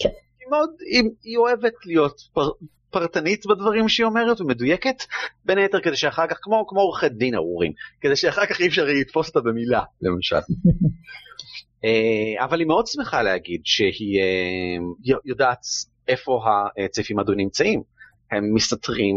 כן. 0.02 0.08
מאוד, 0.50 0.70
היא, 0.80 1.02
היא 1.22 1.36
אוהבת 1.36 1.74
להיות 1.86 2.20
פר, 2.32 2.48
פרטנית 2.90 3.46
בדברים 3.46 3.88
שהיא 3.88 4.04
אומרת 4.04 4.40
ומדויקת, 4.40 4.96
בין 5.44 5.58
היתר 5.58 5.80
כדי 5.80 5.96
שאחר 5.96 6.26
כך, 6.26 6.36
כמו, 6.42 6.66
כמו 6.68 6.80
עורכי 6.80 7.08
דין 7.08 7.34
ארורים, 7.34 7.72
כדי 8.00 8.16
שאחר 8.16 8.46
כך 8.46 8.60
אי 8.60 8.68
אפשר 8.68 8.84
לתפוס 8.84 9.28
אותה 9.28 9.40
במילה, 9.40 9.82
למשל. 10.02 10.36
אה, 11.84 12.44
אבל 12.44 12.58
היא 12.58 12.66
מאוד 12.66 12.86
שמחה 12.86 13.22
להגיד 13.22 13.60
שהיא 13.64 14.20
אה, 14.20 15.16
יודעת 15.24 15.60
איפה 16.08 16.40
הצעיפים 16.84 17.18
האדומים 17.18 17.40
נמצאים. 17.40 17.82
הם 18.30 18.54
מסתתרים 18.54 19.16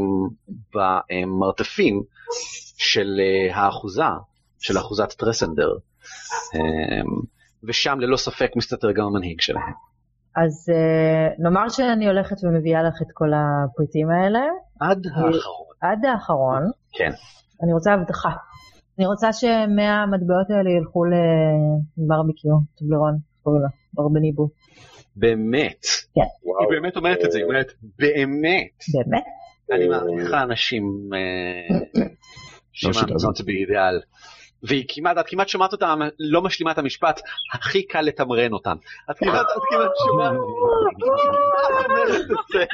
במרתפים 0.74 2.04
של 2.78 3.20
אה, 3.20 3.56
האחוזה, 3.56 4.04
של 4.60 4.78
אחוזת 4.78 5.14
טרסנדר. 5.14 5.70
ושם 7.64 8.00
ללא 8.00 8.18
ספק 8.18 8.52
מסתתר 8.56 8.92
גם 8.92 9.06
המנהיג 9.06 9.42
שלהם. 9.42 9.91
אז 10.36 10.70
אה, 10.74 11.34
נאמר 11.40 11.70
שאני 11.70 12.08
הולכת 12.08 12.36
ומביאה 12.44 12.84
לך 12.84 13.02
את 13.02 13.08
כל 13.14 13.32
הפריטים 13.34 14.10
האלה, 14.10 14.40
עד 14.80 15.08
האחרון. 15.16 15.66
עד 15.82 16.06
האחרון, 16.06 16.64
כן. 16.94 17.12
אני 17.64 17.74
רוצה 17.74 17.94
הבטחה. 17.94 18.30
אני 19.00 19.06
רוצה 19.08 19.34
שמהמטבעות 19.34 20.50
האלה 20.50 20.70
ילכו 20.70 21.04
לברביקיו, 21.06 22.58
טובלרון, 22.78 23.18
קוראים 23.44 23.62
לה, 23.62 23.68
ברבניבו. 23.94 24.50
באמת. 25.16 25.86
כן. 26.16 26.22
וואו. 26.44 26.60
היא 26.62 26.82
באמת 26.82 26.98
אומרת 26.98 27.20
את 27.26 27.32
זה, 27.32 27.38
היא 27.38 27.46
אומרת 27.46 27.72
באמת. 28.00 28.78
באמת? 28.94 29.24
אני 29.72 29.84
אה, 29.84 29.90
מעריכה 29.90 30.44
אנשים 30.44 31.10
אה, 31.14 31.78
לא 32.84 32.94
שמאמינות 32.94 33.42
באידיאל. 33.46 34.00
והיא 34.64 34.86
כמעט, 34.88 35.18
את 35.18 35.26
כמעט 35.28 35.48
שומעת 35.48 35.72
אותם 35.72 36.00
לא 36.20 36.42
משלימה 36.42 36.72
את 36.72 36.78
המשפט, 36.78 37.22
הכי 37.54 37.84
קל 37.84 38.02
לתמרן 38.02 38.54
אותם. 38.54 38.76
את 39.12 39.18
כמעט, 39.18 39.46
את 39.58 39.62
כמעט 39.70 39.92
שומעת, 40.06 40.34
זה. 42.54 42.66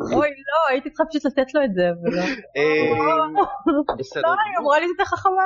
אוי 0.16 0.28
לא, 0.28 0.70
הייתי 0.70 0.90
צריכה 0.90 1.04
פשוט 1.10 1.24
לתת 1.24 1.54
לו 1.54 1.64
את 1.64 1.74
זה, 1.74 1.90
ולא. 2.02 2.22
אה, 2.56 3.96
בסדר 3.98 4.22
לא, 4.22 4.28
היא 4.28 4.58
אמרה 4.58 4.78
לי 4.78 4.86
את 4.96 5.00
החכמה. 5.00 5.44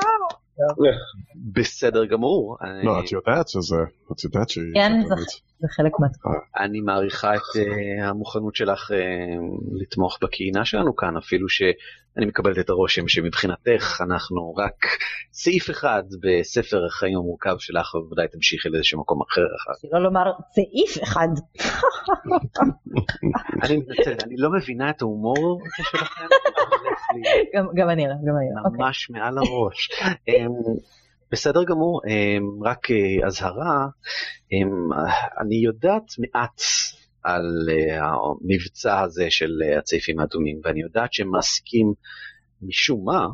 בסדר 1.56 2.04
גמור. 2.04 2.56
לא, 2.84 3.00
את 3.00 3.12
יודעת 3.12 3.48
שזה, 3.48 3.76
את 4.12 4.24
יודעת 4.24 4.48
שהיא... 4.48 4.74
כן. 4.74 4.92
זה- 5.08 5.14
חלק 5.76 5.92
מהתחום. 6.00 6.32
אני 6.60 6.80
מעריכה 6.80 7.34
את 7.34 7.40
אה, 7.56 8.08
המוכנות 8.08 8.54
שלך 8.54 8.90
אה, 8.92 8.96
לתמוך 9.80 10.18
בקהילה 10.22 10.64
שלנו 10.64 10.96
כאן, 10.96 11.16
אפילו 11.16 11.48
שאני 11.48 12.26
מקבלת 12.26 12.58
את 12.58 12.70
הרושם 12.70 13.08
שמבחינתך 13.08 14.02
אנחנו 14.10 14.54
רק 14.54 14.86
סעיף 15.32 15.70
אחד 15.70 16.02
בספר 16.22 16.86
החיים 16.86 17.16
המורכב 17.18 17.54
שלך, 17.58 17.94
ובוודאי 17.94 18.28
תמשיכי 18.28 18.68
לאיזשהו 18.68 19.00
מקום 19.00 19.18
אחר. 19.22 19.40
אחר. 19.40 19.88
שלא 19.88 20.02
לומר 20.02 20.24
סעיף 20.54 21.02
אחד. 21.02 21.28
אני 23.62 23.76
מתנצל, 23.76 24.14
אני 24.26 24.36
לא 24.36 24.50
מבינה 24.52 24.90
את 24.90 25.02
ההומור 25.02 25.60
שלכם, 25.76 26.26
גם 27.76 27.90
אני 27.90 28.02
לא, 28.06 28.14
גם 28.26 28.36
אני 28.36 28.48
לא. 28.56 28.62
אוקיי. 28.70 28.78
ממש 28.86 29.10
מעל 29.10 29.38
הראש. 29.38 29.88
אמ, 30.50 30.74
בסדר 31.32 31.64
גמור, 31.64 32.00
אמ, 32.08 32.62
רק 32.64 32.90
אה, 32.90 33.26
אזהרה, 33.26 33.86
אמ, 34.52 34.92
אני 35.40 35.56
יודעת 35.56 36.04
מעט 36.18 36.60
על 37.22 37.68
אה, 37.70 37.98
המבצע 38.04 39.00
הזה 39.00 39.26
של 39.30 39.50
אה, 39.64 39.78
הצעיפים 39.78 40.18
האדומים, 40.18 40.60
ואני 40.64 40.80
יודעת 40.80 41.12
שהם 41.12 41.30
מעסיקים 41.30 41.92
משום 42.62 43.04
מה, 43.04 43.26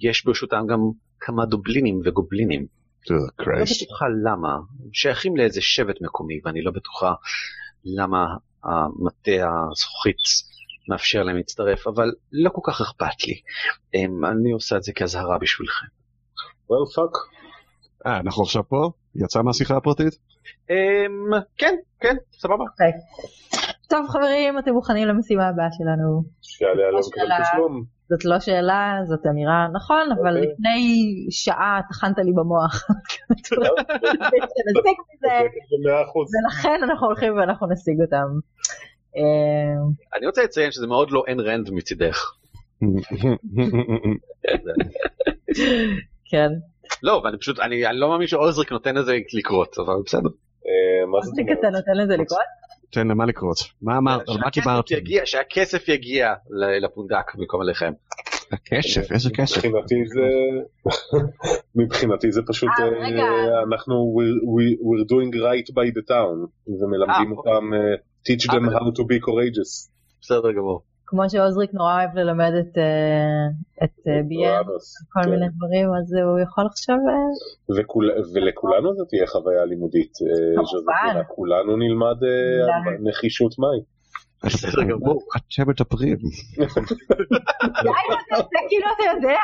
יש 0.00 0.24
ברשותם 0.24 0.62
גם 0.68 0.78
כמה 1.20 1.46
דובלינים 1.46 2.00
וגובלינים. 2.04 2.66
אה, 3.10 3.16
לא. 3.38 3.64
בטוחה 3.84 4.06
למה, 4.24 4.54
הם 4.54 4.90
שייכים 4.92 5.36
לאיזה 5.36 5.60
שבט 5.62 5.96
מקומי, 6.00 6.40
ואני 6.44 6.62
לא 6.62 6.70
בטוחה 6.70 7.14
למה 7.84 8.26
המטה 8.64 9.48
הזכוכית 9.70 10.16
מאפשר 10.88 11.22
להם 11.22 11.36
להצטרף, 11.36 11.86
אבל 11.86 12.12
לא 12.32 12.50
כל 12.50 12.60
כך 12.64 12.80
אכפת 12.80 13.24
לי. 13.28 13.40
אני 14.30 14.52
עושה 14.52 14.76
את 14.76 14.82
זה 14.82 14.92
כאזהרה 14.92 15.38
בשבילכם. 15.38 15.99
Well 16.70 16.86
fuck. 16.96 17.14
אה, 18.06 18.20
אנחנו 18.20 18.42
עכשיו 18.42 18.68
פה? 18.68 18.90
יצא 19.14 19.42
מהשיחה 19.42 19.76
הפרטית? 19.76 20.14
אמ, 20.70 20.74
כן, 21.58 21.74
כן, 22.00 22.16
סבבה. 22.32 22.64
טוב 23.88 24.06
חברים, 24.08 24.58
אתם 24.58 24.72
מוכנים 24.72 25.08
למשימה 25.08 25.48
הבאה 25.48 25.68
שלנו? 25.72 26.22
שעליה 26.42 26.90
לא 26.90 27.00
שאלה. 27.02 27.38
מקבל 27.38 27.44
תשלום. 27.52 27.84
זאת 28.08 28.24
לא 28.24 28.40
שאלה, 28.40 28.98
זאת 29.04 29.26
אמירה, 29.30 29.68
נכון, 29.72 30.12
אבל 30.12 30.36
אוקיי. 30.36 30.52
לפני 30.52 31.06
שעה 31.30 31.80
טחנת 31.88 32.18
לי 32.18 32.32
במוח. 32.32 32.86
אחוז. 36.04 36.30
ולכן 36.34 36.80
אנחנו 36.82 37.06
הולכים 37.06 37.36
ואנחנו 37.36 37.66
נשיג 37.72 38.00
אותם. 38.00 38.26
אה, 39.16 39.74
אני 40.18 40.26
רוצה 40.26 40.42
לציין 40.42 40.72
שזה 40.72 40.86
מאוד 40.86 41.10
לא 41.10 41.22
אין 41.26 41.40
רנד 41.40 41.70
מצידך. 41.70 42.32
כן. 46.30 46.48
לא, 47.02 47.20
ואני 47.24 47.38
פשוט, 47.38 47.58
אני 47.60 47.86
אני 47.86 47.98
לא 47.98 48.08
מאמין 48.08 48.26
שעוזריק 48.26 48.72
נותן 48.72 48.94
לזה 48.96 49.16
לקרות, 49.38 49.76
אבל 49.78 49.94
בסדר. 50.06 50.28
אה, 50.66 51.06
מה 51.06 51.18
זאת 51.22 51.34
אז 51.38 51.58
אתה? 51.58 51.70
נותן 51.70 51.92
לזה 52.02 52.16
לקרות? 52.16 52.38
תן 52.92 53.08
למה 53.08 53.26
לקרות? 53.26 53.56
מה 53.82 53.98
אמרת? 53.98 54.28
על 54.28 54.36
מה 54.40 54.50
דיברתם? 54.54 54.94
שהכסף 55.24 55.88
יגיע 55.88 56.34
לפונדק 56.82 57.34
במקום 57.34 57.60
עליכם. 57.60 57.92
הכסף, 58.52 59.12
איזה 59.12 59.30
כסף? 59.34 59.56
מבחינתי 59.56 59.94
זה 60.06 60.26
מבחינתי 61.82 62.32
זה 62.32 62.40
פשוט 62.46 62.68
אה, 62.78 62.84
אה. 62.84 63.62
אנחנו 63.68 64.14
we're- 64.16 64.42
we- 64.54 64.78
we're 64.86 65.06
doing 65.12 65.34
right 65.36 65.74
by 65.74 65.98
the 65.98 66.04
town 66.10 66.48
ומלמדים 66.82 67.32
אה, 67.32 67.36
אותם 67.36 67.70
teach 68.28 68.44
them 68.50 68.64
how 68.74 68.90
to 68.98 69.02
be 69.02 69.18
courageous. 69.26 69.90
בסדר 70.20 70.52
גמור. 70.52 70.82
כמו 71.10 71.30
שעוזריק 71.30 71.70
נורא 71.74 71.94
אוהב 71.94 72.16
ללמד 72.18 72.52
את, 72.60 72.78
אה, 72.78 73.46
את 73.84 73.98
אה, 74.08 74.22
ביאן, 74.28 74.52
אוהבוס, 74.52 74.94
כל 75.12 75.20
כן. 75.24 75.30
מיני 75.30 75.46
דברים, 75.56 75.88
אז 75.98 76.12
הוא 76.24 76.40
יכול 76.40 76.64
עכשיו... 76.66 76.96
אה, 76.96 77.80
וכול- 77.80 78.14
ולכולנו 78.34 78.94
זאת 78.94 79.08
תהיה 79.08 79.26
חוויה 79.26 79.64
לימודית. 79.64 80.12
אה, 80.22 80.54
כמובן. 80.56 81.22
כולנו 81.28 81.76
נלמד 81.76 82.18
אה. 82.24 83.08
נחישות 83.08 83.52
מהי. 83.58 83.80
בסדר 84.44 84.82
גמור. 84.82 85.20
אתם 85.36 85.70
מדברים. 85.70 86.16
די, 87.84 87.88
אתה 88.26 88.36
עושה 88.36 88.58
כאילו 88.68 88.86
אתה 88.96 89.16
יודע. 89.16 89.38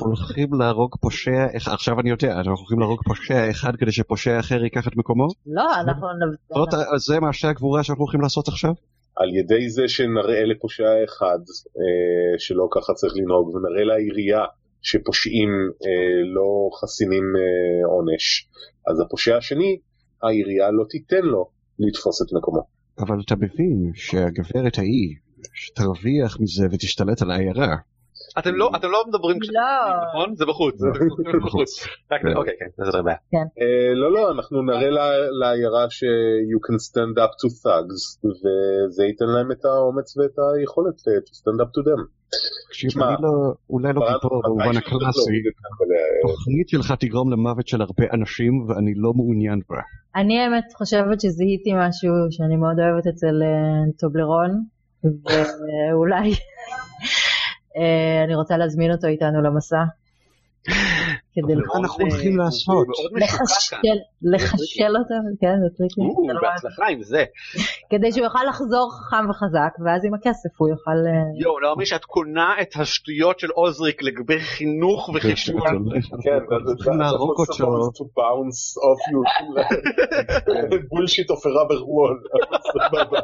הולכים 0.00 0.48
להרוג 0.60 0.96
פושע, 1.00 1.46
אחד- 1.56 1.72
עכשיו 1.72 2.00
אני 2.00 2.10
יודע, 2.10 2.32
אנחנו 2.32 2.54
הולכים 2.56 2.80
להרוג 2.80 3.00
פושע 3.04 3.50
אחד 3.50 3.76
כדי 3.76 3.92
שפושע 3.92 4.40
אחר 4.40 4.64
ייקח 4.64 4.88
את 4.88 4.96
מקומו? 4.96 5.26
לא, 5.46 5.64
אנחנו... 5.80 6.06
זה 6.96 7.20
מעשה 7.20 7.48
הגבורה 7.48 7.82
שאנחנו 7.82 8.02
הולכים 8.04 8.20
לעשות 8.20 8.48
עכשיו? 8.48 8.70
על 9.20 9.30
ידי 9.36 9.70
זה 9.70 9.88
שנראה 9.88 10.44
לפושע 10.44 11.04
אחד 11.04 11.40
אה, 11.80 12.38
שלא 12.38 12.68
ככה 12.74 12.92
צריך 12.92 13.12
לנהוג 13.16 13.54
ונראה 13.54 13.84
לעירייה 13.84 14.44
שפושעים 14.82 15.48
אה, 15.84 16.32
לא 16.34 16.50
חסינים 16.80 17.26
אה, 17.36 17.86
עונש, 17.92 18.48
אז 18.90 19.00
הפושע 19.00 19.36
השני, 19.36 19.78
העירייה 20.22 20.70
לא 20.70 20.84
תיתן 20.90 21.24
לו 21.32 21.50
לתפוס 21.78 22.22
את 22.22 22.26
מקומו. 22.36 22.62
אבל 22.98 23.16
אתה 23.24 23.34
מבין 23.36 23.92
שהגברת 23.94 24.78
ההיא, 24.78 25.16
שתרוויח 25.54 26.40
מזה 26.40 26.66
ותשתלט 26.70 27.22
על 27.22 27.30
העיירה, 27.30 27.76
אתם 28.38 28.54
לא, 28.54 28.70
אתם 28.76 28.88
לא 28.90 29.04
מדברים 29.08 29.36
לא. 29.52 29.60
נכון? 30.08 30.34
זה 30.36 30.44
בחוץ. 30.46 30.80
כן. 32.10 32.36
אוקיי, 32.36 32.54
כן, 32.58 32.84
זה 32.92 33.02
בעיה. 33.02 33.16
אה, 33.34 33.94
לא, 33.94 34.12
לא, 34.12 34.30
אנחנו 34.32 34.62
נראה 34.62 34.88
לעיירה 35.40 35.90
ש- 35.90 36.04
you 36.52 36.58
can 36.66 36.76
stand 36.88 37.16
up 37.24 37.32
to 37.40 37.48
thugs, 37.62 38.00
וזה 38.40 39.04
ייתן 39.04 39.26
להם 39.26 39.52
את 39.52 39.64
האומץ 39.64 40.16
ואת 40.16 40.36
היכולת 40.58 40.94
אה, 41.08 41.12
to 41.26 41.32
stand 41.40 41.60
up 41.64 41.70
to 41.76 41.80
them. 41.88 42.02
לא, 43.20 43.52
אולי 43.70 43.92
לא 43.92 44.00
גיבור 44.12 44.42
במובן 44.44 44.76
הקלאסי, 44.76 45.30
אה, 45.30 46.30
התוכנית 46.30 46.68
שלך 46.68 46.92
תגרום 47.00 47.32
למוות 47.32 47.68
של 47.68 47.80
הרבה 47.82 48.04
אנשים 48.12 48.52
ואני 48.68 48.92
לא 48.96 49.12
מעוניין 49.14 49.60
בה. 49.70 49.76
אני 50.16 50.40
האמת 50.40 50.64
חושבת 50.76 51.20
שזיהיתי 51.20 51.70
משהו 51.74 52.12
שאני 52.30 52.56
מאוד 52.56 52.76
אוהבת 52.80 53.06
אצל 53.06 53.42
אה, 53.42 53.92
טובלרון, 54.00 54.50
ואולי 55.04 56.30
אה, 56.30 56.36
אני 58.24 58.34
רוצה 58.34 58.56
להזמין 58.56 58.92
אותו 58.92 59.06
איתנו 59.06 59.42
למסע. 59.42 59.76
כדי 61.34 61.52
אבל 61.52 61.62
לראות- 61.62 61.76
אנחנו 61.76 62.04
הולכים 62.04 62.36
לעשות? 62.38 62.86
לחשל, 63.16 63.98
לחשל 64.22 64.96
אותו, 64.98 65.14
כן, 65.40 65.54
זה 65.62 65.76
טריקי. 65.76 66.00
לא 66.34 66.40
בהצלחה 66.42 66.86
עם 66.88 67.02
זה. 67.02 67.24
כדי 67.90 68.12
שהוא 68.12 68.24
יוכל 68.24 68.38
לחזור 68.48 68.92
חכם 68.92 69.30
וחזק, 69.30 69.72
ואז 69.84 70.04
עם 70.04 70.14
הכסף 70.14 70.48
הוא 70.58 70.68
יוכל... 70.68 70.90
אה, 70.90 71.40
יואו, 71.42 71.60
לא 71.60 71.68
מאמין 71.70 71.86
שאת 71.86 72.04
קונה 72.04 72.54
את 72.62 72.68
השטויות 72.80 73.38
של 73.40 73.48
עוזריק 73.54 74.02
לגבי 74.02 74.40
חינוך 74.40 75.10
וחישול. 75.14 75.60
כן, 76.22 76.38
to 77.98 78.04
bounce 78.18 78.62
off 78.88 79.02
you. 79.10 79.20
bullshit 80.90 81.30
wall. 81.80 82.18
סבבה. 82.72 83.20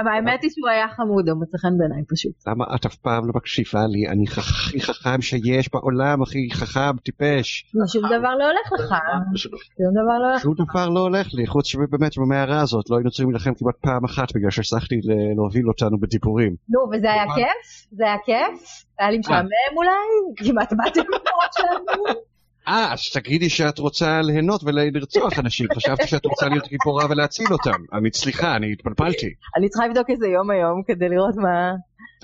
אבל 0.00 0.10
האמת 0.12 0.42
היא 0.42 0.50
שהוא 0.50 0.68
היה 0.68 0.88
חמוד, 0.88 1.28
הוא 1.28 1.40
מצא 1.42 1.58
חן 1.58 1.78
בעיניי 1.78 2.02
פשוט. 2.08 2.32
למה 2.46 2.64
את 2.74 2.86
אף 2.86 2.94
פעם 2.94 3.26
לא 3.26 3.32
מקשיבה 3.36 3.86
לי? 3.86 4.08
אני 4.08 4.24
הכי 4.24 4.80
חכם 4.80 5.20
שיש 5.20 5.70
בעולם, 5.72 6.22
הכי 6.22 6.48
חכם, 6.52 6.96
טיפש. 7.04 7.72
שום 7.92 8.02
דבר 8.06 8.34
לא 8.38 8.44
הולך 8.44 8.72
לך, 8.78 8.94
שום 9.36 9.52
דבר 9.92 10.18
לא 10.22 10.28
הולך 10.28 10.42
שום 10.42 10.54
דבר 10.54 10.88
לא 10.88 11.00
הולך 11.00 11.26
לי, 11.34 11.46
חוץ 11.46 11.66
שבאמת 11.66 12.18
במערה 12.18 12.60
הזאת 12.60 12.90
לא 12.90 12.96
היינו 12.96 13.10
צריכים 13.10 13.30
להילחם 13.30 13.54
כמעט 13.54 13.76
פעם 13.80 14.04
אחת 14.04 14.28
בגלל 14.34 14.50
שהצלחתי 14.50 14.94
להוביל 15.36 15.68
אותנו 15.68 16.00
בדיבורים. 16.00 16.54
נו, 16.68 16.80
וזה 16.92 17.12
היה 17.12 17.24
כיף? 17.34 17.86
זה 17.92 18.04
היה 18.04 18.16
כיף? 18.24 18.84
היה 18.98 19.10
לי 19.10 19.18
משעמם 19.18 19.72
אולי? 19.76 20.08
כמעט 20.36 20.72
באתם 20.72 21.00
למקומות 21.00 21.52
שלנו? 21.58 22.27
אה, 22.68 22.92
אז 22.92 23.00
תגידי 23.14 23.50
שאת 23.50 23.78
רוצה 23.78 24.20
ליהנות 24.22 24.60
ולרצוח 24.64 25.38
אנשים, 25.38 25.66
חשבתי 25.74 26.06
שאת 26.06 26.26
רוצה 26.26 26.48
להיות 26.48 26.68
גיבורה 26.68 27.06
ולהציל 27.10 27.46
אותם. 27.52 27.82
אני, 27.92 28.08
סליחה, 28.12 28.56
אני 28.56 28.72
התפלפלתי. 28.72 29.26
אני 29.56 29.68
צריכה 29.68 29.86
לבדוק 29.86 30.10
איזה 30.10 30.26
יום 30.26 30.50
היום 30.50 30.82
כדי 30.86 31.08
לראות 31.08 31.34
מה... 31.36 31.72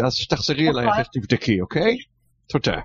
אז 0.06 0.26
תחזרי 0.30 0.68
אליי 0.68 0.90
אחרי 0.90 1.04
שתבדקי, 1.04 1.60
אוקיי? 1.60 1.96
תודה. 2.48 2.72
אה, 2.72 2.82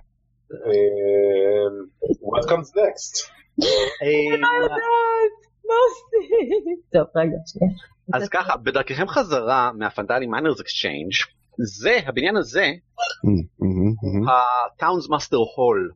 What 2.02 2.46
comes 2.50 2.70
next? 2.76 3.14
מה 5.70 5.76
עושים? 5.86 6.76
טוב, 6.94 7.06
רגע, 7.16 7.38
שנייה. 7.46 7.74
אז 8.14 8.30
ככה, 8.30 8.58
בדרככם 8.58 9.08
חזרה 9.08 9.72
מה 9.78 9.87
Phandalin 9.87 10.28
Miner's 10.28 10.62
Exchange 10.62 11.12
זה, 11.62 11.98
הבניין 12.06 12.38
הזה, 12.38 12.72
ה 14.30 15.10
Townmaster's 15.10 15.38
Hall. 15.38 15.92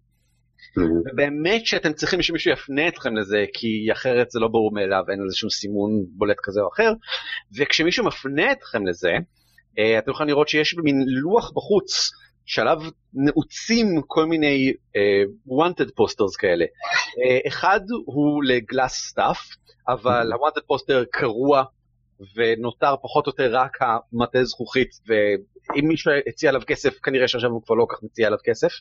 ובאמת 0.78 1.66
שאתם 1.66 1.94
צריכים 1.94 2.22
שמישהו 2.22 2.52
יפנה 2.52 2.88
אתכם 2.88 3.16
לזה, 3.16 3.46
כי 3.54 3.92
אחרת 3.92 4.32
זה 4.32 4.40
לא 4.40 4.48
ברור 4.48 4.74
מאליו, 4.74 5.04
אין 5.10 5.20
לזה 5.26 5.36
שום 5.36 5.50
סימון 5.50 5.92
בולט 6.08 6.38
כזה 6.44 6.62
או 6.62 6.70
אחר, 6.74 6.94
וכשמישהו 7.58 8.06
מפנה 8.06 8.52
אתכם 8.52 8.88
לזה, 8.88 9.12
אה, 9.80 10.00
אתם 10.00 10.12
יכולים 10.12 10.30
לראות 10.30 10.48
שיש 10.48 10.76
מין 10.84 11.04
לוח 11.08 11.52
בחוץ, 11.56 12.12
שעליו 12.46 12.78
נעוצים 13.14 13.88
כל 14.08 14.26
מיני 14.26 14.72
uh, 14.72 15.52
wanted 15.52 15.88
posters 15.88 16.38
כאלה. 16.40 16.66
Uh, 16.66 17.48
אחד 17.48 17.80
הוא 18.06 18.44
ל 18.44 18.52
Glass 18.52 18.94
Staff, 18.94 19.38
אבל 19.88 20.32
ה-wanted 20.32 20.62
poster 20.74 21.06
קרוע 21.12 21.64
ונותר 22.36 22.96
פחות 23.02 23.28
או 23.28 23.32
יותר 23.32 23.56
רק 23.56 23.78
המטה 23.82 24.44
זכוכית, 24.44 24.90
ואם 25.08 25.88
מישהו 25.88 26.12
הציע 26.28 26.50
עליו 26.50 26.62
כסף, 26.68 27.00
כנראה 27.00 27.28
שעכשיו 27.28 27.50
הוא 27.50 27.62
כבר 27.66 27.76
לא 27.76 27.86
כל 27.90 27.96
כך 27.96 28.04
מציע 28.04 28.28
עליו 28.28 28.40
כסף. 28.46 28.72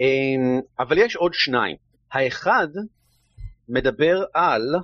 אמ, 0.00 0.60
אבל 0.78 0.98
יש 0.98 1.16
עוד 1.16 1.34
שניים. 1.34 1.76
האחד 2.12 2.68
מדבר 3.68 4.24
על 4.34 4.74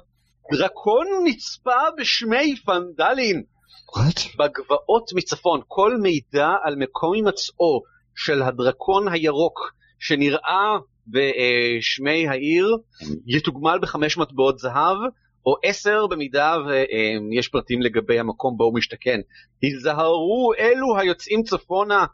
דרקון 0.53 1.07
נצפה 1.25 1.81
בשמי 1.99 2.57
פנדלין 2.65 3.43
What? 3.97 4.37
בגבעות 4.39 5.11
מצפון. 5.15 5.61
כל 5.69 5.97
מידע 5.97 6.49
על 6.63 6.77
מקום 6.77 7.15
הימצאו 7.15 7.83
של 8.15 8.43
הדרקון 8.43 9.09
הירוק 9.09 9.73
שנראה 9.99 10.79
בשמי 11.07 12.29
העיר 12.29 12.77
יתוגמל 13.27 13.79
בחמש 13.83 14.19
מטבעות 14.19 14.59
זהב, 14.59 14.97
או 15.47 15.55
עשר 15.63 16.07
במידה 16.07 16.57
ויש 16.67 17.49
פרטים 17.49 17.83
לגבי 17.83 18.19
המקום 18.19 18.57
בו 18.57 18.65
הוא 18.65 18.75
משתכן. 18.75 19.21
היזהרו 19.63 20.53
אלו 20.59 20.99
היוצאים 20.99 21.43
צפונה, 21.43 22.07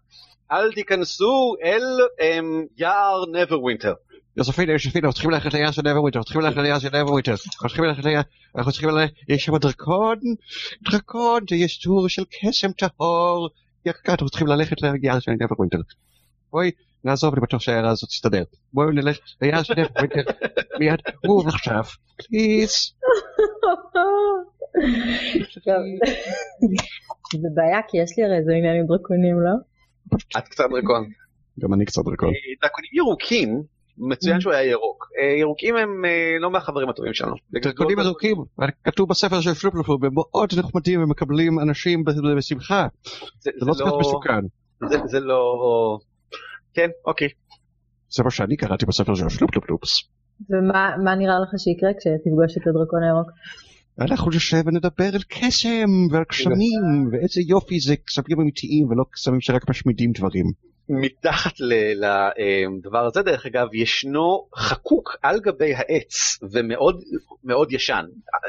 אל 0.52 0.72
תיכנסו 0.72 1.54
אל 1.64 1.82
um, 2.20 2.66
יער 2.76 3.24
נברווינטר. 3.32 3.94
יוספינה, 4.36 4.72
יוספינה, 4.72 5.06
אנחנו 5.06 5.12
צריכים 5.12 5.30
ללכת 5.30 5.54
ליער 5.54 5.70
של 5.70 5.82
נברווינטר, 5.82 6.18
אנחנו 6.18 6.24
צריכים 6.24 6.42
ללכת 6.42 6.56
ליער 6.56 6.78
של 6.78 6.88
נברווינטר, 6.88 7.30
אנחנו 7.30 7.68
צריכים 7.68 7.84
ללכת 7.84 8.04
ליער, 8.04 8.22
אנחנו 8.56 8.72
צריכים 8.72 8.90
ללכת, 8.90 9.14
יש 9.28 9.44
שם 9.44 9.56
דרקון, 9.56 10.18
דרקון, 10.90 11.42
זה 11.50 11.56
יצור 11.56 12.08
של 12.08 12.22
קסם 12.24 12.72
טהור, 12.72 13.48
יקר, 13.86 14.12
אנחנו 14.12 14.28
צריכים 14.28 14.46
ללכת 14.46 14.76
ליער 14.82 15.18
של 15.18 15.32
נברווינטר. 15.40 15.78
בואי, 16.50 16.70
נעזוב, 17.04 17.34
אני 17.34 17.42
בטוח 17.42 17.60
שהעיירה 17.60 17.90
הזאת 17.90 18.08
תסתדר. 18.08 18.42
בואו 18.72 18.90
נלך 18.90 19.18
ליער 19.42 19.62
של 19.62 19.74
נברווינטר, 19.74 20.22
מיד, 20.80 21.00
הוא 21.26 21.48
עכשיו, 21.48 21.82
please. 22.16 22.72
זה 27.42 27.48
בעיה 27.54 27.80
כי 27.88 27.98
יש 27.98 28.10
לי 28.18 28.24
הרי 28.24 28.36
איזה 28.36 28.52
עניין 28.52 28.76
עם 28.76 28.86
דרקונים, 28.86 29.40
לא? 29.40 29.77
את 30.38 30.48
קצת 30.48 30.64
דרקון. 30.70 31.04
גם 31.60 31.74
אני 31.74 31.84
קצת 31.84 32.02
דרקון. 32.04 32.28
אה, 32.28 32.34
דרקונים 32.62 32.90
ירוקים, 32.94 33.62
מצוין 33.98 34.40
שהוא 34.40 34.52
היה 34.52 34.70
ירוק. 34.70 35.04
אה, 35.22 35.38
ירוקים 35.40 35.76
הם 35.76 36.04
אה, 36.04 36.10
לא 36.40 36.50
מהחברים 36.50 36.88
הטובים 36.88 37.14
שלנו. 37.14 37.34
דרקונים 37.62 37.98
ירוקים, 37.98 38.36
כתוב 38.84 39.08
בספר 39.08 39.40
של 39.40 39.54
פלופלופו, 39.54 39.92
הם 40.02 40.10
מאוד 40.14 40.48
נחמדים 40.58 41.02
ומקבלים 41.02 41.58
אנשים 41.60 42.04
בשמחה. 42.36 42.86
זה 43.38 43.50
לא 43.54 43.72
צריך 43.74 43.86
להיות 43.86 44.00
מסוכן. 44.00 44.40
זה- 44.90 44.98
זה 45.06 45.20
לא... 45.20 45.52
כן, 46.74 46.88
אוקיי. 47.06 47.28
זה 48.10 48.22
מה 48.22 48.30
שאני 48.30 48.56
קראתי 48.56 48.86
בספר 48.86 49.14
של 49.14 49.28
פלופלופלופס. 49.28 49.98
ומה 50.50 50.90
מה 51.04 51.14
נראה 51.14 51.38
לך 51.40 51.48
שיקרה 51.58 51.90
כשתפגוש 51.98 52.52
את 52.58 52.66
הדרקון 52.66 53.02
הירוק? 53.02 53.28
אנחנו 54.00 54.30
נשב 54.30 54.62
ונדבר 54.66 55.04
על 55.14 55.22
קסם 55.28 56.06
ועל 56.10 56.24
קסמים 56.24 57.08
ואיזה 57.12 57.40
יופי 57.46 57.80
זה 57.80 57.96
קסמים 57.96 58.40
אמיתיים 58.40 58.88
ולא 58.88 59.04
קסמים 59.10 59.40
שרק 59.40 59.68
משמידים 59.70 60.12
דברים. 60.12 60.44
מתחת 60.88 61.52
לדבר 61.60 63.06
הזה 63.06 63.22
דרך 63.22 63.46
אגב 63.46 63.74
ישנו 63.74 64.48
חקוק 64.56 65.16
על 65.22 65.40
גבי 65.40 65.74
העץ 65.74 66.38
ומאוד 66.52 67.02
מאוד 67.44 67.72
ישן 67.72 68.04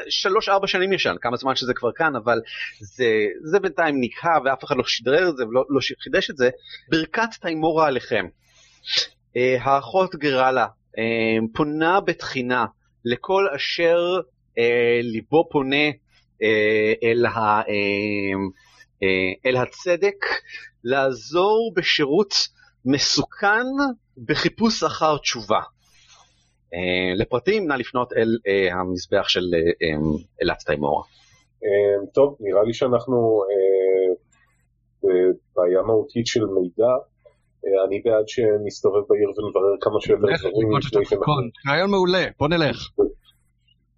שלוש 0.08 0.48
ארבע 0.48 0.66
שנים 0.66 0.92
ישן 0.92 1.14
כמה 1.20 1.36
זמן 1.36 1.54
שזה 1.54 1.74
כבר 1.74 1.92
כאן 1.92 2.16
אבל 2.16 2.40
זה 2.80 3.26
זה 3.42 3.60
בינתיים 3.60 3.94
נקהה 4.00 4.38
ואף 4.44 4.64
אחד 4.64 4.76
לא 4.76 4.82
שדרר 4.86 5.28
את 5.28 5.36
זה 5.36 5.46
ולא 5.46 5.64
לא 5.68 5.80
חידש 6.02 6.30
את 6.30 6.36
זה 6.36 6.50
ברכת 6.90 7.28
תיימורה 7.40 7.86
עליכם. 7.86 8.26
אה, 9.36 9.56
האחות 9.60 10.14
גרלה 10.14 10.66
אה, 10.98 11.46
פונה 11.54 12.00
בתחינה 12.00 12.66
לכל 13.04 13.46
אשר 13.56 14.20
ליבו 15.02 15.48
פונה 15.50 15.86
אה, 16.42 16.92
אל, 17.02 17.26
ה, 17.26 17.38
אה, 17.38 17.64
אה, 19.02 19.32
אל 19.46 19.56
הצדק 19.56 20.24
לעזור 20.84 21.72
בשירות 21.76 22.34
מסוכן 22.84 23.66
בחיפוש 24.26 24.82
אחר 24.82 25.18
תשובה. 25.18 25.60
אה, 26.74 27.14
לפרטים 27.16 27.68
נא 27.68 27.74
לפנות 27.74 28.12
אל 28.12 28.28
אה, 28.46 28.80
המזבח 28.80 29.28
של 29.28 29.40
אה, 29.54 30.50
אה, 30.50 30.54
תיימורה. 30.66 31.02
אה, 31.64 32.06
טוב, 32.14 32.36
נראה 32.40 32.62
לי 32.64 32.74
שאנחנו 32.74 33.42
אה, 33.50 34.14
בבעיה 35.02 35.82
מהותית 35.82 36.26
של 36.26 36.44
מידע. 36.44 36.92
אה, 37.64 37.84
אני 37.86 38.00
בעד 38.04 38.28
שנסתובב 38.28 39.02
בעיר 39.08 39.28
ונברר 39.28 39.74
כמה 39.80 40.00
שיותר 40.00 40.22
דברים. 40.22 41.50
רעיון 41.68 41.90
מעולה, 41.90 42.24
בוא 42.38 42.48
נלך. 42.48 42.88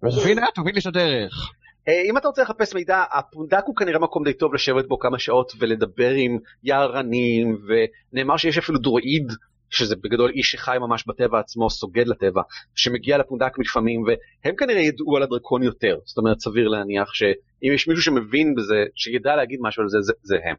והנה, 0.03 0.47
תוביל 0.55 0.73
לי 0.73 0.81
את 0.81 0.85
הדרך. 0.85 1.51
אה, 1.87 2.01
אם 2.09 2.17
אתה 2.17 2.27
רוצה 2.27 2.41
לחפש 2.41 2.75
מידע, 2.75 3.03
הפונדק 3.11 3.63
הוא 3.65 3.75
כנראה 3.75 3.99
מקום 3.99 4.23
די 4.23 4.33
טוב 4.33 4.53
לשבת 4.53 4.87
בו 4.87 4.99
כמה 4.99 5.19
שעות 5.19 5.51
ולדבר 5.59 6.09
עם 6.09 6.37
יערנים, 6.63 7.57
ונאמר 7.67 8.37
שיש 8.37 8.57
אפילו 8.57 8.79
דרואיד, 8.79 9.31
שזה 9.69 9.95
בגדול 9.95 10.31
איש 10.31 10.51
שחי 10.51 10.77
ממש 10.79 11.03
בטבע 11.07 11.39
עצמו, 11.39 11.69
סוגד 11.69 12.07
לטבע, 12.07 12.41
שמגיע 12.75 13.17
לפונדק 13.17 13.59
לפעמים, 13.59 14.03
והם 14.03 14.55
כנראה 14.55 14.81
ידעו 14.81 15.17
על 15.17 15.23
הדרקון 15.23 15.63
יותר. 15.63 15.97
זאת 16.05 16.17
אומרת, 16.17 16.39
סביר 16.39 16.67
להניח 16.67 17.13
שאם 17.13 17.73
יש 17.75 17.87
מישהו 17.87 18.03
שמבין 18.03 18.55
בזה, 18.55 18.85
שידע 18.95 19.35
להגיד 19.35 19.59
משהו 19.61 19.83
על 19.83 19.89
זה, 19.89 19.97
זה, 20.01 20.13
זה 20.23 20.35
הם. 20.45 20.55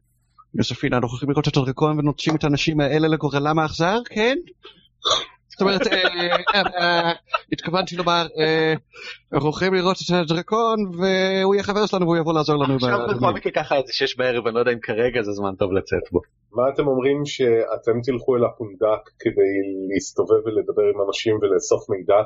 יוספינה, 0.55 0.97
אנחנו 0.97 1.09
הולכים 1.09 1.31
לראות 1.31 1.49
את 1.49 1.57
הדרקון 1.57 1.99
ונוטשים 1.99 2.37
את 2.37 2.45
האנשים 2.45 2.81
האלה 2.81 3.09
לגורלם 3.09 3.59
האכזר, 3.59 3.99
כן? 4.11 4.39
זאת 5.55 5.60
אומרת, 5.60 5.86
אה, 5.86 5.97
אה, 6.55 6.62
אה, 6.81 7.12
התכוונתי 7.52 7.97
לומר, 7.97 8.26
אה, 8.40 8.74
אנחנו 9.32 9.48
הולכים 9.48 9.74
לראות 9.74 9.97
את 9.97 10.14
הדרקון 10.14 10.78
והוא 10.98 11.55
יהיה 11.55 11.64
חבר 11.64 11.86
שלנו 11.86 12.05
והוא 12.05 12.16
יבוא 12.16 12.35
לעזור 12.35 12.56
לנו. 12.56 12.74
עכשיו 12.74 12.98
בכל 13.16 13.32
מקרה 13.32 13.52
ככה 13.52 13.76
איזה 13.76 13.93
שש 13.93 14.16
בערב, 14.16 14.47
אני 14.47 14.55
לא 14.55 14.60
יודע 14.60 14.72
אם 14.72 14.78
כרגע 14.82 15.22
זה 15.22 15.32
זמן 15.32 15.55
טוב 15.59 15.72
לצאת 15.72 16.02
בו. 16.12 16.20
מה 16.52 16.62
אתם 16.74 16.86
אומרים 16.86 17.24
שאתם 17.24 18.01
תלכו 18.05 18.36
אל 18.36 18.44
הפונדק 18.44 19.02
כדי 19.20 19.55
להסתובב 19.94 20.40
ולדבר 20.47 20.86
עם 20.94 20.98
אנשים 21.06 21.39
ולאסוף 21.43 21.90
מידע 21.90 22.20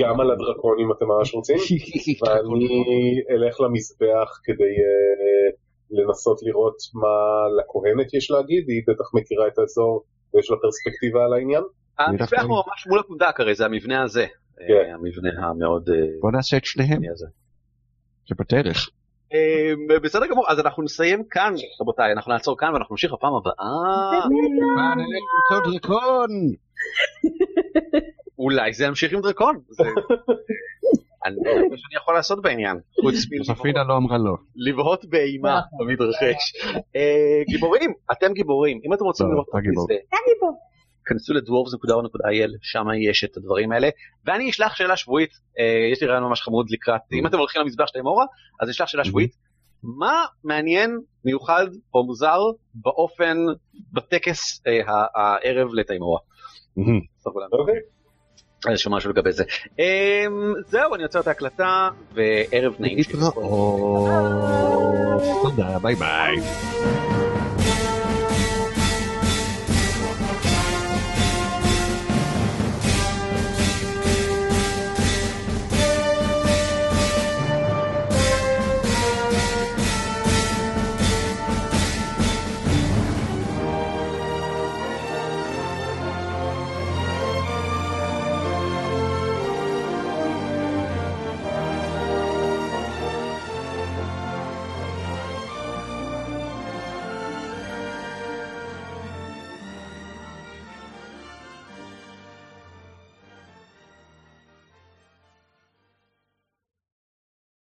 גם 0.00 0.20
על 0.20 0.30
הדרקון 0.30 0.76
אם 0.82 0.92
אתם 0.92 1.06
ממש 1.08 1.34
רוצים 1.34 1.56
ואני 2.20 2.68
אלך 3.30 3.60
למזבח 3.60 4.28
כדי 4.44 4.74
uh, 4.86 5.64
לנסות 5.90 6.38
לראות 6.42 6.76
מה 6.94 7.16
לכהנת 7.58 8.14
יש 8.14 8.30
להגיד 8.30 8.64
היא 8.68 8.82
בטח 8.88 9.14
מכירה 9.14 9.46
את 9.48 9.58
האזור 9.58 10.04
ויש 10.34 10.50
לה 10.50 10.56
פרספקטיבה 10.62 11.24
על 11.24 11.32
העניין. 11.32 11.62
המזבח 11.98 12.18
דווקא- 12.30 12.40
הוא 12.46 12.62
ממש 12.68 12.86
מול 12.86 13.00
הפונדק 13.00 13.40
הרי 13.40 13.54
זה 13.54 13.64
המבנה 13.64 14.02
הזה. 14.02 14.26
כן. 14.56 14.64
אה, 14.88 14.94
המבנה 14.94 15.46
המאוד... 15.48 15.88
אה, 15.90 15.94
בוא 16.20 16.30
נעשה 16.32 16.56
את 16.56 16.64
שניהם. 16.64 17.00
זה 18.28 18.34
בדרך. 18.38 18.88
אה, 19.34 19.72
בסדר 20.02 20.26
גמור, 20.26 20.50
אז 20.50 20.58
אנחנו 20.60 20.82
נסיים 20.82 21.22
כאן, 21.30 21.52
רבותיי, 21.80 22.12
אנחנו 22.12 22.32
נעצור 22.32 22.56
כאן 22.58 22.72
ואנחנו 22.72 22.92
נמשיך 22.92 23.12
בפעם 23.12 23.32
הבאה. 23.34 23.54
אולי 28.38 28.72
זה 28.72 28.84
ימשיך 28.84 29.12
עם 29.12 29.20
דרקון. 29.20 29.58
זה- 29.68 29.82
אני 31.26 31.36
לא 31.44 31.50
יודע 31.50 31.68
מה 31.70 31.76
שאני 31.76 31.96
יכול 31.96 32.14
לעשות 32.14 32.42
בעניין, 32.42 32.76
חוץ 33.02 33.14
יוספינה 33.32 33.84
לא 33.84 33.96
אמרה 33.96 34.18
לא. 34.18 34.34
מלבהות 34.56 35.04
באימה 35.04 35.60
נכון. 35.60 35.86
במתרחש. 35.88 36.42
אה, 36.96 37.42
גיבורים, 37.48 37.92
אתם 38.12 38.32
גיבורים, 38.32 38.80
אם 38.84 38.92
אתם 38.94 39.04
רוצים 39.04 39.26
לא, 39.26 39.32
לראות 39.32 39.46
אתה 39.50 39.58
גיבור. 39.60 39.84
את 39.84 39.88
זה, 39.88 40.16
כנסו 41.06 41.34
לדוורבס.או.il, 41.34 42.50
שם 42.62 42.84
יש 43.10 43.24
את 43.24 43.36
הדברים 43.36 43.72
האלה, 43.72 43.88
ואני 44.26 44.50
אשלח 44.50 44.74
שאלה 44.74 44.96
שבועית, 44.96 45.30
אה, 45.58 45.88
יש 45.92 46.02
לי 46.02 46.08
רעיון 46.08 46.22
ממש 46.22 46.42
חמוד 46.42 46.66
לקראת, 46.70 47.00
אם 47.12 47.26
אתם 47.26 47.38
הולכים 47.38 47.62
למזבח 47.62 47.86
של 47.86 47.92
תימורה, 47.92 48.24
אז 48.60 48.70
אשלח 48.70 48.88
שאלה 48.88 49.04
שבועית, 49.04 49.32
מה 49.82 50.24
מעניין, 50.44 50.98
מיוחד 51.24 51.66
או 51.94 52.06
מוזר 52.06 52.38
באופן, 52.74 53.36
בטקס 53.92 54.62
אה, 54.66 54.80
הערב 55.14 55.74
לתימורה? 55.74 56.18
לנו. 57.36 57.60
אוקיי. 57.60 57.74
אז 58.66 58.74
יש 58.74 58.86
משהו 58.86 59.10
לגבי 59.10 59.32
זה. 59.32 59.44
אה, 59.80 60.24
זהו, 60.66 60.94
אני 60.94 61.02
עוצר 61.02 61.20
את 61.20 61.26
ההקלטה, 61.26 61.88
וערב 62.14 62.74
נעים. 62.78 62.98
תודה, 65.42 65.78
ביי 65.78 65.94
ביי. 65.94 66.36